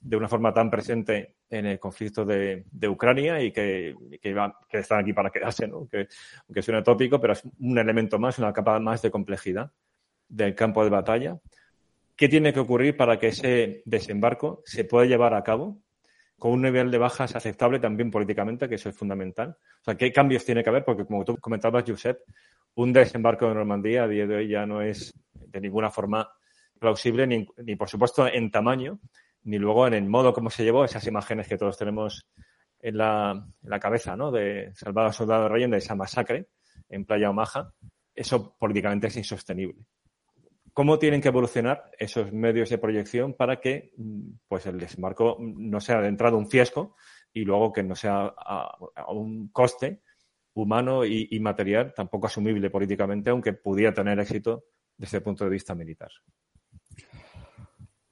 de 0.00 0.16
una 0.16 0.28
forma 0.28 0.52
tan 0.52 0.70
presente 0.70 1.36
en 1.48 1.66
el 1.66 1.78
conflicto 1.78 2.24
de, 2.24 2.64
Ucrania 2.88 3.40
y 3.40 3.52
que, 3.52 3.94
que, 4.20 4.78
están 4.78 5.00
aquí 5.00 5.12
para 5.12 5.30
quedarse, 5.30 5.66
¿no? 5.66 5.88
que, 5.88 6.08
aunque 6.46 6.62
suena 6.62 6.82
tópico, 6.82 7.20
pero 7.20 7.32
es 7.32 7.42
un 7.60 7.78
elemento 7.78 8.18
más, 8.18 8.38
una 8.38 8.52
capa 8.52 8.78
más 8.80 9.02
de 9.02 9.10
complejidad 9.10 9.70
del 10.28 10.54
campo 10.54 10.82
de 10.84 10.90
batalla. 10.90 11.38
¿Qué 12.16 12.28
tiene 12.28 12.52
que 12.52 12.60
ocurrir 12.60 12.96
para 12.96 13.18
que 13.18 13.28
ese 13.28 13.82
desembarco 13.84 14.62
se 14.64 14.84
pueda 14.84 15.06
llevar 15.06 15.34
a 15.34 15.42
cabo 15.42 15.80
con 16.38 16.52
un 16.52 16.62
nivel 16.62 16.90
de 16.90 16.98
bajas 16.98 17.34
aceptable 17.34 17.78
también 17.78 18.10
políticamente, 18.10 18.68
que 18.68 18.74
eso 18.76 18.88
es 18.88 18.96
fundamental? 18.96 19.56
O 19.80 19.84
sea, 19.84 19.96
¿qué 19.96 20.12
cambios 20.12 20.44
tiene 20.44 20.62
que 20.62 20.70
haber? 20.70 20.84
Porque 20.84 21.04
como 21.04 21.24
tú 21.24 21.36
comentabas, 21.38 21.84
Josep, 21.86 22.20
un 22.74 22.92
desembarco 22.92 23.48
de 23.48 23.54
Normandía 23.54 24.04
a 24.04 24.08
día 24.08 24.26
de 24.26 24.36
hoy 24.36 24.48
ya 24.48 24.66
no 24.66 24.82
es 24.82 25.14
de 25.54 25.60
ninguna 25.60 25.90
forma 25.90 26.28
plausible, 26.78 27.26
ni, 27.26 27.46
ni 27.58 27.76
por 27.76 27.88
supuesto 27.88 28.26
en 28.26 28.50
tamaño, 28.50 29.00
ni 29.44 29.58
luego 29.58 29.86
en 29.86 29.94
el 29.94 30.08
modo 30.08 30.34
como 30.34 30.50
se 30.50 30.64
llevó 30.64 30.84
esas 30.84 31.06
imágenes 31.06 31.48
que 31.48 31.56
todos 31.56 31.78
tenemos 31.78 32.26
en 32.84 32.98
la, 32.98 33.80
cabeza, 33.80 34.14
¿no? 34.14 34.30
De 34.30 34.70
Salvador 34.74 35.14
Soldado 35.14 35.48
Reyes, 35.48 35.70
de 35.70 35.78
esa 35.78 35.94
masacre 35.94 36.48
en 36.90 37.06
Playa 37.06 37.30
Omaha. 37.30 37.72
Eso 38.14 38.56
políticamente 38.58 39.06
es 39.06 39.16
insostenible. 39.16 39.86
¿Cómo 40.74 40.98
tienen 40.98 41.22
que 41.22 41.28
evolucionar 41.28 41.90
esos 41.98 42.30
medios 42.32 42.68
de 42.68 42.78
proyección 42.78 43.34
para 43.34 43.58
que 43.58 43.94
pues, 44.48 44.66
el 44.66 44.78
desembarco 44.78 45.38
no 45.40 45.80
sea 45.80 46.00
de 46.00 46.08
entrada 46.08 46.36
un 46.36 46.50
fiasco 46.50 46.96
y 47.32 47.44
luego 47.44 47.72
que 47.72 47.82
no 47.82 47.94
sea 47.94 48.34
a, 48.36 48.76
un 49.08 49.48
coste 49.48 50.02
humano 50.52 51.06
y, 51.06 51.40
material 51.40 51.94
tampoco 51.94 52.26
asumible 52.26 52.70
políticamente, 52.70 53.30
aunque 53.30 53.54
pudiera 53.54 53.94
tener 53.94 54.20
éxito 54.20 54.64
desde 54.96 55.18
el 55.18 55.22
punto 55.22 55.44
de 55.44 55.50
vista 55.50 55.74
militar? 55.74 56.10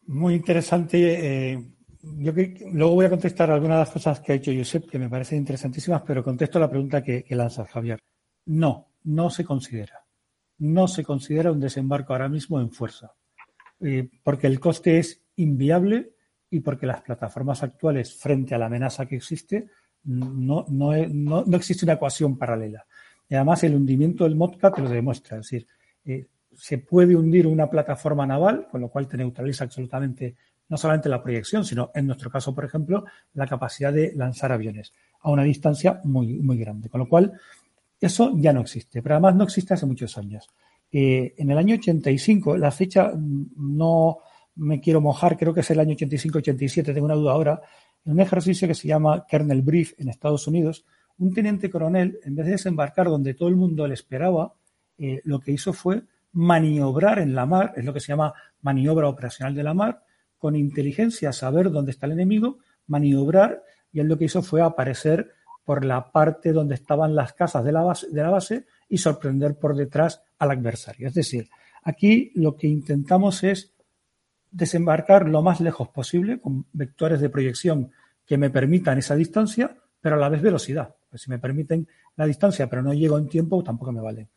Muy 0.07 0.35
interesante. 0.35 1.53
Eh, 1.53 1.73
yo 2.03 2.33
luego 2.73 2.95
voy 2.95 3.07
a 3.07 3.11
contestar 3.11 3.51
algunas 3.51 3.77
de 3.77 3.81
las 3.81 3.91
cosas 3.91 4.21
que 4.21 4.33
ha 4.33 4.35
hecho 4.35 4.53
Josep, 4.55 4.91
que 4.91 4.99
me 4.99 5.09
parecen 5.09 5.39
interesantísimas, 5.39 6.03
pero 6.03 6.25
contesto 6.25 6.59
la 6.59 6.69
pregunta 6.69 7.03
que, 7.03 7.25
lanza 7.31 7.65
Javier. 7.67 7.99
No, 8.47 8.89
no 9.05 9.31
se 9.31 9.45
considera. 9.45 10.05
No 10.59 10.89
se 10.89 11.05
considera 11.05 11.53
un 11.53 11.61
desembarco 11.61 12.13
ahora 12.13 12.29
mismo 12.29 12.61
en 12.61 12.71
fuerza, 12.71 13.13
eh, 13.81 14.09
porque 14.23 14.47
el 14.47 14.61
coste 14.61 14.99
es 14.99 15.23
inviable 15.37 16.13
y 16.51 16.61
porque 16.61 16.87
las 16.87 17.03
plataformas 17.03 17.63
actuales, 17.63 18.15
frente 18.15 18.55
a 18.55 18.59
la 18.59 18.67
amenaza 18.67 19.07
que 19.07 19.17
existe, 19.17 19.69
no, 20.05 20.67
no, 20.69 20.93
no, 21.09 21.57
existe 21.57 21.87
una 21.87 21.95
ecuación 21.95 22.37
paralela. 22.37 22.85
Y 23.29 23.35
además, 23.35 23.65
el 23.65 23.75
hundimiento 23.75 24.25
del 24.25 24.35
MODCA 24.35 24.73
te 24.73 24.83
lo 24.83 24.89
demuestra. 24.89 25.39
Es 25.39 25.47
decir, 25.47 25.67
eh, 26.05 26.27
se 26.55 26.79
puede 26.79 27.17
hundir 27.17 27.47
una 27.47 27.69
plataforma 27.69 28.27
naval, 28.27 28.69
con 28.71 28.81
lo 28.81 28.89
cual 28.89 29.09
te 29.09 29.17
neutraliza 29.17 29.65
absolutamente 29.65 30.37
no 30.69 30.79
solamente 30.79 31.09
la 31.09 31.23
proyección, 31.23 31.65
sino 31.65 31.91
en 31.95 32.07
nuestro 32.07 32.31
caso, 32.31 32.55
por 32.55 32.65
ejemplo, 32.65 33.05
la 33.35 33.47
capacidad 33.47 33.93
de 33.93 34.13
lanzar 34.15 34.53
aviones 34.53 34.93
a 35.21 35.31
una 35.31 35.43
distancia 35.43 36.01
muy, 36.05 36.39
muy 36.39 36.57
grande. 36.57 36.89
Con 36.89 37.01
lo 37.01 37.09
cual, 37.09 37.33
eso 38.01 38.33
ya 38.37 38.53
no 38.53 38.63
existe, 38.63 39.03
pero 39.03 39.17
además 39.17 39.37
no 39.37 39.45
existe 39.45 39.75
hace 39.75 39.85
muchos 39.85 40.17
años. 40.17 40.49
Eh, 40.91 41.35
en 41.37 41.51
el 41.51 41.59
año 41.59 41.75
85, 41.75 42.57
la 42.57 42.71
fecha 42.71 43.13
mm, 43.15 43.51
no 43.57 44.19
me 44.57 44.81
quiero 44.81 45.01
mojar, 45.01 45.37
creo 45.37 45.53
que 45.55 45.61
es 45.61 45.71
el 45.71 45.81
año 45.81 45.95
85-87, 45.95 46.95
tengo 46.95 47.05
una 47.05 47.15
duda 47.15 47.33
ahora, 47.33 47.61
en 48.05 48.13
un 48.13 48.21
ejercicio 48.21 48.67
que 48.67 48.75
se 48.75 48.89
llama 48.89 49.27
Kernel 49.29 49.63
Brief 49.63 49.93
en 49.99 50.09
Estados 50.09 50.47
Unidos, 50.47 50.85
un 51.19 51.33
teniente 51.33 51.71
coronel, 51.71 52.19
en 52.25 52.35
vez 52.35 52.47
de 52.47 52.53
desembarcar 52.53 53.09
donde 53.09 53.35
todo 53.35 53.49
el 53.49 53.57
mundo 53.57 53.87
le 53.87 53.95
esperaba, 53.95 54.55
eh, 54.99 55.21
lo 55.25 55.41
que 55.41 55.53
hizo 55.53 55.73
fue 55.73 56.03
maniobrar 56.33 57.19
en 57.19 57.35
la 57.35 57.47
mar, 57.47 57.75
es 57.77 57.85
lo 57.85 57.93
que 57.93 58.01
se 58.01 58.09
llama 58.09 58.35
maniobra 58.63 59.09
operacional 59.09 59.55
de 59.55 59.63
la 59.63 59.75
mar, 59.75 60.05
con 60.39 60.57
inteligencia 60.57 61.33
saber 61.33 61.71
dónde 61.71 61.93
está 61.93 62.07
el 62.07 62.13
enemigo, 62.13 62.59
maniobrar, 62.87 63.63
y 63.93 64.01
él 64.01 64.09
lo 64.09 64.19
que 64.19 64.25
hizo 64.25 64.43
fue 64.43 64.63
aparecer 64.63 65.33
por 65.65 65.85
la 65.85 66.11
parte 66.11 66.53
donde 66.53 66.75
estaban 66.75 67.15
las 67.15 67.35
casas 67.35 67.65
de 67.65 67.73
la 67.73 67.83
base, 67.83 68.09
de 68.11 68.23
la 68.23 68.31
base 68.31 68.67
y 68.89 68.99
sorprender 68.99 69.57
por 69.57 69.77
detrás 69.77 70.23
al 70.39 70.51
adversario. 70.51 71.07
Es 71.07 71.15
decir, 71.15 71.49
aquí 71.85 72.33
lo 72.35 72.57
que 72.57 72.67
intentamos 72.67 73.45
es 73.45 73.73
desembarcar 74.51 75.29
lo 75.29 75.43
más 75.43 75.61
lejos 75.61 75.89
posible 75.89 76.41
con 76.41 76.67
vectores 76.73 77.21
de 77.21 77.31
proyección 77.31 77.93
que 78.27 78.39
me 78.39 78.51
permitan 78.51 78.99
esa 78.99 79.15
distancia, 79.15 79.77
pero 80.01 80.17
a 80.17 80.19
la 80.19 80.29
vez 80.29 80.43
velocidad. 80.43 80.95
Pues 81.09 81.23
si 81.23 81.31
me 81.31 81.39
permiten 81.39 81.87
la 82.17 82.27
distancia, 82.27 82.69
pero 82.69 82.83
no 82.83 82.93
llego 82.93 83.19
en 83.19 83.29
tiempo, 83.29 83.63
tampoco 83.63 83.93
me 83.93 84.01
vale 84.01 84.29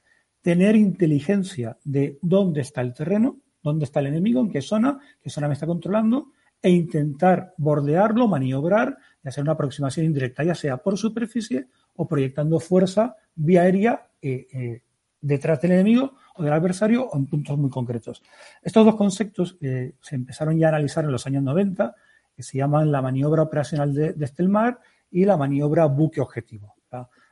tener 0.45 0.75
inteligencia 0.75 1.75
de 1.83 2.19
dónde 2.21 2.61
está 2.61 2.81
el 2.81 2.93
terreno, 2.93 3.39
dónde 3.63 3.85
está 3.85 3.99
el 3.99 4.05
enemigo, 4.05 4.41
en 4.41 4.51
qué 4.51 4.61
zona, 4.61 4.99
qué 5.19 5.31
zona 5.31 5.47
me 5.47 5.55
está 5.55 5.65
controlando, 5.65 6.33
e 6.61 6.69
intentar 6.69 7.55
bordearlo, 7.57 8.27
maniobrar 8.27 8.95
y 9.23 9.27
hacer 9.27 9.41
una 9.41 9.53
aproximación 9.53 10.05
indirecta, 10.05 10.43
ya 10.43 10.53
sea 10.53 10.77
por 10.77 10.99
superficie 10.99 11.65
o 11.95 12.07
proyectando 12.07 12.59
fuerza 12.59 13.15
vía 13.33 13.63
aérea 13.63 14.07
eh, 14.21 14.45
eh, 14.53 14.83
detrás 15.19 15.59
del 15.61 15.71
enemigo 15.71 16.13
o 16.35 16.43
del 16.43 16.53
adversario 16.53 17.07
o 17.07 17.17
en 17.17 17.25
puntos 17.25 17.57
muy 17.57 17.71
concretos. 17.71 18.21
Estos 18.61 18.85
dos 18.85 18.95
conceptos 18.95 19.57
eh, 19.61 19.93
se 19.99 20.13
empezaron 20.13 20.59
ya 20.59 20.67
a 20.67 20.69
analizar 20.69 21.05
en 21.05 21.11
los 21.11 21.25
años 21.25 21.41
90, 21.41 21.95
que 22.35 22.43
se 22.43 22.59
llaman 22.59 22.91
la 22.91 23.01
maniobra 23.01 23.41
operacional 23.41 23.95
de, 23.95 24.13
de 24.13 24.25
Estelmar 24.25 24.79
y 25.09 25.25
la 25.25 25.37
maniobra 25.37 25.87
buque 25.87 26.21
objetivo. 26.21 26.75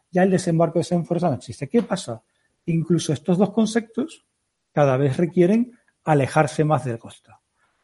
Ya 0.09 0.23
el 0.23 0.31
desembarco 0.31 0.79
desenforzado 0.79 1.33
no 1.33 1.37
existe. 1.37 1.67
¿Qué 1.67 1.83
pasa? 1.83 2.23
Incluso 2.65 3.13
estos 3.13 3.37
dos 3.37 3.51
conceptos 3.51 4.25
cada 4.71 4.97
vez 4.97 5.17
requieren 5.17 5.77
alejarse 6.03 6.63
más 6.63 6.85
de 6.85 6.91
la 6.93 6.97
costa, 6.97 7.41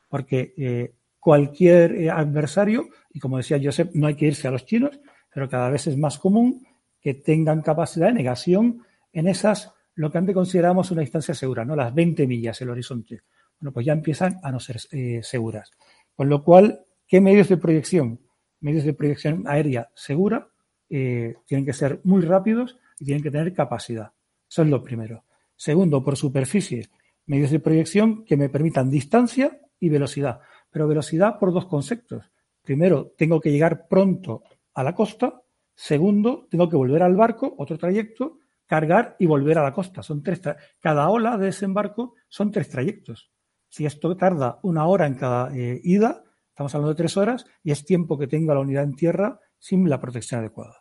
porque 0.10 0.54
eh, 0.58 0.96
cualquier 1.20 1.96
eh, 1.96 2.10
adversario, 2.10 2.88
y 3.12 3.20
como 3.20 3.38
decía 3.38 3.60
Joseph, 3.62 3.92
no 3.94 4.08
hay 4.08 4.16
que 4.16 4.28
irse 4.28 4.48
a 4.48 4.52
los 4.52 4.66
chinos, 4.66 5.00
pero 5.34 5.50
cada 5.50 5.70
vez 5.70 5.88
es 5.88 5.98
más 5.98 6.18
común 6.18 6.66
que 7.00 7.14
tengan 7.14 7.62
capacidad 7.62 8.08
de 8.08 8.14
negación 8.14 8.84
en 9.14 9.28
esas, 9.28 9.72
lo 9.96 10.12
que 10.12 10.18
antes 10.18 10.36
considerábamos 10.36 10.92
una 10.92 11.02
distancia 11.02 11.34
segura, 11.34 11.64
¿no? 11.64 11.76
Las 11.76 11.94
20 11.94 12.28
millas, 12.28 12.62
el 12.62 12.70
horizonte. 12.70 13.22
Bueno, 13.60 13.74
pues 13.74 13.86
ya 13.86 13.94
empiezan 13.94 14.40
a 14.44 14.52
no 14.52 14.60
ser 14.60 14.78
eh, 14.92 15.22
seguras. 15.22 15.72
Con 16.14 16.30
lo 16.30 16.44
cual, 16.44 16.86
¿qué 17.08 17.22
medios 17.22 17.50
de 17.50 17.58
proyección? 17.58 18.20
Medios 18.62 18.84
de 18.84 18.94
proyección 18.94 19.46
aérea 19.48 19.90
segura 19.96 20.50
tienen 20.90 21.66
que 21.66 21.74
ser 21.74 22.02
muy 22.04 22.24
rápidos 22.24 22.80
y 23.00 23.06
tienen 23.06 23.22
que 23.22 23.30
tener 23.30 23.54
capacidad. 23.54 24.12
Eso 24.50 24.64
es 24.64 24.68
lo 24.70 24.84
primero. 24.84 25.26
Segundo, 25.56 26.04
por 26.04 26.18
superficie, 26.18 26.90
medios 27.26 27.52
de 27.52 27.60
proyección 27.60 28.26
que 28.26 28.38
me 28.38 28.50
permitan 28.50 28.90
distancia 28.90 29.60
y 29.80 29.90
velocidad. 29.90 30.40
Pero 30.72 30.88
velocidad 30.88 31.38
por 31.40 31.54
dos 31.54 31.68
conceptos. 31.68 32.32
Primero, 32.64 33.14
tengo 33.18 33.40
que 33.40 33.52
llegar 33.52 33.88
pronto 33.88 34.44
a 34.74 34.84
la 34.84 34.96
costa. 34.96 35.42
Segundo, 35.76 36.48
tengo 36.50 36.68
que 36.70 36.76
volver 36.76 37.04
al 37.04 37.16
barco, 37.16 37.54
otro 37.58 37.78
trayecto, 37.78 38.40
cargar 38.66 39.16
y 39.20 39.26
volver 39.26 39.58
a 39.58 39.64
la 39.64 39.74
costa. 39.74 40.04
Son 40.04 40.22
tres 40.22 40.42
cada 40.80 41.10
ola 41.10 41.38
de 41.38 41.48
desembarco 41.48 42.16
son 42.28 42.52
tres 42.52 42.70
trayectos. 42.70 43.32
Si 43.68 43.86
esto 43.86 44.16
tarda 44.16 44.60
una 44.64 44.86
hora 44.86 45.08
en 45.08 45.16
cada 45.16 45.56
eh, 45.56 45.80
ida, 45.84 46.24
estamos 46.50 46.74
hablando 46.74 46.94
de 46.94 46.98
tres 46.98 47.18
horas 47.18 47.46
y 47.64 47.72
es 47.72 47.86
tiempo 47.86 48.18
que 48.18 48.28
tenga 48.28 48.54
la 48.54 48.62
unidad 48.62 48.84
en 48.84 48.96
tierra 48.96 49.40
sin 49.58 49.90
la 49.90 50.00
protección 50.00 50.42
adecuada. 50.42 50.79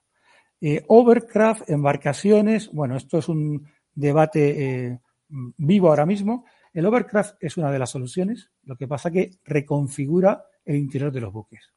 Eh, 0.61 0.85
overcraft, 0.89 1.71
embarcaciones, 1.71 2.71
bueno, 2.73 2.97
esto 2.97 3.19
es 3.19 3.29
un 3.29 3.67
debate 3.95 4.87
eh, 4.87 4.99
vivo 5.29 5.89
ahora 5.89 6.07
mismo. 6.07 6.45
El 6.73 6.87
overcraft 6.87 7.37
es 7.41 7.57
una 7.57 7.71
de 7.71 7.79
las 7.79 7.91
soluciones, 7.91 8.51
lo 8.65 8.77
que 8.77 8.89
pasa 8.89 9.11
que 9.11 9.31
reconfigura 9.45 10.45
el 10.65 10.77
interior 10.77 11.13
de 11.13 11.21
los 11.21 11.33
buques. 11.33 11.73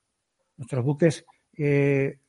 Nuestros 0.57 0.83
buques, 0.83 1.25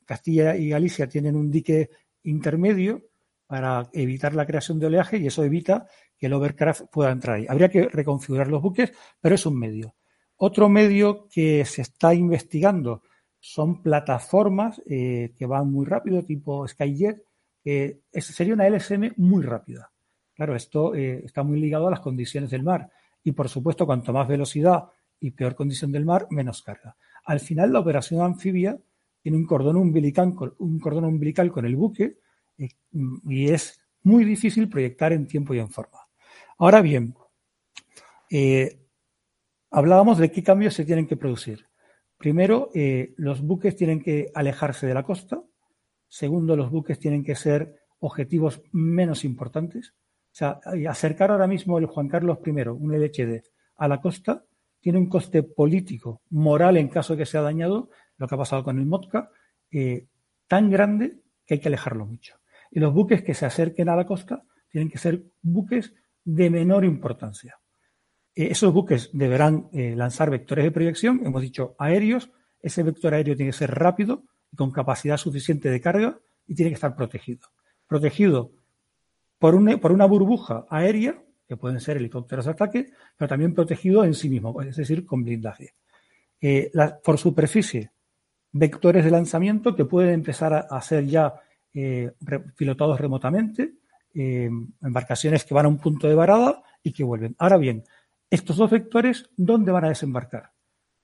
Castilla 0.05 0.55
y 0.55 0.69
Galicia, 0.69 1.07
tienen 1.07 1.35
un 1.35 1.51
dique 1.51 1.89
intermedio 2.23 3.03
para 3.47 3.89
evitar 3.93 4.33
la 4.33 4.45
creación 4.45 4.79
de 4.79 4.87
oleaje 4.87 5.17
y 5.17 5.27
eso 5.27 5.43
evita 5.43 5.85
que 6.17 6.27
el 6.27 6.33
overcraft 6.33 6.85
pueda 6.91 7.11
entrar 7.11 7.37
ahí. 7.37 7.45
Habría 7.47 7.69
que 7.69 7.87
reconfigurar 7.87 8.47
los 8.47 8.61
buques, 8.61 8.91
pero 9.19 9.35
es 9.35 9.45
un 9.45 9.59
medio. 9.59 9.95
Otro 10.37 10.69
medio 10.69 11.27
que 11.29 11.63
se 11.65 11.83
está 11.83 12.13
investigando 12.13 13.03
son 13.45 13.83
plataformas 13.83 14.81
eh, 14.85 15.33
que 15.37 15.45
van 15.45 15.69
muy 15.69 15.85
rápido, 15.85 16.23
tipo 16.23 16.65
Skyjet, 16.65 17.25
que 17.61 17.99
sería 18.13 18.53
una 18.53 18.69
LSM 18.69 19.15
muy 19.17 19.43
rápida. 19.43 19.91
Claro, 20.33 20.55
esto 20.55 20.95
eh, 20.95 21.21
está 21.25 21.43
muy 21.43 21.59
ligado 21.59 21.89
a 21.89 21.91
las 21.91 21.99
condiciones 21.99 22.49
del 22.51 22.63
mar 22.63 22.89
y, 23.21 23.33
por 23.33 23.49
supuesto, 23.49 23.85
cuanto 23.85 24.13
más 24.13 24.29
velocidad 24.29 24.85
y 25.19 25.31
peor 25.31 25.55
condición 25.55 25.91
del 25.91 26.05
mar, 26.05 26.25
menos 26.29 26.61
carga. 26.61 26.95
Al 27.25 27.41
final, 27.41 27.73
la 27.73 27.81
operación 27.81 28.21
anfibia 28.21 28.79
tiene 29.21 29.37
un 29.37 29.45
cordón 29.45 29.75
umbilical, 29.75 30.33
un 30.59 30.79
cordón 30.79 31.03
umbilical 31.03 31.51
con 31.51 31.65
el 31.65 31.75
buque 31.75 32.19
y 32.57 33.49
es 33.49 33.77
muy 34.03 34.23
difícil 34.23 34.69
proyectar 34.69 35.11
en 35.11 35.27
tiempo 35.27 35.53
y 35.53 35.59
en 35.59 35.69
forma. 35.69 35.99
Ahora 36.59 36.79
bien, 36.79 37.13
eh, 38.29 38.79
hablábamos 39.69 40.17
de 40.17 40.31
qué 40.31 40.41
cambios 40.41 40.75
se 40.75 40.85
tienen 40.85 41.07
que 41.07 41.17
producir. 41.17 41.67
Primero, 42.23 42.69
eh, 42.73 43.13
los 43.17 43.41
buques 43.41 43.75
tienen 43.75 44.01
que 44.01 44.31
alejarse 44.33 44.87
de 44.87 44.93
la 44.93 45.03
costa. 45.03 45.43
Segundo, 46.07 46.55
los 46.55 46.71
buques 46.71 46.97
tienen 46.97 47.21
que 47.21 47.35
ser 47.35 47.75
objetivos 47.99 48.61
menos 48.71 49.25
importantes. 49.25 49.89
O 49.89 50.31
sea, 50.31 50.61
acercar 50.87 51.31
ahora 51.31 51.47
mismo 51.47 51.77
el 51.79 51.85
Juan 51.85 52.07
Carlos 52.07 52.37
I, 52.45 52.51
un 52.69 52.93
LHD, 52.93 53.43
a 53.75 53.89
la 53.89 53.99
costa, 53.99 54.45
tiene 54.79 54.99
un 54.99 55.09
coste 55.09 55.43
político, 55.43 56.21
moral 56.29 56.77
en 56.77 56.87
caso 56.87 57.11
de 57.11 57.17
que 57.17 57.25
sea 57.25 57.41
dañado, 57.41 57.89
lo 58.15 58.25
que 58.25 58.35
ha 58.35 58.37
pasado 58.37 58.63
con 58.63 58.79
el 58.79 58.85
MOTCA, 58.85 59.29
eh, 59.69 60.07
tan 60.47 60.71
grande 60.71 61.19
que 61.45 61.55
hay 61.55 61.59
que 61.59 61.67
alejarlo 61.67 62.05
mucho. 62.05 62.37
Y 62.71 62.79
los 62.79 62.93
buques 62.93 63.21
que 63.21 63.33
se 63.33 63.45
acerquen 63.45 63.89
a 63.89 63.97
la 63.97 64.05
costa 64.05 64.45
tienen 64.69 64.89
que 64.89 64.97
ser 64.97 65.25
buques 65.41 65.93
de 66.23 66.49
menor 66.49 66.85
importancia. 66.85 67.59
Eh, 68.35 68.47
esos 68.51 68.73
buques 68.73 69.09
deberán 69.13 69.69
eh, 69.73 69.95
lanzar 69.95 70.29
vectores 70.29 70.65
de 70.65 70.71
proyección, 70.71 71.21
hemos 71.23 71.41
dicho 71.41 71.75
aéreos, 71.77 72.31
ese 72.61 72.83
vector 72.83 73.13
aéreo 73.13 73.35
tiene 73.35 73.51
que 73.51 73.57
ser 73.57 73.71
rápido 73.71 74.23
con 74.55 74.71
capacidad 74.71 75.17
suficiente 75.17 75.69
de 75.69 75.81
carga 75.81 76.19
y 76.47 76.55
tiene 76.55 76.71
que 76.71 76.75
estar 76.75 76.95
protegido. 76.95 77.47
Protegido 77.87 78.51
por 79.37 79.55
una, 79.55 79.77
por 79.77 79.91
una 79.91 80.05
burbuja 80.05 80.65
aérea, 80.69 81.21
que 81.47 81.57
pueden 81.57 81.79
ser 81.81 81.97
helicópteros 81.97 82.45
de 82.45 82.51
ataque, 82.51 82.91
pero 83.17 83.27
también 83.27 83.53
protegido 83.53 84.05
en 84.05 84.13
sí 84.13 84.29
mismo, 84.29 84.61
es 84.61 84.77
decir, 84.77 85.05
con 85.05 85.23
blindaje. 85.23 85.73
Eh, 86.39 86.71
por 87.03 87.17
superficie, 87.17 87.91
vectores 88.51 89.03
de 89.03 89.11
lanzamiento 89.11 89.75
que 89.75 89.85
pueden 89.85 90.13
empezar 90.13 90.67
a, 90.69 90.81
ser 90.81 91.05
ya 91.05 91.33
pilotados 92.55 92.99
remotamente, 92.99 93.73
embarcaciones 94.13 95.43
que 95.43 95.53
van 95.53 95.65
a 95.65 95.69
un 95.69 95.79
punto 95.79 96.07
de 96.07 96.15
varada 96.15 96.63
y 96.83 96.93
que 96.93 97.03
vuelven. 97.03 97.35
Ahora 97.39 97.57
bien, 97.57 97.83
estos 98.33 98.57
dos 98.57 98.71
vectores, 98.71 99.29
¿dónde 99.37 99.71
van 99.71 99.85
a 99.85 99.89
desembarcar? 99.89 100.53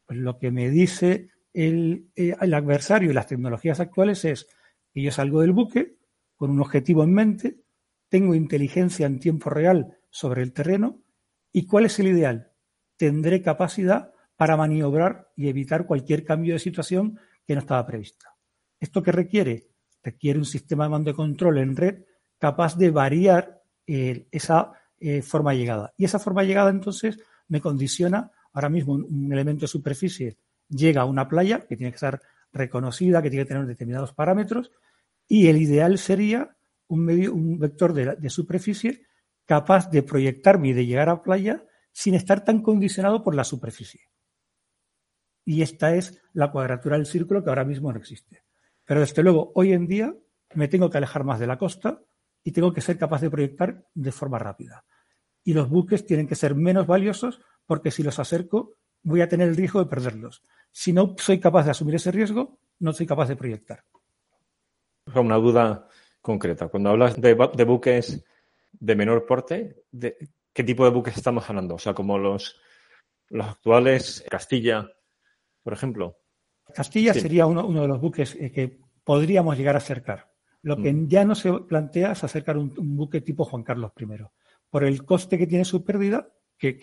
Pues 0.07 0.17
lo 0.17 0.39
que 0.39 0.49
me 0.49 0.71
dice 0.71 1.29
el, 1.53 2.09
eh, 2.15 2.33
adversario 2.39 3.11
y 3.11 3.13
las 3.13 3.27
tecnologías 3.27 3.79
actuales 3.79 4.25
es 4.25 4.47
que 4.91 5.03
yo 5.03 5.11
salgo 5.11 5.41
del 5.41 5.51
buque 5.51 5.97
con 6.35 6.49
un 6.49 6.59
objetivo 6.59 7.03
en 7.03 7.13
mente, 7.13 7.61
tengo 8.07 8.33
inteligencia 8.33 9.05
en 9.05 9.19
tiempo 9.19 9.51
real 9.51 9.99
sobre 10.09 10.41
el 10.41 10.53
terreno 10.53 11.03
y 11.51 11.67
¿cuál 11.67 11.85
es 11.85 11.99
el 11.99 12.07
ideal? 12.07 12.51
Tendré 12.97 13.43
capacidad 13.43 14.11
para 14.35 14.57
maniobrar 14.57 15.31
y 15.35 15.49
evitar 15.49 15.85
cualquier 15.85 16.23
cambio 16.23 16.55
de 16.55 16.59
situación 16.59 17.19
que 17.45 17.53
no 17.53 17.59
estaba 17.59 17.85
prevista. 17.85 18.33
¿Esto 18.79 19.03
qué 19.03 19.11
requiere? 19.11 19.67
requiere 20.01 20.39
un 20.39 20.45
sistema 20.45 20.85
de 20.85 20.89
mando 20.89 21.11
de 21.11 21.15
control 21.15 21.59
en 21.59 21.75
red 21.75 22.05
capaz 22.39 22.75
de 22.75 22.89
variar 22.89 23.61
eh, 23.85 24.27
esa 24.31 24.78
eh, 24.99 25.21
forma 25.21 25.53
llegada. 25.53 25.93
Y 25.97 26.05
esa 26.05 26.19
forma 26.19 26.43
llegada 26.43 26.69
entonces 26.69 27.19
me 27.47 27.61
condiciona, 27.61 28.31
ahora 28.53 28.69
mismo 28.69 28.93
un, 28.93 29.31
elemento 29.31 29.61
de 29.61 29.67
superficie 29.67 30.37
llega 30.69 31.01
a 31.01 31.05
una 31.05 31.27
playa 31.27 31.65
que 31.67 31.75
tiene 31.77 31.91
que 31.91 31.95
estar 31.95 32.21
reconocida, 32.51 33.21
que 33.21 33.29
tiene 33.29 33.45
que 33.45 33.49
tener 33.49 33.65
determinados 33.65 34.13
parámetros, 34.13 34.71
y 35.27 35.47
el 35.47 35.57
ideal 35.57 35.97
sería 35.97 36.55
un, 36.87 37.05
medio, 37.05 37.33
un 37.33 37.59
vector 37.59 37.93
de, 37.93 38.15
de 38.15 38.29
superficie 38.29 39.03
capaz 39.45 39.89
de 39.89 40.03
proyectarme 40.03 40.69
y 40.69 40.73
de 40.73 40.85
llegar 40.85 41.09
a 41.09 41.23
playa 41.23 41.63
sin 41.91 42.13
estar 42.13 42.43
tan 42.43 42.61
condicionado 42.61 43.23
por 43.23 43.35
la 43.35 43.43
superficie. 43.43 44.01
Y 45.45 45.61
esta 45.63 45.95
es 45.95 46.21
la 46.33 46.51
cuadratura 46.51 46.97
del 46.97 47.07
círculo 47.07 47.43
que 47.43 47.49
ahora 47.49 47.65
mismo 47.65 47.91
no 47.91 47.97
existe. 47.97 48.43
Pero 48.85 48.99
desde 48.99 49.23
luego, 49.23 49.51
hoy 49.55 49.73
en 49.73 49.87
día 49.87 50.15
me 50.53 50.67
tengo 50.67 50.89
que 50.89 50.97
alejar 50.97 51.23
más 51.23 51.39
de 51.39 51.47
la 51.47 51.57
costa 51.57 52.01
y 52.43 52.51
tengo 52.51 52.73
que 52.73 52.81
ser 52.81 52.97
capaz 52.97 53.21
de 53.21 53.29
proyectar 53.29 53.85
de 53.93 54.11
forma 54.11 54.39
rápida. 54.39 54.85
Y 55.43 55.53
los 55.53 55.69
buques 55.69 56.05
tienen 56.05 56.27
que 56.27 56.35
ser 56.35 56.55
menos 56.55 56.87
valiosos 56.87 57.41
porque 57.65 57.91
si 57.91 58.03
los 58.03 58.19
acerco 58.19 58.77
voy 59.03 59.21
a 59.21 59.29
tener 59.29 59.47
el 59.47 59.55
riesgo 59.55 59.79
de 59.79 59.89
perderlos. 59.89 60.43
Si 60.71 60.93
no 60.93 61.15
soy 61.17 61.39
capaz 61.39 61.65
de 61.65 61.71
asumir 61.71 61.95
ese 61.95 62.11
riesgo, 62.11 62.59
no 62.79 62.93
soy 62.93 63.05
capaz 63.05 63.27
de 63.27 63.35
proyectar. 63.35 63.83
Una 65.15 65.37
duda 65.37 65.87
concreta. 66.21 66.67
Cuando 66.67 66.89
hablas 66.89 67.19
de, 67.19 67.33
buques 67.33 68.23
de 68.73 68.95
menor 68.95 69.25
porte, 69.25 69.83
¿de 69.91 70.17
¿qué 70.53 70.63
tipo 70.63 70.83
de 70.83 70.91
buques 70.91 71.17
estamos 71.17 71.49
hablando? 71.49 71.75
O 71.75 71.79
sea, 71.79 71.93
como 71.93 72.17
los, 72.17 72.59
los 73.29 73.47
actuales 73.47 74.23
Castilla, 74.29 74.91
por 75.63 75.73
ejemplo. 75.73 76.19
Castilla 76.73 77.13
sería 77.13 77.47
uno, 77.47 77.81
de 77.81 77.87
los 77.87 77.99
buques 77.99 78.35
eh, 78.35 78.51
que 78.51 78.79
podríamos 79.03 79.57
llegar 79.57 79.75
a 79.75 79.79
acercar. 79.79 80.28
Lo 80.61 80.77
que 80.77 80.91
mm. 80.91 81.07
ya 81.07 81.25
no 81.25 81.35
se 81.35 81.51
plantea 81.53 82.11
es 82.11 82.23
acercar 82.23 82.57
un, 82.57 82.73
buque 82.75 83.21
tipo 83.21 83.45
Juan 83.45 83.63
Carlos 83.63 83.91
I, 83.97 84.05
por 84.69 84.83
el 84.83 85.05
coste 85.05 85.37
que 85.37 85.47
tiene 85.47 85.65
su 85.65 85.83
pérdida, 85.83 86.29
que, 86.57 86.73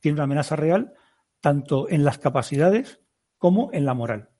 tiene 0.00 0.14
una 0.16 0.24
amenaza 0.24 0.56
real, 0.56 0.92
tanto 1.40 1.88
en 1.88 2.04
las 2.04 2.18
capacidades 2.18 3.00
como 3.38 3.70
en 3.72 3.84
la 3.84 3.94
moral. 3.94 4.30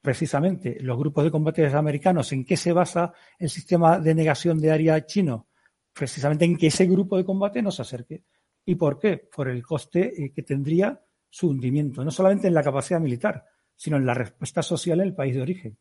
Precisamente 0.00 0.78
los 0.80 0.98
grupos 0.98 1.24
de 1.24 1.30
combates 1.30 1.74
americanos, 1.74 2.32
¿en 2.32 2.44
qué 2.44 2.56
se 2.56 2.72
basa 2.72 3.12
el 3.38 3.50
sistema 3.50 3.98
de 3.98 4.14
negación 4.14 4.60
de 4.60 4.70
área 4.70 5.04
chino? 5.04 5.48
Precisamente 5.92 6.44
en 6.44 6.56
que 6.56 6.68
ese 6.68 6.86
grupo 6.86 7.16
de 7.16 7.24
combate 7.24 7.60
no 7.60 7.70
se 7.70 7.82
acerque. 7.82 8.24
¿Y 8.64 8.76
por 8.76 8.98
qué? 8.98 9.16
Por 9.16 9.48
el 9.48 9.62
coste 9.62 10.24
eh, 10.24 10.32
que 10.32 10.42
tendría 10.42 11.00
su 11.28 11.48
hundimiento, 11.48 12.04
no 12.04 12.10
solamente 12.10 12.48
en 12.48 12.54
la 12.54 12.62
capacidad 12.62 13.00
militar, 13.00 13.44
sino 13.74 13.96
en 13.96 14.06
la 14.06 14.14
respuesta 14.14 14.62
social 14.62 15.00
en 15.00 15.08
el 15.08 15.14
país 15.14 15.34
de 15.34 15.42
origen. 15.42 15.78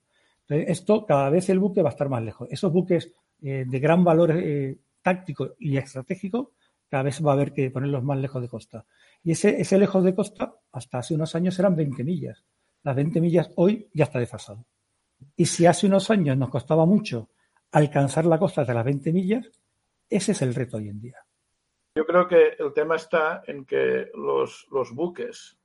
Entonces, 0.49 0.79
esto 0.79 1.05
cada 1.05 1.29
vez 1.29 1.49
el 1.49 1.59
buque 1.59 1.81
va 1.81 1.89
a 1.89 1.91
estar 1.91 2.07
más 2.07 2.23
lejos. 2.23 2.47
Esos 2.49 2.71
buques 2.71 3.11
eh, 3.41 3.65
de 3.67 3.79
gran 3.79 4.03
valor 4.03 4.31
eh, 4.31 4.77
táctico 5.01 5.55
y 5.59 5.77
estratégico, 5.77 6.53
cada 6.89 7.03
vez 7.03 7.25
va 7.25 7.31
a 7.31 7.33
haber 7.33 7.51
que 7.51 7.69
ponerlos 7.69 8.03
más 8.03 8.17
lejos 8.17 8.41
de 8.41 8.47
costa. 8.47 8.85
Y 9.23 9.31
ese, 9.31 9.77
lejos 9.77 10.03
de 10.05 10.15
costa, 10.15 10.55
hasta 10.71 10.99
hace 10.99 11.15
unos 11.15 11.35
años 11.35 11.59
eran 11.59 11.75
20 11.75 12.03
millas. 12.03 12.45
Las 12.83 12.95
20 12.95 13.19
millas 13.19 13.51
hoy 13.55 13.89
ya 13.93 14.05
está 14.05 14.19
desfasado. 14.19 14.65
Y 15.35 15.45
si 15.45 15.65
hace 15.65 15.87
unos 15.87 16.09
años 16.09 16.37
nos 16.37 16.49
costaba 16.49 16.85
mucho 16.85 17.29
alcanzar 17.71 18.25
la 18.25 18.39
costa 18.39 18.63
de 18.63 18.73
las 18.73 18.85
20 18.85 19.11
millas, 19.11 19.51
ese 20.09 20.31
es 20.31 20.41
el 20.41 20.55
reto 20.55 20.77
hoy 20.77 20.87
en 20.87 21.01
día. 21.01 21.17
Yo 21.95 22.05
creo 22.05 22.27
que 22.27 22.53
el 22.57 22.71
tema 22.73 22.95
está 22.95 23.43
en 23.47 23.65
que 23.65 24.09
los, 24.13 24.67
los 24.71 24.93
buques 24.93 25.56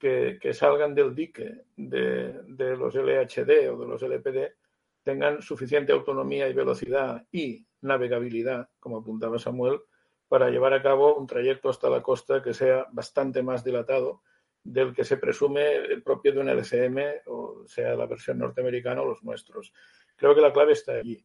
que, 0.00 0.52
salgan 0.54 0.94
del 0.94 1.14
dique 1.14 1.62
de, 1.76 2.32
de, 2.46 2.76
los 2.76 2.94
LHD 2.94 3.70
o 3.70 3.78
de 3.78 3.86
los 3.86 4.02
LPD 4.02 4.54
tengan 5.02 5.42
suficiente 5.42 5.92
autonomía 5.92 6.48
y 6.48 6.54
velocidad 6.54 7.24
y 7.30 7.66
navegabilidad, 7.82 8.70
como 8.80 8.98
apuntaba 8.98 9.38
Samuel, 9.38 9.80
para 10.28 10.50
llevar 10.50 10.72
a 10.72 10.82
cabo 10.82 11.16
un 11.16 11.26
trayecto 11.26 11.68
hasta 11.68 11.90
la 11.90 12.02
costa 12.02 12.42
que 12.42 12.54
sea 12.54 12.86
bastante 12.92 13.42
más 13.42 13.62
dilatado 13.62 14.22
del 14.62 14.94
que 14.94 15.04
se 15.04 15.16
presume 15.16 15.76
el 15.76 16.02
propio 16.02 16.32
de 16.32 16.40
un 16.40 16.48
LCM, 16.48 16.98
o 17.26 17.64
sea 17.66 17.94
la 17.94 18.06
versión 18.06 18.38
norteamericana 18.38 19.02
o 19.02 19.06
los 19.06 19.22
nuestros. 19.22 19.72
Creo 20.16 20.34
que 20.34 20.40
la 20.40 20.52
clave 20.52 20.72
está 20.72 20.92
allí. 20.92 21.24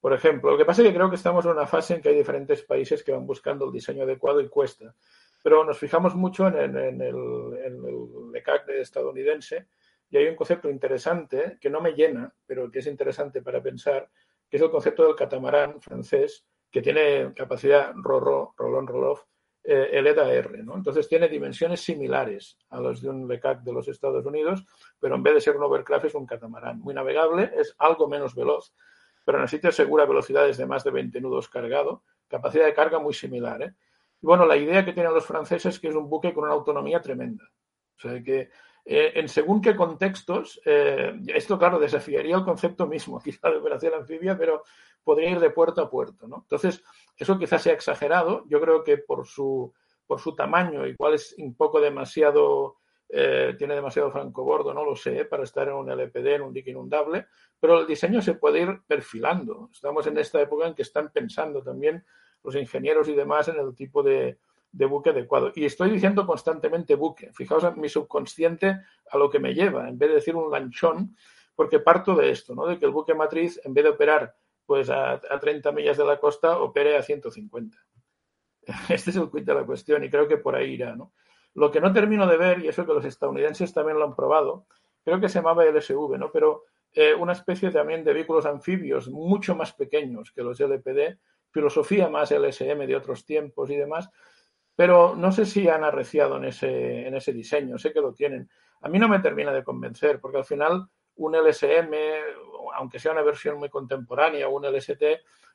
Por 0.00 0.12
ejemplo, 0.12 0.52
lo 0.52 0.58
que 0.58 0.64
pasa 0.64 0.82
es 0.82 0.88
que 0.88 0.94
creo 0.94 1.10
que 1.10 1.16
estamos 1.16 1.44
en 1.44 1.52
una 1.52 1.66
fase 1.66 1.94
en 1.94 2.02
que 2.02 2.10
hay 2.10 2.16
diferentes 2.16 2.62
países 2.62 3.02
que 3.02 3.12
van 3.12 3.26
buscando 3.26 3.66
el 3.66 3.72
diseño 3.72 4.04
adecuado 4.04 4.40
y 4.40 4.48
cuesta. 4.48 4.94
Pero 5.42 5.64
nos 5.64 5.78
fijamos 5.78 6.14
mucho 6.14 6.46
en, 6.48 6.76
el, 6.76 6.76
en 6.76 7.00
el 7.00 8.36
ECAC 8.36 8.68
estadounidense 8.70 9.66
y 10.10 10.16
hay 10.16 10.26
un 10.26 10.36
concepto 10.36 10.70
interesante 10.70 11.58
que 11.60 11.70
no 11.70 11.80
me 11.80 11.92
llena, 11.92 12.32
pero 12.46 12.70
que 12.70 12.78
es 12.80 12.86
interesante 12.86 13.42
para 13.42 13.62
pensar, 13.62 14.08
que 14.48 14.56
es 14.56 14.62
el 14.62 14.70
concepto 14.70 15.04
del 15.04 15.14
catamarán 15.14 15.80
francés, 15.80 16.46
que 16.70 16.82
tiene 16.82 17.32
capacidad 17.34 17.92
RORO, 17.94 18.54
Rolón 18.56 18.86
Roloff, 18.86 19.24
eh, 19.64 19.90
el 19.92 20.06
EDA-R. 20.06 20.62
¿no? 20.62 20.76
Entonces 20.76 21.08
tiene 21.08 21.28
dimensiones 21.28 21.80
similares 21.82 22.56
a 22.70 22.80
las 22.80 23.02
de 23.02 23.10
un 23.10 23.28
LECAC 23.28 23.62
de 23.62 23.72
los 23.72 23.86
Estados 23.88 24.24
Unidos, 24.24 24.64
pero 24.98 25.14
en 25.14 25.22
vez 25.22 25.34
de 25.34 25.40
ser 25.42 25.56
un 25.56 25.64
overcraft 25.64 26.06
es 26.06 26.14
un 26.14 26.26
catamarán. 26.26 26.80
Muy 26.80 26.94
navegable, 26.94 27.52
es 27.54 27.74
algo 27.78 28.08
menos 28.08 28.34
veloz, 28.34 28.72
pero 29.26 29.38
necesita 29.38 29.70
segura 29.70 30.06
velocidades 30.06 30.56
de 30.56 30.64
más 30.64 30.84
de 30.84 30.90
20 30.90 31.20
nudos 31.20 31.50
cargado, 31.50 32.02
capacidad 32.28 32.64
de 32.64 32.72
carga 32.72 32.98
muy 32.98 33.12
similar. 33.12 33.60
¿eh? 33.62 33.74
Bueno, 34.20 34.46
la 34.46 34.56
idea 34.56 34.84
que 34.84 34.92
tienen 34.92 35.14
los 35.14 35.26
franceses 35.26 35.74
es 35.74 35.80
que 35.80 35.88
es 35.88 35.94
un 35.94 36.08
buque 36.08 36.34
con 36.34 36.44
una 36.44 36.52
autonomía 36.52 37.00
tremenda. 37.00 37.44
O 37.96 38.00
sea, 38.00 38.22
que 38.22 38.50
eh, 38.90 39.12
en 39.16 39.28
según 39.28 39.60
qué 39.60 39.76
contextos, 39.76 40.60
eh, 40.64 41.12
esto 41.26 41.58
claro 41.58 41.78
desafiaría 41.78 42.36
el 42.36 42.44
concepto 42.44 42.86
mismo, 42.86 43.20
quizá 43.20 43.50
de 43.50 43.58
operación 43.58 43.92
anfibia, 43.94 44.36
pero 44.38 44.64
podría 45.04 45.30
ir 45.30 45.40
de 45.40 45.50
puerto 45.50 45.82
a 45.82 45.90
puerto. 45.90 46.26
¿no? 46.26 46.36
Entonces, 46.38 46.82
eso 47.16 47.38
quizás 47.38 47.62
sea 47.62 47.74
exagerado. 47.74 48.44
Yo 48.48 48.60
creo 48.60 48.82
que 48.82 48.98
por 48.98 49.26
su, 49.26 49.72
por 50.06 50.20
su 50.20 50.34
tamaño, 50.34 50.86
igual 50.86 51.14
es 51.14 51.34
un 51.36 51.54
poco 51.54 51.80
demasiado, 51.80 52.78
eh, 53.10 53.54
tiene 53.58 53.74
demasiado 53.74 54.10
francobordo, 54.10 54.72
no 54.72 54.84
lo 54.84 54.96
sé, 54.96 55.26
para 55.26 55.44
estar 55.44 55.68
en 55.68 55.74
un 55.74 55.90
LPD, 55.90 56.26
en 56.26 56.42
un 56.42 56.52
dique 56.54 56.70
inundable, 56.70 57.26
pero 57.60 57.80
el 57.80 57.86
diseño 57.86 58.22
se 58.22 58.34
puede 58.34 58.62
ir 58.62 58.80
perfilando. 58.86 59.68
Estamos 59.70 60.06
en 60.06 60.16
esta 60.16 60.40
época 60.40 60.66
en 60.66 60.74
que 60.74 60.82
están 60.82 61.10
pensando 61.12 61.62
también 61.62 62.04
los 62.42 62.54
ingenieros 62.56 63.08
y 63.08 63.14
demás 63.14 63.48
en 63.48 63.56
el 63.56 63.74
tipo 63.74 64.02
de, 64.02 64.38
buque 64.72 65.10
adecuado. 65.10 65.52
Y 65.54 65.64
estoy 65.64 65.90
diciendo 65.90 66.26
constantemente 66.26 66.94
buque. 66.94 67.32
Fijaos 67.32 67.64
en 67.64 67.80
mi 67.80 67.88
subconsciente 67.88 68.80
a 69.10 69.18
lo 69.18 69.30
que 69.30 69.38
me 69.38 69.54
lleva, 69.54 69.88
en 69.88 69.98
vez 69.98 70.08
de 70.10 70.14
decir 70.16 70.36
un 70.36 70.50
lanchón, 70.50 71.16
porque 71.54 71.80
parto 71.80 72.14
de 72.14 72.30
esto, 72.30 72.54
¿no? 72.54 72.66
De 72.66 72.78
que 72.78 72.84
el 72.84 72.92
buque 72.92 73.14
matriz, 73.14 73.60
en 73.64 73.74
vez 73.74 73.84
de 73.84 73.90
operar 73.90 74.36
pues 74.64 74.90
a, 74.90 75.12
a 75.12 75.40
30 75.40 75.72
millas 75.72 75.96
de 75.96 76.04
la 76.04 76.20
costa, 76.20 76.58
opere 76.58 76.96
a 76.96 77.02
150. 77.02 77.78
Este 78.90 79.10
es 79.10 79.16
el 79.16 79.30
quid 79.30 79.44
de 79.44 79.54
la 79.54 79.64
cuestión 79.64 80.04
y 80.04 80.10
creo 80.10 80.28
que 80.28 80.36
por 80.36 80.54
ahí 80.54 80.74
irá, 80.74 80.94
¿no? 80.94 81.12
Lo 81.54 81.70
que 81.70 81.80
no 81.80 81.92
termino 81.92 82.26
de 82.26 82.36
ver, 82.36 82.64
y 82.64 82.68
eso 82.68 82.86
que 82.86 82.92
los 82.92 83.04
estadounidenses 83.04 83.72
también 83.72 83.98
lo 83.98 84.04
han 84.04 84.14
probado, 84.14 84.66
creo 85.02 85.20
que 85.20 85.28
se 85.28 85.38
llamaba 85.38 85.64
LSV, 85.64 86.18
¿no? 86.18 86.30
Pero 86.30 86.64
eh, 86.92 87.14
una 87.14 87.32
especie 87.32 87.70
también 87.70 88.04
de 88.04 88.12
vehículos 88.12 88.46
anfibios 88.46 89.08
mucho 89.08 89.54
más 89.54 89.72
pequeños 89.72 90.32
que 90.32 90.42
los 90.42 90.60
LPD, 90.60 91.18
filosofía 91.58 92.08
más 92.08 92.30
LSM 92.30 92.86
de 92.86 92.94
otros 92.94 93.24
tiempos 93.24 93.68
y 93.68 93.76
demás, 93.76 94.08
pero 94.76 95.16
no 95.16 95.32
sé 95.32 95.44
si 95.44 95.68
han 95.68 95.82
arreciado 95.82 96.36
en 96.36 96.44
ese, 96.44 97.08
en 97.08 97.16
ese 97.16 97.32
diseño, 97.32 97.78
sé 97.78 97.92
que 97.92 98.00
lo 98.00 98.12
tienen. 98.12 98.48
A 98.82 98.88
mí 98.88 99.00
no 99.00 99.08
me 99.08 99.18
termina 99.18 99.52
de 99.52 99.64
convencer, 99.64 100.20
porque 100.20 100.38
al 100.38 100.44
final 100.44 100.86
un 101.16 101.34
LSM, 101.34 101.92
aunque 102.76 103.00
sea 103.00 103.10
una 103.10 103.22
versión 103.22 103.58
muy 103.58 103.68
contemporánea 103.68 104.46
o 104.46 104.56
un 104.56 104.66
LST, 104.66 105.02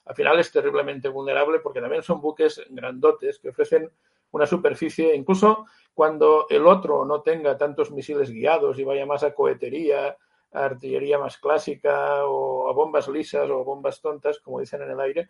al 0.03 0.13
final 0.13 0.39
es 0.39 0.51
terriblemente 0.51 1.07
vulnerable 1.07 1.59
porque 1.59 1.79
también 1.79 2.03
son 2.03 2.19
buques 2.19 2.61
grandotes 2.69 3.39
que 3.39 3.47
ofrecen 3.47 3.89
una 4.31 4.45
superficie, 4.45 5.15
incluso 5.15 5.67
cuando 5.93 6.47
el 6.49 6.67
otro 6.67 7.05
no 7.05 7.21
tenga 7.21 7.57
tantos 7.57 7.91
misiles 7.91 8.29
guiados 8.29 8.77
y 8.77 8.83
vaya 8.83 9.05
más 9.05 9.23
a 9.23 9.33
cohetería, 9.33 10.17
a 10.53 10.65
artillería 10.65 11.17
más 11.19 11.37
clásica 11.37 12.25
o 12.25 12.69
a 12.69 12.73
bombas 12.73 13.07
lisas 13.07 13.49
o 13.49 13.63
bombas 13.63 14.01
tontas, 14.01 14.39
como 14.39 14.59
dicen 14.59 14.81
en 14.81 14.91
el 14.91 14.99
aire, 14.99 15.29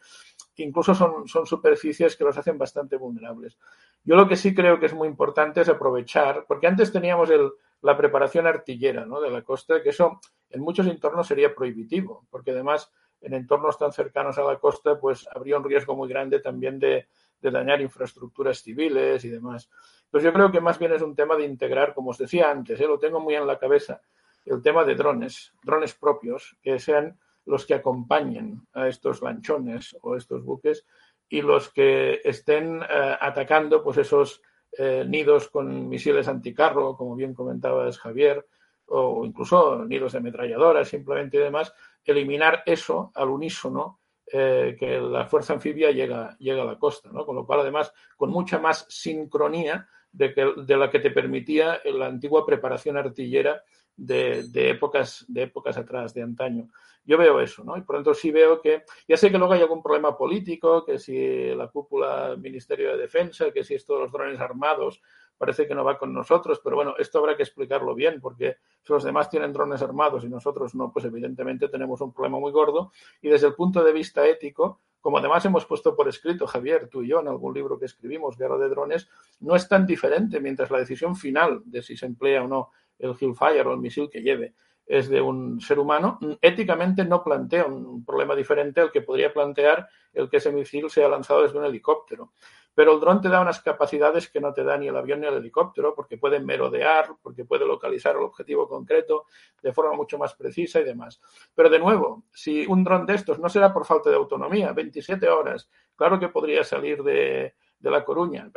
que 0.55 0.63
incluso 0.63 0.93
son, 0.93 1.27
son 1.27 1.45
superficies 1.45 2.15
que 2.15 2.23
los 2.23 2.37
hacen 2.37 2.57
bastante 2.57 2.97
vulnerables. 2.97 3.57
Yo 4.03 4.15
lo 4.15 4.27
que 4.27 4.35
sí 4.35 4.53
creo 4.53 4.79
que 4.79 4.87
es 4.87 4.93
muy 4.93 5.07
importante 5.07 5.61
es 5.61 5.69
aprovechar, 5.69 6.45
porque 6.47 6.67
antes 6.67 6.91
teníamos 6.91 7.29
el, 7.29 7.51
la 7.81 7.97
preparación 7.97 8.47
artillera 8.47 9.05
de 9.05 9.29
la 9.29 9.41
costa, 9.43 9.81
que 9.81 9.89
eso 9.89 10.19
en 10.49 10.61
muchos 10.61 10.87
entornos 10.87 11.27
sería 11.27 11.53
prohibitivo, 11.53 12.25
porque 12.29 12.51
además 12.51 12.91
en 13.21 13.33
entornos 13.33 13.77
tan 13.77 13.91
cercanos 13.93 14.37
a 14.37 14.43
la 14.43 14.59
costa, 14.59 14.99
pues 14.99 15.27
habría 15.33 15.57
un 15.57 15.63
riesgo 15.63 15.95
muy 15.95 16.09
grande 16.09 16.39
también 16.39 16.77
de, 16.77 17.07
de 17.43 17.51
dañar 17.51 17.81
infraestructuras 17.81 18.61
civiles 18.61 19.23
y 19.25 19.29
demás. 19.29 19.69
Pues 20.09 20.23
yo 20.23 20.33
creo 20.33 20.51
que 20.51 20.61
más 20.61 20.79
bien 20.79 20.93
es 20.93 21.01
un 21.01 21.15
tema 21.15 21.35
de 21.35 21.45
integrar, 21.45 21.93
como 21.93 22.11
os 22.11 22.17
decía 22.17 22.49
antes, 22.49 22.79
¿eh? 22.79 22.87
lo 22.87 22.99
tengo 22.99 23.19
muy 23.19 23.35
en 23.35 23.45
la 23.45 23.59
cabeza, 23.59 24.01
el 24.45 24.61
tema 24.61 24.83
de 24.83 24.95
drones, 24.95 25.53
drones 25.63 25.93
propios, 25.93 26.57
que 26.61 26.79
sean 26.79 27.17
los 27.45 27.65
que 27.65 27.73
acompañen 27.73 28.67
a 28.73 28.87
estos 28.87 29.21
lanchones 29.21 29.97
o 30.01 30.15
estos 30.15 30.43
buques 30.43 30.85
y 31.29 31.41
los 31.41 31.69
que 31.69 32.21
estén 32.23 32.81
eh, 32.81 33.17
atacando 33.19 33.83
pues 33.83 33.97
esos 33.97 34.41
eh, 34.77 35.03
nidos 35.07 35.49
con 35.49 35.87
misiles 35.87 36.27
anticarro, 36.27 36.95
como 36.95 37.15
bien 37.15 37.33
comentabas 37.33 37.99
Javier, 37.99 38.45
o 38.87 39.25
incluso 39.25 39.85
nidos 39.85 40.11
de 40.11 40.19
ametralladoras 40.19 40.87
simplemente 40.87 41.37
y 41.37 41.41
demás, 41.41 41.73
eliminar 42.03 42.63
eso 42.65 43.11
al 43.15 43.29
unísono 43.29 43.99
eh, 44.25 44.75
que 44.79 44.99
la 44.99 45.25
fuerza 45.25 45.53
anfibia 45.53 45.91
llega, 45.91 46.35
llega 46.39 46.63
a 46.63 46.65
la 46.65 46.79
costa, 46.79 47.09
¿no? 47.11 47.25
Con 47.25 47.35
lo 47.35 47.45
cual, 47.45 47.61
además, 47.61 47.93
con 48.17 48.29
mucha 48.29 48.57
más 48.59 48.85
sincronía 48.89 49.87
de, 50.11 50.33
que, 50.33 50.53
de 50.65 50.77
la 50.77 50.89
que 50.89 50.99
te 50.99 51.11
permitía 51.11 51.81
la 51.85 52.07
antigua 52.07 52.45
preparación 52.45 52.97
artillera 52.97 53.63
de, 53.95 54.69
épocas, 54.69 55.25
de 55.27 55.43
épocas 55.43 55.77
atrás, 55.77 56.13
de 56.13 56.21
antaño. 56.21 56.69
Yo 57.05 57.17
veo 57.17 57.41
eso, 57.41 57.63
¿no? 57.63 57.75
Y 57.77 57.81
por 57.81 57.97
tanto 57.97 58.13
sí 58.13 58.31
veo 58.31 58.61
que, 58.61 58.83
ya 59.07 59.17
sé 59.17 59.29
que 59.29 59.37
luego 59.37 59.53
hay 59.53 59.61
algún 59.61 59.83
problema 59.83 60.17
político, 60.17 60.85
que 60.85 60.97
si 60.99 61.53
la 61.53 61.67
cúpula 61.67 62.35
Ministerio 62.37 62.91
de 62.91 62.97
Defensa, 62.97 63.51
que 63.51 63.63
si 63.63 63.75
esto 63.75 63.95
de 63.95 64.01
los 64.01 64.11
drones 64.11 64.39
armados 64.39 65.01
parece 65.37 65.67
que 65.67 65.75
no 65.75 65.83
va 65.83 65.97
con 65.97 66.13
nosotros, 66.13 66.61
pero 66.63 66.77
bueno, 66.77 66.95
esto 66.97 67.19
habrá 67.19 67.35
que 67.35 67.43
explicarlo 67.43 67.93
bien, 67.93 68.21
porque 68.21 68.57
si 68.81 68.93
los 68.93 69.03
demás 69.03 69.29
tienen 69.29 69.51
drones 69.51 69.81
armados 69.81 70.23
y 70.23 70.29
nosotros 70.29 70.73
no, 70.75 70.91
pues 70.91 71.03
evidentemente 71.05 71.67
tenemos 71.67 71.99
un 71.99 72.13
problema 72.13 72.39
muy 72.39 72.51
gordo. 72.51 72.91
Y 73.21 73.27
desde 73.29 73.47
el 73.47 73.53
punto 73.53 73.83
de 73.83 73.91
vista 73.91 74.25
ético, 74.25 74.79
como 75.01 75.17
además 75.17 75.43
hemos 75.43 75.65
puesto 75.65 75.97
por 75.97 76.07
escrito, 76.07 76.47
Javier, 76.47 76.87
tú 76.87 77.03
y 77.03 77.09
yo, 77.09 77.19
en 77.19 77.27
algún 77.27 77.53
libro 77.53 77.77
que 77.77 77.87
escribimos, 77.87 78.37
Guerra 78.37 78.57
de 78.57 78.69
Drones, 78.69 79.09
no 79.41 79.53
es 79.53 79.67
tan 79.67 79.85
diferente 79.85 80.39
mientras 80.39 80.71
la 80.71 80.77
decisión 80.77 81.17
final 81.17 81.61
de 81.65 81.81
si 81.81 81.97
se 81.97 82.05
emplea 82.05 82.41
o 82.41 82.47
no 82.47 82.69
el 82.99 83.15
Hellfire 83.19 83.61
o 83.61 83.73
el 83.73 83.79
misil 83.79 84.09
que 84.09 84.21
lleve 84.21 84.53
es 84.85 85.09
de 85.09 85.21
un 85.21 85.61
ser 85.61 85.79
humano, 85.79 86.19
éticamente 86.41 87.05
no 87.05 87.23
plantea 87.23 87.65
un 87.65 88.03
problema 88.03 88.35
diferente 88.35 88.81
al 88.81 88.91
que 88.91 89.01
podría 89.01 89.33
plantear 89.33 89.87
el 90.11 90.29
que 90.29 90.37
ese 90.37 90.51
misil 90.51 90.89
sea 90.89 91.07
lanzado 91.07 91.41
desde 91.41 91.57
un 91.57 91.65
helicóptero. 91.65 92.33
Pero 92.75 92.93
el 92.93 92.99
dron 92.99 93.21
te 93.21 93.29
da 93.29 93.39
unas 93.39 93.61
capacidades 93.61 94.29
que 94.29 94.41
no 94.41 94.51
te 94.51 94.63
da 94.63 94.77
ni 94.77 94.87
el 94.87 94.97
avión 94.97 95.21
ni 95.21 95.27
el 95.27 95.35
helicóptero, 95.35 95.93
porque 95.95 96.17
puede 96.17 96.39
merodear, 96.39 97.15
porque 97.21 97.45
puede 97.45 97.65
localizar 97.65 98.15
el 98.15 98.23
objetivo 98.23 98.67
concreto 98.67 99.25
de 99.61 99.71
forma 99.73 99.95
mucho 99.95 100.17
más 100.17 100.33
precisa 100.33 100.79
y 100.79 100.83
demás. 100.83 101.21
Pero 101.53 101.69
de 101.69 101.79
nuevo, 101.79 102.23
si 102.31 102.65
un 102.65 102.83
dron 102.83 103.05
de 103.05 103.13
estos 103.13 103.39
no 103.39 103.47
será 103.47 103.71
por 103.71 103.85
falta 103.85 104.09
de 104.09 104.15
autonomía, 104.15 104.73
27 104.73 105.29
horas, 105.29 105.69
claro 105.95 106.19
que 106.19 106.29
podría 106.29 106.63
salir 106.63 107.03
de, 107.03 107.53
La 107.79 108.03
Coruña. 108.03 108.49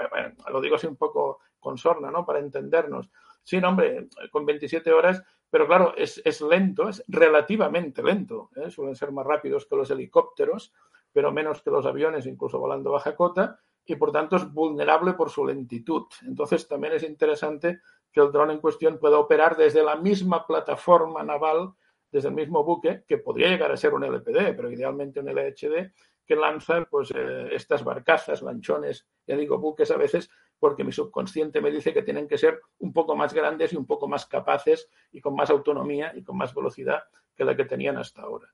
Lo 0.50 0.60
digo 0.60 0.76
así 0.76 0.86
un 0.86 0.96
poco 0.96 1.40
con 1.60 1.76
sorna, 1.76 2.10
¿no? 2.10 2.24
Para 2.24 2.38
entendernos. 2.38 3.10
Sí, 3.46 3.60
no, 3.60 3.68
hombre, 3.68 4.08
con 4.32 4.44
27 4.44 4.92
horas, 4.92 5.22
pero 5.48 5.68
claro, 5.68 5.94
es, 5.96 6.20
es 6.24 6.40
lento, 6.40 6.88
es 6.88 7.04
relativamente 7.06 8.02
lento. 8.02 8.50
¿eh? 8.56 8.72
Suelen 8.72 8.96
ser 8.96 9.12
más 9.12 9.24
rápidos 9.24 9.66
que 9.66 9.76
los 9.76 9.88
helicópteros, 9.88 10.74
pero 11.12 11.30
menos 11.30 11.62
que 11.62 11.70
los 11.70 11.86
aviones, 11.86 12.26
incluso 12.26 12.58
volando 12.58 12.90
baja 12.90 13.14
cota, 13.14 13.60
y 13.84 13.94
por 13.94 14.10
tanto 14.10 14.34
es 14.34 14.52
vulnerable 14.52 15.12
por 15.12 15.30
su 15.30 15.46
lentitud. 15.46 16.06
Entonces 16.26 16.66
también 16.66 16.94
es 16.94 17.04
interesante 17.04 17.82
que 18.10 18.18
el 18.18 18.32
dron 18.32 18.50
en 18.50 18.58
cuestión 18.58 18.98
pueda 18.98 19.20
operar 19.20 19.56
desde 19.56 19.84
la 19.84 19.94
misma 19.94 20.44
plataforma 20.44 21.22
naval, 21.22 21.72
desde 22.10 22.30
el 22.30 22.34
mismo 22.34 22.64
buque, 22.64 23.04
que 23.06 23.18
podría 23.18 23.48
llegar 23.48 23.70
a 23.70 23.76
ser 23.76 23.94
un 23.94 24.02
LPD, 24.02 24.56
pero 24.56 24.72
idealmente 24.72 25.20
un 25.20 25.28
LHD, 25.28 25.92
que 26.26 26.34
lanzan 26.34 26.88
pues 26.90 27.12
eh, 27.14 27.48
estas 27.52 27.84
barcazas, 27.84 28.42
lanchones, 28.42 29.06
ya 29.24 29.36
digo 29.36 29.58
buques 29.58 29.92
a 29.92 29.96
veces, 29.96 30.28
porque 30.58 30.84
mi 30.84 30.92
subconsciente 30.92 31.60
me 31.60 31.70
dice 31.70 31.92
que 31.92 32.02
tienen 32.02 32.26
que 32.26 32.38
ser 32.38 32.60
un 32.78 32.92
poco 32.92 33.16
más 33.16 33.34
grandes 33.34 33.72
y 33.72 33.76
un 33.76 33.86
poco 33.86 34.08
más 34.08 34.26
capaces 34.26 34.88
y 35.12 35.20
con 35.20 35.34
más 35.34 35.50
autonomía 35.50 36.12
y 36.14 36.22
con 36.22 36.36
más 36.36 36.54
velocidad 36.54 37.02
que 37.34 37.44
la 37.44 37.54
que 37.54 37.64
tenían 37.64 37.98
hasta 37.98 38.22
ahora. 38.22 38.48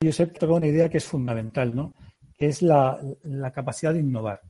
Yo 0.00 0.10
toca 0.28 0.52
una 0.52 0.66
idea 0.66 0.90
que 0.90 0.98
es 0.98 1.06
fundamental, 1.06 1.74
¿no? 1.74 1.94
que 2.36 2.46
es 2.46 2.62
la, 2.62 3.00
capacidad 3.54 3.92
de 3.92 4.00
innovar. 4.00 4.42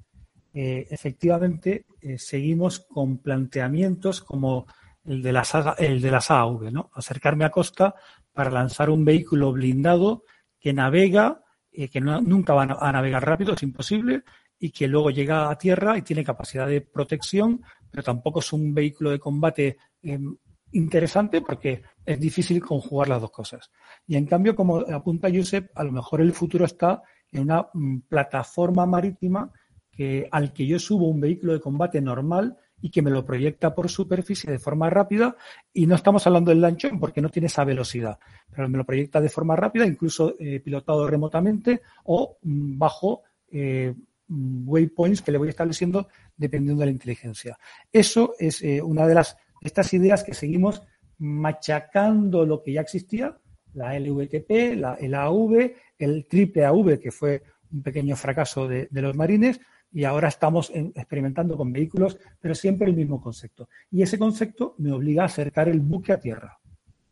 Eh, 0.52 0.86
efectivamente, 0.90 1.86
eh, 2.00 2.18
seguimos 2.18 2.80
con 2.80 3.18
planteamientos 3.18 4.22
como 4.22 4.66
el 5.04 5.22
de 5.22 5.32
la 5.32 5.44
saga, 5.44 5.76
el 5.78 6.00
de 6.00 6.10
la 6.10 6.20
SAV, 6.20 6.72
¿no? 6.72 6.90
Acercarme 6.94 7.44
a 7.44 7.50
costa 7.50 7.94
para 8.32 8.50
lanzar 8.50 8.90
un 8.90 9.04
vehículo 9.04 9.52
blindado 9.52 10.24
que 10.58 10.72
navega, 10.72 11.42
eh, 11.70 11.88
que 11.88 12.00
nunca 12.00 12.54
va 12.54 12.62
a 12.62 12.92
navegar 12.92 13.24
rápido, 13.24 13.54
es 13.54 13.62
imposible, 13.62 14.24
y 14.58 14.70
que 14.70 14.88
luego 14.88 15.10
llega 15.10 15.50
a 15.50 15.58
tierra 15.58 15.98
y 15.98 16.02
tiene 16.02 16.24
capacidad 16.24 16.66
de 16.66 16.80
protección, 16.80 17.62
pero 17.90 18.02
tampoco 18.02 18.40
es 18.40 18.52
un 18.52 18.74
vehículo 18.74 19.10
de 19.10 19.18
combate 19.18 19.78
em, 20.02 20.36
interesante 20.72 21.40
porque 21.40 21.82
es 22.04 22.20
difícil 22.20 22.62
conjugar 22.62 23.08
las 23.08 23.20
dos 23.20 23.30
cosas. 23.30 23.70
Y 24.06 24.16
en 24.16 24.26
cambio, 24.26 24.54
como 24.54 24.78
apunta 24.78 25.28
Josep, 25.32 25.70
a 25.74 25.84
lo 25.84 25.92
mejor 25.92 26.20
el 26.20 26.32
futuro 26.32 26.64
está 26.64 27.02
en 27.32 27.42
una 27.42 27.68
mm, 27.72 28.00
plataforma 28.08 28.86
marítima 28.86 29.50
que, 29.90 30.28
al 30.30 30.52
que 30.52 30.66
yo 30.66 30.78
subo 30.78 31.08
un 31.08 31.20
vehículo 31.20 31.52
de 31.52 31.60
combate 31.60 32.00
normal 32.00 32.56
y 32.80 32.90
que 32.90 33.02
me 33.02 33.10
lo 33.10 33.24
proyecta 33.24 33.74
por 33.74 33.88
superficie 33.88 34.50
de 34.50 34.58
forma 34.58 34.90
rápida 34.90 35.36
y 35.72 35.86
no 35.86 35.94
estamos 35.94 36.26
hablando 36.26 36.50
del 36.50 36.60
lanchón 36.60 37.00
porque 37.00 37.22
no 37.22 37.30
tiene 37.30 37.46
esa 37.46 37.64
velocidad, 37.64 38.18
pero 38.54 38.68
me 38.68 38.76
lo 38.76 38.84
proyecta 38.84 39.20
de 39.20 39.30
forma 39.30 39.56
rápida, 39.56 39.86
incluso 39.86 40.34
eh, 40.38 40.60
pilotado 40.60 41.08
remotamente 41.08 41.80
o 42.04 42.36
mm, 42.42 42.78
bajo 42.78 43.22
eh, 43.50 43.94
waypoints 44.28 45.22
que 45.22 45.32
le 45.32 45.38
voy 45.38 45.48
estableciendo 45.48 46.08
dependiendo 46.36 46.80
de 46.80 46.86
la 46.86 46.92
inteligencia. 46.92 47.58
Eso 47.92 48.34
es 48.38 48.62
eh, 48.62 48.82
una 48.82 49.06
de 49.06 49.14
las 49.14 49.36
estas 49.60 49.92
ideas 49.94 50.22
que 50.22 50.34
seguimos 50.34 50.82
machacando 51.18 52.44
lo 52.44 52.62
que 52.62 52.72
ya 52.72 52.82
existía, 52.82 53.36
la 53.74 53.98
LVTP, 53.98 54.76
la, 54.76 54.94
el 54.94 55.14
AV, 55.14 55.72
el 55.98 56.26
triple 56.26 56.64
AV, 56.64 56.98
que 56.98 57.10
fue 57.10 57.42
un 57.72 57.82
pequeño 57.82 58.16
fracaso 58.16 58.68
de, 58.68 58.88
los 58.90 59.16
marines, 59.16 59.60
y 59.92 60.04
ahora 60.04 60.28
estamos 60.28 60.70
experimentando 60.74 61.56
con 61.56 61.72
vehículos, 61.72 62.18
pero 62.40 62.54
siempre 62.54 62.88
el 62.88 62.96
mismo 62.96 63.20
concepto. 63.20 63.68
Y 63.90 64.02
ese 64.02 64.18
concepto 64.18 64.74
me 64.78 64.92
obliga 64.92 65.22
a 65.22 65.26
acercar 65.26 65.68
el 65.68 65.80
buque 65.80 66.12
a 66.12 66.20
tierra. 66.20 66.58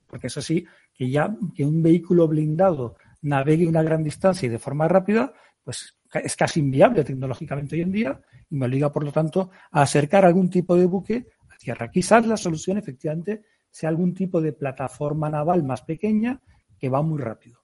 Porque 0.07 0.27
eso 0.27 0.43
sí, 0.43 0.67
que 0.93 1.09
ya 1.09 1.35
que 1.55 1.65
un 1.65 1.83
vehículo 1.83 2.29
blindado 2.29 2.97
navegue 3.23 3.67
una 3.67 3.83
gran 3.83 4.03
distancia 4.03 4.47
y 4.47 4.51
de 4.51 4.59
forma 4.59 4.87
rápida, 4.87 5.33
pues 5.65 5.97
es 6.13 6.37
casi 6.37 6.61
inviable 6.61 7.03
tecnológicamente 7.03 7.75
hoy 7.75 7.83
en 7.83 7.93
día 7.93 8.21
y 8.49 8.55
me 8.55 8.67
obliga, 8.67 8.93
por 8.93 9.05
lo 9.05 9.11
tanto, 9.11 9.51
a 9.73 9.83
acercar 9.83 10.25
algún 10.25 10.51
tipo 10.51 10.77
de 10.77 10.87
buque 10.87 11.27
a 11.51 11.57
tierra. 11.57 11.91
Quizás 11.91 12.27
la 12.27 12.37
solución 12.37 12.79
efectivamente 12.79 13.43
sea 13.71 13.89
algún 13.89 14.15
tipo 14.15 14.41
de 14.41 14.53
plataforma 14.53 15.29
naval 15.29 15.65
más 15.65 15.83
pequeña 15.83 16.41
que 16.79 16.89
va 16.89 17.03
muy 17.03 17.21
rápido. 17.21 17.61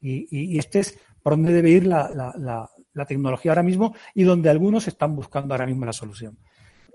Y, 0.00 0.58
este 0.58 0.80
es 0.80 0.98
por 1.22 1.32
donde 1.32 1.52
debe 1.52 1.70
ir 1.70 1.86
la, 1.86 2.70
tecnología 3.06 3.52
ahora 3.52 3.62
mismo 3.62 3.94
y 4.14 4.24
donde 4.24 4.50
algunos 4.50 4.86
están 4.86 5.16
buscando 5.16 5.54
ahora 5.54 5.66
mismo 5.66 5.84
la 5.84 5.92
solución. 5.92 6.38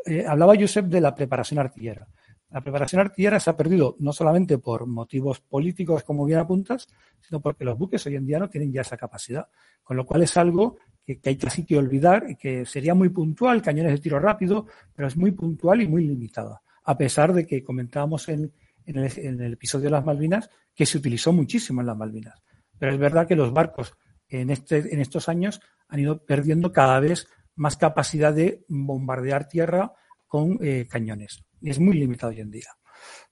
Eh, 0.06 0.24
hablaba 0.26 0.56
Josep 0.56 0.86
de 0.86 1.02
la 1.02 1.16
preparación 1.16 1.60
artillera. 1.60 2.08
La 2.50 2.62
preparación 2.62 3.02
artillera 3.02 3.40
se 3.40 3.50
ha 3.50 3.58
perdido 3.58 3.96
no 4.00 4.14
solamente 4.14 4.58
por 4.58 4.86
motivos 4.86 5.42
políticos, 5.42 6.04
como 6.04 6.26
bien 6.26 6.40
apuntas, 6.40 6.88
sino 7.20 7.42
porque 7.42 7.66
los 7.66 7.78
buques 7.78 8.06
hoy 8.06 8.16
en 8.16 8.26
día 8.26 8.40
no 8.40 8.50
tienen 8.50 8.72
ya 8.72 8.82
esa 8.82 8.98
capacidad. 8.98 9.48
Con 9.84 9.98
lo 9.98 10.06
cual 10.06 10.24
es 10.24 10.38
algo 10.38 10.78
que, 11.04 11.20
hay 11.24 11.38
casi 11.38 11.66
que 11.66 11.78
olvidar 11.78 12.26
y 12.30 12.36
que 12.36 12.66
sería 12.66 12.94
muy 12.94 13.10
puntual, 13.10 13.62
cañones 13.62 13.94
de 13.94 14.00
tiro 14.00 14.20
rápido, 14.20 14.68
pero 14.96 15.08
es 15.08 15.18
muy 15.18 15.32
puntual 15.32 15.82
y 15.82 15.88
muy 15.88 16.06
limitada. 16.06 16.62
A 16.84 16.98
pesar 16.98 17.34
de 17.34 17.46
que 17.46 17.64
comentábamos 17.64 18.30
en, 18.30 18.54
el, 18.86 19.54
episodio 19.54 19.86
de 19.86 19.92
las 19.92 20.06
Malvinas 20.06 20.50
que 20.74 20.86
se 20.86 20.98
utilizó 20.98 21.34
muchísimo 21.34 21.82
en 21.82 21.88
las 21.88 21.98
Malvinas. 21.98 22.42
Pero 22.78 22.94
es 22.94 23.00
verdad 23.00 23.28
que 23.28 23.36
los 23.36 23.52
barcos 23.52 23.98
en, 24.30 24.50
este, 24.50 24.94
en 24.94 25.00
estos 25.02 25.30
años 25.30 25.62
han 25.88 26.00
ido 26.00 26.24
perdiendo 26.24 26.72
cada 26.72 27.00
vez 27.00 27.28
más 27.56 27.78
capacidad 27.78 28.34
de 28.34 28.66
bombardear 28.68 29.48
tierra 29.48 29.94
con 30.28 30.58
eh, 30.62 30.88
cañones. 30.90 31.44
Es 31.66 31.80
muy 31.80 31.96
limitado 31.96 32.32
hoy 32.32 32.42
en 32.42 32.52
día. 32.52 32.70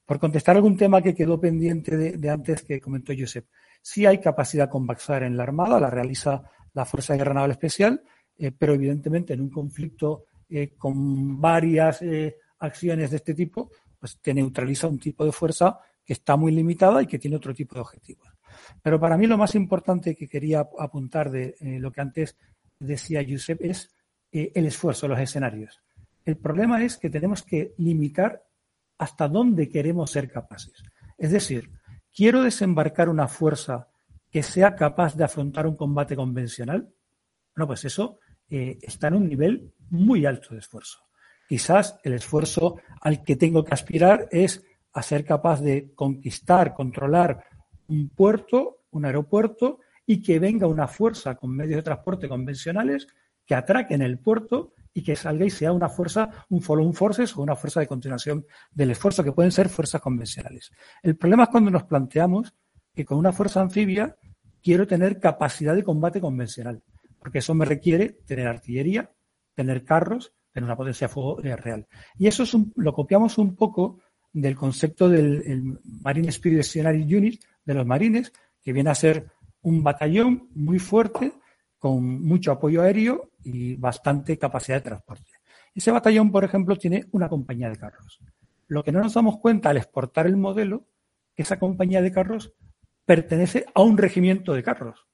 Por 0.04 0.18
contestar 0.18 0.56
algún 0.56 0.76
tema 0.76 1.00
que 1.00 1.14
quedó 1.14 1.40
pendiente 1.40 1.96
de, 1.96 2.30
antes 2.30 2.62
que 2.62 2.80
comentó 2.80 3.12
Josep, 3.16 3.46
sí 3.80 4.04
hay 4.06 4.20
capacidad 4.20 4.68
convaxar 4.68 5.22
en 5.22 5.36
la 5.36 5.44
Armada, 5.44 5.80
la 5.80 5.90
realiza 5.90 6.42
la 6.74 6.84
Fuerza 6.84 7.12
de 7.12 7.18
Guerra 7.20 7.34
Naval 7.34 7.52
Especial, 7.52 8.02
eh, 8.36 8.50
pero 8.50 8.74
evidentemente 8.74 9.32
en 9.32 9.40
un 9.40 9.50
conflicto 9.50 10.24
eh, 10.48 10.74
con 10.76 11.40
varias 11.40 12.02
acciones 12.58 13.10
de 13.10 13.16
este 13.16 13.34
tipo, 13.34 13.70
pues 13.98 14.18
te 14.20 14.34
neutraliza 14.34 14.88
un 14.88 14.98
tipo 14.98 15.24
de 15.24 15.32
fuerza 15.32 15.78
que 16.04 16.12
está 16.12 16.36
muy 16.36 16.52
limitada 16.52 17.02
y 17.02 17.06
que 17.06 17.18
tiene 17.18 17.36
otro 17.36 17.54
tipo 17.54 17.74
de 17.74 17.80
objetivos. 17.80 18.28
Pero 18.82 19.00
para 19.00 19.16
mí 19.16 19.26
lo 19.26 19.38
más 19.38 19.54
importante 19.54 20.14
que 20.14 20.28
quería 20.28 20.68
apuntar 20.78 21.30
de 21.30 21.56
eh, 21.60 21.78
lo 21.78 21.90
que 21.90 22.00
antes 22.00 22.36
decía 22.78 23.24
Josep 23.26 23.62
es 23.62 23.94
eh, 24.30 24.52
el 24.54 24.66
esfuerzo, 24.66 25.08
los 25.08 25.18
escenarios. 25.18 25.82
El 26.24 26.36
problema 26.36 26.82
es 26.82 26.96
que 26.96 27.10
tenemos 27.10 27.42
que 27.42 27.74
limitar 27.78 28.44
hasta 28.98 29.28
dónde 29.28 29.68
queremos 29.68 30.10
ser 30.10 30.30
capaces. 30.30 30.82
Es 31.18 31.30
decir, 31.30 31.70
quiero 32.14 32.42
desembarcar 32.42 33.08
una 33.08 33.28
fuerza 33.28 33.88
que 34.30 34.42
sea 34.42 34.74
capaz 34.74 35.16
de 35.16 35.24
afrontar 35.24 35.66
un 35.66 35.76
combate 35.76 36.16
convencional. 36.16 36.88
Bueno, 37.54 37.66
pues 37.66 37.84
eso 37.84 38.18
eh, 38.48 38.78
está 38.82 39.08
en 39.08 39.14
un 39.14 39.28
nivel 39.28 39.72
muy 39.90 40.26
alto 40.26 40.54
de 40.54 40.60
esfuerzo. 40.60 41.00
Quizás 41.48 41.98
el 42.02 42.14
esfuerzo 42.14 42.76
al 43.00 43.22
que 43.22 43.36
tengo 43.36 43.64
que 43.64 43.74
aspirar 43.74 44.28
es 44.30 44.64
a 44.92 45.02
ser 45.02 45.24
capaz 45.24 45.60
de 45.60 45.92
conquistar, 45.94 46.74
controlar 46.74 47.44
un 47.88 48.08
puerto, 48.08 48.84
un 48.90 49.04
aeropuerto, 49.04 49.80
y 50.06 50.22
que 50.22 50.38
venga 50.38 50.66
una 50.66 50.86
fuerza 50.86 51.34
con 51.34 51.54
medios 51.54 51.76
de 51.76 51.82
transporte 51.82 52.28
convencionales 52.28 53.06
que 53.46 53.54
atraque 53.54 53.94
en 53.94 54.02
el 54.02 54.18
puerto 54.18 54.73
y 54.94 55.02
que 55.02 55.16
salga 55.16 55.44
y 55.44 55.50
sea 55.50 55.72
una 55.72 55.88
fuerza, 55.88 56.46
un 56.48 56.62
follow 56.62 56.90
forces 56.92 57.36
o 57.36 57.42
una 57.42 57.56
fuerza 57.56 57.80
de 57.80 57.86
continuación 57.86 58.46
del 58.70 58.92
esfuerzo, 58.92 59.24
que 59.24 59.32
pueden 59.32 59.52
ser 59.52 59.68
fuerzas 59.68 60.00
convencionales. 60.00 60.70
El 61.02 61.16
problema 61.16 61.42
es 61.42 61.48
cuando 61.50 61.70
nos 61.70 61.82
planteamos 61.82 62.54
que 62.94 63.04
con 63.04 63.18
una 63.18 63.32
fuerza 63.32 63.60
anfibia 63.60 64.16
quiero 64.62 64.86
tener 64.86 65.18
capacidad 65.18 65.74
de 65.74 65.82
combate 65.82 66.20
convencional, 66.20 66.82
porque 67.18 67.38
eso 67.38 67.54
me 67.54 67.64
requiere 67.64 68.20
tener 68.24 68.46
artillería, 68.46 69.10
tener 69.54 69.84
carros, 69.84 70.32
en 70.54 70.64
una 70.64 70.76
potencia 70.76 71.08
de 71.08 71.12
fuego 71.12 71.40
real. 71.40 71.86
Y 72.16 72.28
eso 72.28 72.44
lo 72.76 72.92
copiamos 72.92 73.38
un 73.38 73.56
poco 73.56 73.98
del 74.32 74.56
concepto 74.56 75.08
del 75.08 75.78
Marine 75.82 76.28
Expeditionary 76.28 77.02
Unit 77.14 77.42
de 77.64 77.74
los 77.74 77.86
marines, 77.86 78.32
que 78.62 78.72
viene 78.72 78.90
a 78.90 78.94
ser 78.94 79.30
un 79.62 79.82
batallón 79.82 80.48
muy 80.54 80.78
fuerte, 80.78 81.32
con 81.84 82.02
mucho 82.24 82.50
apoyo 82.50 82.80
aéreo 82.80 83.32
y 83.42 83.76
bastante 83.76 84.38
capacidad 84.38 84.78
de 84.78 84.88
transporte. 84.88 85.30
Ese 85.74 85.90
batallón, 85.90 86.32
por 86.32 86.42
ejemplo, 86.42 86.76
tiene 86.76 87.08
una 87.12 87.28
compañía 87.28 87.68
de 87.68 87.76
carros. 87.76 88.20
Lo 88.68 88.82
que 88.82 88.90
no 88.90 89.02
nos 89.02 89.12
damos 89.12 89.36
cuenta 89.36 89.68
al 89.68 89.76
exportar 89.76 90.26
el 90.26 90.38
modelo, 90.38 90.86
esa 91.36 91.58
compañía 91.58 92.00
de 92.00 92.10
carros 92.10 92.54
pertenece 93.04 93.66
a 93.74 93.82
un 93.82 93.98
regimiento 93.98 94.54
de 94.54 94.62
carros. 94.62 95.06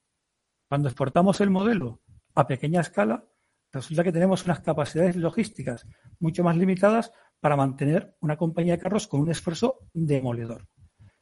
Cuando 0.69 0.87
exportamos 0.87 1.41
el 1.41 1.51
modelo 1.51 2.03
a 2.37 2.47
pequeña 2.47 2.83
escala, 2.83 3.25
resulta 3.73 4.05
que 4.05 4.13
tenemos 4.13 4.45
unas 4.45 4.61
capacidades 4.61 5.17
logísticas 5.17 5.89
mucho 6.21 6.45
más 6.45 6.57
limitadas 6.57 7.11
para 7.41 7.57
mantener 7.57 8.15
una 8.21 8.37
compañía 8.37 8.77
de 8.77 8.83
carros 8.83 9.09
con 9.09 9.23
un 9.23 9.33
esfuerzo 9.33 9.89
demoledor. 9.93 10.69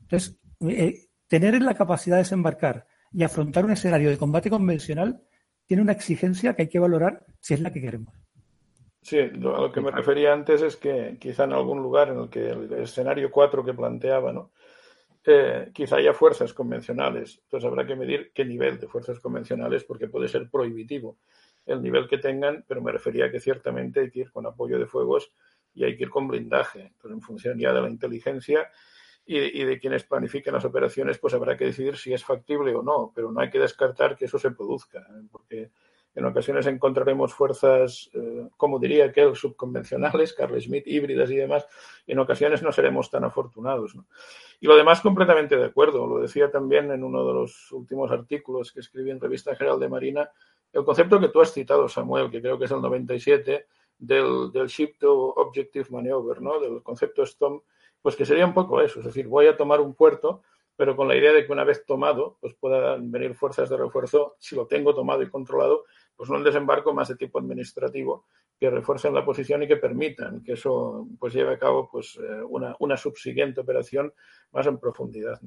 Entonces, 0.03 0.39
eh, 0.61 1.07
tener 1.27 1.63
la 1.63 1.73
capacidad 1.73 2.17
de 2.17 2.25
desembarcar 2.25 2.87
y 3.11 3.23
afrontar 3.23 3.65
un 3.65 3.71
escenario 3.71 4.11
de 4.11 4.19
combate 4.19 4.51
convencional 4.51 5.23
tiene 5.69 5.83
una 5.83 5.93
exigencia 5.93 6.55
que 6.55 6.63
hay 6.63 6.69
que 6.69 6.79
valorar 6.79 7.25
si 7.41 7.55
es 7.55 7.61
la 7.61 7.71
que 7.71 7.81
queremos. 7.81 8.13
Sí, 9.03 9.19
a 9.19 9.27
lo 9.27 9.71
que 9.71 9.81
me 9.81 9.91
refería 9.91 10.33
antes 10.33 10.63
es 10.63 10.77
que 10.77 11.19
quizá 11.21 11.45
en 11.45 11.53
algún 11.53 11.79
lugar 11.79 12.09
en 12.09 12.19
el 12.19 12.29
que 12.29 12.49
el 12.49 12.73
escenario 12.73 13.31
4 13.31 13.65
que 13.65 13.75
planteaba, 13.75 14.33
¿no? 14.33 14.51
Eh, 15.25 15.71
quizá 15.75 15.97
haya 15.97 16.15
fuerzas 16.15 16.55
convencionales. 16.55 17.41
Entonces 17.45 17.69
habrá 17.69 17.87
que 17.87 17.95
medir 17.95 18.33
qué 18.35 18.45
nivel 18.45 18.81
de 18.81 18.89
fuerzas 18.89 19.21
convencionales 19.21 19.85
porque 19.85 20.09
puede 20.09 20.27
ser 20.27 20.51
prohibitivo 20.51 21.19
el 21.67 21.83
nivel 21.83 22.09
que 22.09 22.17
tengan, 22.17 22.65
pero 22.67 22.81
me 22.81 22.91
refería 22.91 23.27
a 23.27 23.31
que 23.31 23.39
ciertamente 23.39 24.01
hay 24.01 24.11
que 24.11 24.21
ir 24.21 24.33
con 24.33 24.47
apoyo 24.47 24.79
de 24.79 24.87
fuegos 24.87 25.33
y 25.75 25.85
hay 25.85 25.97
que 25.97 26.05
ir 26.05 26.11
con 26.11 26.27
blindaje. 26.27 26.81
Entonces, 26.81 27.13
en 27.13 27.21
función 27.21 27.59
ya 27.59 27.75
de 27.75 27.83
la 27.83 27.91
inteligencia 27.91 28.71
y, 29.31 29.63
de 29.63 29.79
quienes 29.79 30.05
planifiquen 30.05 30.55
las 30.55 30.65
operaciones, 30.65 31.19
pues 31.19 31.35
habrá 31.35 31.55
que 31.55 31.67
decidir 31.67 31.99
si 31.99 32.15
es 32.15 32.25
factible 32.25 32.75
o 32.75 32.83
no, 32.83 33.13
pero 33.15 33.31
no 33.31 33.41
hay 33.41 33.51
que 33.51 33.59
descartar 33.59 34.17
que 34.17 34.25
eso 34.25 34.39
se 34.39 34.53
produzca, 34.53 35.01
¿eh? 35.01 35.27
porque 35.31 35.71
en 36.15 36.25
ocasiones 36.25 36.67
encontraremos 36.67 37.35
fuerzas, 37.35 38.09
eh, 38.15 38.49
como 38.57 38.79
diría 38.79 39.05
aquel, 39.05 39.37
subconvencionales, 39.37 40.33
Carl 40.33 40.59
Schmitt, 40.59 40.87
híbridas 40.87 41.31
y 41.31 41.37
demás, 41.37 41.67
y 42.07 42.13
en 42.13 42.21
ocasiones 42.21 42.63
no 42.63 42.73
seremos 42.73 43.11
tan 43.11 43.23
afortunados. 43.25 43.95
Y 44.61 44.67
lo 44.67 44.75
demás, 44.75 45.03
completamente 45.03 45.59
de 45.59 45.67
acuerdo. 45.67 46.07
Lo 46.07 46.21
decía 46.21 46.51
también 46.51 46.91
en 46.91 47.05
uno 47.05 47.27
de 47.27 47.35
los 47.35 47.71
últimos 47.73 48.11
artículos 48.11 48.73
que 48.73 48.81
escribí 48.81 49.11
en 49.11 49.21
Revista 49.21 49.55
General 49.55 49.79
de 49.79 49.91
Marina, 49.91 50.31
el 50.73 50.85
concepto 50.85 51.21
que 51.21 51.29
tú 51.29 51.43
has 51.43 51.53
citado, 51.53 51.87
Samuel, 51.87 52.31
que 52.31 52.41
creo 52.41 52.59
que 52.59 52.65
es 52.65 52.71
el 52.71 52.81
97, 52.81 53.67
del, 53.99 54.51
del 54.53 54.69
Ship 54.69 54.95
to 54.99 55.35
Objective 55.35 55.87
Maneuver, 55.91 56.41
¿no? 56.41 56.59
del 56.59 56.83
concepto 56.83 57.27
STOM, 57.27 57.61
pues 58.03 58.17
que 58.17 58.27
sería 58.27 58.47
un 58.47 58.55
poco 58.55 58.81
eso, 58.81 59.01
es 59.01 59.07
decir, 59.07 59.27
voy 59.29 59.47
a 59.47 59.57
tomar 59.57 59.81
un 59.81 59.95
puerto 59.95 60.43
pero 60.79 60.95
con 60.95 61.09
la 61.09 61.17
idea 61.17 61.33
de 61.33 61.45
que 61.45 61.51
una 61.51 61.65
vez 61.65 61.85
tomado, 61.85 62.39
pues 62.41 62.55
puedan 62.55 63.11
venir 63.11 63.35
fuerzas 63.35 63.69
de 63.69 63.77
refuerzo, 63.77 64.37
si 64.39 64.55
lo 64.55 64.69
tengo 64.69 64.95
tomado 64.95 65.21
y 65.25 65.29
controlado, 65.29 65.87
pues 66.15 66.31
un 66.31 66.45
desembarco 66.45 66.95
más 66.95 67.09
de 67.09 67.17
tipo 67.17 67.41
administrativo 67.41 68.27
que 68.61 68.71
refuercen 68.71 69.13
la 69.13 69.25
posición 69.25 69.65
y 69.65 69.67
que 69.67 69.77
permitan 69.77 70.41
que 70.45 70.53
eso 70.53 71.09
pues 71.19 71.35
lleve 71.35 71.55
a 71.55 71.59
cabo 71.59 71.89
pues 71.91 72.17
eh, 72.23 72.43
una, 72.49 72.77
una 72.79 72.97
subsiguiente 72.97 73.61
operación 73.61 74.15
más 74.53 74.69
en 74.69 74.79
profundidad. 74.79 75.41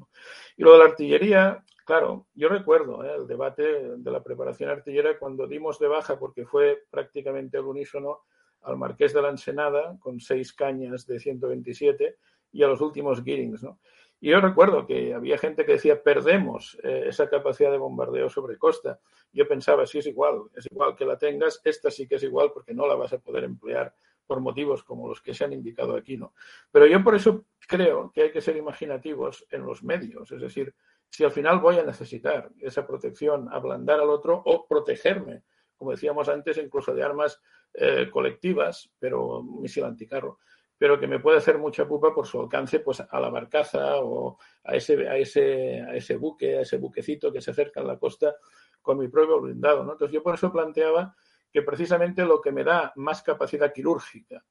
Y 0.58 0.64
lo 0.64 0.74
de 0.74 0.80
la 0.80 0.86
artillería, 0.86 1.64
claro, 1.86 2.28
yo 2.34 2.50
recuerdo 2.50 3.02
¿eh? 3.06 3.16
el 3.16 3.26
debate 3.26 3.64
de 3.96 4.12
la 4.12 4.22
preparación 4.22 4.70
artillera 4.70 5.18
cuando 5.18 5.48
dimos 5.48 5.80
de 5.80 5.88
baja, 5.88 6.20
porque 6.20 6.46
fue 6.46 6.84
prácticamente 6.90 7.58
el 7.58 7.64
unísono, 7.64 8.24
al 8.64 8.78
Marqués 8.78 9.14
de 9.14 9.22
la 9.22 9.30
Ensenada 9.30 9.98
con 10.00 10.20
seis 10.20 10.52
cañas 10.52 11.08
de 11.08 11.20
127 11.20 12.18
y 12.52 12.64
a 12.64 12.68
los 12.68 12.82
últimos 12.82 13.24
Gearings. 13.24 13.64
¿no? 13.64 13.80
Y 14.20 14.30
yo 14.30 14.40
recuerdo 14.40 14.86
que 14.86 15.14
había 15.14 15.38
gente 15.38 15.66
que 15.66 15.74
decía, 15.74 16.04
perdemos 16.04 16.78
eh, 16.84 17.06
esa 17.08 17.28
capacidad 17.28 17.72
de 17.72 17.78
bombardeo 17.78 18.30
sobre 18.30 18.58
costa. 18.58 19.00
Yo 19.34 19.48
pensaba, 19.48 19.88
sí, 19.88 19.98
es 19.98 20.06
igual, 20.08 20.44
es 20.56 20.68
igual 20.72 20.96
que 20.96 21.06
la 21.06 21.18
tengas, 21.18 21.60
esta 21.64 21.90
sí 21.90 22.08
que 22.08 22.16
es 22.16 22.24
igual 22.24 22.52
porque 22.54 22.74
no 22.74 22.86
la 22.86 22.96
vas 22.96 23.14
a 23.14 23.18
poder 23.18 23.46
emplear 23.46 23.94
por 24.28 24.40
motivos 24.40 24.84
como 24.84 25.08
los 25.08 25.22
que 25.22 25.34
se 25.34 25.44
han 25.44 25.54
indicado 25.54 25.96
aquí, 25.96 26.18
¿no? 26.18 26.34
Pero 26.72 26.86
yo 26.86 27.04
por 27.04 27.16
eso 27.16 27.46
creo 27.68 28.12
que 28.14 28.22
hay 28.22 28.32
que 28.32 28.42
ser 28.42 28.56
imaginativos 28.56 29.46
en 29.50 29.66
los 29.66 29.84
medios, 29.84 30.32
es 30.32 30.40
decir, 30.40 30.74
si 31.10 31.26
al 31.26 31.32
final 31.32 31.60
voy 31.60 31.78
a 31.80 31.84
necesitar 31.84 32.50
esa 32.60 32.88
protección, 32.88 33.50
ablandar 33.52 34.00
al 34.00 34.10
otro 34.10 34.42
o 34.46 34.66
protegerme, 34.68 35.44
como 35.76 35.92
decíamos 35.92 36.30
antes, 36.30 36.58
incluso 36.58 36.94
de 36.94 37.04
armas 37.04 37.42
eh, 37.74 38.08
colectivas, 38.10 38.90
pero 39.00 39.44
misil 39.44 39.84
anticarro 39.84 40.40
pero 40.82 41.00
que 41.00 41.06
me 41.06 41.20
puede 41.20 41.38
hacer 41.38 41.60
mucha 41.60 41.88
pupa 41.88 42.12
por 42.12 42.26
su 42.26 42.42
alcance 42.42 42.80
pues 42.80 43.02
a 43.02 43.20
la 43.20 43.30
barcaza 43.30 43.98
o 43.98 44.40
a 44.64 44.76
ese, 44.76 45.08
a 45.08 45.16
ese, 45.16 45.80
a 45.80 45.96
ese 45.96 46.16
buque, 46.16 46.58
a 46.58 46.62
ese 46.62 46.78
buquecito 46.78 47.32
que 47.32 47.40
se 47.40 47.52
acerca 47.52 47.82
a 47.82 47.84
la 47.84 48.00
costa 48.00 48.34
con 48.82 48.98
mi 48.98 49.08
propio 49.08 49.40
blindado. 49.40 49.84
¿no? 49.84 49.92
Entonces 49.92 50.12
yo 50.12 50.24
por 50.24 50.34
eso 50.34 50.52
planteaba 50.52 51.16
que 51.52 51.62
precisamente 51.62 52.26
lo 52.26 52.42
que 52.42 52.52
me 52.52 52.64
da 52.64 52.94
más 52.96 53.22
capacidad 53.22 53.72
quirúrgica 53.72 54.44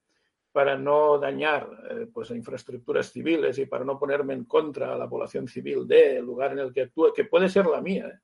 para 0.52 0.78
no 0.78 1.18
dañar 1.18 1.68
eh, 1.90 2.06
pues, 2.14 2.30
infraestructuras 2.30 3.10
civiles 3.10 3.58
y 3.58 3.66
para 3.66 3.84
no 3.84 3.98
ponerme 3.98 4.34
en 4.34 4.44
contra 4.44 4.92
a 4.92 4.96
la 4.96 5.08
población 5.08 5.48
civil 5.48 5.84
del 5.88 6.24
lugar 6.24 6.52
en 6.52 6.60
el 6.60 6.72
que 6.72 6.82
actúe, 6.82 7.12
que 7.12 7.24
puede 7.24 7.48
ser 7.48 7.66
la 7.66 7.80
mía, 7.80 8.06
¿eh? 8.06 8.20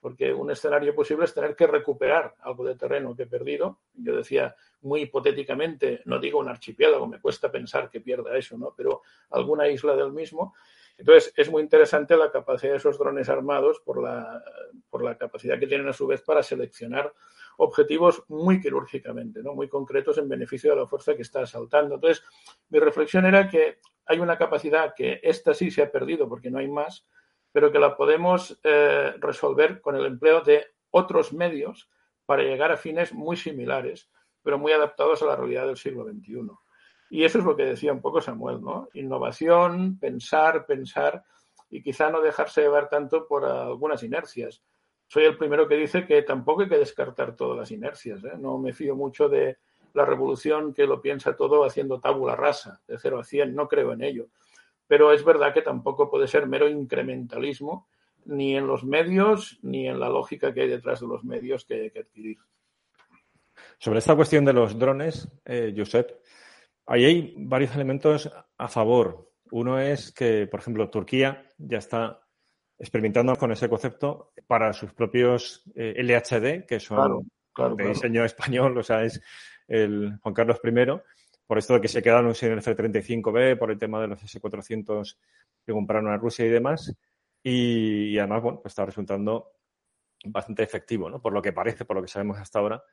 Porque 0.00 0.32
un 0.32 0.50
escenario 0.50 0.94
posible 0.94 1.26
es 1.26 1.34
tener 1.34 1.54
que 1.54 1.66
recuperar 1.66 2.34
algo 2.40 2.64
de 2.64 2.74
terreno 2.74 3.14
que 3.14 3.24
he 3.24 3.26
perdido. 3.26 3.80
Yo 3.94 4.16
decía 4.16 4.56
muy 4.82 5.02
hipotéticamente, 5.02 6.02
no 6.06 6.18
digo 6.18 6.38
un 6.38 6.48
archipiélago, 6.48 7.06
me 7.06 7.20
cuesta 7.20 7.52
pensar 7.52 7.90
que 7.90 8.00
pierda 8.00 8.36
eso, 8.36 8.56
¿no? 8.56 8.72
Pero 8.76 9.02
alguna 9.30 9.68
isla 9.68 9.94
del 9.94 10.12
mismo. 10.12 10.54
Entonces, 10.96 11.32
es 11.36 11.50
muy 11.50 11.62
interesante 11.62 12.16
la 12.16 12.30
capacidad 12.30 12.72
de 12.72 12.78
esos 12.78 12.98
drones 12.98 13.28
armados 13.28 13.80
por 13.80 14.02
la, 14.02 14.42
por 14.88 15.02
la 15.02 15.16
capacidad 15.16 15.58
que 15.58 15.66
tienen 15.66 15.88
a 15.88 15.92
su 15.92 16.06
vez 16.06 16.22
para 16.22 16.42
seleccionar 16.42 17.12
objetivos 17.56 18.24
muy 18.28 18.60
quirúrgicamente, 18.60 19.42
¿no? 19.42 19.54
muy 19.54 19.68
concretos 19.68 20.16
en 20.18 20.28
beneficio 20.28 20.70
de 20.70 20.76
la 20.76 20.86
fuerza 20.86 21.14
que 21.14 21.22
está 21.22 21.42
asaltando. 21.42 21.96
Entonces, 21.96 22.22
mi 22.70 22.78
reflexión 22.78 23.26
era 23.26 23.48
que 23.48 23.78
hay 24.06 24.18
una 24.18 24.38
capacidad 24.38 24.94
que 24.94 25.20
esta 25.22 25.54
sí 25.54 25.70
se 25.70 25.82
ha 25.82 25.92
perdido 25.92 26.28
porque 26.28 26.50
no 26.50 26.58
hay 26.58 26.68
más, 26.68 27.06
pero 27.52 27.72
que 27.72 27.78
la 27.78 27.96
podemos 27.96 28.58
eh, 28.62 29.14
resolver 29.18 29.80
con 29.80 29.96
el 29.96 30.06
empleo 30.06 30.40
de 30.40 30.66
otros 30.90 31.32
medios 31.32 31.88
para 32.26 32.42
llegar 32.42 32.70
a 32.70 32.76
fines 32.76 33.12
muy 33.12 33.36
similares, 33.36 34.08
pero 34.42 34.58
muy 34.58 34.72
adaptados 34.72 35.22
a 35.22 35.26
la 35.26 35.36
realidad 35.36 35.66
del 35.66 35.76
siglo 35.76 36.04
XXI. 36.04 36.50
Y 37.10 37.24
eso 37.24 37.38
es 37.38 37.44
lo 37.44 37.56
que 37.56 37.64
decía 37.64 37.92
un 37.92 38.00
poco 38.00 38.20
Samuel, 38.20 38.60
¿no? 38.60 38.88
Innovación, 38.94 39.98
pensar, 39.98 40.64
pensar 40.64 41.24
y 41.68 41.82
quizá 41.82 42.10
no 42.10 42.20
dejarse 42.20 42.62
llevar 42.62 42.88
tanto 42.88 43.26
por 43.26 43.44
algunas 43.44 44.02
inercias. 44.02 44.62
Soy 45.08 45.24
el 45.24 45.36
primero 45.36 45.66
que 45.66 45.74
dice 45.74 46.06
que 46.06 46.22
tampoco 46.22 46.62
hay 46.62 46.68
que 46.68 46.78
descartar 46.78 47.34
todas 47.34 47.58
las 47.58 47.70
inercias. 47.72 48.22
¿eh? 48.22 48.34
No 48.38 48.58
me 48.58 48.72
fío 48.72 48.94
mucho 48.94 49.28
de 49.28 49.58
la 49.92 50.04
revolución 50.04 50.72
que 50.72 50.86
lo 50.86 51.00
piensa 51.00 51.34
todo 51.34 51.64
haciendo 51.64 52.00
tabula 52.00 52.36
rasa, 52.36 52.80
de 52.86 52.96
0 52.96 53.18
a 53.18 53.24
100, 53.24 53.56
no 53.56 53.66
creo 53.66 53.92
en 53.92 54.02
ello 54.02 54.28
pero 54.90 55.12
es 55.12 55.24
verdad 55.24 55.54
que 55.54 55.62
tampoco 55.62 56.10
puede 56.10 56.26
ser 56.26 56.48
mero 56.48 56.68
incrementalismo 56.68 57.88
ni 58.24 58.56
en 58.56 58.66
los 58.66 58.82
medios 58.82 59.60
ni 59.62 59.86
en 59.86 60.00
la 60.00 60.08
lógica 60.08 60.52
que 60.52 60.62
hay 60.62 60.68
detrás 60.68 60.98
de 60.98 61.06
los 61.06 61.22
medios 61.22 61.64
que 61.64 61.74
hay 61.74 61.90
que 61.92 62.00
adquirir. 62.00 62.38
Sobre 63.78 64.00
esta 64.00 64.16
cuestión 64.16 64.44
de 64.44 64.52
los 64.52 64.76
drones, 64.76 65.28
eh, 65.44 65.72
Josep, 65.76 66.10
ahí 66.86 67.04
hay 67.04 67.34
varios 67.36 67.72
elementos 67.76 68.28
a 68.58 68.66
favor. 68.66 69.30
Uno 69.52 69.78
es 69.78 70.10
que, 70.10 70.48
por 70.48 70.58
ejemplo, 70.58 70.90
Turquía 70.90 71.46
ya 71.56 71.78
está 71.78 72.26
experimentando 72.76 73.36
con 73.36 73.52
ese 73.52 73.68
concepto 73.68 74.32
para 74.48 74.72
sus 74.72 74.92
propios 74.92 75.62
eh, 75.76 76.02
LHD, 76.02 76.66
que 76.66 76.80
son 76.80 77.30
de 77.76 77.86
diseño 77.86 78.24
español, 78.24 78.76
o 78.76 78.82
sea, 78.82 79.04
es 79.04 79.22
el 79.68 80.18
Juan 80.20 80.34
Carlos 80.34 80.58
I 80.64 80.70
por 81.50 81.58
esto 81.58 81.74
de 81.74 81.80
que 81.80 81.88
se 81.88 82.00
quedaron 82.00 82.32
sin 82.32 82.52
el 82.52 82.58
F-35B, 82.60 83.58
por 83.58 83.72
el 83.72 83.78
tema 83.80 84.00
de 84.00 84.06
los 84.06 84.22
S-400 84.22 85.16
que 85.66 85.72
compraron 85.72 86.06
a 86.06 86.16
Rusia 86.16 86.46
y 86.46 86.48
demás. 86.48 86.96
Y, 87.42 88.16
además, 88.18 88.40
bueno, 88.40 88.60
pues 88.62 88.70
está 88.70 88.86
resultando 88.86 89.50
bastante 90.26 90.62
efectivo, 90.62 91.10
¿no? 91.10 91.20
Por 91.20 91.32
lo 91.32 91.42
que 91.42 91.52
parece, 91.52 91.84
por 91.84 91.96
lo 91.96 92.02
que 92.02 92.08
sabemos 92.08 92.38
hasta 92.38 92.60
ahora, 92.60 92.84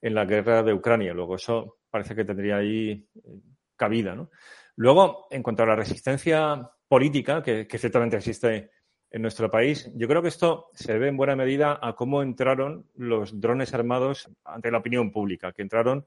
en 0.00 0.14
la 0.14 0.24
guerra 0.24 0.62
de 0.62 0.72
Ucrania. 0.72 1.12
Luego, 1.12 1.36
eso 1.36 1.80
parece 1.90 2.14
que 2.14 2.24
tendría 2.24 2.56
ahí 2.56 3.06
eh, 3.14 3.40
cabida, 3.76 4.14
¿no? 4.14 4.30
Luego, 4.76 5.26
en 5.30 5.42
cuanto 5.42 5.64
a 5.64 5.66
la 5.66 5.76
resistencia 5.76 6.66
política, 6.88 7.42
que, 7.42 7.66
que 7.66 7.76
ciertamente 7.76 8.16
existe 8.16 8.70
en 9.10 9.20
nuestro 9.20 9.50
país, 9.50 9.92
yo 9.94 10.08
creo 10.08 10.22
que 10.22 10.28
esto 10.28 10.70
se 10.72 10.94
debe 10.94 11.08
en 11.08 11.16
buena 11.18 11.36
medida 11.36 11.78
a 11.82 11.94
cómo 11.94 12.22
entraron 12.22 12.88
los 12.94 13.38
drones 13.38 13.74
armados 13.74 14.30
ante 14.46 14.70
la 14.70 14.78
opinión 14.78 15.12
pública, 15.12 15.52
que 15.52 15.60
entraron 15.60 16.06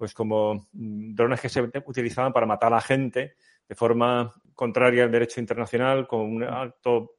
pues 0.00 0.14
como 0.14 0.66
mm, 0.72 1.14
drones 1.14 1.42
que 1.42 1.50
se 1.50 1.60
utilizaban 1.60 2.32
para 2.32 2.46
matar 2.46 2.72
a 2.72 2.80
gente 2.80 3.34
de 3.68 3.74
forma 3.74 4.32
contraria 4.54 5.04
al 5.04 5.12
derecho 5.12 5.40
internacional, 5.40 6.08
con 6.08 6.20
un 6.20 6.42
alto 6.42 7.16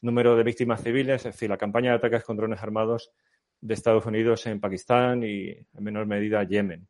número 0.00 0.34
de 0.34 0.42
víctimas 0.42 0.82
civiles, 0.82 1.26
es 1.26 1.34
decir, 1.34 1.50
la 1.50 1.58
campaña 1.58 1.90
de 1.90 1.98
ataques 1.98 2.24
con 2.24 2.38
drones 2.38 2.62
armados 2.62 3.12
de 3.60 3.74
Estados 3.74 4.06
Unidos 4.06 4.46
en 4.46 4.60
Pakistán 4.60 5.22
y 5.22 5.50
en 5.50 5.84
menor 5.84 6.06
medida 6.06 6.42
Yemen. 6.42 6.88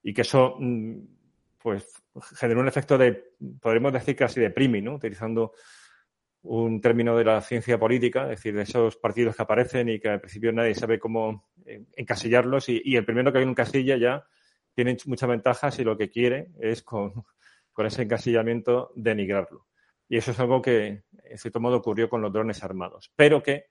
Y 0.00 0.14
que 0.14 0.22
eso 0.22 0.58
mm, 0.60 0.98
pues 1.58 1.92
generó 2.36 2.60
un 2.60 2.68
efecto 2.68 2.96
de, 2.96 3.32
podríamos 3.60 3.92
decir 3.92 4.14
casi 4.14 4.38
de 4.38 4.50
primi, 4.50 4.80
¿no? 4.80 4.94
Utilizando 4.94 5.54
un 6.42 6.80
término 6.80 7.16
de 7.16 7.24
la 7.24 7.40
ciencia 7.40 7.80
política, 7.80 8.22
es 8.30 8.38
decir, 8.38 8.54
de 8.54 8.62
esos 8.62 8.96
partidos 8.96 9.34
que 9.34 9.42
aparecen 9.42 9.88
y 9.88 9.98
que 9.98 10.10
al 10.10 10.20
principio 10.20 10.52
nadie 10.52 10.76
sabe 10.76 11.00
cómo 11.00 11.48
eh, 11.66 11.82
encasillarlos 11.96 12.68
y, 12.68 12.80
y 12.84 12.94
el 12.94 13.04
primero 13.04 13.32
que 13.32 13.38
hay 13.38 13.44
en 13.44 13.54
casilla 13.54 13.96
ya 13.96 14.24
tiene 14.74 14.96
muchas 15.06 15.28
ventajas 15.28 15.78
y 15.78 15.84
lo 15.84 15.96
que 15.96 16.10
quiere 16.10 16.50
es 16.60 16.82
con, 16.82 17.12
ese 17.78 18.02
encasillamiento 18.02 18.92
denigrarlo. 18.94 19.66
Y 20.08 20.18
eso 20.18 20.32
es 20.32 20.40
algo 20.40 20.60
que, 20.60 21.04
en 21.24 21.38
cierto 21.38 21.60
modo, 21.60 21.78
ocurrió 21.78 22.08
con 22.08 22.20
los 22.20 22.32
drones 22.32 22.62
armados, 22.62 23.10
pero 23.16 23.42
que 23.42 23.66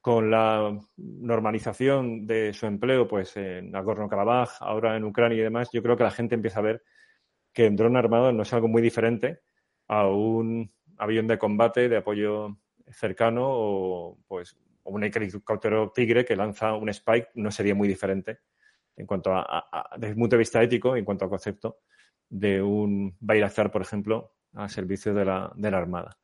con 0.00 0.30
la 0.30 0.76
normalización 0.96 2.26
de 2.26 2.52
su 2.52 2.66
empleo, 2.66 3.06
pues 3.06 3.36
en 3.36 3.70
Nagorno-Karabaj, 3.70 4.56
ahora 4.58 4.96
en 4.96 5.04
Ucrania 5.04 5.38
y 5.38 5.42
demás, 5.42 5.70
yo 5.72 5.80
creo 5.80 5.96
que 5.96 6.02
la 6.02 6.10
gente 6.10 6.34
empieza 6.34 6.58
a 6.58 6.62
ver 6.62 6.82
que 7.52 7.66
el 7.66 7.76
dron 7.76 7.96
armado 7.96 8.32
no 8.32 8.42
es 8.42 8.52
algo 8.52 8.66
muy 8.66 8.82
diferente 8.82 9.40
a 9.86 10.08
un 10.08 10.72
avión 10.98 11.28
de 11.28 11.38
combate 11.38 11.88
de 11.88 11.98
apoyo 11.98 12.58
cercano 12.90 13.42
o 13.44 14.18
pues 14.26 14.56
un 14.84 15.04
helicóptero 15.04 15.92
tigre 15.92 16.24
que 16.24 16.36
lanza 16.36 16.74
un 16.74 16.88
spike 16.88 17.28
no 17.34 17.50
sería 17.50 17.74
muy 17.74 17.86
diferente 17.86 18.40
en 18.96 19.06
cuanto 19.06 19.32
a, 19.34 19.90
desde 19.96 20.12
el 20.12 20.18
punto 20.18 20.36
de 20.36 20.40
vista 20.40 20.62
ético, 20.62 20.96
en 20.96 21.04
cuanto 21.04 21.24
al 21.24 21.30
concepto 21.30 21.78
de 22.28 22.62
un 22.62 23.16
Bayraktar, 23.20 23.70
por 23.70 23.82
ejemplo, 23.82 24.34
al 24.54 24.70
servicio 24.70 25.14
de 25.14 25.24
la, 25.24 25.52
de 25.54 25.70
la 25.70 25.78
Armada. 25.78 26.18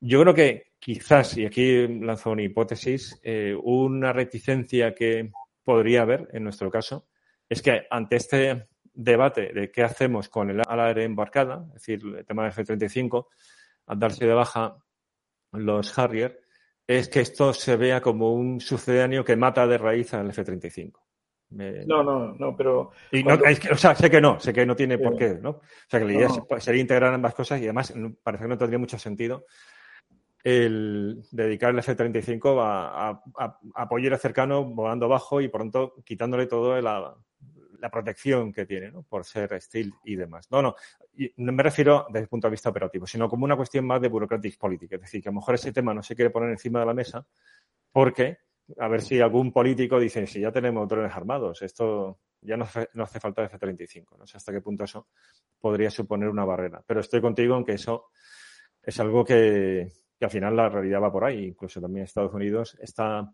Yo 0.00 0.20
creo 0.22 0.34
que 0.34 0.72
quizás, 0.78 1.36
y 1.36 1.46
aquí 1.46 1.86
lanzo 1.88 2.30
una 2.30 2.42
hipótesis, 2.42 3.18
eh, 3.22 3.56
una 3.62 4.12
reticencia 4.12 4.94
que 4.94 5.32
podría 5.64 6.02
haber 6.02 6.28
en 6.32 6.44
nuestro 6.44 6.70
caso 6.70 7.08
es 7.48 7.62
que 7.62 7.86
ante 7.90 8.16
este 8.16 8.68
debate 8.92 9.52
de 9.52 9.70
qué 9.70 9.82
hacemos 9.82 10.28
con 10.28 10.50
el 10.50 10.62
ala 10.66 10.86
aérea 10.86 11.04
embarcada, 11.04 11.64
es 11.68 11.74
decir, 11.74 12.00
el 12.16 12.24
tema 12.24 12.42
del 12.42 12.52
F-35, 12.52 13.26
al 13.86 13.98
darse 13.98 14.26
de 14.26 14.34
baja 14.34 14.76
los 15.52 15.98
Harrier, 15.98 16.40
es 16.86 17.08
que 17.08 17.20
esto 17.20 17.52
se 17.52 17.76
vea 17.76 18.00
como 18.00 18.32
un 18.32 18.60
sucedáneo 18.60 19.24
que 19.24 19.36
mata 19.36 19.66
de 19.66 19.78
raíz 19.78 20.14
al 20.14 20.30
F-35. 20.30 21.05
No, 21.50 22.02
no, 22.02 22.34
no, 22.34 22.56
pero. 22.56 22.90
o 23.70 23.76
sea, 23.76 23.94
sé 23.94 24.10
que 24.10 24.20
no, 24.20 24.40
sé 24.40 24.52
que 24.52 24.66
no 24.66 24.74
tiene 24.74 24.98
por 24.98 25.16
qué, 25.16 25.38
¿no? 25.40 25.50
O 25.50 25.62
sea, 25.88 26.00
que 26.00 26.06
la 26.06 26.12
idea 26.12 26.28
sería 26.58 26.80
integrar 26.80 27.14
ambas 27.14 27.34
cosas 27.34 27.60
y 27.60 27.64
además 27.64 27.94
parece 28.22 28.44
que 28.44 28.48
no 28.48 28.58
tendría 28.58 28.78
mucho 28.78 28.98
sentido 28.98 29.46
el 30.42 31.24
dedicar 31.32 31.70
el 31.70 31.80
F-35 31.80 32.62
a, 32.62 33.08
a, 33.08 33.22
a, 33.36 33.58
apoyo 33.74 34.16
cercano 34.16 34.64
volando 34.64 35.08
bajo 35.08 35.40
y 35.40 35.48
pronto 35.48 35.94
quitándole 36.04 36.46
todo 36.46 36.80
la, 36.80 37.16
la 37.80 37.90
protección 37.90 38.52
que 38.52 38.66
tiene, 38.66 38.90
¿no? 38.90 39.02
Por 39.02 39.24
ser 39.24 39.60
steel 39.60 39.92
y 40.04 40.16
demás. 40.16 40.48
No, 40.50 40.62
no, 40.62 40.74
no 41.36 41.52
me 41.52 41.62
refiero 41.62 42.06
desde 42.08 42.24
el 42.24 42.28
punto 42.28 42.46
de 42.46 42.52
vista 42.52 42.70
operativo, 42.70 43.06
sino 43.06 43.28
como 43.28 43.44
una 43.44 43.56
cuestión 43.56 43.86
más 43.86 44.00
de 44.00 44.08
bureaucratic 44.08 44.58
politics. 44.58 44.92
Es 44.92 45.00
decir, 45.00 45.22
que 45.22 45.28
a 45.28 45.32
lo 45.32 45.40
mejor 45.40 45.54
ese 45.54 45.72
tema 45.72 45.94
no 45.94 46.02
se 46.02 46.14
quiere 46.14 46.30
poner 46.30 46.50
encima 46.50 46.80
de 46.80 46.86
la 46.86 46.94
mesa 46.94 47.26
porque 47.92 48.38
a 48.78 48.88
ver 48.88 49.02
si 49.02 49.20
algún 49.20 49.52
político 49.52 49.98
dice, 49.98 50.26
si 50.26 50.40
ya 50.40 50.50
tenemos 50.50 50.88
drones 50.88 51.14
armados, 51.14 51.62
esto 51.62 52.20
ya 52.40 52.56
no 52.56 52.64
hace, 52.64 52.88
no 52.94 53.04
hace 53.04 53.20
falta 53.20 53.44
F-35. 53.44 54.18
No 54.18 54.26
sé 54.26 54.36
hasta 54.36 54.52
qué 54.52 54.60
punto 54.60 54.84
eso 54.84 55.08
podría 55.58 55.90
suponer 55.90 56.28
una 56.28 56.44
barrera. 56.44 56.82
Pero 56.86 57.00
estoy 57.00 57.20
contigo 57.20 57.56
en 57.56 57.64
que 57.64 57.72
eso 57.72 58.06
es 58.82 58.98
algo 59.00 59.24
que, 59.24 59.88
que 60.18 60.24
al 60.24 60.30
final 60.30 60.56
la 60.56 60.68
realidad 60.68 61.02
va 61.02 61.12
por 61.12 61.24
ahí. 61.24 61.46
Incluso 61.46 61.80
también 61.80 62.04
Estados 62.04 62.34
Unidos 62.34 62.76
está 62.80 63.32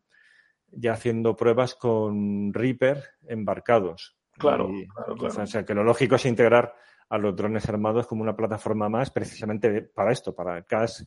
ya 0.68 0.92
haciendo 0.92 1.36
pruebas 1.36 1.74
con 1.74 2.52
Reaper 2.52 3.02
embarcados. 3.28 4.16
Claro, 4.32 4.70
claro, 5.16 5.42
O 5.42 5.46
sea, 5.46 5.64
que 5.64 5.74
lo 5.74 5.84
lógico 5.84 6.14
es 6.14 6.24
integrar 6.24 6.74
a 7.10 7.18
los 7.18 7.36
drones 7.36 7.68
armados 7.68 8.06
como 8.06 8.22
una 8.22 8.34
plataforma 8.34 8.88
más 8.88 9.10
precisamente 9.10 9.82
para 9.82 10.12
esto, 10.12 10.34
para 10.34 10.62
CAS 10.62 11.06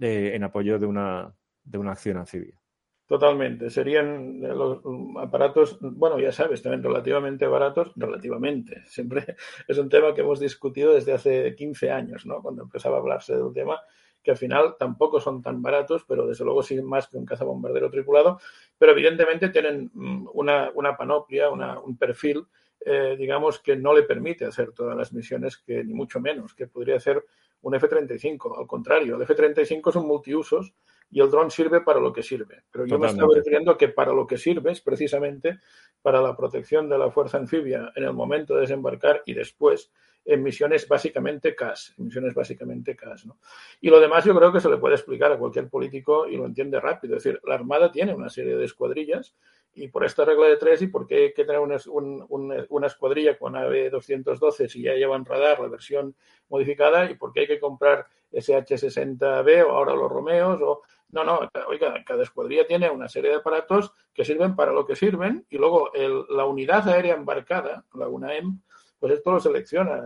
eh, 0.00 0.32
en 0.34 0.42
apoyo 0.42 0.78
de 0.78 0.86
una, 0.86 1.34
de 1.62 1.78
una 1.78 1.92
acción 1.92 2.16
anfibia. 2.16 2.58
Totalmente. 3.06 3.68
Serían 3.68 4.40
los 4.40 4.80
aparatos, 5.20 5.78
bueno, 5.80 6.18
ya 6.18 6.32
sabes, 6.32 6.62
también 6.62 6.82
relativamente 6.82 7.46
baratos, 7.46 7.92
relativamente. 7.96 8.82
Siempre 8.86 9.36
es 9.68 9.78
un 9.78 9.90
tema 9.90 10.14
que 10.14 10.22
hemos 10.22 10.40
discutido 10.40 10.94
desde 10.94 11.12
hace 11.12 11.54
15 11.54 11.90
años, 11.90 12.24
¿no? 12.24 12.40
Cuando 12.40 12.62
empezaba 12.62 12.96
a 12.96 13.00
hablarse 13.00 13.36
de 13.36 13.42
un 13.42 13.52
tema 13.52 13.78
que 14.22 14.30
al 14.30 14.38
final 14.38 14.76
tampoco 14.78 15.20
son 15.20 15.42
tan 15.42 15.60
baratos, 15.60 16.06
pero 16.08 16.26
desde 16.26 16.46
luego 16.46 16.62
siguen 16.62 16.86
más 16.86 17.08
que 17.08 17.18
un 17.18 17.26
cazabombardero 17.26 17.90
tripulado, 17.90 18.40
pero 18.78 18.92
evidentemente 18.92 19.50
tienen 19.50 19.90
mm, 19.92 20.28
una, 20.32 20.70
una 20.74 20.96
panoplia, 20.96 21.50
una, 21.50 21.78
un 21.78 21.98
perfil, 21.98 22.46
eh, 22.80 23.16
digamos, 23.18 23.58
que 23.58 23.76
no 23.76 23.92
le 23.94 24.04
permite 24.04 24.46
hacer 24.46 24.72
todas 24.72 24.96
las 24.96 25.12
misiones, 25.12 25.58
que 25.58 25.84
ni 25.84 25.92
mucho 25.92 26.20
menos, 26.20 26.54
que 26.54 26.66
podría 26.66 26.96
hacer 26.96 27.22
un 27.60 27.74
F-35. 27.74 28.58
Al 28.58 28.66
contrario, 28.66 29.16
el 29.16 29.22
F-35 29.22 29.92
son 29.92 30.06
multiusos 30.06 30.72
y 31.10 31.20
el 31.20 31.30
dron 31.30 31.50
sirve 31.50 31.80
para 31.80 32.00
lo 32.00 32.12
que 32.12 32.22
sirve. 32.22 32.62
Pero 32.70 32.86
yo 32.86 32.98
me 32.98 33.06
estaba 33.06 33.32
refiriendo 33.34 33.76
que 33.76 33.88
para 33.88 34.12
lo 34.12 34.26
que 34.26 34.36
sirve 34.36 34.72
es 34.72 34.80
precisamente 34.80 35.60
para 36.02 36.20
la 36.20 36.36
protección 36.36 36.88
de 36.88 36.98
la 36.98 37.10
fuerza 37.10 37.38
anfibia 37.38 37.92
en 37.94 38.04
el 38.04 38.12
momento 38.12 38.54
de 38.54 38.62
desembarcar 38.62 39.22
y 39.26 39.34
después 39.34 39.92
en 40.26 40.42
misiones 40.42 40.88
básicamente 40.88 41.54
CAS, 41.54 41.94
en 41.98 42.06
misiones 42.06 42.34
básicamente 42.34 42.96
CAS. 42.96 43.26
¿no? 43.26 43.38
Y 43.80 43.90
lo 43.90 44.00
demás 44.00 44.24
yo 44.24 44.34
creo 44.34 44.52
que 44.52 44.60
se 44.60 44.68
le 44.68 44.78
puede 44.78 44.94
explicar 44.94 45.30
a 45.32 45.38
cualquier 45.38 45.68
político 45.68 46.26
y 46.26 46.36
lo 46.36 46.46
entiende 46.46 46.80
rápido. 46.80 47.16
Es 47.16 47.24
decir, 47.24 47.40
la 47.44 47.54
Armada 47.54 47.92
tiene 47.92 48.14
una 48.14 48.28
serie 48.28 48.56
de 48.56 48.64
escuadrillas 48.64 49.34
y 49.74 49.88
por 49.88 50.04
esta 50.04 50.24
regla 50.24 50.46
de 50.46 50.56
tres 50.56 50.82
y 50.82 50.86
por 50.86 51.06
qué 51.06 51.16
hay 51.16 51.34
que 51.34 51.44
tener 51.44 51.60
una, 51.60 51.76
una 51.88 52.86
escuadrilla 52.86 53.36
con 53.36 53.54
AV-212 53.54 54.68
si 54.68 54.82
ya 54.82 54.94
llevan 54.94 55.24
radar, 55.24 55.60
la 55.60 55.68
versión 55.68 56.14
modificada, 56.48 57.10
y 57.10 57.14
por 57.14 57.32
qué 57.32 57.40
hay 57.40 57.46
que 57.46 57.60
comprar 57.60 58.06
SH-60B 58.32 59.64
o 59.64 59.70
ahora 59.70 59.94
los 59.94 60.10
Romeos 60.10 60.60
o 60.62 60.82
no, 61.14 61.24
no, 61.24 61.48
oiga, 61.68 62.02
cada 62.04 62.24
escuadrilla 62.24 62.66
tiene 62.66 62.90
una 62.90 63.08
serie 63.08 63.30
de 63.30 63.36
aparatos 63.36 63.92
que 64.12 64.24
sirven 64.24 64.56
para 64.56 64.72
lo 64.72 64.84
que 64.84 64.96
sirven 64.96 65.46
y 65.48 65.56
luego 65.56 65.92
el, 65.94 66.24
la 66.28 66.44
unidad 66.44 66.88
aérea 66.88 67.14
embarcada, 67.14 67.84
la 67.94 68.08
UNAEM, 68.08 68.60
pues 68.98 69.12
esto 69.14 69.32
lo 69.32 69.40
selecciona 69.40 70.02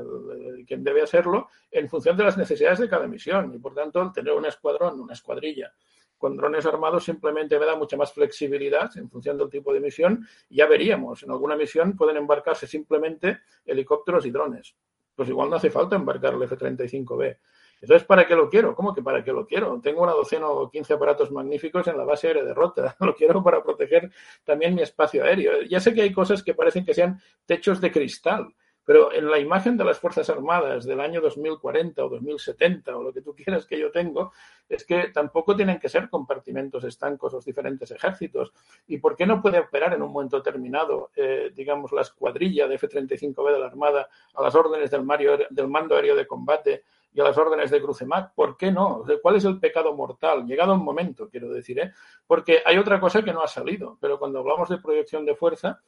quien 0.66 0.84
debe 0.84 1.02
hacerlo 1.02 1.48
en 1.70 1.88
función 1.88 2.16
de 2.16 2.24
las 2.24 2.36
necesidades 2.36 2.80
de 2.80 2.88
cada 2.88 3.06
misión. 3.06 3.54
Y 3.54 3.58
por 3.58 3.74
tanto, 3.74 4.02
el 4.02 4.12
tener 4.12 4.34
un 4.34 4.44
escuadrón, 4.44 5.00
una 5.00 5.14
escuadrilla 5.14 5.72
con 6.18 6.36
drones 6.36 6.66
armados 6.66 7.04
simplemente 7.04 7.58
me 7.58 7.64
da 7.64 7.76
mucha 7.76 7.96
más 7.96 8.12
flexibilidad 8.12 8.90
en 8.98 9.08
función 9.08 9.38
del 9.38 9.48
tipo 9.48 9.72
de 9.72 9.80
misión. 9.80 10.26
Ya 10.50 10.66
veríamos, 10.66 11.22
en 11.22 11.30
alguna 11.30 11.56
misión 11.56 11.96
pueden 11.96 12.16
embarcarse 12.16 12.66
simplemente 12.66 13.38
helicópteros 13.64 14.26
y 14.26 14.30
drones. 14.30 14.74
Pues 15.14 15.28
igual 15.28 15.48
no 15.48 15.56
hace 15.56 15.70
falta 15.70 15.96
embarcar 15.96 16.34
el 16.34 16.42
F-35B. 16.42 17.38
Entonces, 17.80 18.06
¿para 18.06 18.26
qué 18.26 18.34
lo 18.34 18.48
quiero? 18.48 18.74
¿Cómo 18.74 18.94
que 18.94 19.02
para 19.02 19.22
qué 19.22 19.32
lo 19.32 19.46
quiero? 19.46 19.80
Tengo 19.80 20.02
una 20.02 20.12
docena 20.12 20.48
o 20.48 20.70
quince 20.70 20.94
aparatos 20.94 21.30
magníficos 21.30 21.86
en 21.86 21.96
la 21.96 22.04
base 22.04 22.26
aérea 22.26 22.44
de 22.44 22.54
Rota. 22.54 22.96
Lo 23.00 23.14
quiero 23.14 23.42
para 23.42 23.62
proteger 23.62 24.10
también 24.44 24.74
mi 24.74 24.82
espacio 24.82 25.24
aéreo. 25.24 25.62
Ya 25.62 25.80
sé 25.80 25.94
que 25.94 26.02
hay 26.02 26.12
cosas 26.12 26.42
que 26.42 26.54
parecen 26.54 26.84
que 26.84 26.94
sean 26.94 27.20
techos 27.46 27.80
de 27.80 27.92
cristal, 27.92 28.54
pero 28.84 29.12
en 29.12 29.30
la 29.30 29.38
imagen 29.38 29.76
de 29.76 29.84
las 29.84 29.98
Fuerzas 29.98 30.30
Armadas 30.30 30.86
del 30.86 31.00
año 31.00 31.20
2040 31.20 32.04
o 32.04 32.08
2070 32.08 32.96
o 32.96 33.02
lo 33.02 33.12
que 33.12 33.20
tú 33.20 33.34
quieras 33.34 33.66
que 33.66 33.78
yo 33.78 33.90
tengo, 33.90 34.32
es 34.68 34.84
que 34.84 35.08
tampoco 35.08 35.54
tienen 35.54 35.78
que 35.78 35.88
ser 35.88 36.08
compartimentos 36.08 36.84
estancos 36.84 37.32
los 37.32 37.44
diferentes 37.44 37.90
ejércitos. 37.90 38.52
¿Y 38.86 38.98
por 38.98 39.14
qué 39.14 39.26
no 39.26 39.40
puede 39.42 39.58
operar 39.58 39.92
en 39.92 40.02
un 40.02 40.10
momento 40.10 40.38
determinado, 40.38 41.10
eh, 41.14 41.52
digamos, 41.54 41.92
la 41.92 42.00
escuadrilla 42.00 42.66
de 42.66 42.76
F-35B 42.76 43.52
de 43.52 43.58
la 43.58 43.66
Armada 43.66 44.08
a 44.34 44.42
las 44.42 44.54
órdenes 44.54 44.90
del 44.90 45.68
mando 45.68 45.94
aéreo 45.94 46.16
de 46.16 46.26
combate 46.26 46.84
y 47.12 47.20
a 47.20 47.24
las 47.24 47.38
órdenes 47.38 47.70
de 47.70 47.80
Crucemac. 47.80 48.34
¿Por 48.34 48.56
qué 48.56 48.70
no? 48.70 49.04
¿Cuál 49.22 49.36
es 49.36 49.44
el 49.44 49.58
pecado 49.58 49.94
mortal? 49.94 50.46
Llegado 50.46 50.74
un 50.74 50.84
momento, 50.84 51.28
quiero 51.28 51.50
decir, 51.50 51.78
¿eh? 51.78 51.92
Porque 52.26 52.62
hay 52.64 52.78
otra 52.78 53.00
cosa 53.00 53.22
que 53.22 53.32
no 53.32 53.42
ha 53.42 53.48
salido, 53.48 53.98
pero 54.00 54.18
cuando 54.18 54.40
hablamos 54.40 54.68
de 54.68 54.78
proyección 54.78 55.24
de 55.24 55.34
fuerza, 55.34 55.80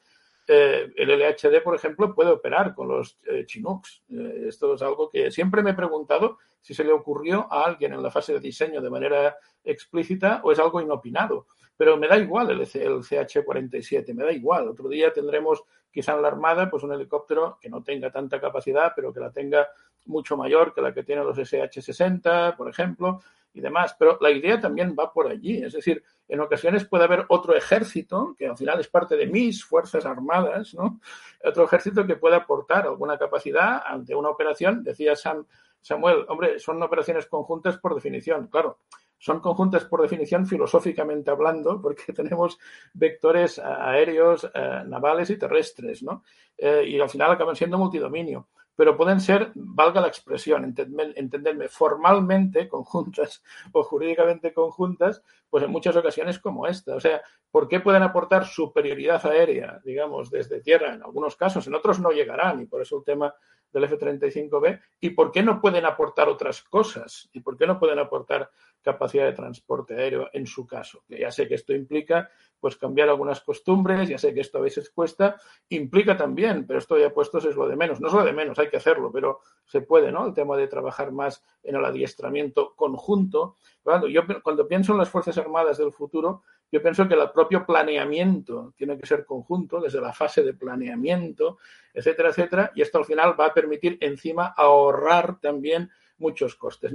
eh, 0.52 0.92
el 0.97 1.10
LHD, 1.10 1.62
por 1.62 1.76
ejemplo, 1.76 2.12
puede 2.12 2.30
operar 2.30 2.74
con 2.74 2.88
los 2.88 3.18
eh, 3.24 3.44
Chinooks. 3.47 4.02
Eh, 4.10 4.47
esto 4.48 4.74
es 4.74 4.82
algo 4.82 5.09
que 5.09 5.30
siempre 5.30 5.62
me 5.62 5.70
he 5.70 5.74
preguntado 5.74 6.38
si 6.60 6.74
se 6.74 6.82
le 6.82 6.92
ocurrió 6.92 7.47
a 7.52 7.64
alguien 7.64 7.92
en 7.92 8.02
la 8.02 8.10
fase 8.10 8.32
de 8.32 8.40
diseño 8.40 8.80
de 8.80 8.90
manera 8.90 9.36
explícita 9.62 10.40
o 10.42 10.51
es 10.51 10.59
algo 10.59 10.80
inopinado. 10.80 11.47
Pero 11.81 11.97
me 11.97 12.09
da 12.09 12.19
igual 12.19 12.51
el, 12.51 12.61
el 12.61 12.66
CH-47, 13.02 14.12
me 14.12 14.23
da 14.23 14.32
igual. 14.32 14.69
Otro 14.69 14.86
día 14.86 15.15
tendremos 15.15 15.65
quizá 15.90 16.12
en 16.12 16.20
la 16.20 16.28
Armada 16.28 16.69
pues 16.69 16.82
un 16.82 16.93
helicóptero 16.93 17.57
que 17.59 17.70
no 17.70 17.82
tenga 17.82 18.12
tanta 18.12 18.39
capacidad, 18.39 18.93
pero 18.94 19.15
que 19.15 19.20
la 19.20 19.32
tenga 19.32 19.66
mucho 20.05 20.36
mayor 20.36 20.74
que 20.74 20.82
la 20.82 20.93
que 20.93 21.05
tienen 21.05 21.24
los 21.24 21.39
SH-60, 21.39 22.55
por 22.55 22.69
ejemplo, 22.69 23.23
y 23.55 23.62
demás. 23.62 23.97
Pero 23.98 24.19
la 24.20 24.31
idea 24.31 24.61
también 24.61 24.94
va 24.94 25.11
por 25.11 25.28
allí. 25.28 25.65
Es 25.65 25.73
decir, 25.73 26.05
en 26.28 26.40
ocasiones 26.40 26.85
puede 26.85 27.05
haber 27.05 27.24
otro 27.31 27.57
ejército, 27.57 28.35
que 28.36 28.48
al 28.48 28.59
final 28.59 28.78
es 28.78 28.89
parte 28.89 29.16
de 29.16 29.27
mis 29.27 29.65
fuerzas 29.65 30.05
armadas, 30.05 30.74
¿no? 30.74 31.01
Otro 31.43 31.65
ejército 31.65 32.07
que 32.07 32.16
pueda 32.16 32.36
aportar 32.36 32.89
alguna 32.89 33.16
capacidad 33.16 33.81
ante 33.86 34.15
una 34.15 34.28
operación. 34.28 34.85
Decía 34.85 35.16
Sam, 35.16 35.47
Samuel, 35.81 36.27
hombre, 36.28 36.59
son 36.59 36.82
operaciones 36.82 37.24
conjuntas 37.24 37.78
por 37.78 37.94
definición. 37.94 38.48
Claro, 38.48 38.81
son 39.20 39.38
conjuntas 39.38 39.84
por 39.84 40.02
definición 40.02 40.47
filosóficamente 40.47 41.30
hablando, 41.30 41.80
porque 41.80 42.12
tenemos 42.12 42.59
vectores 42.94 43.60
aéreos, 43.60 44.51
eh, 44.52 44.82
navales 44.86 45.30
y 45.30 45.38
terrestres, 45.38 46.02
¿no? 46.02 46.24
Eh, 46.59 46.84
y 46.88 47.01
al 47.01 47.09
final 47.09 47.30
acaban 47.30 47.55
siendo 47.55 47.78
multidominio 47.78 48.48
pero 48.80 48.97
pueden 48.97 49.20
ser, 49.20 49.52
valga 49.55 50.01
la 50.01 50.09
expresión, 50.09 50.64
entenderme, 50.64 51.68
formalmente 51.68 52.66
conjuntas 52.66 53.42
o 53.72 53.82
jurídicamente 53.82 54.55
conjuntas, 54.55 55.22
pues 55.51 55.64
en 55.64 55.70
muchas 55.70 55.97
ocasiones 55.97 56.38
como 56.38 56.66
esta. 56.66 56.94
O 56.94 57.01
sea, 57.01 57.20
¿por 57.51 57.68
qué 57.68 57.80
pueden 57.80 58.02
aportar 58.02 58.47
superioridad 58.47 59.26
aérea, 59.26 59.82
digamos, 59.84 60.30
desde 60.30 60.62
tierra 60.62 60.94
en 60.94 61.02
algunos 61.02 61.36
casos? 61.36 61.66
En 61.66 61.74
otros 61.74 62.01
no 62.01 62.10
llegarán 62.10 62.62
y 62.62 62.64
por 62.64 62.80
eso 62.80 62.97
el 62.97 63.05
tema 63.05 63.34
del 63.72 63.84
F-35B. 63.84 64.80
¿Y 65.01 65.10
por 65.10 65.30
qué 65.32 65.42
no 65.42 65.60
pueden 65.60 65.84
aportar 65.84 66.28
otras 66.28 66.62
cosas? 66.62 67.28
¿Y 67.32 67.40
por 67.40 67.56
qué 67.56 67.66
no 67.66 67.78
pueden 67.78 67.98
aportar 67.98 68.51
capacidad 68.82 69.24
de 69.24 69.32
transporte 69.32 69.94
aéreo 69.94 70.28
en 70.32 70.47
su 70.47 70.66
caso. 70.66 71.02
Que 71.09 71.20
ya 71.20 71.30
sé 71.30 71.47
que 71.47 71.55
esto 71.55 71.72
implica 71.72 72.30
pues 72.59 72.76
cambiar 72.76 73.09
algunas 73.09 73.40
costumbres, 73.40 74.09
ya 74.10 74.18
sé 74.18 74.34
que 74.34 74.40
esto 74.40 74.59
a 74.59 74.60
veces 74.60 74.90
cuesta, 74.90 75.36
implica 75.70 76.14
también, 76.16 76.66
pero 76.66 76.78
esto 76.78 76.98
ya 76.98 77.09
puestos 77.09 77.47
es 77.47 77.56
lo 77.56 77.66
de 77.66 77.74
menos. 77.74 78.01
No 78.01 78.09
es 78.09 78.14
lo 78.14 78.22
de 78.22 78.34
menos, 78.34 78.59
hay 78.59 78.68
que 78.68 78.76
hacerlo, 78.76 79.10
pero 79.10 79.40
se 79.64 79.80
puede, 79.80 80.12
¿no? 80.12 80.26
El 80.26 80.34
tema 80.34 80.59
de 80.59 80.68
trabajar 80.68 81.10
más 81.10 81.42
en 81.62 81.76
el 81.76 81.84
adiestramiento 81.84 82.74
conjunto. 82.76 83.56
Cuando, 83.82 84.09
yo 84.09 84.22
cuando 84.42 84.68
pienso 84.68 84.92
en 84.92 84.98
las 84.98 85.09
Fuerzas 85.09 85.38
Armadas 85.38 85.78
del 85.78 85.92
futuro, 85.92 86.42
yo 86.72 86.82
pienso 86.82 87.09
que 87.09 87.14
el 87.14 87.30
propio 87.30 87.66
planeamiento 87.66 88.74
tiene 88.76 88.97
que 88.98 89.06
ser 89.06 89.24
conjunto, 89.24 89.80
desde 89.80 90.01
la 90.01 90.12
fase 90.12 90.42
de 90.42 90.55
planeamiento, 90.55 91.59
etcétera, 91.92 92.30
etcétera, 92.30 92.72
y 92.74 92.82
esto 92.82 92.98
al 92.98 93.05
final 93.05 93.38
va 93.38 93.47
a 93.47 93.55
permitir 93.55 93.98
encima 94.01 94.55
ahorrar 94.56 95.40
también 95.40 95.90
muchos 96.18 96.55
costes. 96.55 96.92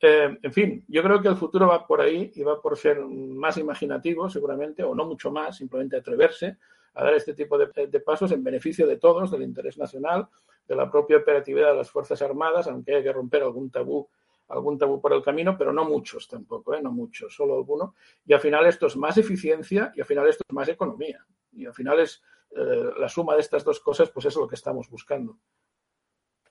Eh, 0.00 0.38
en 0.40 0.52
fin, 0.52 0.84
yo 0.88 1.02
creo 1.02 1.20
que 1.20 1.28
el 1.28 1.36
futuro 1.36 1.66
va 1.66 1.86
por 1.86 2.00
ahí 2.00 2.30
y 2.34 2.42
va 2.42 2.62
por 2.62 2.76
ser 2.78 3.00
más 3.00 3.56
imaginativo, 3.58 4.30
seguramente, 4.30 4.82
o 4.82 4.94
no 4.94 5.04
mucho 5.04 5.30
más, 5.30 5.56
simplemente 5.56 5.96
atreverse 5.96 6.56
a 6.94 7.04
dar 7.04 7.14
este 7.14 7.34
tipo 7.34 7.58
de, 7.58 8.00
pasos 8.00 8.32
en 8.32 8.42
beneficio 8.42 8.86
de 8.86 8.96
todos, 8.96 9.30
del 9.30 9.42
interés 9.42 9.78
nacional, 9.78 10.28
de 10.66 10.74
la 10.74 10.90
propia 10.90 11.18
operatividad 11.18 11.70
de 11.70 11.76
las 11.76 11.90
Fuerzas 11.90 12.20
Armadas, 12.22 12.66
aunque 12.66 12.96
hay 12.96 13.02
que 13.02 13.12
romper 13.12 13.42
algún 13.42 13.70
tabú 13.70 14.08
algún 14.48 14.78
tabú 14.78 15.00
por 15.00 15.12
el 15.12 15.22
camino, 15.22 15.56
pero 15.56 15.72
no 15.72 15.84
muchos 15.84 16.26
tampoco, 16.26 16.74
¿eh? 16.74 16.82
no 16.82 16.90
muchos, 16.90 17.34
solo 17.34 17.54
alguno. 17.56 17.94
Y 18.26 18.32
al 18.32 18.40
final 18.40 18.66
esto 18.66 18.86
es 18.86 18.96
más 18.96 19.16
eficiencia 19.18 19.92
y 19.94 20.00
al 20.00 20.06
final 20.06 20.28
esto 20.28 20.44
es 20.48 20.54
más 20.54 20.68
economía. 20.68 21.24
Y 21.52 21.66
al 21.66 21.74
final 21.74 22.00
es 22.00 22.22
eh, 22.50 22.90
la 22.98 23.08
suma 23.08 23.34
de 23.34 23.40
estas 23.40 23.64
dos 23.64 23.80
cosas, 23.80 24.10
pues 24.10 24.26
es 24.26 24.36
lo 24.36 24.48
que 24.48 24.54
estamos 24.54 24.88
buscando. 24.88 25.38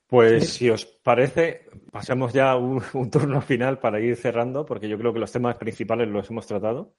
Pues 0.06 0.48
si 0.48 0.70
os 0.70 0.86
parece, 0.86 1.68
pasamos 1.92 2.32
ya 2.32 2.56
un, 2.56 2.82
un, 2.94 3.10
turno 3.10 3.40
final 3.42 3.78
para 3.78 4.00
ir 4.00 4.16
cerrando, 4.16 4.64
porque 4.64 4.88
yo 4.88 4.96
creo 4.96 5.12
que 5.12 5.20
los 5.20 5.32
temas 5.32 5.56
principales 5.56 6.08
los 6.08 6.30
hemos 6.30 6.46
tratado. 6.46 6.94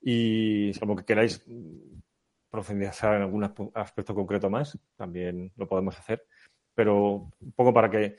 Y 0.00 0.72
como 0.78 0.96
que 0.96 1.04
queráis 1.04 1.44
profundizar 2.50 3.16
en 3.16 3.22
algún 3.22 3.44
aspecto 3.74 4.14
concreto 4.14 4.50
más, 4.50 4.78
también 4.96 5.52
lo 5.56 5.66
podemos 5.66 5.98
hacer. 5.98 6.26
Pero 6.74 7.30
un 7.40 7.52
poco 7.54 7.72
para 7.72 7.90
que 7.90 8.16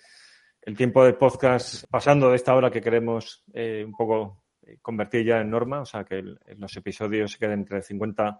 el 0.65 0.77
tiempo 0.77 1.03
de 1.03 1.13
podcast, 1.13 1.85
pasando 1.89 2.29
de 2.29 2.37
esta 2.37 2.55
hora 2.55 2.71
que 2.71 2.81
queremos 2.81 3.43
eh, 3.53 3.83
un 3.85 3.93
poco 3.93 4.43
eh, 4.61 4.77
convertir 4.81 5.25
ya 5.25 5.41
en 5.41 5.49
norma, 5.49 5.81
o 5.81 5.85
sea, 5.85 6.05
que 6.05 6.21
los 6.21 6.77
episodios 6.77 7.33
se 7.33 7.39
queden 7.39 7.59
entre 7.59 7.81
50 7.81 8.39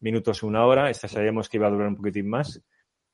minutos 0.00 0.42
y 0.42 0.46
una 0.46 0.66
hora. 0.66 0.90
Esta 0.90 1.08
sabíamos 1.08 1.48
que 1.48 1.58
iba 1.58 1.68
a 1.68 1.70
durar 1.70 1.88
un 1.88 1.96
poquitín 1.96 2.28
más. 2.28 2.60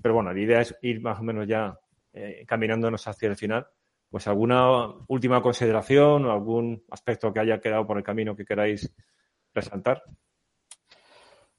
Pero 0.03 0.15
bueno, 0.15 0.33
la 0.33 0.41
idea 0.41 0.61
es 0.61 0.75
ir 0.83 1.01
más 1.01 1.21
o 1.21 1.23
menos 1.23 1.47
ya 1.47 1.79
eh, 2.13 2.45
caminándonos 2.47 3.07
hacia 3.07 3.29
el 3.29 3.37
final. 3.37 3.67
Pues 4.09 4.27
alguna 4.27 4.87
última 5.09 5.43
consideración 5.43 6.25
o 6.25 6.33
algún 6.33 6.83
aspecto 6.91 7.33
que 7.33 7.41
haya 7.41 7.61
quedado 7.61 7.87
por 7.87 7.99
el 7.99 8.03
camino 8.03 8.35
que 8.35 8.45
queráis 8.45 8.93
resaltar. 9.55 10.03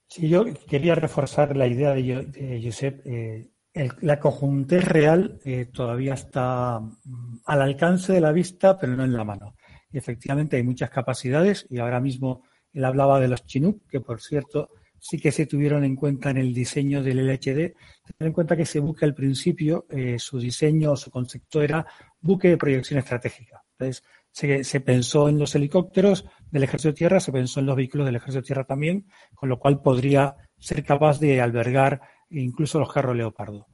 Sí, 0.07 0.27
yo 0.27 0.43
quería 0.67 0.95
reforzar 0.95 1.55
la 1.55 1.67
idea 1.67 1.93
de, 1.93 2.61
Josep. 2.61 3.05
Eh, 3.05 3.50
la 3.73 4.19
conjuntez 4.19 4.83
real 4.85 5.39
eh, 5.45 5.67
todavía 5.71 6.13
está 6.13 6.79
mm, 6.79 7.39
al 7.45 7.61
alcance 7.61 8.13
de 8.13 8.21
la 8.21 8.31
vista, 8.31 8.77
pero 8.77 8.95
no 8.95 9.03
en 9.03 9.13
la 9.13 9.23
mano. 9.23 9.55
Y 9.91 9.97
efectivamente 9.97 10.57
hay 10.57 10.63
muchas 10.63 10.89
capacidades 10.89 11.65
y 11.69 11.79
ahora 11.79 11.99
mismo 11.99 12.43
él 12.73 12.85
hablaba 12.85 13.19
de 13.19 13.27
los 13.27 13.45
Chinook, 13.45 13.87
que 13.89 13.99
por 13.99 14.21
cierto 14.21 14.69
sí 14.99 15.19
que 15.19 15.31
se 15.31 15.47
tuvieron 15.47 15.83
en 15.83 15.95
cuenta 15.95 16.29
en 16.29 16.37
el 16.37 16.53
diseño 16.53 17.01
del 17.01 17.25
LHD. 17.25 17.73
Ten 18.17 18.27
en 18.27 18.33
cuenta 18.33 18.55
que 18.55 18.63
ese 18.63 18.79
buque 18.79 19.05
al 19.05 19.15
principio, 19.15 19.85
eh, 19.89 20.19
su 20.19 20.39
diseño, 20.39 20.95
su 20.95 21.09
concepto 21.09 21.61
era 21.61 21.85
buque 22.19 22.49
de 22.49 22.57
proyección 22.57 22.99
estratégica. 22.99 23.63
Entonces, 23.79 24.03
se, 24.31 24.79
pensó 24.79 25.27
en 25.27 25.39
los 25.39 25.55
helicópteros 25.55 26.25
del 26.51 26.63
ejército 26.63 26.89
de 26.89 26.97
tierra, 26.97 27.19
se 27.19 27.31
pensó 27.31 27.59
en 27.59 27.65
los 27.65 27.75
vehículos 27.75 28.05
del 28.05 28.15
ejército 28.15 28.41
de 28.41 28.47
tierra 28.47 28.63
también, 28.63 29.07
con 29.33 29.49
lo 29.49 29.59
cual 29.59 29.81
podría 29.81 30.35
ser 30.57 30.83
capaz 30.85 31.19
de 31.19 31.41
albergar 31.41 32.01
incluso 32.31 32.79
los 32.79 32.91
carros 32.91 33.15
leopardo. 33.15 33.67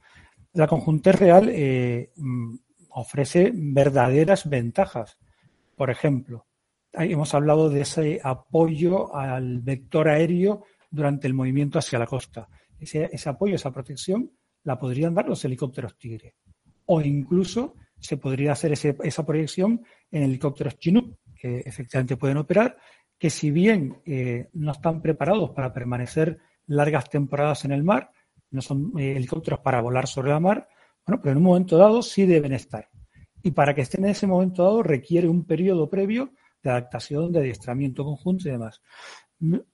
La 0.52 0.66
conjuntez 0.66 1.14
real 1.16 1.48
eh, 1.50 2.12
mm, 2.16 2.56
ofrece 2.90 3.52
verdaderas 3.54 4.48
ventajas. 4.48 5.18
Por 5.76 5.90
ejemplo, 5.90 6.46
hemos 6.92 7.34
hablado 7.34 7.70
de 7.70 7.82
ese 7.82 8.20
apoyo 8.22 9.14
al 9.14 9.60
vector 9.60 10.08
aéreo 10.08 10.64
durante 10.90 11.26
el 11.26 11.34
movimiento 11.34 11.78
hacia 11.78 11.98
la 11.98 12.06
costa. 12.06 12.48
Ese, 12.78 13.28
apoyo, 13.28 13.54
esa 13.54 13.72
protección, 13.72 14.30
la 14.64 14.78
podrían 14.78 15.14
dar 15.14 15.28
los 15.28 15.44
helicópteros 15.44 15.96
Tigre. 15.96 16.34
O 16.86 17.00
incluso 17.00 17.74
se 17.98 18.16
podría 18.16 18.52
hacer 18.52 18.72
esa 18.72 19.26
proyección 19.26 19.82
en 20.10 20.22
helicópteros 20.22 20.78
Chinook, 20.78 21.18
que 21.34 21.58
efectivamente 21.60 22.16
pueden 22.16 22.38
operar, 22.38 22.76
que 23.18 23.30
si 23.30 23.50
bien 23.50 24.00
eh, 24.06 24.48
no 24.52 24.72
están 24.72 25.02
preparados 25.02 25.50
para 25.50 25.72
permanecer 25.72 26.38
largas 26.66 27.10
temporadas 27.10 27.64
en 27.64 27.72
el 27.72 27.82
mar, 27.82 28.12
no 28.50 28.62
son 28.62 28.92
eh, 28.98 29.12
helicópteros 29.16 29.60
para 29.60 29.80
volar 29.80 30.06
sobre 30.06 30.30
la 30.30 30.40
mar, 30.40 30.68
bueno, 31.06 31.20
pero 31.22 31.32
en 31.32 31.38
un 31.38 31.44
momento 31.44 31.76
dado 31.76 32.02
sí 32.02 32.26
deben 32.26 32.52
estar. 32.52 32.88
Y 33.42 33.52
para 33.52 33.74
que 33.74 33.82
estén 33.82 34.04
en 34.04 34.10
ese 34.10 34.26
momento 34.26 34.62
dado 34.62 34.82
requiere 34.82 35.28
un 35.28 35.44
periodo 35.44 35.88
previo 35.88 36.32
de 36.62 36.70
adaptación, 36.70 37.32
de 37.32 37.40
adiestramiento 37.40 38.04
conjunto 38.04 38.48
y 38.48 38.52
demás. 38.52 38.82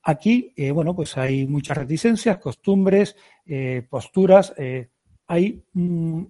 Aquí, 0.03 0.53
eh, 0.57 0.71
bueno, 0.71 0.95
pues 0.95 1.17
hay 1.17 1.47
muchas 1.47 1.79
reticencias, 1.79 2.39
costumbres, 2.39 3.17
eh, 3.47 3.87
posturas, 3.89 4.55
hay 5.27 5.65
mm, 5.73 6.25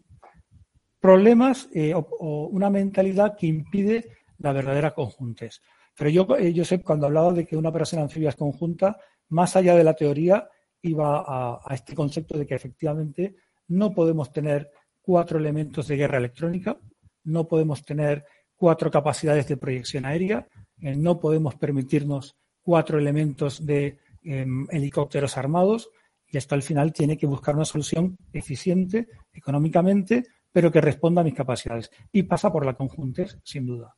problemas 1.00 1.68
o, 1.94 2.48
una 2.52 2.70
mentalidad 2.70 3.36
que 3.36 3.48
impide 3.48 4.08
la 4.38 4.52
verdadera 4.52 4.94
conjuntez. 4.94 5.60
Pero 5.96 6.10
yo, 6.10 6.64
sé, 6.64 6.82
cuando 6.82 7.06
hablaba 7.06 7.32
de 7.32 7.46
que 7.46 7.56
una 7.56 7.68
operación 7.68 8.02
anfibia 8.02 8.30
es 8.30 8.36
conjunta, 8.36 8.98
más 9.28 9.56
allá 9.56 9.76
de 9.76 9.84
la 9.84 9.94
teoría, 9.94 10.48
iba 10.84 11.24
a, 11.26 11.60
a 11.64 11.74
este 11.74 11.94
concepto 11.94 12.38
de 12.38 12.46
que 12.46 12.54
efectivamente 12.54 13.36
no 13.68 13.92
podemos 13.92 14.32
tener 14.32 14.70
cuatro 15.02 15.38
elementos 15.38 15.88
de 15.88 15.96
guerra 15.96 16.18
electrónica, 16.18 16.78
no 17.24 17.46
podemos 17.46 17.84
tener 17.84 18.24
cuatro 18.56 18.90
capacidades 18.90 19.48
de 19.48 19.56
proyección 19.56 20.04
aérea, 20.04 20.46
no 20.78 21.18
podemos 21.18 21.54
permitirnos 21.56 22.36
cuatro 22.62 22.98
elementos 22.98 23.64
de 23.64 23.98
em, 24.22 24.66
helicópteros 24.70 25.36
armados 25.36 25.90
y 26.26 26.38
esto 26.38 26.54
al 26.54 26.62
final 26.62 26.92
tiene 26.92 27.16
que 27.16 27.26
buscar 27.26 27.54
una 27.54 27.64
solución 27.64 28.16
eficiente 28.32 29.08
económicamente, 29.32 30.24
pero 30.50 30.70
que 30.72 30.80
responda 30.80 31.20
a 31.20 31.24
mis 31.24 31.34
capacidades. 31.34 31.90
Y 32.10 32.22
pasa 32.24 32.50
por 32.50 32.64
la 32.64 32.74
conjuntez, 32.74 33.38
sin 33.44 33.66
duda. 33.66 33.94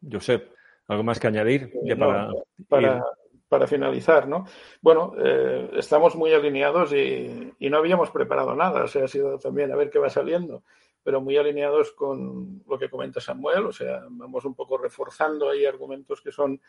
Josep, 0.00 0.52
¿algo 0.86 1.02
más 1.02 1.18
que 1.18 1.26
añadir? 1.26 1.72
para, 1.98 2.30
para, 2.68 3.04
finalizar, 3.66 4.28
¿no? 4.28 4.46
Bueno, 4.80 5.14
eh, 5.18 5.70
estamos 5.74 6.16
muy 6.16 6.32
alineados 6.32 6.92
y, 6.92 7.54
y, 7.58 7.70
no 7.70 7.78
habíamos 7.78 8.10
preparado 8.10 8.54
nada, 8.54 8.84
o 8.84 8.88
sea, 8.88 9.04
ha 9.04 9.08
sido 9.08 9.38
también 9.38 9.72
a 9.72 9.76
ver 9.76 9.90
qué 9.90 9.98
va 9.98 10.10
saliendo, 10.10 10.62
pero 11.02 11.20
muy 11.20 11.36
alineados 11.36 11.92
con 11.92 12.62
lo 12.68 12.78
que 12.78 12.90
comenta 12.90 13.20
Samuel, 13.20 13.66
o 13.66 13.72
sea, 13.72 14.02
vamos 14.10 14.44
un 14.44 14.54
poco 14.54 14.76
reforzando 14.76 15.48
ahí 15.48 15.64
argumentos 15.64 16.20
que 16.20 16.30
son 16.30 16.60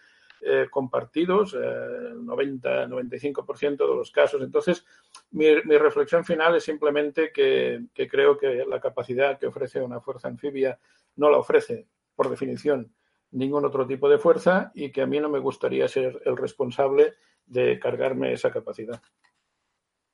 eh, 0.42 0.68
compartidos, 0.72 1.54
eh, 1.54 1.58
90-95% 1.58 3.78
de 3.78 3.96
los 3.96 4.10
casos. 4.10 4.42
Entonces, 4.42 4.86
mi, 5.32 5.54
reflexión 5.54 6.24
final 6.24 6.56
es 6.56 6.64
simplemente 6.64 7.34
que, 7.34 7.88
creo 8.10 8.38
que 8.38 8.64
la 8.66 8.80
capacidad 8.80 9.38
que 9.38 9.48
ofrece 9.48 9.82
una 9.82 10.00
fuerza 10.00 10.30
anfibia 10.30 10.80
no 11.18 11.30
la 11.30 11.38
ofrece, 11.38 11.88
por 12.16 12.30
definición, 12.30 12.90
ningún 13.32 13.66
otro 13.66 13.86
tipo 13.86 14.10
de 14.10 14.18
fuerza 14.18 14.72
y 14.74 14.92
que 14.92 15.02
a 15.02 15.06
mí 15.06 15.20
no 15.20 15.30
me 15.30 15.40
gustaría 15.40 15.88
ser 15.88 16.22
el 16.26 16.38
responsable 16.38 17.14
de 17.46 17.80
cargarme 17.80 18.34
esa 18.34 18.52
capacidad. 18.52 19.02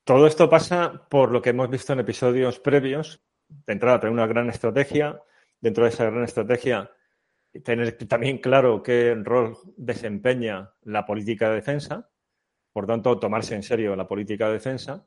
Todo 0.04 0.26
esto 0.26 0.48
pasa 0.48 1.06
por 1.08 1.32
lo 1.32 1.42
que 1.42 1.50
hemos 1.50 1.68
visto 1.68 1.92
en 1.92 2.00
episodios 2.00 2.60
previos. 2.60 3.22
De 3.48 3.72
entrada, 3.72 4.00
tener 4.00 4.12
una 4.12 4.26
gran 4.26 4.48
estrategia. 4.48 5.20
Dentro 5.60 5.84
de 5.84 5.90
esa 5.90 6.04
gran 6.04 6.22
estrategia, 6.22 6.90
tener 7.64 7.96
también 8.06 8.38
claro 8.38 8.82
qué 8.82 9.14
rol 9.14 9.56
desempeña 9.76 10.72
la 10.82 11.06
política 11.06 11.48
de 11.48 11.56
defensa, 11.56 12.10
por 12.72 12.86
tanto, 12.86 13.18
tomarse 13.18 13.54
en 13.54 13.62
serio 13.62 13.96
la 13.96 14.06
política 14.06 14.46
de 14.48 14.54
defensa 14.54 15.06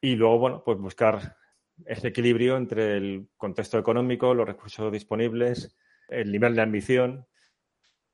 y 0.00 0.16
luego, 0.16 0.38
bueno, 0.38 0.62
pues 0.64 0.78
buscar 0.78 1.36
ese 1.84 2.08
equilibrio 2.08 2.56
entre 2.56 2.96
el 2.96 3.28
contexto 3.36 3.78
económico, 3.78 4.34
los 4.34 4.46
recursos 4.46 4.90
disponibles, 4.92 5.76
el 6.08 6.30
nivel 6.30 6.54
de 6.54 6.62
ambición 6.62 7.26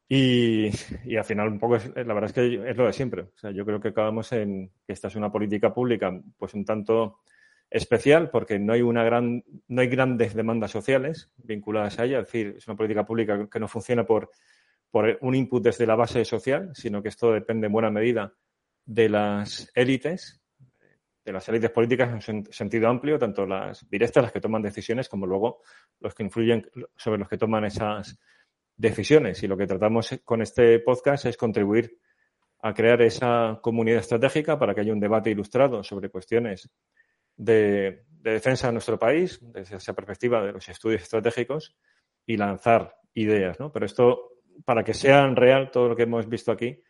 y, 0.08 0.68
al 1.16 1.24
final 1.24 1.48
un 1.48 1.58
poco, 1.58 1.78
la 1.96 2.14
verdad 2.14 2.24
es 2.24 2.32
que 2.32 2.70
es 2.70 2.76
lo 2.76 2.86
de 2.86 2.92
siempre. 2.92 3.22
O 3.22 3.36
sea, 3.36 3.50
yo 3.50 3.64
creo 3.64 3.80
que 3.80 3.88
acabamos 3.88 4.30
en 4.32 4.70
que 4.86 4.92
esta 4.92 5.08
es 5.08 5.16
una 5.16 5.32
política 5.32 5.72
pública 5.72 6.12
pues 6.36 6.52
un 6.52 6.66
tanto 6.66 7.20
especial 7.70 8.28
porque 8.28 8.58
no 8.58 8.74
hay 8.74 8.82
una 8.82 9.04
gran, 9.04 9.42
no 9.68 9.80
hay 9.80 9.88
grandes 9.88 10.34
demandas 10.34 10.70
sociales 10.70 11.30
vinculadas 11.38 11.98
a 11.98 12.04
ella, 12.04 12.18
es 12.18 12.26
decir, 12.26 12.54
es 12.58 12.68
una 12.68 12.76
política 12.76 13.06
pública 13.06 13.48
que 13.50 13.58
no 13.58 13.68
funciona 13.68 14.04
por, 14.04 14.28
por 14.90 15.16
un 15.22 15.34
input 15.34 15.64
desde 15.64 15.86
la 15.86 15.96
base 15.96 16.26
social, 16.26 16.70
sino 16.74 17.02
que 17.02 17.08
esto 17.08 17.32
depende 17.32 17.68
en 17.68 17.72
buena 17.72 17.90
medida 17.90 18.34
de 18.84 19.08
las 19.08 19.72
élites, 19.74 20.41
de 21.24 21.32
las 21.32 21.48
élites 21.48 21.70
políticas 21.70 22.28
en 22.28 22.44
sentido 22.52 22.88
amplio, 22.88 23.18
tanto 23.18 23.46
las 23.46 23.88
directas, 23.88 24.22
las 24.22 24.32
que 24.32 24.40
toman 24.40 24.62
decisiones, 24.62 25.08
como 25.08 25.26
luego 25.26 25.62
los 26.00 26.14
que 26.14 26.24
influyen 26.24 26.68
sobre 26.96 27.18
los 27.18 27.28
que 27.28 27.38
toman 27.38 27.64
esas 27.64 28.18
decisiones. 28.76 29.42
Y 29.42 29.46
lo 29.46 29.56
que 29.56 29.66
tratamos 29.66 30.20
con 30.24 30.42
este 30.42 30.80
podcast 30.80 31.26
es 31.26 31.36
contribuir 31.36 31.98
a 32.60 32.74
crear 32.74 33.02
esa 33.02 33.58
comunidad 33.62 34.00
estratégica 34.00 34.58
para 34.58 34.74
que 34.74 34.80
haya 34.80 34.92
un 34.92 35.00
debate 35.00 35.30
ilustrado 35.30 35.82
sobre 35.82 36.08
cuestiones 36.08 36.70
de, 37.36 38.04
defensa 38.08 38.68
de 38.68 38.74
nuestro 38.74 38.98
país, 38.98 39.40
desde 39.42 39.76
esa 39.76 39.94
perspectiva 39.94 40.42
de 40.44 40.52
los 40.52 40.68
estudios 40.68 41.02
estratégicos, 41.02 41.76
y 42.24 42.36
lanzar 42.36 42.94
ideas, 43.14 43.58
¿no? 43.58 43.72
Pero 43.72 43.86
esto, 43.86 44.38
para 44.64 44.84
que 44.84 44.94
sea 44.94 45.26
real 45.28 45.70
todo 45.72 45.88
lo 45.88 45.96
que 45.96 46.04
hemos 46.04 46.28
visto 46.28 46.52
aquí, 46.52 46.80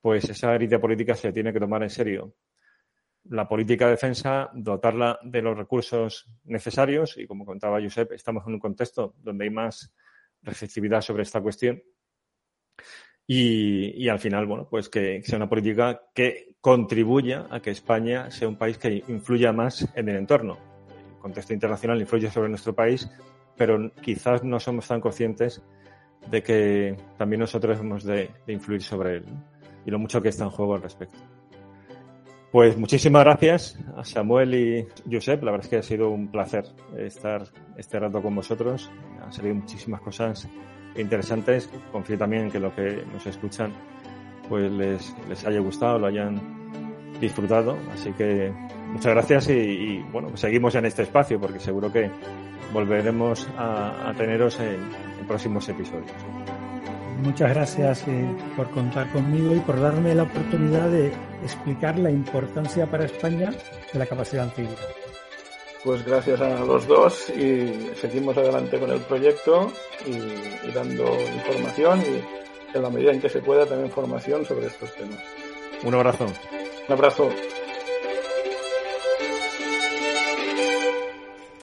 pues 0.00 0.28
esa 0.30 0.54
élite 0.54 0.78
política 0.78 1.14
se 1.14 1.32
tiene 1.32 1.52
que 1.52 1.60
tomar 1.60 1.82
en 1.82 1.90
serio. 1.90 2.34
La 3.24 3.46
política 3.48 3.84
de 3.86 3.92
defensa, 3.92 4.50
dotarla 4.54 5.18
de 5.22 5.42
los 5.42 5.56
recursos 5.56 6.26
necesarios, 6.44 7.16
y 7.18 7.26
como 7.26 7.44
contaba 7.44 7.80
Josep, 7.80 8.12
estamos 8.12 8.46
en 8.46 8.54
un 8.54 8.60
contexto 8.60 9.14
donde 9.18 9.44
hay 9.44 9.50
más 9.50 9.92
receptividad 10.42 11.00
sobre 11.00 11.22
esta 11.22 11.40
cuestión. 11.40 11.82
Y, 13.32 14.08
al 14.08 14.18
final, 14.18 14.46
bueno, 14.46 14.66
pues 14.68 14.88
que 14.88 15.22
sea 15.22 15.36
una 15.36 15.48
política 15.48 16.02
que 16.12 16.56
contribuya 16.60 17.46
a 17.48 17.60
que 17.60 17.70
España 17.70 18.28
sea 18.30 18.48
un 18.48 18.56
país 18.56 18.76
que 18.76 19.04
influya 19.06 19.52
más 19.52 19.88
en 19.94 20.08
el 20.08 20.16
entorno. 20.16 20.58
El 21.12 21.18
contexto 21.18 21.54
internacional 21.54 22.00
influye 22.00 22.28
sobre 22.28 22.48
nuestro 22.48 22.74
país, 22.74 23.08
pero 23.56 23.92
quizás 24.02 24.42
no 24.42 24.58
somos 24.58 24.88
tan 24.88 25.00
conscientes 25.00 25.62
de 26.28 26.42
que 26.42 26.96
también 27.18 27.38
nosotros 27.38 27.78
hemos 27.78 28.02
de, 28.02 28.30
influir 28.48 28.82
sobre 28.82 29.18
él 29.18 29.24
y 29.86 29.90
lo 29.90 29.98
mucho 30.00 30.20
que 30.20 30.30
está 30.30 30.44
en 30.44 30.50
juego 30.50 30.74
al 30.74 30.82
respecto. 30.82 31.18
Pues 32.52 32.76
muchísimas 32.76 33.24
gracias 33.24 33.78
a 33.96 34.04
Samuel 34.04 34.54
y 34.54 34.86
Josep. 35.10 35.42
La 35.44 35.52
verdad 35.52 35.66
es 35.66 35.70
que 35.70 35.76
ha 35.76 35.82
sido 35.82 36.10
un 36.10 36.28
placer 36.28 36.64
estar 36.98 37.44
este 37.76 38.00
rato 38.00 38.20
con 38.20 38.34
vosotros. 38.34 38.90
Han 39.22 39.32
salido 39.32 39.54
muchísimas 39.54 40.00
cosas 40.00 40.48
interesantes. 40.96 41.70
Confío 41.92 42.18
también 42.18 42.50
que 42.50 42.58
lo 42.58 42.74
que 42.74 43.04
nos 43.12 43.24
escuchan 43.26 43.72
pues 44.48 44.70
les, 44.72 45.14
les 45.28 45.46
haya 45.46 45.60
gustado, 45.60 46.00
lo 46.00 46.08
hayan 46.08 46.60
disfrutado. 47.20 47.76
Así 47.92 48.12
que 48.12 48.52
muchas 48.88 49.12
gracias 49.12 49.48
y, 49.50 50.04
bueno, 50.10 50.28
pues 50.28 50.40
seguimos 50.40 50.74
en 50.74 50.86
este 50.86 51.02
espacio 51.02 51.40
porque 51.40 51.60
seguro 51.60 51.92
que 51.92 52.10
volveremos 52.72 53.48
a, 53.56 54.12
teneros 54.16 54.58
en, 54.60 54.80
próximos 55.26 55.68
episodios. 55.68 56.10
Muchas 57.22 57.50
gracias 57.50 58.08
eh, 58.08 58.26
por 58.56 58.70
contar 58.70 59.10
conmigo 59.12 59.54
y 59.54 59.60
por 59.60 59.80
darme 59.80 60.14
la 60.14 60.22
oportunidad 60.24 60.88
de 60.88 61.12
explicar 61.42 61.98
la 61.98 62.10
importancia 62.10 62.86
para 62.86 63.04
España 63.04 63.52
de 63.92 63.98
la 63.98 64.06
capacidad 64.06 64.44
antigua. 64.44 64.76
Pues 65.84 66.04
gracias 66.04 66.40
a 66.40 66.60
los 66.64 66.86
dos 66.86 67.30
y 67.30 67.90
seguimos 67.94 68.36
adelante 68.36 68.78
con 68.78 68.90
el 68.90 69.00
proyecto 69.00 69.72
y, 70.06 70.70
dando 70.72 71.04
información 71.34 72.02
y 72.02 72.76
en 72.76 72.82
la 72.82 72.90
medida 72.90 73.12
en 73.12 73.20
que 73.20 73.28
se 73.28 73.40
pueda 73.40 73.66
también 73.66 73.90
formación 73.90 74.44
sobre 74.44 74.66
estos 74.66 74.94
temas. 74.94 75.18
Un 75.82 75.94
abrazo. 75.94 76.26
Un 76.86 76.92
abrazo. 76.92 77.30